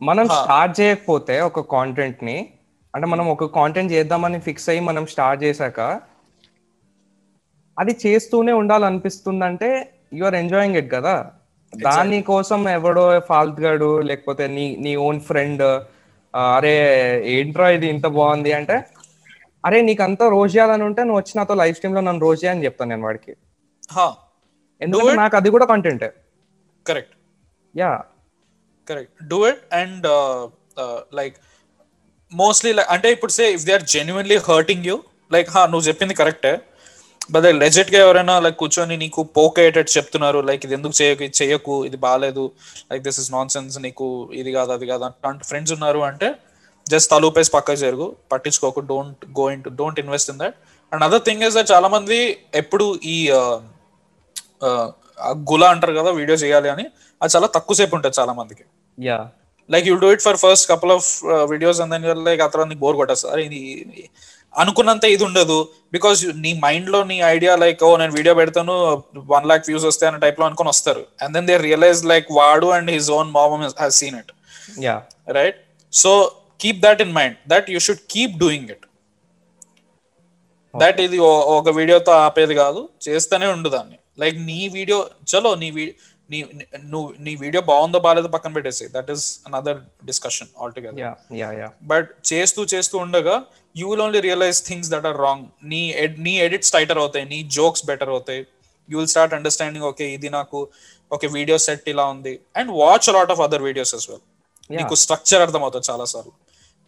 మనం 0.00 0.26
స్టార్ట్ 0.38 0.74
చేయకపోతే 0.78 1.34
ఒక 1.48 1.60
కాంటెంట్ని 1.74 2.36
అంటే 2.94 3.06
మనం 3.12 3.26
ఒక 3.32 3.46
కాంటెంట్ 3.54 3.92
చేద్దామని 3.94 4.38
ఫిక్స్ 4.46 4.68
అయ్యి 4.70 4.82
మనం 4.88 5.04
స్టార్ట్ 5.12 5.40
చేశాక 5.44 5.78
అది 7.76 7.92
చేస్తూనే 8.02 8.52
ఉండాలనిపిస్తుందంటే 8.58 9.68
యు 10.12 10.24
ఆర్ 10.24 10.36
ఎంజాయింగ్ 10.40 10.76
ఇట్ 10.80 10.90
కదా. 10.92 11.14
దాని 11.72 12.18
కోసం 12.28 12.60
ఎవడో 12.74 13.04
ఫాల్తుగాడు 13.28 13.88
లేకపోతే 14.08 14.44
నీ 14.54 14.66
నీ 14.84 14.92
ఓన్ 15.06 15.20
ఫ్రెండ్ 15.28 15.64
అరే 16.52 16.74
ఏంట్రా 17.32 17.66
ఇది 17.76 17.86
ఇంత 17.94 18.06
బాగుంది 18.16 18.52
అంటే 18.58 18.76
అరే 19.64 19.78
నీకు 19.82 20.02
అంతా 20.02 20.24
రోజు 20.32 20.52
చేయాలని 20.54 20.84
ఉంటే 20.88 21.02
నువ్వు 21.04 21.20
వచ్చి 21.20 21.34
నాతో 21.38 21.54
లైవ్ 21.60 21.74
స్ట్రీమ్లో 21.76 22.02
నన్ను 22.02 22.22
రోజు 22.26 22.38
చేయని 22.42 22.64
చెప్తాను 22.66 22.90
నేను 22.92 23.04
వాడికి. 23.06 23.32
ఎందుకంటే 24.80 25.14
నాకు 25.22 25.36
అది 25.36 25.50
కూడా 25.54 25.66
కంటెంటే 25.70 26.08
correct 26.86 27.14
yeah. 27.74 27.90
Correct 28.88 29.12
do 29.30 29.38
it 29.48 29.62
and 29.74 30.06
like 31.18 31.36
mostly 32.32 32.70
అంటే 32.94 33.08
ఇప్పుడు 33.14 33.32
say 33.32 33.44
if 33.54 33.66
they 33.66 33.74
are 33.74 33.86
genuinely 33.92 34.38
hurting 34.48 34.86
you 34.86 34.96
like 35.30 35.50
హా 35.50 35.62
నువ్వు 35.66 35.86
చెప్పింది 35.88 36.14
కరెక్టే 36.14 36.54
బట్ 37.30 37.46
లెజెట్గా 37.60 37.98
ఎవరైనా 38.04 38.34
లైక్ 38.44 38.58
కూర్చొని 38.62 38.96
నీకు 38.96 39.20
పోక్ 39.36 39.58
అయ్యేటట్టు 39.58 39.92
చెప్తున్నారు 39.96 40.40
లైక్ 40.48 40.62
ఇది 40.66 40.74
ఎందుకు 40.74 40.94
చేయకు 40.98 41.22
ఇది 41.24 41.36
చేయకు 41.40 41.74
ఇది 41.88 41.98
బాగాలేదు 42.02 42.44
like 42.90 43.02
this 43.02 43.20
is 43.22 43.30
non 43.32 43.52
sense 43.54 43.76
నీకు 43.86 44.06
ఇది 44.40 44.50
కాదు 44.52 44.72
అది 44.72 44.86
కాదు 44.90 45.04
అంటే 45.06 45.46
ఫ్రెండ్స్ 45.50 45.72
ఉన్నారు 45.72 46.02
అంటే 46.10 46.28
జస్ట్ 46.92 47.08
తలూపేసి 47.12 47.50
పక్కకు 47.56 47.80
జరుగు 47.84 48.06
పట్టించుకోకు 48.32 48.80
don't 48.90 49.22
go 49.38 49.44
in 49.54 49.62
don't 49.80 49.98
invest 50.02 50.30
in 50.32 50.40
that 50.42 50.56
and 50.92 51.04
other 51.06 51.22
thing 51.28 51.42
is 51.46 51.54
that 51.58 51.70
చాలా 51.74 51.88
మంది 51.94 52.18
ఎప్పుడు 52.62 52.86
ఈ 53.14 53.16
గుల 55.52 55.64
అంటారు 55.72 55.94
కదా 56.00 56.10
వీడియో 56.18 56.36
చేయాలి 56.42 56.68
అని 56.74 56.84
అది 57.20 57.32
చాలా 57.34 57.48
తక్కువ 57.56 57.74
సేపు 57.80 57.94
ఉంటుంది 57.96 58.16
చాలా 58.20 58.32
మందికి. 58.38 58.64
Yeah 58.98 59.18
like 59.72 59.86
you 59.88 59.94
do 60.04 60.08
it 60.14 60.22
for 60.26 60.38
first 60.44 60.66
couple 60.70 60.92
of 60.96 61.08
videos 61.52 61.80
and 61.82 61.92
then 61.94 62.06
like 62.28 62.40
ఆ 62.46 62.48
తర్వాత 62.54 62.68
నీకు 62.72 62.82
బోర్ 62.84 62.98
అరే 63.32 63.42
ఇది 63.48 63.60
అనుకున్నంత 64.54 65.04
ఇది 65.14 65.24
ఉండదు. 65.28 65.58
బికాస్ 65.94 66.20
నీ 66.42 66.50
మైండ్లో 66.64 66.98
నీ 67.10 67.16
ఐడియా 67.34 67.54
లైక్ 67.62 67.80
ఓ 67.86 67.88
నేను 68.02 68.12
వీడియో 68.18 68.34
పెడతాను 68.40 68.74
వన్ 69.32 69.46
లాక్ 69.50 69.64
వ్యూస్ 69.68 69.86
వస్తాయి 69.90 70.08
అనే 70.10 70.18
టైప్లో 70.24 70.44
అనుకుని 70.48 70.70
వస్తారు. 70.74 71.02
And 71.22 71.32
then 71.36 71.46
they 71.50 71.56
realise 71.68 72.02
like 72.12 72.28
వాడు 72.40 72.68
and 72.76 72.90
his 72.96 73.10
own 73.18 73.30
mom 73.38 73.64
has 73.82 73.96
seen 74.02 74.16
it 74.22 74.32
yeah 74.86 74.96
right 75.38 75.58
so 75.92 76.12
keep 76.64 76.80
that 76.86 77.02
in 77.06 77.14
mind 77.20 77.36
that 77.54 77.68
you 77.74 77.80
should 77.88 78.04
keep 78.14 78.36
doing 78.44 78.70
it 78.74 78.86
that 80.74 81.00
ఇది 81.06 81.18
ఒక 81.56 81.68
వీడియోతో 81.80 82.12
ఆపేది 82.26 82.54
కాదు 82.62 82.80
చేస్తూనే 83.06 83.46
ఉండు 83.56 83.68
దాన్ని. 83.76 83.98
లైక్ 84.22 84.36
నీ 84.50 84.60
వీడియో 84.78 84.98
చలో 85.32 85.50
నీ 85.62 85.68
నీ 86.32 86.38
నువ్వు 86.92 87.08
నీ 87.24 87.32
వీడియో 87.42 87.60
బాగుందో 87.70 87.98
బాగాలేదో 88.04 88.28
పక్కన 88.34 88.52
పెట్టేసి 88.56 88.84
that 88.94 89.10
is 89.14 89.24
another 89.48 89.80
discussion 90.10 90.50
all 90.60 90.72
together 90.76 91.00
but 91.90 92.08
చేస్తూ 92.30 92.60
చేస్తూ 92.72 92.96
ఉండగా 93.04 93.34
you 93.80 93.86
will 93.90 94.02
only 94.06 94.20
realise 94.28 94.60
things 94.68 94.90
that 94.94 95.06
are 95.10 95.18
wrong 95.26 95.44
నీ 95.72 95.80
నీ 96.26 96.34
ఎడిట్స్ 96.46 96.72
టైటర్ 96.76 97.00
అవుతాయి 97.02 97.24
నీ 97.34 97.40
జోక్స్ 97.58 97.84
బెటర్ 97.90 98.12
అవుతాయి. 98.14 98.40
You 98.88 98.96
will 99.00 99.10
start 99.14 99.34
understanding 99.38 99.86
okay 99.90 100.06
ఇది 100.16 100.30
నాకు 100.38 100.58
ఓకే 101.10 101.26
వీడియో 101.38 101.58
సెట్ 101.66 101.86
ఇలా 101.94 102.06
ఉంది. 102.14 102.34
And 102.60 102.72
watch 102.82 103.08
lot 103.18 103.32
of 103.36 103.42
other 103.46 103.64
videos 103.68 103.94
as 103.98 104.06
well 104.12 104.24
నీకు 104.70 104.94
స్ట్రక్చర్ 105.04 105.42
అర్థమవుతుంది 105.46 105.86
చాలా 105.90 106.06
సార్లు. 106.14 106.34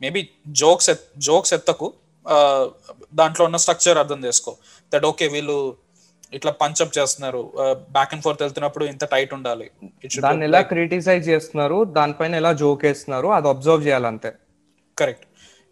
మేబీ 0.03 0.23
జోక్స్ 0.61 0.91
జోక్స్ 1.27 1.55
ఎత్తకు. 1.57 1.89
దాంట్లో 3.21 3.43
ఉన్న 3.49 3.59
స్ట్రక్చర్ 3.65 3.99
అర్థం 4.03 4.21
చేసుకో. 4.29 4.53
దట్ 4.93 5.07
ఓకే 5.11 5.27
వీళ్ళు 5.35 5.59
ఇట్లా 6.37 6.53
పంచప్ 6.63 6.93
చేస్తున్నారు. 6.99 7.43
బ్యాక్ 7.97 8.13
అండ్ 8.15 8.23
ఫోర్త్ 8.25 8.43
వెళ్తున్నప్పుడు 8.45 8.85
ఇంత 8.93 9.05
టైట్ 9.15 9.33
ఉండాలి. 9.39 9.67
దాన్ని 10.27 10.47
ఎలా 10.49 10.61
క్రిటిసైజ్ 10.73 11.25
చేస్తున్నారు 11.33 11.79
దానిపైన 11.99 12.35
ఎలా 12.43 12.53
జోక్ 12.63 12.85
వేస్తున్నారు 12.89 13.31
అది 13.39 13.49
అబ్జర్వ్ 13.55 13.85
చేయాలంతే 13.89 14.33
కరెక్ట్ 14.97 15.27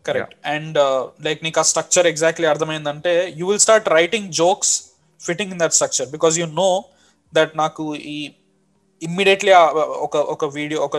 కరెక్ట్ 0.05 0.35
అండ్ 0.55 0.79
లైక్ 1.27 1.41
నీకు 1.47 1.61
ఆ 1.63 1.65
స్ట్రక్చర్ 1.73 2.07
ఎగ్జాక్ట్లీ 2.13 2.47
అర్థమైందంటే 2.53 3.13
you 3.39 3.45
will 3.51 3.63
start 3.67 3.87
writing 3.99 4.29
jokes 4.41 4.73
fitting 5.21 5.53
in 5.55 5.61
that 5.65 5.77
structure 5.79 6.09
because 6.15 6.35
you 6.41 6.47
know 6.63 6.71
that 7.33 7.53
నాకు 7.63 7.85
ఈ 8.15 8.19
ఇమ్మీడియట్లీ 9.03 9.53
ఒక 10.07 10.17
ఒక 10.35 10.45
వీడియో 10.59 10.81
ఒక 10.89 10.97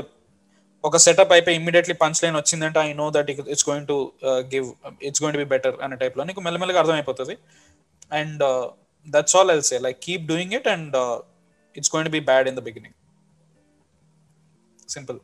ఒక 0.88 0.98
సెటప్ 1.06 1.32
అయిపోయి 1.36 1.56
ఇమ్మీడియట్లీ 1.60 1.95
పంచ్ 2.02 2.20
లైన్ 2.24 2.36
వచ్చిందంటే 2.40 2.80
I 2.88 2.90
know 3.02 3.06
that 3.16 3.30
it's 3.34 3.66
going 3.70 3.88
to 3.91 3.98
give 4.53 4.68
it's 5.07 5.22
going 5.24 5.36
to 5.38 5.41
be 5.44 5.48
better 5.53 5.76
అనే 5.86 5.95
టైప్లో 6.03 6.24
నీకు 6.30 6.41
మెల్లమెల్లగా 6.48 6.80
అర్థమైపోతుంది. 6.82 7.36
And 8.20 8.44
that's 9.07 9.36
all 9.40 9.52
I'll 9.56 9.64
say 9.70 9.78
like 9.86 9.99
keep 10.07 10.26
doing 10.34 10.53
it 10.60 10.68
and 10.74 10.95
it's 11.76 11.91
going 11.94 12.10
to 12.10 12.14
be 12.18 12.22
bad 12.30 12.48
in 12.52 12.57
the 12.60 12.64
beginning 12.70 12.95
simple 14.95 15.20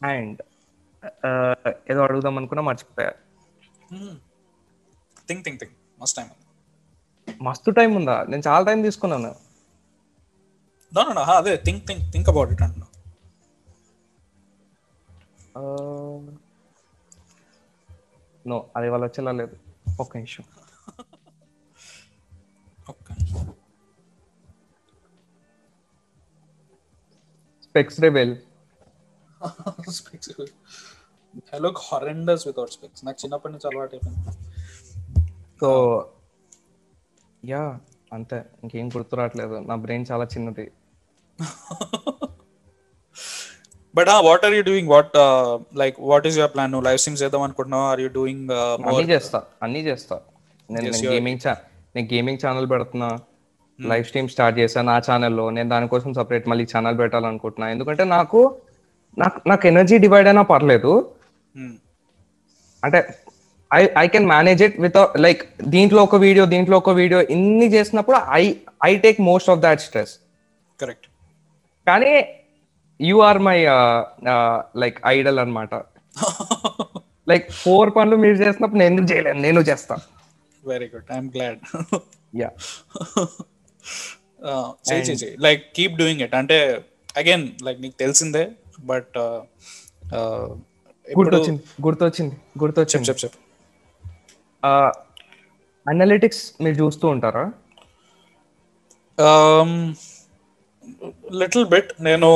and 0.00 0.40
ఏదో 1.90 2.00
అడుగుదాం 2.06 2.34
అనుకున్నా 2.40 2.62
మర్చిపోయా. 2.70 3.12
Think 5.28 5.42
think 5.46 5.58
think 5.62 5.76
must 6.02 6.16
time 6.20 6.28
మస్తు 7.46 7.70
టైం 7.78 7.90
ఉందా? 7.98 8.16
నేను 8.30 8.42
చాలా 8.46 8.62
టైం 8.68 8.80
తీసుకున్నాను. 8.86 9.30
నో 10.92 11.02
నో 11.18 11.22
అదే 11.40 11.52
think 11.66 11.82
think 11.88 12.04
think 12.14 12.28
about 12.32 12.50
it 12.54 12.62
అంటున్నా 12.66 12.88
నో 18.44 18.58
అది 18.76 18.88
వాళ్ళు 18.90 19.06
వచ్చేలా 19.06 19.32
లేదు 19.32 19.56
ఒక్క 20.00 20.12
నిమిషం 20.16 20.44
okay 22.90 23.14
specs 27.66 27.98
rebel 28.00 28.34
specs 29.98 30.30
I 31.54 31.58
look 31.58 31.80
horrendous 31.86 32.44
without 32.46 32.72
specs 32.72 33.02
నాకు 33.06 33.18
చిన్నప్పటి 33.22 33.52
నుంచి 33.52 33.66
అలవాటు 33.66 33.94
అయిపోయింది 33.96 34.32
సో 35.60 35.70
యా 37.42 37.62
అంతే 38.12 38.38
ఇంకేం 38.62 38.88
గుర్తు 38.88 39.16
రావట్లేదు 39.16 39.56
నా 39.66 39.74
బ్రెయిన్ 39.84 40.06
చాలా 40.10 40.24
చిన్నది 40.34 40.66
but 43.98 44.08
what 44.28 44.44
are 44.46 44.54
you 44.58 44.62
doing 44.70 44.90
what 44.94 45.16
like 45.82 45.96
what 46.12 46.26
is 46.30 46.36
your 46.40 46.52
plan 46.54 46.72
నువ్వు 46.74 46.86
లైవ్ 46.88 46.98
స్ట్రీమ్స్ 47.02 47.22
చేద్దాం 47.24 47.42
అనుకుంటున్నావు? 47.46 47.86
ఆర్ 47.92 48.00
యూ 48.04 48.08
డూయింగ్ 48.18 48.50
అన్నీ 48.90 49.06
చేస్తా 49.12 49.40
అన్నీ 49.66 49.82
చేస్తా. 49.90 50.16
నేను 50.68 50.90
గేమింగ్ 51.12 51.46
నేను 51.96 52.08
గేమింగ్ 52.12 52.40
ఛానల్ 52.44 52.68
పెడుతున్నా. 52.74 53.08
లైవ్ 53.78 54.04
స్ట్రీమ్ 54.08 54.28
స్టార్ట్ 54.32 54.56
చేశాను 54.62 54.86
నా 54.92 54.96
ఛానల్లో 55.06 55.44
నేను 55.56 55.68
దానికోసం 55.74 56.10
సపరేట్ 56.18 56.46
మళ్ళీ 56.50 56.64
ఛానల్ 56.72 56.96
పెట్టాలనుకుంటున్నా. 57.02 57.66
ఎందుకంటే 57.74 58.04
నాకు 58.16 58.40
నాకు 59.22 59.38
నాకు 59.50 59.64
ఎనర్జీ 59.70 59.96
డివైడ్ 60.04 60.28
అయినా 60.30 60.42
పర్లేదు. 60.52 60.92
అంటే 62.82 63.00
I 63.70 63.80
I 64.02 64.06
can 64.14 64.26
manage 64.34 64.60
it 64.66 64.76
with 64.84 64.96
like 65.24 65.42
దీంట్లో 65.74 66.00
ఒక 66.08 66.16
వీడియో 66.24 66.44
దీంట్లో 66.54 66.76
ఒక 66.82 66.92
వీడియో 67.00 67.20
ఇన్ని 67.36 67.66
చేసినప్పుడు 67.74 68.18
I 68.40 68.44
I 68.90 68.92
take 69.04 69.18
most 69.30 69.50
of 69.52 69.60
that 69.66 69.82
stress 69.86 70.14
correct 70.82 71.06
కానీ 71.86 72.12
you 73.00 73.16
are 73.28 73.40
my 73.48 73.58
like 74.82 74.98
idol 75.14 75.40
అన్నమాట. 75.44 75.74
లైక్ 77.30 77.46
ఫోర్ 77.62 77.90
పనులు 77.96 78.16
మీరు 78.24 78.36
చేసినప్పుడు 78.42 78.78
నేను 78.80 78.90
ఎందుకు 78.92 79.08
చేయలేను? 79.12 79.40
నేను 79.40 79.60
చేస్తా. 79.68 79.94
Very 80.62 80.86
good 80.94 81.08
I'm 81.12 81.30
glad 81.36 81.60
yeah 82.42 82.50
చేయి 84.88 85.02
చేయి 85.08 85.18
చేయి. 85.22 85.34
లైక్ 85.46 85.62
కీప్ 85.76 85.96
డూయింగ్ 86.00 86.22
ఇట్ 86.26 86.34
అంటే 86.40 86.58
అగైన్ 87.16 87.46
లైక్ 87.66 87.80
నీకు 87.84 87.96
తెలిసిందే 88.04 88.44
బట్ 88.90 89.16
ఇప్పుడు 91.06 91.26
గుర్తొచ్చింది 91.26 91.62
గుర్తొచ్చింది 91.86 92.36
గుర్తొచ్చింది. 92.62 93.06
చెప్ 93.10 93.20
చెప్ 93.24 93.36
అనలిటిక్స్ 95.86 96.42
మీరు 96.64 96.76
చూస్తూ 96.82 97.06
ఉంటారా? 97.14 97.44
లిటిల్ 101.42 101.66
బిట్ 101.66 101.90
నేను 102.00 102.28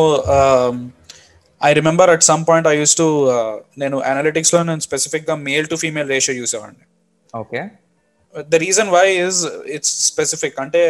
I 1.60 1.70
remember 1.72 2.10
at 2.14 2.24
some 2.30 2.42
point 2.48 2.68
I 2.72 2.74
used 2.78 2.94
to 2.96 3.06
నేను 3.82 3.96
అనలిటిక్స్లో 4.10 4.60
నేను 4.62 4.82
స్పెసిఫిక్గా 4.88 5.34
మేల్ 5.48 5.68
టు 5.68 5.76
ఫీమేల్ 5.76 6.08
రేషియో 6.14 6.34
చూసేవాడిని. 6.40 6.84
Okay 7.34 7.62
the 8.52 8.60
reason 8.66 8.90
why 8.96 9.06
is 9.26 9.40
it's 9.76 9.94
specific 10.06 10.58
అంటే 10.64 10.82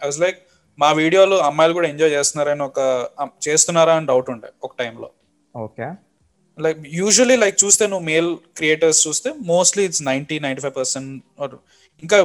ఐ 0.00 0.04
వాజ్ 0.04 0.20
లైక్ 0.24 0.38
మా 0.78 0.88
వీడియోలు 1.00 1.36
అమ్మాయిలు 1.48 1.74
కూడా 1.74 1.88
ఎంజాయ్ 1.88 2.14
చేస్తున్నారని 2.16 2.64
ఒక 2.70 2.80
um, 3.20 3.30
చేస్తున్నారా 3.46 3.94
అని 3.98 4.08
డౌట్ 4.12 4.30
ఉండే 4.34 4.48
ఒక 4.62 4.72
టైంలో 4.78 5.08
ఓకే 5.54 5.88
లైక్ 6.58 6.80
యూజువలీ 7.00 7.36
లైక్ 7.36 7.56
చూస్తే 7.64 7.84
నువ్వు 7.86 8.04
మేల్ 8.06 8.30
క్రియేటర్స్ 8.56 9.00
చూస్తే 9.06 9.28
mostly 9.52 9.82
it's 9.84 10.02
ninety 10.10 10.36
ninety 10.38 10.62
five 10.62 10.74
percent 10.74 11.54
ఇంకా 12.02 12.18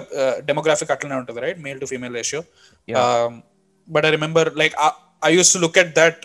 డెమోగ్రాఫిక్ 0.45 0.91
అట్లనే 0.95 1.15
ఉంటుంది 1.22 1.41
right 1.45 1.59
male 1.59 1.80
to 1.80 1.88
female 1.91 2.15
ratio 2.15 2.41
but 3.89 4.05
I 4.05 4.09
remember 4.09 4.49
like 4.57 4.76
I 5.26 5.31
used 5.38 5.51
to 5.53 5.59
look 5.65 5.80
at 5.84 5.93
that 5.95 6.22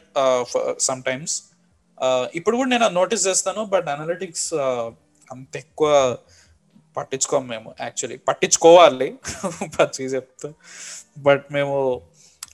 some 0.89 1.03
times 1.03 1.35
ఇప్పుడు 2.35 2.55
కూడా 2.57 2.71
నేను 2.75 2.89
నోటీస్ 3.01 3.25
చేస్తాను 3.27 3.63
బట్ 3.65 3.89
అనలిటిక్స్ 3.89 4.49
అంత 5.31 5.53
ఎక్కువ 5.57 5.91
పట్టించుకోము 6.97 7.47
మేము 7.47 7.69
యాక్చువల్లీ 7.81 8.17
పట్టించుకోవాలి 8.29 9.09
పచ్చి 9.77 10.05
చెప్తా. 10.15 10.49
బట్ 11.19 11.45
మేము 11.53 11.77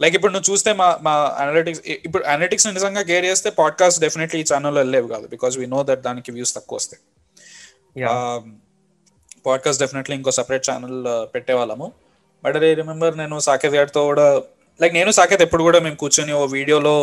లైక్ 0.03 0.15
ఇప్పుడు 0.15 0.33
నువ్వు 0.33 0.49
చూస్తే 0.51 0.71
మా 0.73 0.89
మా 1.07 1.13
అనలిటిక్స్ 1.43 1.83
ఇప్పుడు 2.07 2.23
అనలిటిక్స్ 2.25 2.67
నిజంగా 2.67 3.03
కేర్ 3.03 3.25
చేస్తే 3.25 3.49
పాడ్కాస్ట్ 3.61 4.01
డెఫినెట్లీ 4.01 4.41
ఈ 4.41 4.47
ఛానల్లో 4.53 4.81
వెళ్ళేవి 4.81 5.09
కాదు 5.09 5.27
బికాస్ 5.29 5.55
వీ 5.59 5.67
నో 5.67 5.81
దట్ 5.89 6.03
దానికి 6.09 6.33
వ్యూస్ 6.37 6.53
తక్కువ 6.57 6.77
వస్తాయి. 6.77 7.01
పాడ్కాస్ట్ 9.47 9.81
డెఫినెట్లీ 9.83 10.15
ఇంకో 10.17 10.33
సపరేట్ 10.39 10.65
ఛానల్ 10.71 11.01
పెట్టేవాళ్ళము. 11.35 11.89
బట్ 12.45 12.57
ఐ 12.71 12.73
రిమెంబర్ 12.83 13.15
నేను 13.19 13.37
సాకేత్ 13.49 13.77
గారితో 13.79 14.01
కూడా 14.05 14.27
లైక్ 14.81 14.95
నేను 14.99 15.11
సాకేత్ 15.19 15.43
ఎప్పుడు 15.47 15.63
కూడా 15.69 15.79
మేము 15.87 15.97
కూర్చొని 16.03 16.33
ఓ 16.41 16.43
వీడియోలో 16.59 16.97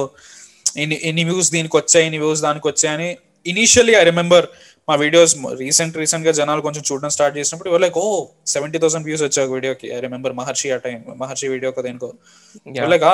ఇన్ని 0.84 0.97
ఇన్ని 1.10 1.23
వ్యూస్ 1.30 1.49
దీనికి 1.56 1.76
వచ్చాయి 1.81 2.06
ఇన్ని 2.10 2.19
వ్యూస్ 2.23 2.41
దానికి 2.47 2.68
వచ్చాయని 2.72 3.10
ఇనీషియల్లీ 3.45 3.93
ఐ 4.02 4.03
రిమెంబర్ 4.11 4.45
మా 4.88 4.95
వీడియోస్ 5.03 5.34
రీసెంట్ 5.61 5.95
రీసెంట్గా 6.02 6.31
జనాలు 6.39 6.61
కొంచెం 6.65 6.84
చూడడం 6.89 7.11
స్టార్ట్ 7.15 7.35
చేసినప్పుడు 7.39 7.77
like 7.84 7.97
oh 8.02 8.06
seventy 8.53 8.80
thousand 8.84 9.06
views 9.07 9.23
వచ్చాయి 9.27 9.47
వీడియోకి 9.56 9.88
ఐ 9.95 9.99
రిమెంబర్ 10.06 10.34
మహర్షి 10.39 10.69
ఆ 10.76 10.77
టైం 10.85 10.97
మహర్షి 11.22 11.47
వీడియోకి 11.53 11.84
దేనికో. 11.88 12.10
లైక్ 12.93 13.06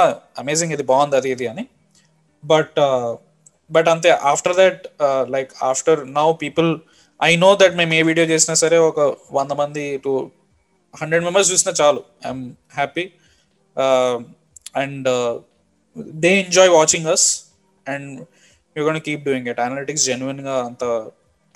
అమేజింగ్ 0.41 0.73
ఇది 0.77 0.85
బాగుంది 0.91 1.17
అది 1.19 1.29
ఇది 1.35 1.47
అని. 1.51 1.63
బట్ 2.43 2.79
బట్ 3.71 3.89
అంతే 3.93 4.09
after 4.31 4.55
that 4.61 4.81
like 5.35 5.51
after 5.69 5.99
now 6.19 6.27
people 6.43 6.69
I 7.19 7.31
know 7.45 7.51
that 7.61 7.75
మేము 7.79 7.93
ఏ 7.99 8.01
వీడియో 8.09 8.25
చేసినా 8.33 8.55
సరే 8.63 8.77
ఒక 8.89 8.99
వంద 9.37 9.51
మంది 9.61 9.85
టు 10.05 10.13
హండ్రెడ్ 10.93 11.23
మెంబర్స్ 11.27 11.49
చూసినా 11.53 11.73
చాలు. 11.81 12.01
I'm 12.25 12.45
happy 12.77 13.05
and 14.75 15.09
they 15.97 16.29
enjoy 16.41 16.69
watching 16.69 17.07
us 17.07 17.25
and 17.87 18.25
you 18.77 18.83
gonna 18.83 19.01
keep 19.01 19.23
doing 19.23 19.47
it 19.47 19.59
analytics 19.59 20.05
జెన్యున్గా 20.05 20.65
అంత 20.65 20.83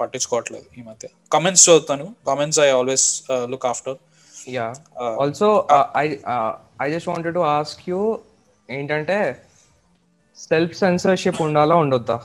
పట్టించుకోవట్లేదు 0.02 0.66
ఈ 0.80 0.82
మధ్య. 0.82 1.08
కామెంట్స్ 1.32 1.70
చదువుతాను. 1.70 2.16
Comments 2.28 2.60
I 2.60 2.70
always 2.70 3.24
look 3.46 3.66
after 3.66 3.98
yeah 4.50 4.74
also 5.22 5.68
I 5.98 6.06
I 6.82 6.92
just 6.92 7.10
wanted 7.10 7.36
to 7.36 7.40
ask 7.40 7.90
you 7.90 8.20
ఏంటంటే 8.70 9.18
self 10.38 10.78
censorship 10.78 11.42
ఉండాలా 11.42 11.76
ఉండొద్దా? 11.76 12.18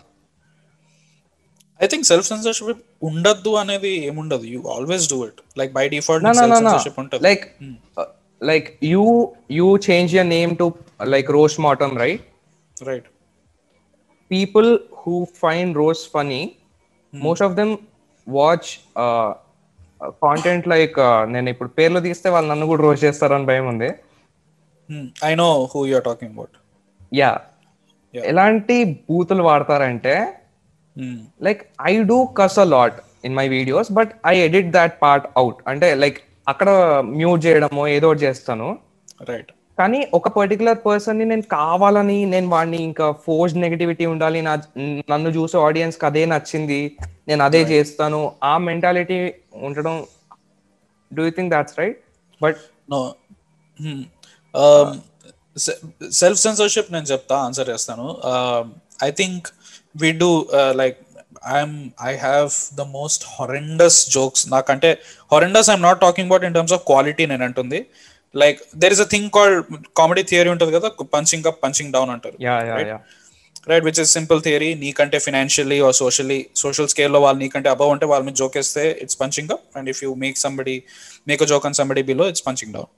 I 1.83 1.87
think 1.87 2.07
self 2.07 2.27
censorship 2.27 2.83
ఉండద్దు 3.03 3.55
అనేది 3.55 4.07
ఏముండదు. 4.07 4.45
You 4.45 4.63
always 4.77 5.11
do 5.11 5.27
it 5.27 5.41
like 5.59 5.73
by 5.73 5.89
default. 5.89 6.27
Censorship 6.37 6.99
ఉంటుంది. 6.99 7.25
Like, 7.29 7.45
uh, 8.01 8.09
like 8.41 8.67
you 8.83 9.05
you 9.51 9.79
change 9.81 10.13
your 10.13 10.25
name 10.27 10.53
to 10.57 10.67
like 11.07 11.29
roast 11.31 11.59
mortem, 11.59 11.93
right? 11.97 12.23
Right 12.91 13.09
People 14.31 14.69
who 15.01 15.15
find 15.43 15.69
roast 15.75 16.05
funny, 16.13 16.43
most 17.13 17.43
of 17.47 17.53
them 17.57 17.71
watch 18.27 18.67
uh, 18.97 19.31
uh, 20.01 20.11
content 20.27 20.65
like 20.75 20.97
uh, 21.07 21.21
నేను 21.33 21.49
ఇప్పుడు 21.55 21.71
పేర్లు 21.79 22.01
తీస్తే 22.07 22.29
వాళ్ళు 22.35 22.49
నన్ను 22.53 22.67
కూడా 22.71 22.83
roast 22.87 23.05
చేస్తారని 23.07 23.49
భయం 23.51 23.67
ఉంది 23.73 23.91
I 25.31 25.33
know 25.43 25.49
who 25.73 25.83
you're 25.91 26.07
talking 26.11 26.35
about 26.37 26.57
yeah 27.13 27.33
Yeah. 28.15 28.25
ఎలాంటి 28.31 28.77
బూతులు 29.09 29.43
వాడతారంటే 29.49 30.15
like 31.47 31.61
I 31.91 31.93
do 32.09 32.17
cuss 32.39 32.57
a 32.63 32.65
lot 32.73 32.97
in 33.27 33.35
my 33.39 33.45
videos 33.53 33.91
but 33.99 34.13
I 34.31 34.33
edit 34.47 34.71
that 34.77 34.95
part 35.03 35.27
out 35.41 35.59
అంటే 35.71 35.89
లైక్ 36.03 36.19
అక్కడ 36.47 36.71
మ్యూట్ 37.19 37.43
చేయడమో 37.47 37.83
ఏదో 37.97 38.09
ఒకటి 38.11 38.23
చేస్తాను. 38.27 38.69
రైట్ 39.31 39.51
కానీ 39.79 40.01
ఒక 40.19 40.29
పర్టికులర్ 40.37 40.79
పర్సన్ని 40.87 41.25
నేను 41.25 41.45
కావాలని 41.53 42.17
నేను 42.33 42.49
వాడిని 42.49 42.79
ఇంకా 42.89 43.07
ఫోర్స్ 43.27 43.55
నెగిటివిటీ 43.57 44.05
ఉండాలి 44.07 44.41
నా 44.49 44.55
నన్ను 45.13 45.31
చూసే 45.37 45.57
ఆడియన్స్కి 45.67 46.05
అదే 46.09 46.23
నచ్చింది 46.33 46.81
నేను 47.29 47.43
అదే 47.49 47.61
చేస్తాను 47.73 48.21
ఆ 48.51 48.55
మెంటాలిటీ 48.69 49.19
ఉండడం 49.69 49.97
do 51.11 51.25
you 51.29 51.33
think 51.39 51.53
that's 51.55 51.79
right 51.81 51.99
but 52.41 52.59
self 56.21 56.41
censorship 56.47 56.93
నేను 56.93 57.07
చెప్తా 57.13 57.37
ఆన్సర్ 57.47 57.71
చేస్తాను. 57.73 58.07
I 59.03 59.11
think 59.21 59.47
we 60.03 60.11
do 60.25 60.33
like 60.81 60.99
I'm 61.43 61.77
I 62.09 62.13
have 62.17 62.51
the 62.75 62.87
most 62.91 63.25
horrendous 63.37 64.11
jokes 64.11 64.45
నాకంటే 64.53 64.91
horrendous 65.33 65.71
I'm 65.71 65.85
not 65.89 66.01
talking 66.01 66.29
about 66.31 66.45
in 66.45 66.55
terms 66.55 66.73
of 66.73 66.85
quality 66.85 67.27
నేను 67.27 67.45
అంటుంది 67.45 67.81
like 68.35 68.59
there 68.83 68.93
is 68.93 69.01
a 69.01 69.09
thing 69.15 69.31
called 69.31 69.61
comedy 69.97 70.23
theory 70.23 70.51
ఉంటుంది 70.51 70.73
కదా 70.79 70.91
punching 71.17 71.47
up 71.47 71.59
punching 71.65 71.93
down 71.93 72.11
అంటారు. 72.17 72.37
Right 73.71 73.85
which 73.85 74.01
is 74.03 74.13
simple 74.17 74.39
theory 74.47 74.69
నీకంటే 74.83 75.19
financially 75.25 75.79
or 75.87 75.97
socially 76.01 76.39
social 76.57 76.89
స్కేల్లో 76.89 77.21
వాళ్ళు 77.25 77.41
నీకంటే 77.45 77.69
అబవ్ 77.75 77.91
ఉంటే 77.95 78.07
వాళ్ళ 78.07 78.23
మీద 78.27 78.35
జోకేస్తే 78.35 78.85
it's 79.03 79.19
punching 79.23 79.51
up 79.57 79.65
and 79.79 79.89
if 79.89 80.01
you 80.05 80.15
make 80.15 80.39
somebody 80.39 80.77
make 81.29 81.43
joke 81.53 81.67
and 81.67 81.77
somebody 81.77 82.03
below 82.03 82.27
it's 82.29 82.45
punching 82.49 82.73
down 82.75 82.91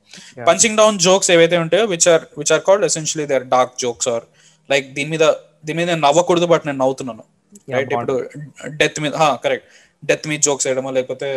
punching 0.51 0.77
down 0.77 0.98
jokes 0.98 1.31
ఏవైతే 1.31 1.59
ఉంటాయో 1.64 1.86
which 1.86 2.09
are 2.09 2.24
which 2.39 2.52
are 2.52 2.62
called 2.69 2.85
essentially 2.90 3.27
they 3.27 3.35
are 3.35 3.48
dark 3.56 3.74
jokes 3.78 4.09
or 4.14 4.24
like 4.70 4.86
దీని 4.98 5.10
మీద 5.10 5.24
దీని 5.64 5.78
మీద 5.78 5.89
నేను 5.89 6.02
నవ్వకూడదు 6.09 6.47
but 6.47 6.66
నేను 6.66 6.78
నవ్వుతున్నాను. 6.78 7.24
రైట్ 7.74 7.92
ఇప్పుడు 7.96 8.16
డెత్ 8.80 8.98
మీద 9.04 9.12
కరెక్ట్ 9.44 9.66
డెత్ 10.02 10.26
మీద 10.30 10.40
జోక్స్ 10.46 10.66
వేయడమో 10.68 10.90
లేకపోతే 10.98 11.28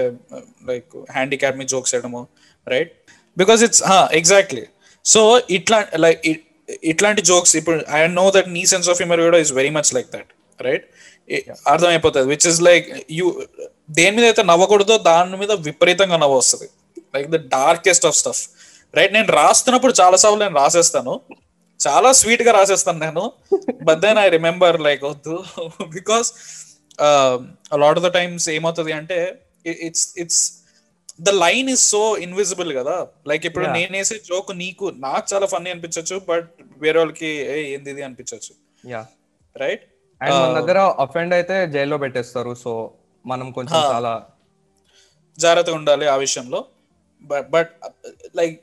లైక్ 0.69 0.91
హ్యాండిక్యాప్ 1.17 1.57
మీద 1.59 1.67
jokes 1.73 1.93
వేయడమో 1.95 2.21
right 2.67 2.93
because 3.37 3.63
it's 3.67 3.83
exactly 4.19 4.65
so 5.05 5.21
ఇట్లా 5.57 5.79
లైక్ 6.05 6.21
ఇట్లాంటి 6.91 7.21
జోక్స్ 7.31 7.55
ఇప్పుడు 7.59 7.77
ఐ 7.97 7.99
నో 8.19 8.25
దట్ 8.37 8.49
నీ 8.57 8.63
సెన్స్ 8.73 8.87
ఆఫ్ 8.91 8.99
హ్యూమర్ 9.01 9.21
కూడా 9.27 9.39
is 9.45 9.53
very 9.59 9.71
much 9.77 9.91
like 9.97 10.09
that 10.15 10.31
right 10.67 10.85
అర్థమైపోతుంది 11.73 12.27
విచ్ 12.33 12.47
ఇస్ 12.51 12.59
లైక్ 12.69 12.87
యూ 13.17 13.25
దేని 13.99 14.13
మీద 14.17 14.25
అయితే 14.29 14.43
నవ్వకూడదో 14.51 14.95
దాని 15.09 15.37
మీద 15.41 15.51
విపరీతంగా 15.67 16.17
నవ్వు 16.23 16.37
వస్తుంది. 16.41 16.67
Like 17.15 17.27
the 17.35 17.39
darkest 17.57 18.05
of 18.09 18.17
stuff 18.21 18.41
right 18.97 19.13
నేను 19.17 19.29
రాస్తున్నప్పుడు 19.39 19.93
చాలా 20.01 20.17
సార్లు 20.23 20.39
నేను 20.43 20.55
రాసేస్తాను. 20.61 21.13
చాలా 21.80 22.10
స్వీట్గా 22.19 22.52
రాసేస్తాను 22.57 22.99
నేను. 23.06 23.23
But 23.88 23.99
then 24.06 24.19
I 24.26 24.27
remember 24.38 24.77
like 24.88 25.03
వద్దు. 25.11 25.35
Because 25.97 26.30
lot 27.84 27.97
of 27.99 28.06
the 28.07 28.11
times 28.19 28.45
ఏమవుతుంది 28.57 28.93
అంటే 28.99 29.18
it's 29.88 30.06
it's 30.23 30.43
the 31.27 31.31
line 31.45 31.68
is 31.73 31.84
so 31.93 32.03
invisible 32.26 32.72
కదా. 32.80 32.95
లైక్ 33.31 33.43
ఇప్పుడు 33.49 33.68
నేను 33.77 33.93
వేసే 33.97 34.18
జోక్ 34.30 34.52
నీకు 34.64 34.85
నాకు 35.07 35.26
చాలా 35.34 35.47
ఫన్నీ 35.53 35.69
అనిపించవచ్చు 35.73 36.18
బట్ 36.31 36.47
వేరే 36.84 36.97
వాళ్ళకి 37.02 37.31
ఏంది 37.73 37.91
ఇది 37.95 38.03
అనిపించవచ్చు 38.07 38.53
యా 38.93 39.02
రైట్ 39.56 39.84
అండ్ 40.22 40.38
మన 40.41 40.53
దగ్గర 40.60 40.80
అఫెండ్ 41.06 41.35
అయితే 41.39 41.56
జైల్లో 41.76 41.99
పెట్టేస్తారు 42.03 42.53
సో 42.64 42.73
మనం 43.26 43.47
కొంచెం 43.57 43.80
చాలా 43.93 44.14
జాగ్రత్తగా 45.38 45.77
ఉండాలి 45.80 46.06
ఆ 46.14 46.18
విషయంలో. 46.26 46.60
బట్ 47.23 47.47
బట్ 47.56 47.72
లైక్ 48.39 48.57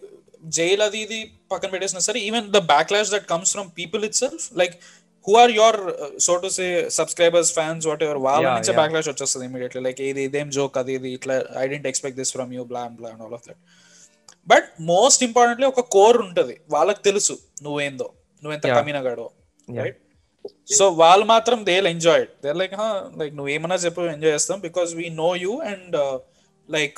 జైల్ 0.56 0.82
అది 0.86 0.98
ఇది 1.06 1.18
పక్కన 1.52 1.70
పెట్టేసిన 1.74 2.00
సరే 2.06 2.18
even 2.28 2.48
the 2.50 2.62
backlash 2.68 3.12
that 3.14 3.26
comes 3.30 3.52
from 3.54 3.70
people 3.78 4.04
itself 4.20 4.44
like 4.60 4.74
who 5.26 5.34
are 5.40 5.52
your 5.52 5.78
so 6.20 6.34
to 6.38 6.48
say 6.54 6.66
subscribers 6.96 7.50
fans 7.56 7.84
whatever 8.06 8.20
వాళ్ళ 8.26 8.44
నుంచే. 8.48 8.72
బ్యాక్లాష్ 8.78 9.08
వచ్చేస్తుంది 9.10 9.44
ఇమీడియట్లీ 9.48 9.82
లైక్ 9.86 10.00
ఇది 10.06 10.22
ఇదేం 10.28 10.48
జోక్ 10.56 10.78
అది 10.80 10.94
ఇది 10.98 11.10
ఇట్లా 11.18 11.34
I 11.58 11.66
didn't 11.72 11.88
expect 11.90 12.18
this 12.20 12.32
from 12.36 12.52
you 12.56 12.64
blah 12.70 12.82
blah 12.96 13.10
and 13.12 13.22
all 13.26 13.36
of 13.38 13.44
that 13.48 13.60
but 14.46 14.68
most 14.88 15.22
importantly 15.22 15.66
ఒక 15.68 15.84
core 15.96 16.18
ఉంటది 16.26 16.56
వాళ్ళకి 16.70 17.02
తెలుసు 17.02 17.34
నువ్వేందో 17.62 18.08
నువ్వెంత. 18.42 18.64
కమినగాడో. 18.76 19.26
రైట్ 19.78 19.98
సో 20.76 20.84
వాళ్ళు 21.00 21.24
మాత్రం 21.26 21.58
they 21.66 21.74
enjoy 21.90 22.22
it 22.22 22.32
they 22.44 22.52
like 22.60 22.72
like 23.20 23.34
నువ్వు 23.36 23.50
ఏమన్నా 23.52 23.76
చెప్పు 23.84 24.06
ఎంజాయ్ 24.14 24.34
చేస్తాం 24.36 24.58
because 24.60 24.90
we 24.94 25.06
know 25.20 25.28
you 25.42 25.52
and 25.68 25.96
like 26.68 26.96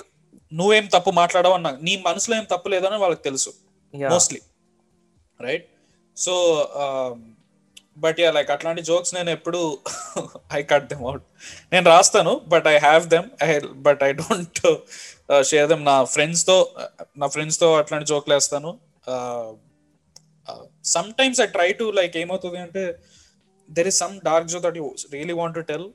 నువ్వేం 0.52 0.86
తప్పు 0.94 1.10
మాట్లాడవు 1.18 1.55
అన్న 1.55 1.68
నీ 1.81 1.94
మనసులో 2.06 2.35
ఏం 2.36 2.47
తప్పు 2.51 2.68
లేదని 2.68 2.98
వాళ్ళకి 3.02 3.22
తెలుసు 3.22 3.51
mostly 3.95 4.41
right 5.41 5.66
so 6.16 6.35
but 7.97 8.19
yeah 8.21 8.31
like 8.31 8.51
అట్లాంటి 8.51 8.83
జోక్స్ 8.83 9.12
నేను 9.15 9.31
ఎప్పుడు 9.31 9.61
ఐ 10.55 10.61
కట్ 10.62 10.87
దెమ్ 10.89 11.05
అవుట్ 11.05 11.25
నేను 11.73 11.87
రాస్తాను 11.91 12.33
but 12.49 12.66
I 12.66 12.77
have 12.79 13.05
them 13.09 13.29
I 13.43 13.49
but 13.87 14.03
I 14.03 14.11
don't 14.12 14.61
share 15.51 15.69
them 15.69 15.85
నా 15.85 15.97
ఫ్రెండ్స్తో 16.15 16.57
నా 17.16 17.29
ఫ్రెండ్స్తో 17.29 17.69
అట్లాంటి 17.75 18.09
జోక్లు 18.09 18.35
వేస్తాను 18.35 18.73
sometimes 21.12 21.41
I 21.41 21.49
try 21.49 21.69
to 21.73 21.85
like 21.91 22.16
ఏమవుతుంది 22.16 22.59
అంటే 22.59 22.83
there 23.69 23.89
is 23.89 23.99
some 23.99 24.16
dark 24.25 24.49
joke 24.49 24.59
that 24.61 24.77
you 24.77 24.89
really 25.12 25.33
want 25.33 25.55
to 25.55 25.65
tell 25.71 25.87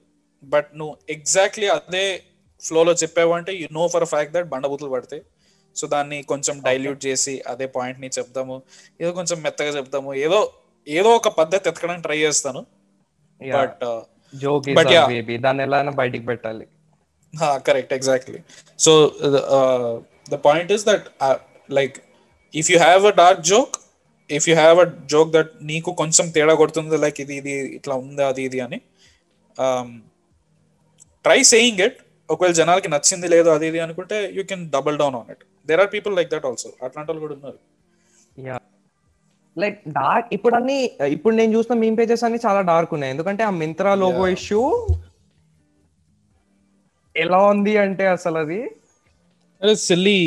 but 0.44 0.70
నువ్వు 0.76 0.94
ఎగ్జాక్ట్లీ 1.10 1.68
అదే 1.68 2.06
ఫ్లోలో 2.62 2.94
చెప్పావు 2.94 3.34
అంటే 3.34 3.52
you 3.54 3.68
know 3.72 3.84
for 3.88 4.06
fact 4.06 4.34
that 4.34 4.48
బండబూతులు 4.48 4.90
పడతాయి 4.90 5.22
సో 5.80 5.88
దాన్ని 5.96 6.18
కొంచెం 6.32 6.56
డైల్యూట్ 6.68 7.02
చేసి 7.08 7.36
అదే 7.52 7.68
పాయింట్ని 7.78 8.10
చెప్తాము 8.18 8.56
ఏదో 9.02 9.12
కొంచెం 9.20 9.38
మెత్తగా 9.46 9.74
చెప్తాము 9.80 10.12
ఏదో 10.26 10.40
ఏదో 10.88 11.10
ఒక 11.20 11.30
పద్ధతి 11.40 11.70
ఎతకడానికి 11.72 12.06
ట్రై 12.08 12.20
చేస్తాను. 12.26 12.62
But 13.42 13.84
joke. 14.34 14.68
బేబీ 15.14 15.36
దాన్ని 15.46 15.64
ఎలా 15.68 15.78
బయటికి 16.02 16.26
పెట్టాలి. 16.32 16.66
Correct 17.68 17.94
exactly 17.98 18.40
so 18.86 18.92
the 20.34 20.38
point 20.48 20.72
is 20.76 20.86
that 20.90 21.06
like 21.78 21.98
if 22.54 22.70
you 22.72 22.78
have 22.86 23.04
a 23.12 23.14
dark 23.24 23.42
joke 23.52 23.76
if 24.30 24.46
you 24.50 24.56
have 24.62 24.80
a 24.86 24.88
joke 25.14 25.32
that 25.36 25.52
నీకు 25.72 25.90
కొంచెం 26.02 26.26
తేడా 26.36 26.54
కొడుతుంది 26.62 26.98
లైక్ 27.04 27.20
ఇది 27.24 27.36
ఇది 27.42 27.54
ఇట్లా 27.78 27.96
ఉంది 28.04 28.24
అది 28.32 28.44
ఇది 28.50 28.60
అని 28.66 28.80
ట్రై 31.26 31.40
సేయింగ్ 31.54 31.82
ఇట్ 31.88 32.00
ఒకవేళ 32.30 32.54
జనాలకి 32.62 32.90
నచ్చింది 32.96 33.28
లేదు 33.36 33.50
అది 33.56 33.66
ఇది 33.72 33.80
అనుకుంటే 33.86 34.18
you 34.38 34.44
can 34.52 34.66
double 34.76 34.98
down 35.02 35.16
on 35.20 35.30
it 35.36 35.44
there 35.68 35.82
are 35.84 35.92
people 35.96 36.14
like 36.20 36.32
that 36.34 36.48
also 36.50 36.70
అట్లాంటి 36.86 37.10
వాళ్ళు 37.12 37.24
కూడా 37.26 37.36
ఉన్నారు. 37.38 37.60
లైక్ 39.58 39.78
డార్క్ 40.00 40.28
ఇప్పుడు 40.36 40.56
అన్ని 40.60 40.78
ఇప్పుడు 41.16 41.34
నేను 41.40 41.52
చూసిన 41.58 41.76
మీమ్ 41.84 41.98
పేజెస్ 42.00 42.24
అన్ని 42.28 42.40
చాలా 42.48 42.62
డార్క్ 42.72 42.92
ఉన్నాయి. 42.98 43.14
ఎందుకంటే 43.16 43.44
ఆ 43.50 43.52
మింత్రా 43.62 43.94
లోగో 44.04 44.26
ఇష్యూ 44.38 44.62
ఎలా 47.16 47.40
ఉంది 47.54 47.74
అంటే 47.86 48.06
అసలు 48.18 48.38
అది? 48.44 48.60
సిల్లీ 49.88 50.18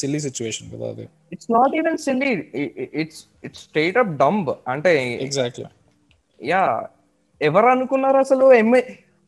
సిల్లీ 0.00 0.18
సిచ్యువేషన్ 0.26 0.68
కదా 0.74 0.88
అది. 0.94 1.04
It's 1.34 1.50
not 1.56 1.72
even 1.78 1.98
silly 2.06 2.30
it's 3.02 3.22
it's 3.46 3.62
straight 3.66 3.98
up 4.02 4.12
dumb 4.22 4.50
అంటే 4.72 4.90
ఎగ్జాక్ట్లీ 5.26 5.64
యా 6.40 6.62
ఎవరు 7.40 7.68
అనుకున్నారు 7.74 8.18
అసలు 8.24 8.46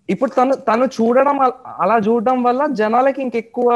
ఇప్పుడు 0.09 0.31
తను 0.31 0.55
తను 0.69 0.85
చూడడం 0.97 1.37
అల- 1.81 2.03
చూడడం 2.09 2.43
వల్ల 2.43 2.67
జనాలకి 2.73 3.23
ఇంకెక్కువ 3.23 3.69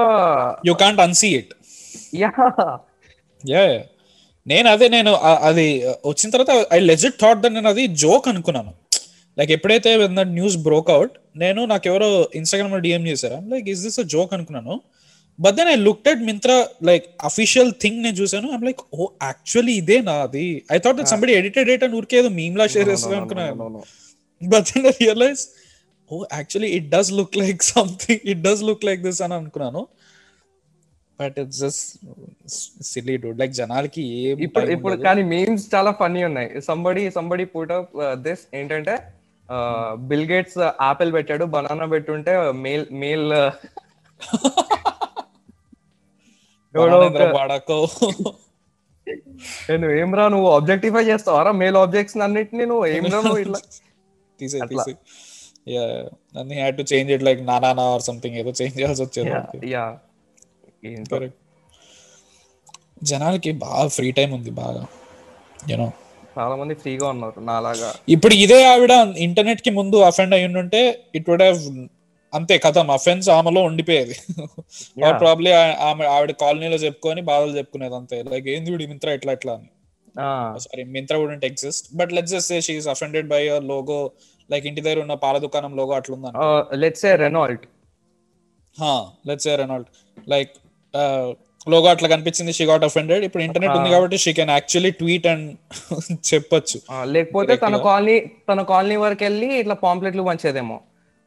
you 0.66 0.74
can't 0.74 1.00
unsee 1.00 1.28
it 1.34 1.52
yeah. 2.14 2.30
Yeah 3.44 3.62
నేను 4.46 4.68
అదే 4.70 4.88
నేను 4.88 5.12
అది 5.42 5.66
వచ్చిన 6.06 6.28
తర్వాత 6.30 6.52
ఐ 6.72 6.78
లెజిట్ 6.82 7.20
థాట్ 7.20 7.40
దట్ 7.40 7.52
నేను 7.52 7.68
అది 7.68 7.86
జోక్ 7.96 8.28
అనుకున్నాను. 8.28 8.70
లైక్ 9.36 9.50
ఎప్పుడైతే 9.50 9.90
న్యూస్ 10.30 10.56
బ్రోక్ 10.58 10.90
అవుట్ 10.90 11.14
నేను 11.36 11.64
నాకు 11.64 11.88
ఎవరో 11.88 12.08
ఇన్స్టాగ్రామ్లో 12.34 12.78
డిఎం 12.78 13.06
చేశారా? 13.06 13.38
Like 13.48 13.68
is 13.68 13.82
this 13.82 14.00
a 14.00 14.06
joke 14.06 14.32
అనుకున్నాను. 14.32 14.74
But 15.38 15.56
then 15.56 15.68
I 15.68 15.76
looked 15.78 16.08
at 16.08 16.22
Myntra 16.22 16.56
like 16.82 17.04
official 17.24 17.72
thing 17.80 18.02
నేను 18.02 18.16
చూసాను 18.16 18.48
ఐమ్ 18.52 18.64
లైక్ 18.64 18.80
ఓ 18.94 19.04
యాక్చువల్లీ 19.22 19.72
ఇదే 19.72 20.00
నా 20.00 20.14
అది. 20.22 20.46
I 20.72 20.78
thought 20.78 20.96
that 20.96 21.08
somebody 21.08 21.32
edited 21.32 21.70
it 21.70 21.84
అని 21.84 21.94
ఊరికే 21.94 22.18
ఏదో 22.18 22.28
మీమ్ 22.38 22.58
లా 22.58 22.66
షేర్ 22.66 22.88
చేస్తుంది 22.88 23.16
అనుకున్నాను. 23.16 23.82
But 24.42 24.66
then 24.70 24.86
I 24.86 24.94
realise 25.00 25.42
oh 26.10 26.18
actually 26.38 26.70
it 26.78 26.88
does 26.94 27.12
look 27.18 27.36
like 27.42 27.62
something 27.74 28.22
it 28.32 28.42
does 28.46 28.62
look 28.68 28.84
like 28.88 29.02
this 29.08 29.20
అని 29.26 29.34
అనుకున్నాను. 29.40 29.82
But 31.18 31.36
it's 31.42 31.60
just 31.64 31.84
silly 32.92 33.14
dude 33.22 33.38
like 33.42 33.54
జనాలకి 33.60 34.04
ఇప్పుడు 34.46 34.66
ఇప్పుడు. 34.76 34.96
కానీ 35.06 35.22
మీమ్స్ 35.32 35.64
చాలా 35.74 35.90
ఫన్నీ 36.00 36.22
ఉన్నాయి. 36.30 36.50
Somebody 36.68 37.04
somebody 37.16 37.46
put 37.54 37.72
up 37.78 37.92
this 38.26 38.44
ఏంటంటే 38.60 38.94
బిల్ 40.10 40.26
గేట్స్ 40.32 40.58
ఆపిల్ 40.88 41.10
పెట్టాడు 41.16 41.44
బనానా 41.54 41.86
పెట్టుంటే 41.94 42.32
మేల్ 42.64 42.86
మేల్ 43.02 43.26
బనానేంద్ర 46.74 47.26
వాడకో. 47.38 47.78
నేను 49.68 49.86
ఏం 50.00 50.10
రా 50.18 50.24
నువ్వు 50.34 50.48
ఆబ్జెక్టిఫై 50.56 51.02
చేస్తావరా 51.10 51.50
మేల్ 51.60 51.78
ఆబ్జెక్ట్స్ 51.82 52.16
అన్నిటిని 52.26 52.64
నువ్వు 52.72 52.86
ఏం 52.96 53.04
రా 53.14 53.20
నువ్వు 53.26 53.40
ఇట్లా. 53.44 53.60
తీసే 54.40 54.58
యా 55.74 55.84
అన్ని 56.40 56.56
had 56.60 56.76
to 56.80 56.84
change 56.92 57.10
it 57.16 57.24
like 57.28 57.40
నానా 57.50 57.70
ఆర్ 57.86 58.04
సంథింగ్ 58.08 58.36
ఏదో 58.42 58.52
చేంజ్ 58.60 58.76
చేయాల్సి 58.80 59.02
వచ్చేది 59.06 59.70
యా 59.74 59.84
కరెక్ట్ 61.12 61.38
జనాలకి 63.10 63.50
బాగా 63.64 63.86
ఫ్రీ 63.96 64.08
టైం 64.18 64.30
ఉంది 64.38 64.52
బాగా 64.62 64.84
యూనో 65.70 65.88
చాలా 66.36 66.54
మంది 66.60 66.74
ఫ్రీగా 66.82 67.06
ఉన్నారు 67.12 67.40
నాలాగా. 67.50 67.88
ఇప్పుడు 68.14 68.34
ఇదే 68.44 68.58
ఆవిడ 68.72 68.92
ఇంటర్నెట్కి 69.26 69.70
ముందు 69.78 69.96
అఫెండ్ 70.08 70.34
అయి 70.36 70.44
ఉంటే 70.62 70.80
ఇట్ 71.18 71.28
వుడ్ 71.30 71.42
హ్యావ్ 71.44 71.62
అంతే 72.32 72.54
కథం 72.64 72.88
అఫెన్స్ 72.96 73.26
ఆమెలో 73.36 73.60
ఉండిపోయేది. 73.68 74.16
ప్రాబ్లీ 75.22 75.50
ఆమె 75.88 76.04
ఆవిడ 76.16 76.32
కాలనీలో 76.42 76.78
చెప్పుకొని 76.84 77.20
బాధలు 77.30 77.52
చెప్పుకునేది 77.58 77.96
అంతే. 78.00 78.16
లైక్ 78.32 78.46
ఏంది 78.54 78.68
వీడి 78.72 78.86
మింత్రా 78.92 79.12
ఇట్లా 79.18 79.32
ఇట్లా 79.38 79.54
అని. 79.58 79.68
Sorry 80.64 80.82
Myntra 80.96 81.16
wouldn't 81.22 81.46
exist 81.50 81.86
but 82.00 82.12
let's 82.16 82.34
just 82.36 82.50
say 82.52 82.58
she's 82.68 82.88
offended 82.94 83.28
by 83.34 83.42
a 83.56 83.58
logo 83.72 84.00
like 84.50 84.64
ఇంటి 84.68 84.80
దగ్గర 84.80 85.00
ఉన్న 85.02 85.14
పాల 85.22 85.36
దుకాణం 85.42 85.72
logo 85.78 85.94
అట్లుందని 85.96 86.36
let's 86.78 87.04
a 87.06 87.14
Renault 87.18 87.64
let's 89.28 89.46
say 89.46 89.54
Renault 89.56 89.88
like 90.26 90.52
logo 91.66 91.88
అట్లా 91.90 92.08
కనిపించింది 92.12 92.52
షీ 92.56 92.64
గాట్ 92.66 92.84
అఫెండెడ్ 92.86 93.22
ఇప్పుడు 93.26 93.42
ఇంటర్నెట్ 93.46 93.74
ఉంది 93.78 93.90
కాబట్టి 93.94 94.18
she 94.22 94.32
can 94.36 94.52
actually 94.52 94.90
tweet 94.98 95.26
and 95.26 95.48
చెప్పొచ్చు. 96.28 96.78
లేకపోతే 97.14 97.46
తన 97.64 97.76
కాలనీ 97.88 98.14
తన 98.48 98.62
కాలనీ 98.70 98.96
వరకు 99.02 99.24
వెళ్ళి 99.24 99.48
ఇట్లా 99.58 99.76
పాంప్లెట్లు 99.82 100.22
పంచేదేమో. 100.28 100.78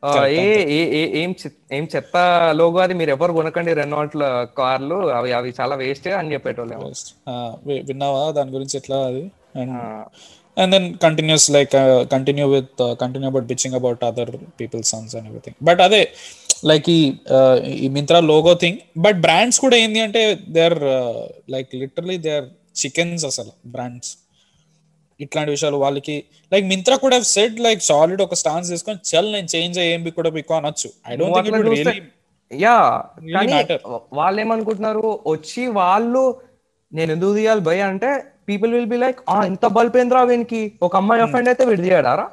ఆ, 0.04 0.12
ఏ 0.38 0.46
ఏ- 0.76 0.88
ఏ- 0.96 1.12
ఏం 1.20 1.32
ఏం 1.72 1.84
చెత్త 1.92 2.16
లోగో 2.60 2.80
అది 2.80 2.94
మీరు 2.94 3.12
ఎవరు 3.12 3.34
కొనకండి 3.36 3.72
రెనాల్ట్ 3.80 4.16
కార్లు 4.58 4.98
అవి 5.18 5.32
అవి 5.40 5.52
చాలా 5.60 5.76
వేస్ట్ 5.82 6.08
అని 6.16 6.38
వి- 7.68 7.84
విన్నావా? 7.90 8.24
దాని 8.32 8.52
గురించి 8.52 8.76
ఎట్లా 8.78 9.00
అది? 9.06 9.24
And 10.58 10.74
then 10.74 10.86
continuous 10.98 11.50
like 11.50 11.74
uh, 11.74 12.06
continue 12.06 12.48
with 12.48 12.70
uh, 12.80 12.96
continue 12.96 13.28
about 13.28 13.48
bitching 13.48 13.74
about 13.74 14.02
other 14.04 14.26
people's 14.58 14.88
sons 14.88 15.14
and 15.14 15.26
everything. 15.28 15.56
But 15.62 15.80
అదే 15.80 16.02
లైక్ 16.70 16.88
ఈ 16.90 17.02
uh, 17.38 17.56
ఈ 17.84 17.88
Myntra 17.90 18.20
logo 18.32 18.54
thing 18.64 18.80
but 19.06 19.20
brands 19.20 19.60
కూడా 19.60 19.78
ఏంది 19.78 20.00
అంటే 20.00 20.22
they 20.56 20.64
are 20.64 20.80
like 21.50 21.72
literally 21.76 22.18
they 22.18 22.34
are 22.40 22.50
chickens 22.84 23.24
అసలు 23.26 23.54
brands 23.68 24.12
ఇట్లాంటి 25.20 25.52
విషయాలు 25.52 25.78
వాళ్ళకి 25.78 26.16
లైక్ 26.52 26.66
మింత్రా 26.66 26.96
కూడా 26.98 27.18
సెడ్ 27.34 27.60
లైక్ 27.60 27.82
సాలిడ్ 27.82 28.22
ఒక 28.22 28.38
స్టాన్స్ 28.42 28.70
తీసుకొని 28.70 29.00
చల్ 29.12 29.30
నేను 29.34 29.50
చేంజ్ 29.56 29.80
ఏం 29.80 30.04
కూడా 30.20 30.30
బికో 30.30 30.56
అనొచ్చు. 30.56 30.90
I 31.08 31.16
don't 31.16 31.36
think 31.38 31.58
it 31.62 31.70
really 31.76 31.96
yeah 32.52 32.78
Really 33.18 33.34
కానీ 33.36 33.54
matter. 33.54 33.78
వాళ్ళు 34.14 34.40
ఏమనుకుంటున్నారు 34.42 35.04
వచ్చి 35.26 35.64
వాళ్ళు 35.80 36.24
నేను 36.92 37.12
ఎందుకు 37.12 37.34
తీయాలి 37.34 37.62
భయ? 37.62 37.82
అంటే 37.92 38.10
పీపుల్ 38.48 38.72
విల్ 38.76 38.90
బి 38.94 39.00
లైక్ 39.04 39.20
ఆ 39.30 39.38
ఇంత 39.50 39.66
బల్బ్ 39.78 39.96
ఏంద్రా 40.02 40.22
వీనికి? 40.32 40.62
ఒక 40.88 40.94
అమ్మాయి 41.02 41.24
అఫెండ్ 41.26 41.50
అయితే 41.52 41.64
వీడు 41.70 41.82
తీయడారా 41.86 42.26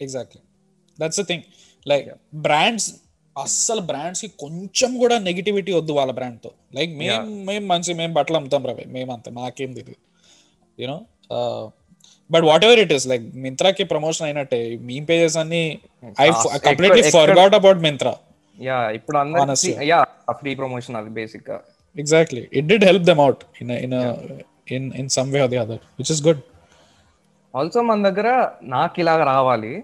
exactly 0.00 0.40
that's 0.98 1.22
thing 1.30 1.44
like 1.86 2.06
brands 2.46 2.88
అస్సలు 3.36 3.82
బ్రాండ్స్కి 3.88 4.28
కొంచెం 4.42 4.90
కూడా 5.00 5.16
నెగిటివిటీ 5.26 5.72
వద్దు 5.78 5.92
వాళ్ళ 5.98 6.12
బ్రాండ్తో. 6.18 6.50
లైక్ 6.76 6.92
మేము 7.00 7.16
మేము 7.48 7.64
మంచి 7.72 7.90
మేము 7.98 8.12
బట్టలు 8.18 8.36
అమ్ముతాం 8.38 8.62
రవి 8.70 8.84
మేము 8.94 9.10
అంతే 9.16 9.30
మాకేం 9.38 9.72
తెలియదు 9.78 10.00
you know 10.78 10.96
but 12.30 12.44
whatever 12.66 12.80
it 12.84 12.94
is 12.96 13.06
like 13.10 13.24
మింత్రాకి 13.44 13.84
promotion 13.92 14.26
అయినట్టే 14.28 14.60
మీ 14.88 14.96
పేజెస్ 15.10 15.36
అన్ని 15.42 15.62
I 16.18 16.28
completely 16.66 17.02
forgot 17.16 17.56
about 17.60 17.80
Myntra. 17.86 18.14
Yeah 18.58 18.78
ఇప్పుడు 18.98 19.16
Honestly. 19.40 19.74
యా 19.90 20.00
ఫ్రీ 20.40 20.52
ప్రమోషన్ 20.60 20.96
అది 21.00 21.10
బేసిక్గా. 21.18 21.56
Exactly 21.96 22.42
it 22.58 22.66
did 22.72 22.86
help 22.90 23.06
them 23.10 23.20
out 23.26 23.42
in 23.62 23.72
in 23.84 23.94
in 24.66 24.86
in 25.00 25.10
some 25.16 25.30
way 25.34 25.40
or 25.44 25.52
the 25.54 25.60
other 25.64 25.82
which 25.98 26.12
is 26.14 26.22
good 26.28 26.42
also 27.54 27.80
మన 27.90 27.98
దగ్గర 28.08 28.28
నాకు 28.74 28.96
ఇలాగ 29.02 29.20
రావాలి. 29.34 29.74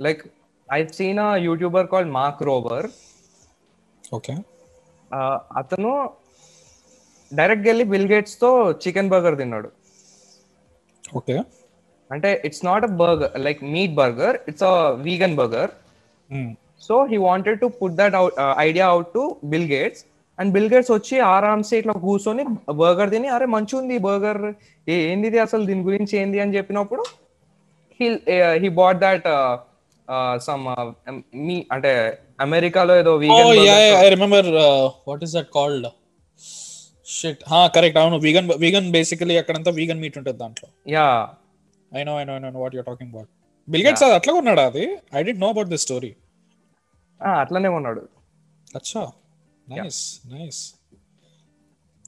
Like 0.00 0.20
I 0.68 0.80
seen 0.98 1.20
YouTuber 1.48 1.86
called 1.92 2.10
Mark 2.18 2.42
Rober 2.48 2.86
okay 4.18 4.34
అతను 5.60 5.92
direct 7.32 7.66
వెళ్ళి 7.70 7.84
Bill 7.92 8.08
గేట్స్తో 8.12 8.50
చికెన్ 8.84 9.10
బర్గర్ 9.12 9.36
తిన్నాడు. 9.40 9.68
Okay 11.18 11.36
అంటే 12.10 12.28
it's 12.46 12.64
not 12.68 12.84
a 12.88 12.92
burger 13.02 13.32
like 13.46 13.60
meat 13.74 13.94
burger 14.00 14.36
it's 14.50 14.66
a 14.70 14.74
vegan 15.06 15.36
burger 15.40 15.72
so 16.86 16.94
he 17.10 17.18
wanted 17.28 17.58
to 17.62 17.68
put 17.80 17.96
that 18.00 18.14
idea 18.68 18.86
out 18.94 19.10
to 19.16 19.22
Bill 19.52 19.68
Gates 19.74 20.02
and 20.38 20.50
Bill 20.54 20.68
Gates 20.72 20.92
వచ్చి 20.92 21.16
ఆరామ్సే 21.30 21.78
ఇట్లా 21.80 21.94
కూర్చొని 22.02 22.42
burger 22.80 23.10
తిని 23.14 23.28
అరే 23.36 23.46
మంచి 23.54 23.74
ఉంది 23.78 23.96
బర్గర్ 24.06 24.42
ఏంది 24.86 25.38
అసలు 25.46 25.64
దీని 25.70 25.82
గురించి 25.88 26.14
ఏంది? 26.20 26.38
అని 26.44 26.56
చెప్పినప్పుడు 26.56 27.04
he 28.00 28.08
he 28.62 28.68
bought 28.78 29.00
that 29.04 29.26
some 30.40 30.62
మీ 31.46 31.56
అంటే 31.74 31.92
అమెరికాలో 32.40 32.94
ఏదో 33.00 33.12
vegan 33.22 33.50
I 33.98 34.08
remember 34.14 34.48
what 35.08 35.24
is 35.26 35.34
that 35.38 35.50
called 35.56 35.88
shit 37.08 37.42
హా 37.50 37.60
కరెక్ట్ 37.74 37.98
అవును. 38.00 38.16
వీగన్ 38.24 38.48
వీగన్ 38.62 38.88
బేసికలీ 38.96 39.34
అక్కడంతా 39.40 39.70
వీగన్ 39.78 40.00
మీట్ 40.02 40.16
ఉంటుంది 40.20 40.38
దాంట్లో. 40.42 40.66
Yeah 40.94 41.06
I 41.92 42.02
know 42.04 42.14
I 42.20 42.24
know 42.24 42.34
I 42.38 42.40
know 42.46 42.60
what 42.64 42.74
you're 42.76 42.86
talking 42.86 43.12
about 43.14 43.30
Bill 43.68 43.84
Gates 43.86 44.04
అది 44.06 44.14
అట్లా 44.18 44.32
ఉన్నాడా 44.40 44.64
అది? 44.70 44.84
ఐ 45.14 45.22
డి 45.22 45.32
నో 45.44 45.48
అబౌట్ 45.54 45.70
దిస్ 45.72 45.84
స్టోరీ 45.86 46.10
అట్లనే 47.40 47.70
ఉన్నాడు. 47.78 48.02
అచ్చా. 48.70 49.02
నైస్ 49.68 50.02
నైస్ 50.32 50.60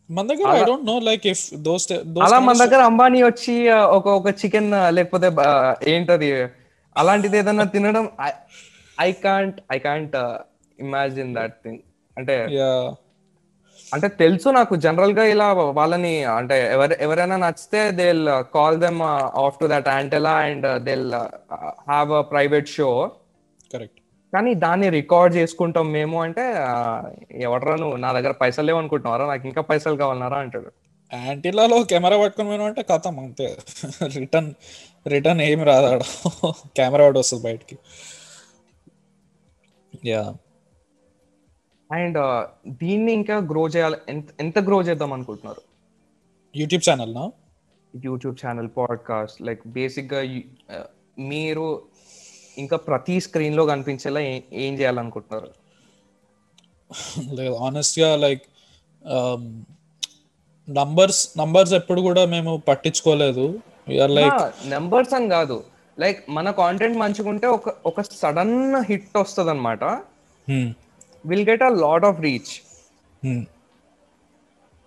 మన 0.08 0.24
దగ్గర 0.26 0.48
I 0.52 0.62
don't 0.64 0.86
know 0.86 0.96
like 1.08 1.26
if 1.26 1.42
those 1.66 1.84
అలా 2.26 2.38
మన 2.40 2.56
దగ్గర 2.62 2.80
అంబానీ 2.82 3.20
వచ్చి 3.22 3.54
ఒక 3.96 4.06
ఒక 4.18 4.28
చికెన్ 4.40 4.70
లేకపోతే 4.90 5.28
ఏంటది? 5.90 6.30
అలాంటిది 6.96 7.36
ఏదన్నా 7.38 7.64
తినడం? 7.74 8.06
I 8.98 9.10
can't 9.22 9.58
I 9.72 9.78
can't 9.78 10.16
imagine 10.78 11.30
that 11.34 11.56
thing 11.64 11.80
అంటే 12.16 12.36
అంటే 13.88 14.08
తెలుసు 14.18 14.48
నాకు 14.50 14.74
జనరల్గా 14.76 15.24
ఇలా 15.24 15.46
వాళ్ళని 15.78 16.12
అంటే 16.34 16.56
ఎవరు 16.72 16.94
ఎవరైనా 17.00 17.36
నచ్చితే 17.36 17.80
they 17.90 18.06
call 18.54 18.76
them 18.80 19.00
off 19.44 19.56
to 19.60 19.66
that 19.66 19.88
యాంటెలా 19.88 20.34
and 20.46 20.66
they 20.84 20.94
have 21.88 22.12
a 22.12 22.22
private 22.32 22.68
show 22.76 22.88
correct 23.72 23.99
కానీ 24.34 24.54
దాన్ని 24.54 24.88
రికార్డ్ 24.88 25.36
చేసుకుంటాం 25.36 25.92
మేము 25.92 26.22
అంటే 26.22 26.42
ఎవడరా 27.30 27.76
నువ్వు? 27.76 27.96
నా 27.96 28.12
దగ్గర 28.12 28.30
పైసలు 28.30 28.66
లేవు 28.66 28.78
అనుకుంటున్నారా 28.78 29.26
నాకు 29.26 29.46
ఇంకా 29.46 29.62
పైసలు 29.62 29.96
కావాలన్నారా 29.96 30.38
అంటాడు. 30.38 30.72
యాంటీలాలో 31.14 31.82
కెమెరా 31.82 32.22
పట్టుకొని 32.22 32.48
పోయినా 32.48 32.64
అంటే 32.64 32.82
కథం 32.82 33.18
అంతే. 33.18 33.56
రిటర్న్ 34.16 34.54
రిటర్న్ 35.08 35.40
ఏమి 35.40 35.64
రాదాడు. 35.64 36.28
కెమెరా 36.76 37.04
వాడు 37.04 37.18
వస్తుంది 37.18 37.44
బయటికి. 37.44 37.78
యా. 40.04 40.34
అండ్ 41.92 42.46
దీన్ని 42.68 43.12
ఇంకా 43.12 43.36
గ్రో 43.36 43.68
చేయాలి. 43.68 43.96
ఎంత 44.40 44.58
గ్రో 44.58 44.82
చేద్దాం 44.82 45.12
అనుకుంటున్నారు? 45.12 45.60
YouTube 46.56 46.90
channel 46.90 47.30
YouTube 48.04 48.46
channel 48.46 48.68
podcast 48.76 49.42
like 49.42 49.60
బేసిక్గా 49.66 50.40
మీరు 51.18 51.82
ఇంకా 52.58 52.76
ప్రతి 52.76 53.20
స్క్రీన్లో 53.20 53.66
కనిపించేలా 53.66 54.20
ఏ- 54.20 54.40
చేయాలనుకుంటున్నారు? 54.54 55.50
లేదు 57.34 57.54
ఆనెస్ట్గా 57.54 58.16
లైక్ 58.16 58.42
నంబర్స్ 60.70 61.38
నంబర్స్ 61.38 61.72
ఎప్పుడు 61.72 62.00
కూడా 62.00 62.24
మేము 62.24 62.62
పట్టించుకోలేదు. 62.68 63.58
ఆర్ 64.02 64.10
లైక్ 64.10 64.68
నెంబర్స్ 64.68 65.14
అని 65.14 65.28
కాదు. 65.28 65.64
లైక్ 65.98 66.24
మన 66.28 66.50
కాంటెంట్ 66.50 66.98
మంచిగా 66.98 67.28
ఉంటే 67.28 67.46
ఒక 67.46 67.74
ఒక 67.86 68.00
సడన్ 68.00 68.74
హిట్ 68.88 69.18
వస్తుంది 69.18 69.50
అనమాట 69.50 69.84
will 71.26 71.48
get 71.48 71.62
a 71.62 71.68
lot 71.68 72.04
of 72.04 72.20
reach 72.20 72.62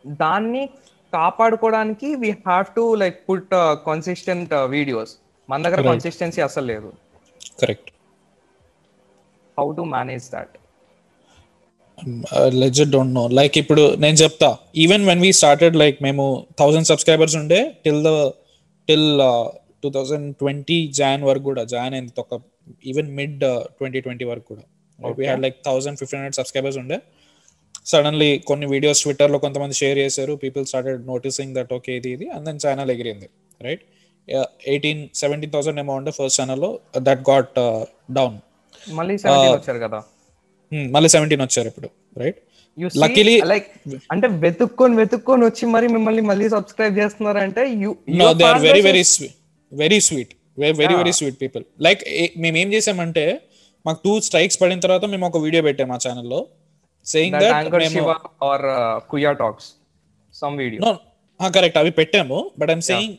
దాన్ని 0.07 0.69
కాపాడుకోవడానికి 1.13 2.15
we 2.15 2.29
have 2.31 2.65
to 2.75 2.95
like 2.95 3.29
put 3.29 3.49
consistent 3.85 4.53
videos 4.53 5.17
మన 5.49 5.61
దగ్గర 5.61 5.81
కన్సిస్టెన్సీ 5.91 6.41
అసలు 6.41 6.65
లేదు. 6.65 6.93
Correct 7.61 7.89
how 9.57 9.67
to 9.79 9.85
manage 9.95 10.27
that 10.35 10.53
legit 12.61 12.91
don't 12.93 13.13
know 13.17 13.23
like 13.39 13.55
ఇప్పుడు 13.61 13.83
నేను 14.03 14.17
చెప్తా. 14.21 14.49
Even 14.83 15.03
when 15.09 15.21
we 15.25 15.29
started 15.39 15.75
like 15.81 15.97
మేము 16.05 16.23
థౌసండ్ 16.61 16.87
సబ్స్క్రైబర్స్ 16.91 17.35
ఉండే 17.41 17.59
till 17.83 18.01
the 18.07 18.11
till 18.89 19.09
two 19.83 19.89
thousand 19.97 20.27
twenty 20.41 20.77
Jan 20.99 21.21
వరకు 21.29 21.45
కూడా 21.51 21.63
జాన్ 21.73 21.93
అయింది 21.97 22.21
ఒక 22.23 22.39
ఈవెన్ 22.91 23.09
మిడ్ 23.19 23.43
ట్వంటీ 23.77 23.99
ట్వంటీ 24.05 24.25
వరకు 24.31 24.47
కూడా. 24.53 24.63
We 25.19 25.25
had 25.29 25.43
like 25.45 25.57
thousand 25.67 25.97
fifteen 26.01 26.19
hundred 26.21 26.37
subscribers 26.39 26.77
ఉండే. 26.83 26.97
సడన్లీ 27.91 28.31
కొన్ని 28.49 28.65
వీడియోస్ 28.73 29.01
ట్విట్టర్లో 29.03 29.37
కొంతమంది 29.45 29.75
షేర్ 29.81 29.97
చేశారు. 30.03 30.33
People 30.43 30.65
started 30.71 31.01
noticing 31.13 31.53
that 31.57 31.71
okay 31.77 31.91
ఇది 31.99 32.11
ఇది 32.17 32.27
అండ్ 32.35 32.45
దెన్ 32.49 32.59
ఛానల్ 32.65 32.91
ఎగిరింది 32.95 33.27
రైట్ 33.67 33.83
ఎయిటీన్ 34.67 35.01
సెవెంటీన్ 35.15 35.51
థౌసండ్ 35.53 35.79
ఏమో 35.79 35.93
ఉండే 35.95 36.11
ఫస్ట్ 36.11 36.37
ఛానల్లో 36.39 36.69
దట్ 37.01 37.23
గాట్ 37.29 37.53
డౌన్ 38.11 38.37
మళ్ళీ 38.93 39.15
సెవెంటీన్ 39.23 39.55
వచ్చారు 39.57 39.79
కదా? 39.79 39.99
మళ్ళీ 40.91 41.09
సెవెంటీన్ 41.09 41.43
వచ్చారు 41.45 41.69
ఇప్పుడు 41.71 41.89
రైట్ 42.17 42.39
Luckily- 42.95 43.39
లైక్ 43.45 43.65
అంటే 44.13 44.27
వెతుక్కొని 44.43 44.95
వెతుక్కొని 44.95 45.43
వచ్చి 45.45 45.65
మరి 45.73 45.87
మిమ్మల్ని 45.87 46.23
మళ్ళీ 46.29 46.45
సబ్స్క్రైబ్ 46.53 46.95
చేస్తున్నారంటే 46.99 47.63
you 47.81 47.89
know 48.21 48.27
they 48.33 48.45
are 48.47 48.61
very 48.63 48.81
very 48.81 49.03
sweet 49.11 49.35
very 49.71 49.99
sweet 50.07 50.31
very 50.57 50.95
very 50.95 51.13
sweet 51.19 51.37
people 51.43 51.63
like 51.79 52.01
మేము 52.37 52.57
ఏం 52.57 52.69
చేసామంటే 52.73 53.25
మాకు 53.85 53.99
టూ 54.03 54.13
స్ట్రైక్స్ 54.19 54.57
పడిన 54.61 54.79
తర్వాత 54.79 55.05
మేము 55.05 55.25
ఒక 55.27 55.39
వీడియో 55.45 55.61
పెట్టాం 55.67 55.87
మా 55.87 55.97
ఛానల్లో 56.05 56.39
సేయింగ్ 57.07 57.37
దట్ 57.43 57.69
మేము 57.85 58.03
ఆర్ 58.49 58.65
కుయా 59.07 59.33
టాక్స్ 59.41 59.69
సమ్ 60.35 60.57
వీడియో 60.57 60.91
కరెక్ట్ 61.39 61.77
అవి 61.77 61.93
పెట్టాము 61.99 62.39
but 62.59 62.71
I'm 62.71 62.83
saying 62.89 63.15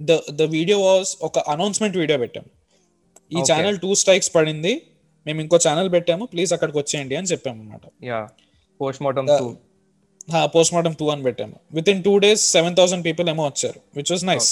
the 0.00 0.12
the 0.40 0.42
video 0.56 0.78
was 0.86 1.10
ఒక 1.28 1.38
అనౌన్స్మెంట్ 1.54 1.96
వీడియో 2.02 2.18
పెట్టాం. 2.24 2.44
ఈ 3.36 3.40
ఛానల్ 3.50 3.78
టూ 3.84 3.90
స్ట్రైక్స్ 4.02 4.30
పడింది. 4.36 4.74
మేము 5.26 5.40
ఇంకో 5.44 5.56
ఛానల్ 5.66 5.88
పెట్టాము. 5.96 6.24
ప్లీజ్ 6.34 6.52
అక్కడికి 6.56 6.78
వచ్చేయండి 6.82 7.16
అని 7.20 7.28
చెప్పాము 7.32 7.58
అనమాట 7.62 7.84
మార్టం 9.06 9.26
పోస్ట్ 10.54 10.72
మార్టం 10.74 10.94
టూ 11.00 11.06
అని 11.14 11.22
పెట్టాము. 11.28 11.56
Within 11.92 12.00
two 12.06 12.14
days 12.24 12.42
seven 12.56 12.74
thousand 12.78 13.04
people 13.08 13.28
ఏమో 13.34 13.44
వచ్చారు 13.50 13.78
which 13.98 14.10
was 14.14 14.24
nice 14.32 14.48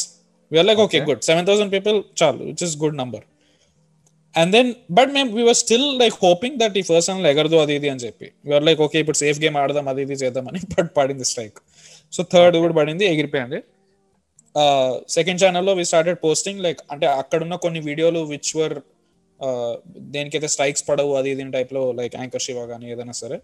we're 0.52 0.66
like 0.68 0.80
okay 0.84 0.98
good 1.08 1.22
seven 1.30 1.46
thousand 1.48 1.72
people 1.76 1.96
చాలు 2.20 2.42
which 2.50 2.62
is 2.66 2.74
good 2.82 2.96
number 3.02 3.24
and 4.34 4.50
then 4.56 4.70
but 4.96 5.10
మేము 5.16 5.28
we're 5.36 5.58
still 5.62 5.86
like 6.02 6.16
hoping 6.24 6.56
that 6.62 6.74
ఈ 6.80 6.82
first 6.88 7.08
channel 7.10 7.28
ఎగరదు 7.32 7.56
అది 7.64 7.74
ఇది 7.78 7.88
అని 7.92 8.00
చెప్పి. 8.06 8.26
వీఆర్ 8.46 8.64
లైక్ 8.68 8.80
ఓకే 8.86 8.98
ఇప్పుడు 9.02 9.18
సేఫ్ 9.22 9.38
గేమ్ 9.44 9.56
ఆడదాం 9.62 9.86
అది 9.92 10.02
ఇది 10.06 10.16
చేద్దామని 10.22 10.60
బట్ 10.74 10.90
పడింది 10.98 11.26
స్ట్రైక్ 11.30 11.58
సో 12.12 12.22
థర్డ్ 12.34 12.56
కూడా 12.64 12.74
పడింది 12.80 13.04
ఎగిరిపోయింది. 13.12 13.60
సెకండ్ 15.16 15.40
ఛానల్లో 15.42 15.72
వి 15.78 15.84
స్టార్టెడ్ 15.90 16.18
పోస్టింగ్ 16.26 16.60
లైక్ 16.66 16.80
అంటే 16.92 17.06
అక్కడున్న 17.20 17.56
కొన్ని 17.64 17.80
వీడియోలు 17.88 18.20
విచ్ 18.32 18.52
వర్ 18.58 18.76
దేనికైతే 20.14 20.48
స్ట్రైక్స్ 20.54 20.84
పడవు 20.88 21.12
అది 21.20 21.30
ఇది 21.34 21.44
టైప్లో 21.56 21.82
లైక్ 21.98 22.14
యాంకర్ 22.20 22.44
శివ 22.46 22.60
కానీ 22.72 22.86
ఏదైనా 22.94 23.14
సరే 23.22 23.38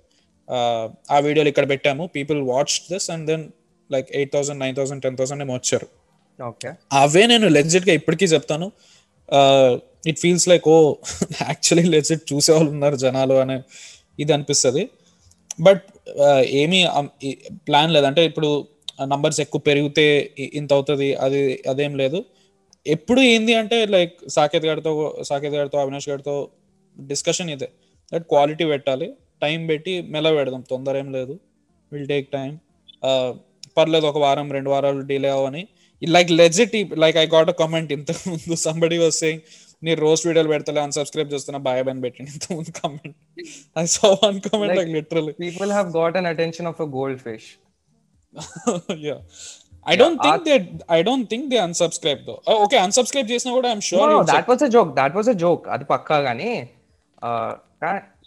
ఆ 1.15 1.19
వీడియోలు 1.27 1.51
ఇక్కడ 1.53 1.67
పెట్టాము. 1.73 2.05
People 2.17 2.41
watch 2.53 2.77
this 2.93 3.09
and 3.15 3.27
then 3.31 3.45
like 3.91 4.09
eight 4.19 4.33
thousand 4.35 4.61
nine 4.65 4.75
thousand 4.79 5.03
ten 5.07 5.17
thousand 5.21 5.43
ఏమో 5.45 5.55
వచ్చారు. 5.59 5.89
ఓకే. 6.41 6.71
అవే 7.03 7.23
నేను 7.33 7.49
లెజిట్గా 7.57 7.93
ఇప్పటికీ 8.01 8.27
చెప్తాను. 8.35 8.67
It 10.11 10.19
feels 10.25 10.47
like 10.53 10.67
oh 10.75 10.79
actually 11.49 11.87
legit 11.97 12.25
చూసే 12.33 12.51
వాళ్ళు 12.57 12.71
ఉన్నారు 12.77 12.97
జనాలు 13.05 13.35
అనే 13.45 13.57
ఇది 14.23 14.33
అనిపిస్తుంది. 14.37 14.83
బట్ 15.67 15.85
ఏమీ 16.63 16.81
ప్లాన్ 17.69 17.91
లేదంటే 17.97 18.23
ఇప్పుడు 18.31 18.51
నంబర్స్ 18.99 19.41
ఎక్కువ 19.45 19.61
పెరిగితే 19.69 20.07
ఇంత 20.61 20.71
అవుతుంది 20.79 21.09
అది 21.25 21.41
అదేం 21.73 21.93
లేదు. 22.03 22.19
ఎప్పుడు 22.87 23.21
ఏంది 23.33 23.53
అంటే 23.61 23.77
లైక్ 23.95 24.15
సాకేత్ 24.37 24.67
గారితో 24.71 24.93
సాకేత్ 25.31 25.57
గారితో 25.59 25.79
అవినాష్ 25.83 26.09
గారితో 26.13 26.35
డిస్కషన్ 26.97 27.51
ఇదే. 27.55 27.69
దట్ 28.13 28.27
క్వాలిటీ 28.33 28.65
పెట్టాలి. 28.73 29.09
టైం 29.45 29.61
పెట్టి 29.71 29.95
మెల్ల 30.15 30.29
పెడదాం. 30.39 30.63
తొందర 30.73 30.97
ఏం 31.03 31.09
లేదు. 31.19 31.35
విల్ 31.93 32.09
టేక్ 32.09 32.29
టైం 32.37 32.51
పర్లేదు 33.77 34.07
ఒక 34.11 34.19
వారం 34.19 34.47
రెండు 34.57 34.71
వారాలు 34.71 35.03
delay 35.11 35.31
Avani 35.31 35.63
like 36.03 36.31
legit 36.41 36.73
like 37.03 37.17
I 37.17 37.27
got 37.35 37.51
a 37.51 37.57
comment 37.61 37.91
ఇంత 37.93 38.11
ముందు 38.29 38.57
సంబడి 38.65 38.97
వాస్ 38.99 39.19
సేయింగ్ 39.21 39.43
నీ 39.83 39.93
రోస్ట్ 40.03 40.27
వీడియోలు 40.29 40.51
పెడతలే 40.53 40.81
అన్సబ్స్క్రైబ్ 40.81 41.31
చేస్తున్నా 41.35 41.59
బాయ్ 41.59 41.83
బన్ 41.85 42.01
పెట్టింది 42.03 42.31
ఇంత 42.35 42.47
ముందు 42.53 42.73
comment 42.81 43.17
I 43.77 43.85
saw 43.95 44.09
one 44.25 44.39
comment 44.41 44.77
like 44.81 44.93
literally 44.97 45.33
people 45.45 45.73
have 45.73 45.91
got 45.97 46.17
an 46.17 46.29
attention 46.33 46.69
of 46.73 46.81
a 46.81 46.89
goldfish 47.21 47.49
yeah. 48.89 49.19
I 49.87 49.97
don't 49.97 50.19
think 50.23 50.45
they 50.45 50.79
i 50.89 51.03
don't 51.03 51.27
think 51.27 51.51
they 51.51 51.57
unsubscribe 51.57 52.25
though. 52.27 52.41
Oh, 52.47 52.65
okay 52.65 52.79
unsubscribe 52.79 53.29
చేసినా 53.31 53.53
కూడా 53.53 53.69
i'm 53.69 53.81
sure 53.81 54.11
you'll 54.11 54.25
that 54.25 54.49
was 54.49 54.63
a 54.63 54.67
joke 54.67 54.95
that 54.95 55.15
was 55.15 55.29
a 55.29 55.33
joke 55.33 55.69
అది 55.69 55.85
పక్కా 55.85 56.17
గానీ 56.19 56.71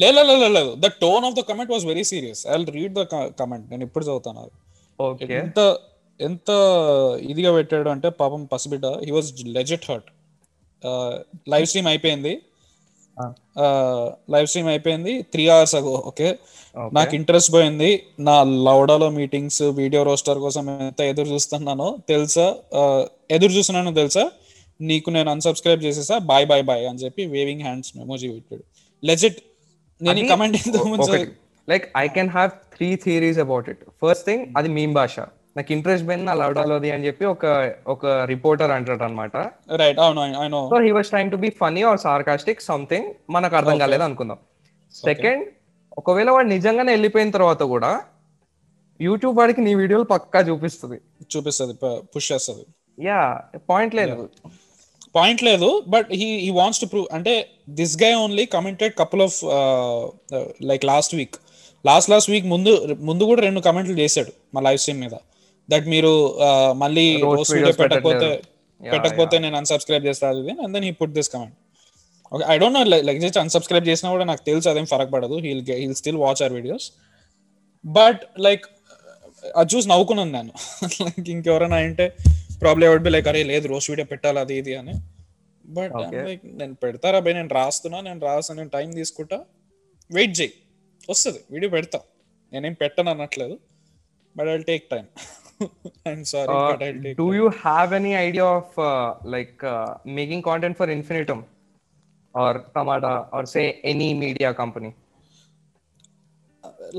లేదు 0.02 0.76
the 0.76 0.88
tone 0.88 1.26
of 1.26 1.36
the 1.36 1.40
comment 1.40 1.72
was 1.72 1.86
very 1.86 2.03
serious 2.03 2.48
I 2.48 2.64
read 2.64 2.94
the 2.94 3.03
comment 3.40 3.72
నేను 3.72 3.84
ఇప్పుడు 3.84 4.06
చదువుతాను 4.06 4.49
okay 5.02 5.26
ఎంత 5.26 5.77
ఎంత 6.19 6.49
ఇదిగా 7.22 7.52
పెట్టాడు 7.52 7.90
అంటే 7.90 8.10
పాపం 8.10 8.45
పసిబిడ్డ 8.45 8.86
he 8.86 9.11
was 9.11 9.45
legit 9.45 9.91
hurt 9.91 10.10
live 11.49 11.65
stream 11.65 11.88
అయిపోయింది. 11.88 12.41
లైవ్ 14.30 14.48
స్ట్రీమ్ 14.48 14.68
అయిపోయింది 14.68 15.22
త్రీ 15.22 15.48
అవర్స్ 15.48 15.76
అగో 15.76 16.03
ఓకే 16.06 16.40
నాకు 16.97 17.14
ఇంట్రెస్ట్ 17.19 17.52
పోయింది. 17.56 17.89
నా 18.27 18.35
లౌడాలో 18.68 19.07
మీటింగ్స్ 19.19 19.61
వీడియో 19.80 20.02
రోస్టర్ 20.10 20.39
కోసం 20.45 20.65
ఎంత 20.88 21.02
ఎదురు 21.11 21.27
చూస్తున్నానో 21.34 21.88
తెలుసా? 22.11 22.47
ఎదురు 23.35 23.53
చూస్తున్నానో 23.57 23.93
తెలుసా? 24.02 24.26
నీకు 24.80 25.10
నేను 25.15 25.30
అన్సబ్స్క్రైబ్ 25.35 25.81
చేసేసా 25.85 26.15
బాయ్ 26.31 26.45
బాయ్ 26.52 26.64
బాయ్ 26.69 26.84
అని 26.91 26.99
చెప్పి 27.03 27.26
వేవింగ్ 27.35 27.64
హ్యాండ్స్ 27.68 27.91
మెమోజీ 27.97 28.27
పెట్టాడు. 28.35 28.64
లెజిట్ 29.03 29.39
నేను 30.02 30.27
comment 30.34 30.57
like 31.68 31.85
I 32.03 32.06
can 32.18 32.31
have 32.38 32.52
three 32.76 32.89
theories 33.06 33.39
about 33.45 33.68
it 33.73 33.84
first 34.03 34.26
thing 34.30 34.45
అది 34.60 34.69
మీమ్ 34.77 34.93
భాష. 34.99 35.15
నాకు 35.57 35.72
ఇంట్రెస్ట్ 35.76 36.06
పోయింది 36.07 36.26
నా 36.30 36.34
లవడాలోది 36.39 36.89
అని 36.93 37.06
చెప్పి 37.07 37.26
ఒక 37.34 37.45
ఒక 37.93 38.06
రిపోర్టర్ 38.31 38.72
అంటాడు 38.77 39.03
అనమాట 39.07 39.35
రైట్ 39.81 39.99
అవును 40.06 40.22
I 40.45 40.47
know 40.56 40.61
so 40.73 40.80
he 40.85 40.91
was 40.97 41.10
trying 41.14 41.31
to 41.35 41.38
be 41.43 41.49
funny 41.61 41.84
or 41.91 41.99
sarcastic 42.07 42.61
something 42.72 43.07
మనకు 43.35 43.56
అర్థం 43.60 43.77
కాలేదు 43.84 44.06
అనుకుందాం. 44.07 44.39
సెకండ్ 44.95 45.45
ఒకవేళ 46.01 46.30
వాడు 46.35 46.47
నిజంగానే 46.55 46.91
వెళ్ళిపోయిన 46.95 47.30
తర్వాత 47.35 47.63
కూడా 47.73 47.91
యూట్యూబ్ 48.99 49.35
వాడికి 49.39 49.61
నీ 49.67 49.72
వీడియోలు 49.81 50.05
పక్కా 50.13 50.39
చూపిస్తుంది. 50.49 50.97
చూపిస్తుంది 51.34 51.73
పుష్ 52.13 52.30
చేస్తుంది. 52.31 52.63
యా 52.97 53.22
పాయింట్ 53.72 53.95
లేదు. 53.99 54.15
పాయింట్ 55.17 55.41
లేదు 55.49 55.69
but 55.93 56.09
he 56.19 56.27
he 56.45 56.49
wants 56.59 56.81
to 56.84 56.88
prove 56.91 57.07
అంటే 57.17 57.34
this 57.80 57.95
guy 58.03 58.11
only 58.23 58.45
commented 58.55 58.93
couple 59.01 59.23
of 59.27 59.38
like 60.72 60.85
last 60.91 61.13
week. 61.19 61.38
Last 61.85 62.09
last 62.13 62.30
week 62.34 62.47
ముందు 62.53 62.72
ముందు 63.09 63.23
కూడా 63.31 63.41
రెండు 63.47 63.59
కమెంట్లు 63.67 63.95
చేశాడు 64.03 64.31
మా 64.55 64.61
లైవ్ 64.67 64.80
స్ట్రీమ్ 64.84 65.01
మీద. 65.05 65.15
దట్ 65.69 65.88
మీరు 65.93 66.13
మళ్ళీ 66.84 67.05
పెట్టకపోతే. 67.81 68.30
పెట్టకపోతే 68.81 69.35
నేను 69.45 69.55
అన్సబ్స్క్రైబ్ 69.61 70.03
చేస్తా 70.09 70.26
అది 70.34 70.53
and 70.63 70.73
then 70.76 70.85
he 70.89 70.93
put 71.01 71.13
this 71.17 71.30
comment 71.35 71.55
I 72.53 72.57
don't 72.57 72.77
know 72.79 72.83
like 73.07 73.19
just 73.19 73.37
unsubscribe 73.37 73.87
చేసినా 73.87 74.11
కూడా 74.11 74.23
నాకు 74.23 74.43
తెలుసు 74.43 74.69
అదేం 74.69 74.85
ఫరక్ 74.85 75.11
పడదు. 75.11 75.35
He'll 75.35 75.63
he'll 75.81 75.95
still 75.95 76.17
watch 76.17 76.41
our 76.41 76.53
videos 76.53 76.91
but 77.85 78.21
like 78.39 78.65
అది 79.55 79.75
చూసి 79.75 79.89
నవ్వుకున్నాను 79.89 80.31
నేను. 80.31 80.51
లైక్ 81.05 81.29
ఇంకెవరైనా 81.29 81.77
అంటే 81.77 82.15
ప్రాబ్లమ్ 82.61 82.87
ఎవరి 82.89 83.11
లైక్ 83.11 83.27
అరే 83.27 83.43
లేదు 83.43 83.67
రోజు 83.67 83.91
వీడియో 83.91 84.07
పెట్టాలి 84.13 84.39
అది 84.39 84.55
ఇది 84.55 84.75
అని. 84.75 84.93
బట్ 85.65 85.93
లైక్ 86.27 86.43
నేను 86.45 86.73
పెడతారా 86.73 87.19
బై 87.19 87.33
నేను 87.33 87.47
రాస్తున్నా 87.47 88.01
నేను 88.01 88.19
రాస్తాను 88.19 88.57
నేను 88.59 88.69
టైం 88.69 88.91
తీసుకుంటా. 88.91 89.37
వెయిట్ 90.11 90.39
చేయి. 90.39 90.53
వస్తుంది. 91.09 91.39
వీడియో 91.51 91.69
పెడతా. 91.69 91.99
నేనేం 92.51 92.73
పెట్టను 92.73 93.09
అనట్లేదు. 93.09 93.59
But 94.35 94.47
I 94.47 94.57
take 94.57 94.89
time 94.89 95.05
I'm 96.07 96.25
sorry 96.25 96.53
but 96.71 96.83
I 96.83 96.91
take 96.91 97.17
do 97.17 97.33
you 97.33 97.47
have 97.47 97.93
any 97.93 98.15
idea 98.15 98.45
of 98.45 98.73
like 99.25 99.61
making 100.07 100.43
content 100.43 100.77
for 100.77 100.89
Infinitum 100.89 101.43
or 102.43 102.57
Tamada 102.75 103.13
or 103.37 103.47
say 103.53 103.63
any 103.91 104.09
media 104.23 104.49
company 104.61 104.91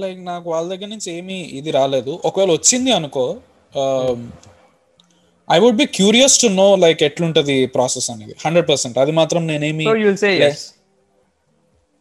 like 0.02 0.20
నాకు 0.30 0.46
వాళ్ళ 0.52 0.66
దగ్గర 0.72 0.88
నుంచి 0.92 1.08
ఏమీ 1.18 1.38
ఇది 1.58 1.70
రాలేదు. 1.78 2.12
ఒకవేళ 2.28 2.50
వచ్చింది 2.58 2.90
అనుకో 2.98 3.24
I 5.54 5.58
would 5.64 5.78
be 5.82 5.86
curious 5.98 6.36
to 6.42 6.48
know 6.60 6.68
like 6.84 7.00
ఎట్లుంటది 7.08 7.56
ప్రాసెస్ 7.74 8.08
అనేది. 8.14 8.34
హండ్రెడ్ 8.44 8.68
పర్సెంట్ 8.70 8.96
అది 9.02 9.12
మాత్రం 9.20 9.42
నేనేమి 9.52 9.86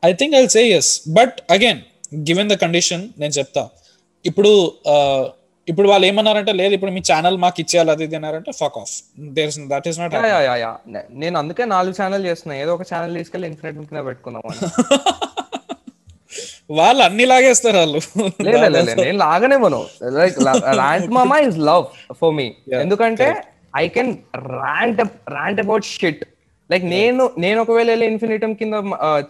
I 0.09 0.11
think 0.21 0.35
I 0.41 0.43
say 0.57 0.63
yes 0.77 0.91
but 1.19 1.35
again 1.55 1.81
given 2.29 2.49
the 2.53 2.57
condition 2.63 3.03
నేను 3.21 3.33
చెప్తా. 3.39 3.63
ఇప్పుడు 4.25 4.51
uh, 4.93 5.23
ఇప్పుడు 5.67 5.87
వాళ్ళు 5.87 6.05
ఏమన్నారంటే 6.07 6.53
లేదు 6.53 6.73
ఇప్పుడు 6.73 6.91
మీ 6.91 7.01
ఛానల్ 7.11 7.37
మాకు 7.37 7.59
ఇచ్చేయాలి 7.61 7.91
అది 7.91 8.03
ఇది 8.03 8.15
అన్నారంటే 8.15 8.51
fuck 8.51 8.77
off 8.77 8.91
there 9.37 9.51
that 9.67 9.87
is 9.87 9.99
not 9.99 10.15
నేను 11.15 11.35
అందుకే 11.39 11.65
నాలుగు 11.65 11.95
ఛానల్ 12.01 12.25
చేస్తున్నా. 12.25 12.55
ఏదో 12.55 12.73
ఒక 12.73 12.85
ఛానల్ 12.93 13.15
తీసుకెళ్ళి 13.15 13.47
ఇన్ఫినిట్ 13.47 13.77
కింద 13.89 14.03
పెట్టుకుందాం 14.05 14.43
అని. 14.45 14.61
వాళ్ళు 16.77 17.01
అన్ని 17.03 17.25
లాగేస్తారు 17.25 17.77
వాళ్ళు. 17.77 17.99
నేను 19.03 19.17
లాగనే 19.17 19.57
మనం 19.57 19.81
లైక్ 20.13 20.37
ర్యాంట్ 20.79 21.11
మామా 21.11 21.37
ఇస్ 21.39 21.57
లవ్ 21.57 21.85
ఫర్ 22.13 22.33
మీ 22.33 22.47
ఎందుకంటే 22.81 23.27
I 23.77 23.85
can 23.87 24.13
rant 24.55 25.01
rant 25.29 25.59
about 25.59 25.85
shit 25.85 26.23
like 26.69 26.85
నేను 26.85 27.23
నేను 27.37 27.57
ఒకవేళ 27.61 27.87
వెళ్ళి 27.89 28.05
ఇన్ఫినిటమ్ 28.05 28.55
కింద 28.55 28.73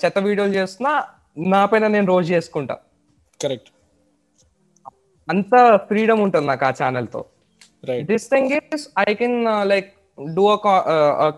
చెత్త 0.04 0.18
వీడియోలు 0.20 0.54
చేస్తున్నా 0.54 0.94
నా 1.38 1.66
పైన 1.66 1.88
నేను 1.88 2.08
రోజు 2.08 2.28
చేసుకుంటా. 2.34 2.76
కరెక్ట్ 3.40 3.70
అంత 5.34 5.54
ఫ్రీడమ్ 5.90 6.22
ఉంటుంది 6.26 6.48
నాకు 6.52 6.66
ఆ 6.70 6.72
ఛానల్తో. 6.80 7.22
Right 7.90 8.08
this 8.12 8.28
thing 8.34 8.52
is 8.78 8.86
I 9.04 9.14
can 9.22 9.40
like 9.72 9.90
do 10.38 10.46
a 10.54 10.58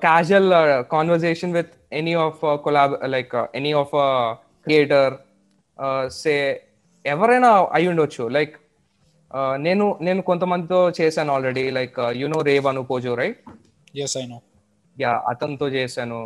casual 0.05 0.49
conversation 0.95 1.53
with 1.57 1.73
any 1.99 2.15
of 2.27 2.41
collab 2.65 2.95
like 3.15 3.35
any 3.59 3.73
of 3.81 3.95
creator 4.65 5.13
say 6.21 6.33
ఎవరైనా 7.05 7.51
అయి 7.77 7.87
ఉండొచ్చు. 7.91 8.23
లైక్ 8.37 8.55
నేను 9.65 9.85
నేను 10.07 10.21
కొంతమందితో 10.29 10.79
చేశాను 10.99 11.31
ఆల్రెడీ 11.35 11.63
లైక్ 11.77 11.97
యు 12.21 12.27
నో 12.33 12.39
రేవ్ 12.49 12.67
అను 12.71 12.83
పోజో 12.91 13.13
right 13.21 13.39
yes 14.03 14.15
I 14.21 14.23
know 14.33 14.37
yeah 14.97 15.11
అతనితో 15.31 15.67
చేశాను. 15.77 16.19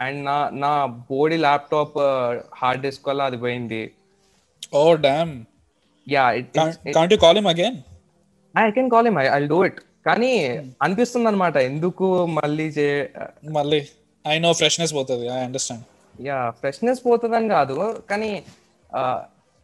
అండ్ 0.00 0.18
నా 0.28 0.36
నా 0.64 0.72
బోడీ 1.10 1.38
ల్యాప్టాప్ 1.46 1.98
హార్డ్ 2.60 2.82
డిస్క్ 2.86 3.08
వల్ల 3.10 3.22
అది 3.30 3.38
పోయింది. 3.44 3.82
ఓ 4.80 4.82
damn 5.06 5.34
yeah 6.06 6.24
can't 6.96 7.12
you 7.14 7.18
call 7.18 7.38
him 7.40 7.50
again 7.52 7.76
I 8.54 8.64
can 8.70 8.90
call 8.90 9.06
him 9.08 9.18
I 9.20 9.40
do 9.46 9.58
it 9.64 9.80
కానీ 10.06 10.32
అనిపిస్తుంది 10.82 11.28
అనమాట 11.28 11.56
ఎందుకు 11.70 12.06
మళ్ళీ 12.38 12.66
చే 12.78 12.88
మళ్ళీ 13.58 13.80
ఐ 14.24 14.36
నో 14.38 14.50
ఫ్రెష్నెస్ 14.52 14.92
పోతుంది 14.94 15.26
ఐ 15.28 15.40
అండర్స్టాండ్ 15.44 15.84
యా 16.20 16.38
ఫ్రెష్నెస్ 16.60 17.00
పోతుందని 17.06 17.48
కాదు 17.48 17.76
కానీ 18.10 18.30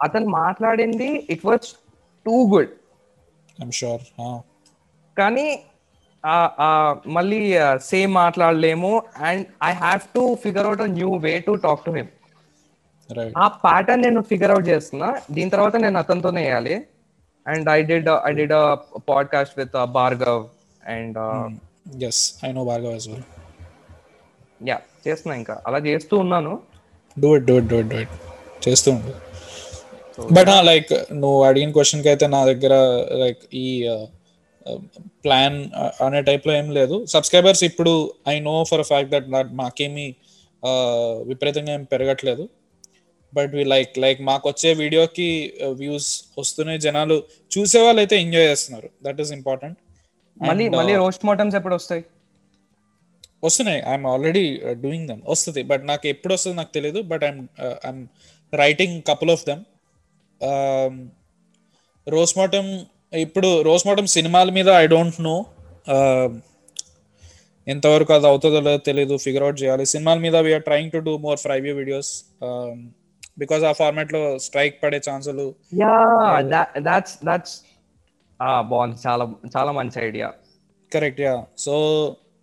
అతను 0.01 0.29
మాట్లాడింది 0.37 1.11
it 1.35 1.45
was 1.47 1.67
too 2.27 2.37
good 2.55 2.73
I'm 3.59 3.75
sure 3.81 4.05
కానీ 5.17 5.49
మళ్ళీ 7.17 7.39
same 7.91 8.13
మాట్లాడలేము 8.15 8.91
and 9.29 9.45
I 9.63 9.73
have 9.77 10.03
to 10.17 10.23
figure 10.43 10.67
out 10.67 10.83
a 10.83 10.91
new 10.97 11.11
way 11.27 11.33
to 11.47 11.53
talk 11.63 11.85
to 11.85 11.93
him 11.99 12.11
ఆ 13.43 13.47
ప్యాటర్న్ 13.65 14.03
నేను 14.07 14.21
ఫిగర్ 14.31 14.53
అవుట్ 14.55 14.69
చేస్తున్నా. 14.73 15.09
దీని 15.37 15.51
తర్వాత 15.55 15.77
నేను 15.85 15.99
అతనితోనే 16.03 16.43
వేయాలి 16.47 16.75
and 17.47 17.69
I 17.77 17.79
did 17.91 18.09
I 18.29 18.33
did 18.41 18.55
podcast 19.11 19.55
with 19.61 19.77
Bhargav 19.99 20.43
and 20.95 21.19
yes 22.09 22.23
I 22.49 22.53
know 22.59 22.65
Bhargav 22.71 22.93
as 22.97 23.09
well 23.13 23.27
yeah 24.71 24.79
చేస్తున్నా 25.07 25.35
ఇంకా. 25.43 25.57
అలా 25.67 25.79
చేస్తూ 25.89 26.15
ఉన్నాను. 26.25 26.53
Do 27.17 27.31
it 27.37 27.45
do 27.51 27.57
it 27.61 27.69
do 27.73 27.79
it 27.83 27.91
do 27.95 27.99
it 28.05 28.15
చేస్తూ 28.69 28.89
ఉండు. 28.97 29.13
బట్ 30.37 30.51
లైక్ 30.71 30.91
నువ్వు 31.21 31.39
అడిగిన 31.49 31.71
క్వశ్చన్కి 31.77 32.09
అయితే 32.13 32.27
నా 32.37 32.41
దగ్గర 32.51 32.75
లైక్ 33.23 33.43
ఈ 33.65 33.67
ప్లాన్ 35.25 35.57
అనే 36.07 36.21
టైప్లో 36.29 36.53
ఏం 36.61 36.67
లేదు. 36.79 36.97
సబ్స్క్రైబర్స్ 37.15 37.63
ఇప్పుడు 37.69 37.93
I 38.35 38.35
know 38.49 38.57
for 38.71 38.85
fact 38.91 39.13
that 39.15 39.29
మాకేమీ 39.63 40.09
uh, 40.63 41.13
విపరీతంగా 41.29 41.73
ఏం 41.79 41.85
పెరగట్లేదు. 41.93 42.45
బట్ 43.33 43.53
వి 43.59 43.65
లైక్ 43.73 43.93
లైక్ 44.05 44.21
మాకు 44.31 44.45
వచ్చే 44.51 44.71
వీడియోకి 44.83 45.29
వ్యూస్ 45.81 46.11
వస్తున్నాయి 46.41 46.81
జనాలు. 46.87 47.17
చూసే 47.55 47.81
వాళ్ళు 47.87 48.01
అయితే 48.05 48.17
ఎంజాయ్ 48.25 48.49
చేస్తున్నారు. 48.53 48.89
దట్ 49.07 49.21
ఈస్ 49.25 49.33
ఇంపార్టెంట్ 49.39 49.79
మళ్ళీ 50.49 50.67
మళ్ళీ 50.79 50.95
uh, 50.97 51.01
రోస్ట్ 51.05 51.25
మోటమ్స్ 51.29 51.57
ఎప్పుడు 51.61 51.77
వస్తాయి? 51.81 52.03
వస్తున్నాయి. 53.47 53.81
ఐఎమ్ 53.91 54.07
ఆల్రెడీ 54.13 54.45
డూయింగ్ 54.85 55.07
దెమ్ 55.11 55.23
వస్తుంది. 55.33 55.61
బట్ 55.71 55.85
నాకు 55.91 56.07
ఎప్పుడు 56.15 56.33
వస్తుంది 56.37 56.57
నాకు 56.61 56.73
తెలియదు 56.79 57.01
but 57.11 57.23
I'm 57.29 57.43
I'm 57.87 58.03
writing 58.53 58.97
couple 59.11 59.33
of 59.37 59.45
them 59.51 59.63
rose 62.07 62.35
మోటం 62.41 62.67
ఇప్పుడు 63.27 63.49
రోస్ 63.69 63.85
మోటం 63.89 64.07
సినిమాల 64.17 64.49
మీద 64.59 64.69
ఐ 64.83 64.85
డోంట్ 64.95 65.19
నో 65.29 65.37
ఎంతవరకు 67.67 68.13
అది 68.17 68.27
అవుతుందో 68.31 68.61
లేదో 68.67 68.81
తెలియదు 68.89 69.15
ఫిగర్ 69.25 69.45
అవుట్ 69.47 69.59
చేయాలి. 69.63 69.85
సినిమాల 69.93 70.19
మీద 70.27 70.37
we're 70.47 70.65
trying 70.69 70.93
to 70.95 71.01
do 71.09 71.13
more 71.27 71.39
fryview 71.45 71.73
videos 71.81 72.13
because 73.39 73.63
ఆ 73.71 73.73
ఫార్మాట్లో 73.81 74.23
స్ట్రైక్ 74.47 74.77
పడే 74.83 75.01
ఛాన్సులు. 75.09 75.47
యా 75.83 75.93
దాట్స్ 76.89 77.15
దాట్స్ 77.29 77.57
బాగుంది. 78.73 78.97
చాలా 79.07 79.27
చాలా 79.57 79.73
మంచి 79.79 79.99
idea. 80.09 80.31
Correct 80.95 81.21
yeah 81.27 81.35
so 81.67 81.75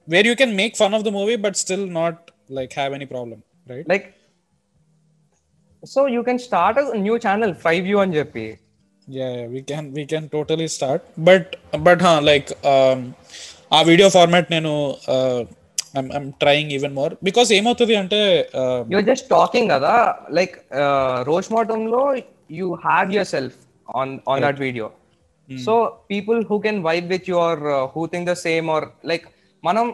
where 0.07 0.27
you 0.27 0.35
can 0.43 0.55
make 0.61 0.75
fun 0.83 0.95
of 0.99 1.05
the 1.09 1.13
movie 1.19 1.35
but 1.47 1.57
still 1.63 1.87
not 1.99 2.21
like 2.59 2.73
have 2.79 2.93
any 2.99 3.09
problem 3.15 3.41
right 3.73 3.89
like 3.93 4.07
so 5.83 6.07
you 6.15 6.23
can 6.29 6.39
start 6.47 6.79
new 7.07 7.17
channel 7.27 7.55
five 7.65 7.83
view 7.89 7.99
అని 8.05 8.15
చెప్పి. 8.21 8.47
Yeah, 9.07 9.29
yeah 9.35 9.45
we 9.51 9.59
can 9.67 9.83
we 9.97 10.03
can 10.11 10.23
totally 10.33 10.65
start. 10.73 11.01
But 11.27 11.43
but 11.85 11.99
huh 12.05 12.19
like 12.29 12.49
um 12.71 12.99
ఆ 13.77 13.79
video 13.89 14.07
format 14.15 14.49
నేను 14.53 14.71
I'm 16.15 16.31
trying 16.31 16.71
even 16.71 16.93
more 16.93 17.15
because 17.23 17.51
ఏమవుతుంది 17.51 17.95
అంటే 17.95 18.49
you're 18.91 19.03
just 19.03 19.29
talking 19.29 19.71
కదా? 19.71 20.15
Like 20.31 20.55
రోజ్లో 21.21 22.15
you 22.51 22.73
have 22.73 23.13
yourself 23.27 23.55
on 23.97 24.19
on 24.29 24.41
that 24.41 24.59
video 24.59 24.89
so 25.65 25.97
people 26.11 26.45
who 26.51 26.59
can 26.59 26.83
vibe 26.83 27.07
with 27.07 27.29
your 27.29 27.59
who 27.97 28.05
think 28.05 28.29
the 28.29 28.33
same 28.33 28.69
or 28.69 28.85
like 29.05 29.25
మనం 29.63 29.93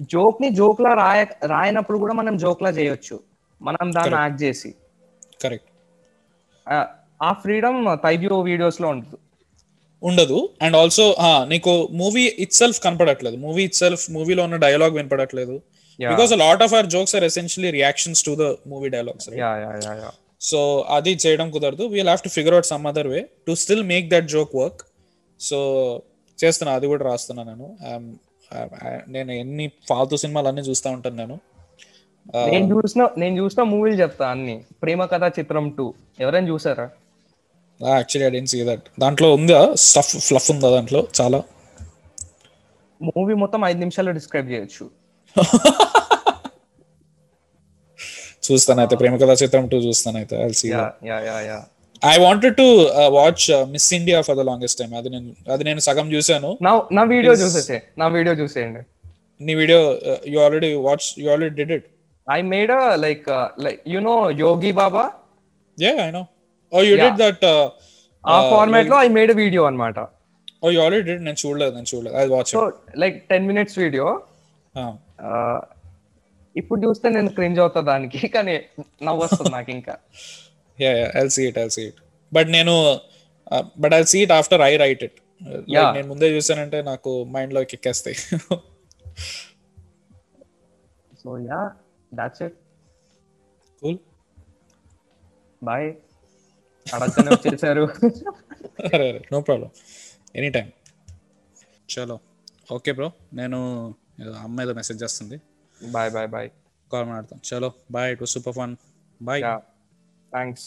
జోక్ని 0.00 0.50
joke 0.50 0.80
లా 0.80 0.94
రాయ 0.94 1.26
రాయనప్పుడు 1.46 1.98
కూడా 1.98 2.14
మనం 2.14 2.36
జోక్ 2.36 2.62
లా 2.62 2.70
చేయొచ్చు. 2.70 3.20
మనం 3.62 3.92
దాన్ని 3.94 4.16
యాక్ట్ 4.20 4.42
చేసి. 4.42 4.74
కరెక్ట్ 5.42 5.66
ఆ- 7.22 7.32
ఫ్రీడమ్ 7.32 7.96
తైవ్యూ 8.04 8.40
వీడియోస్లో 8.40 8.88
ఉంటుంది. 8.88 9.16
ఉండదు. 10.04 10.48
అండ్ 10.62 10.76
ఆల్సో 10.76 11.16
నీకు 11.48 11.88
మూవీ 11.92 12.36
ఇట్ 12.38 12.52
సెల్ఫ్ 12.52 12.82
కనపడట్లేదు. 12.82 13.36
మూవీ 13.36 13.64
ఇట్ 13.64 13.74
సెల్ఫ్ 13.74 14.10
మూవీలో 14.10 14.42
ఉన్న 14.42 14.56
dialogue 14.56 14.92
వినపడట్లేదు. 14.92 15.60
Because 16.10 16.32
lot 16.32 16.62
of 16.62 16.74
our 16.74 16.86
jokes 16.86 17.16
are 17.16 17.24
essentially 17.24 17.70
reactions 17.70 18.24
to 18.24 18.36
the 18.40 18.68
movie 18.68 18.88
dialogues 18.88 19.30
so 20.40 20.84
అది 20.88 21.18
చేయడం 21.26 21.50
కుదరదు. 21.50 21.82
We'll 21.82 22.02
have 22.02 22.18
to 22.18 22.28
figure 22.28 22.52
out 22.52 22.66
some 22.66 22.86
other 22.86 23.06
way 23.06 23.26
to 23.48 23.54
still 23.54 23.82
make 23.82 24.10
that 24.10 24.28
joke 24.28 24.56
work 24.56 24.80
so 25.40 26.02
చేస్తున్నా 26.44 26.74
అది 26.74 26.86
కూడా 26.86 27.04
రాస్తున్నా 27.04 27.42
నేను. 27.42 27.76
I'm- 27.94 28.14
I- 28.88 29.00
నేను 29.08 29.32
ఎన్ని 29.32 29.70
ఫాల్తూ 29.88 30.16
సినిమాలు 30.16 30.48
అన్ని 30.48 30.62
చూస్తూ 30.62 30.90
ఉంటాను 30.90 31.16
నేను. 31.16 31.40
నేను 32.46 32.76
చూసిన 32.76 33.08
నేను 33.18 33.44
చూసిన 33.44 33.62
మూవీలు 33.62 33.96
చెప్తా 33.96 34.28
అన్ని. 34.28 34.64
ప్రేమ 34.82 35.04
కథ 35.04 35.38
చిత్రం 35.38 35.70
టూ 35.70 35.94
ఎవరైనా 36.20 36.48
చూసారా? 36.48 36.90
Actually 37.98 38.26
I 38.28 38.32
didn't 38.36 38.50
see 38.52 38.58
that 38.70 38.84
దాంట్లో 39.02 39.28
ఉందా? 39.38 39.60
స్టఫ్ 39.86 40.12
ఫ్లఫ్ 40.28 40.48
ఉందా 40.54 40.68
దాంట్లో? 40.76 41.00
చాలా? 41.18 41.40
మూవీ 43.00 43.34
మొత్తం 43.42 43.60
ఐదు 43.70 43.80
నిమిషాల్లో 43.84 44.12
డిస్క్రైబ్ 44.18 44.48
చేయొచ్చు. 44.52 44.84
చూస్తానైతే 48.46 48.94
Prema 49.00 49.14
Katha 49.20 49.34
Chitram 49.42 49.66
two 49.72 49.76
చూస్తానైతే 49.86 50.36
I 50.46 50.50
see 50.60 50.66
yeah 50.72 50.82
yeah 51.10 51.18
yeah 51.28 51.36
yeah 51.50 51.58
I 52.02 52.14
wanted 52.24 52.56
to 52.60 52.66
watch 53.18 53.44
Miss 53.74 53.88
India 53.98 54.18
for 54.26 54.36
the 54.40 54.42
longest 54.50 54.78
time 54.80 54.90
అది 55.00 55.10
నేను 55.14 55.28
అది 55.54 55.64
నేను 55.68 55.80
సగం 55.86 56.06
చూశాను. 56.14 56.50
నా 56.66 56.72
నా 56.98 57.02
వీడియో 57.12 57.34
చూసేసే. 57.42 57.78
నా 58.00 58.06
వీడియో 58.16 58.34
చూసేయండి. 58.42 58.82
నీ 59.40 59.52
video 59.60 59.80
you 60.32 60.38
already 60.46 60.70
watch 60.88 61.06
you 61.22 61.28
already 61.34 61.54
did 61.60 61.72
it 61.78 61.86
I 62.28 62.40
made 62.52 62.72
like 63.06 63.26
like 63.66 63.80
you 63.94 64.00
know 64.10 64.16
Yogi 64.44 64.72
Baba 64.80 65.04
yeah 65.78 65.92
I 66.06 66.10
know 66.18 66.22
oh 66.74 66.82
you 66.88 66.94
did 67.04 67.18
that 67.24 67.44
ఆ 68.24 68.36
ఫార్మాట్లో 68.52 68.98
ఐ 69.06 69.08
మేడ్ 69.16 69.32
వీడియో 69.42 69.62
అన్నమాట. 69.70 69.98
ఓ 70.64 70.70
యూ 70.74 70.80
ఆల్రెడీ 70.84 71.04
డిడ్ 71.10 71.24
నేను 71.28 71.38
చూడలేదు 71.44 71.72
నేను 71.78 71.88
చూడలేదు. 71.92 72.14
I 72.22 72.24
watch 72.34 72.52
so 72.56 72.62
like 73.02 73.16
ten 73.32 73.46
minutes 73.50 73.76
video 73.84 74.06
ఇప్పుడు 76.60 76.78
చూస్తే 76.86 77.06
నేను 77.16 77.30
క్రింజ్ 77.36 77.58
అవుతా 77.62 77.80
దానికి 77.90 78.20
కానీ 78.34 78.54
నవ్వు 79.06 79.20
వస్తుంది 79.24 79.50
నాకు 79.56 79.70
ఇంకా. 79.78 79.94
Yeah 80.78 80.90
yeah 81.00 81.08
I'll 81.20 81.32
see 81.36 81.42
it 81.50 81.58
I'll 81.62 81.72
see 81.76 81.82
it 81.90 81.98
but 82.32 82.48
నేను 82.56 82.74
but 83.82 83.94
I'll 83.98 84.08
see 84.12 84.20
it 84.26 84.34
after 84.38 84.62
I 84.68 84.72
write 84.84 85.02
it. 85.06 85.18
నేను 85.96 86.06
ముందే 86.12 86.28
చూసానంటే 86.36 86.78
నాకు 86.90 87.10
మైండ్లో 87.34 87.60
ఎక్కేస్తాయి. 87.76 88.16
So 91.22 91.38
yeah 91.50 91.60
that's 92.20 92.42
it 92.46 92.56
cool 93.82 93.98
bye 95.62 95.88
అడగనే 96.86 97.30
వచ్చేసారు. 97.34 97.84
అరే 98.88 99.04
అరే 99.10 99.20
నో 99.32 99.38
ప్రాబ్లం 99.48 99.70
ఎనీ 100.38 100.48
టైం 100.56 100.68
చలో. 101.88 102.16
ఓకే 102.76 102.92
బ్రో 102.98 103.08
నేను 103.40 103.58
అమ్మ 104.44 104.62
ఏదో 104.64 104.72
మెసేజ్ 104.80 105.00
చేస్తుంది. 105.02 105.36
బాయ్ 105.80 106.10
బాయ్ 106.16 106.28
బాయ్ 106.34 106.48
కాల్ 106.90 107.06
మాట్లాడతాం. 107.08 107.38
చలో. 107.48 107.70
Bye 107.94 108.10
it 108.14 108.22
super 108.34 108.54
fun 108.58 108.74
bye 109.20 109.42
thanks 110.32 110.66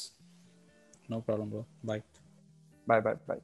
no 1.12 1.20
problem 1.28 1.48
bro 1.50 1.64
bye 1.86 2.02
bye 2.88 3.02
bye 3.06 3.18
bye 3.30 3.42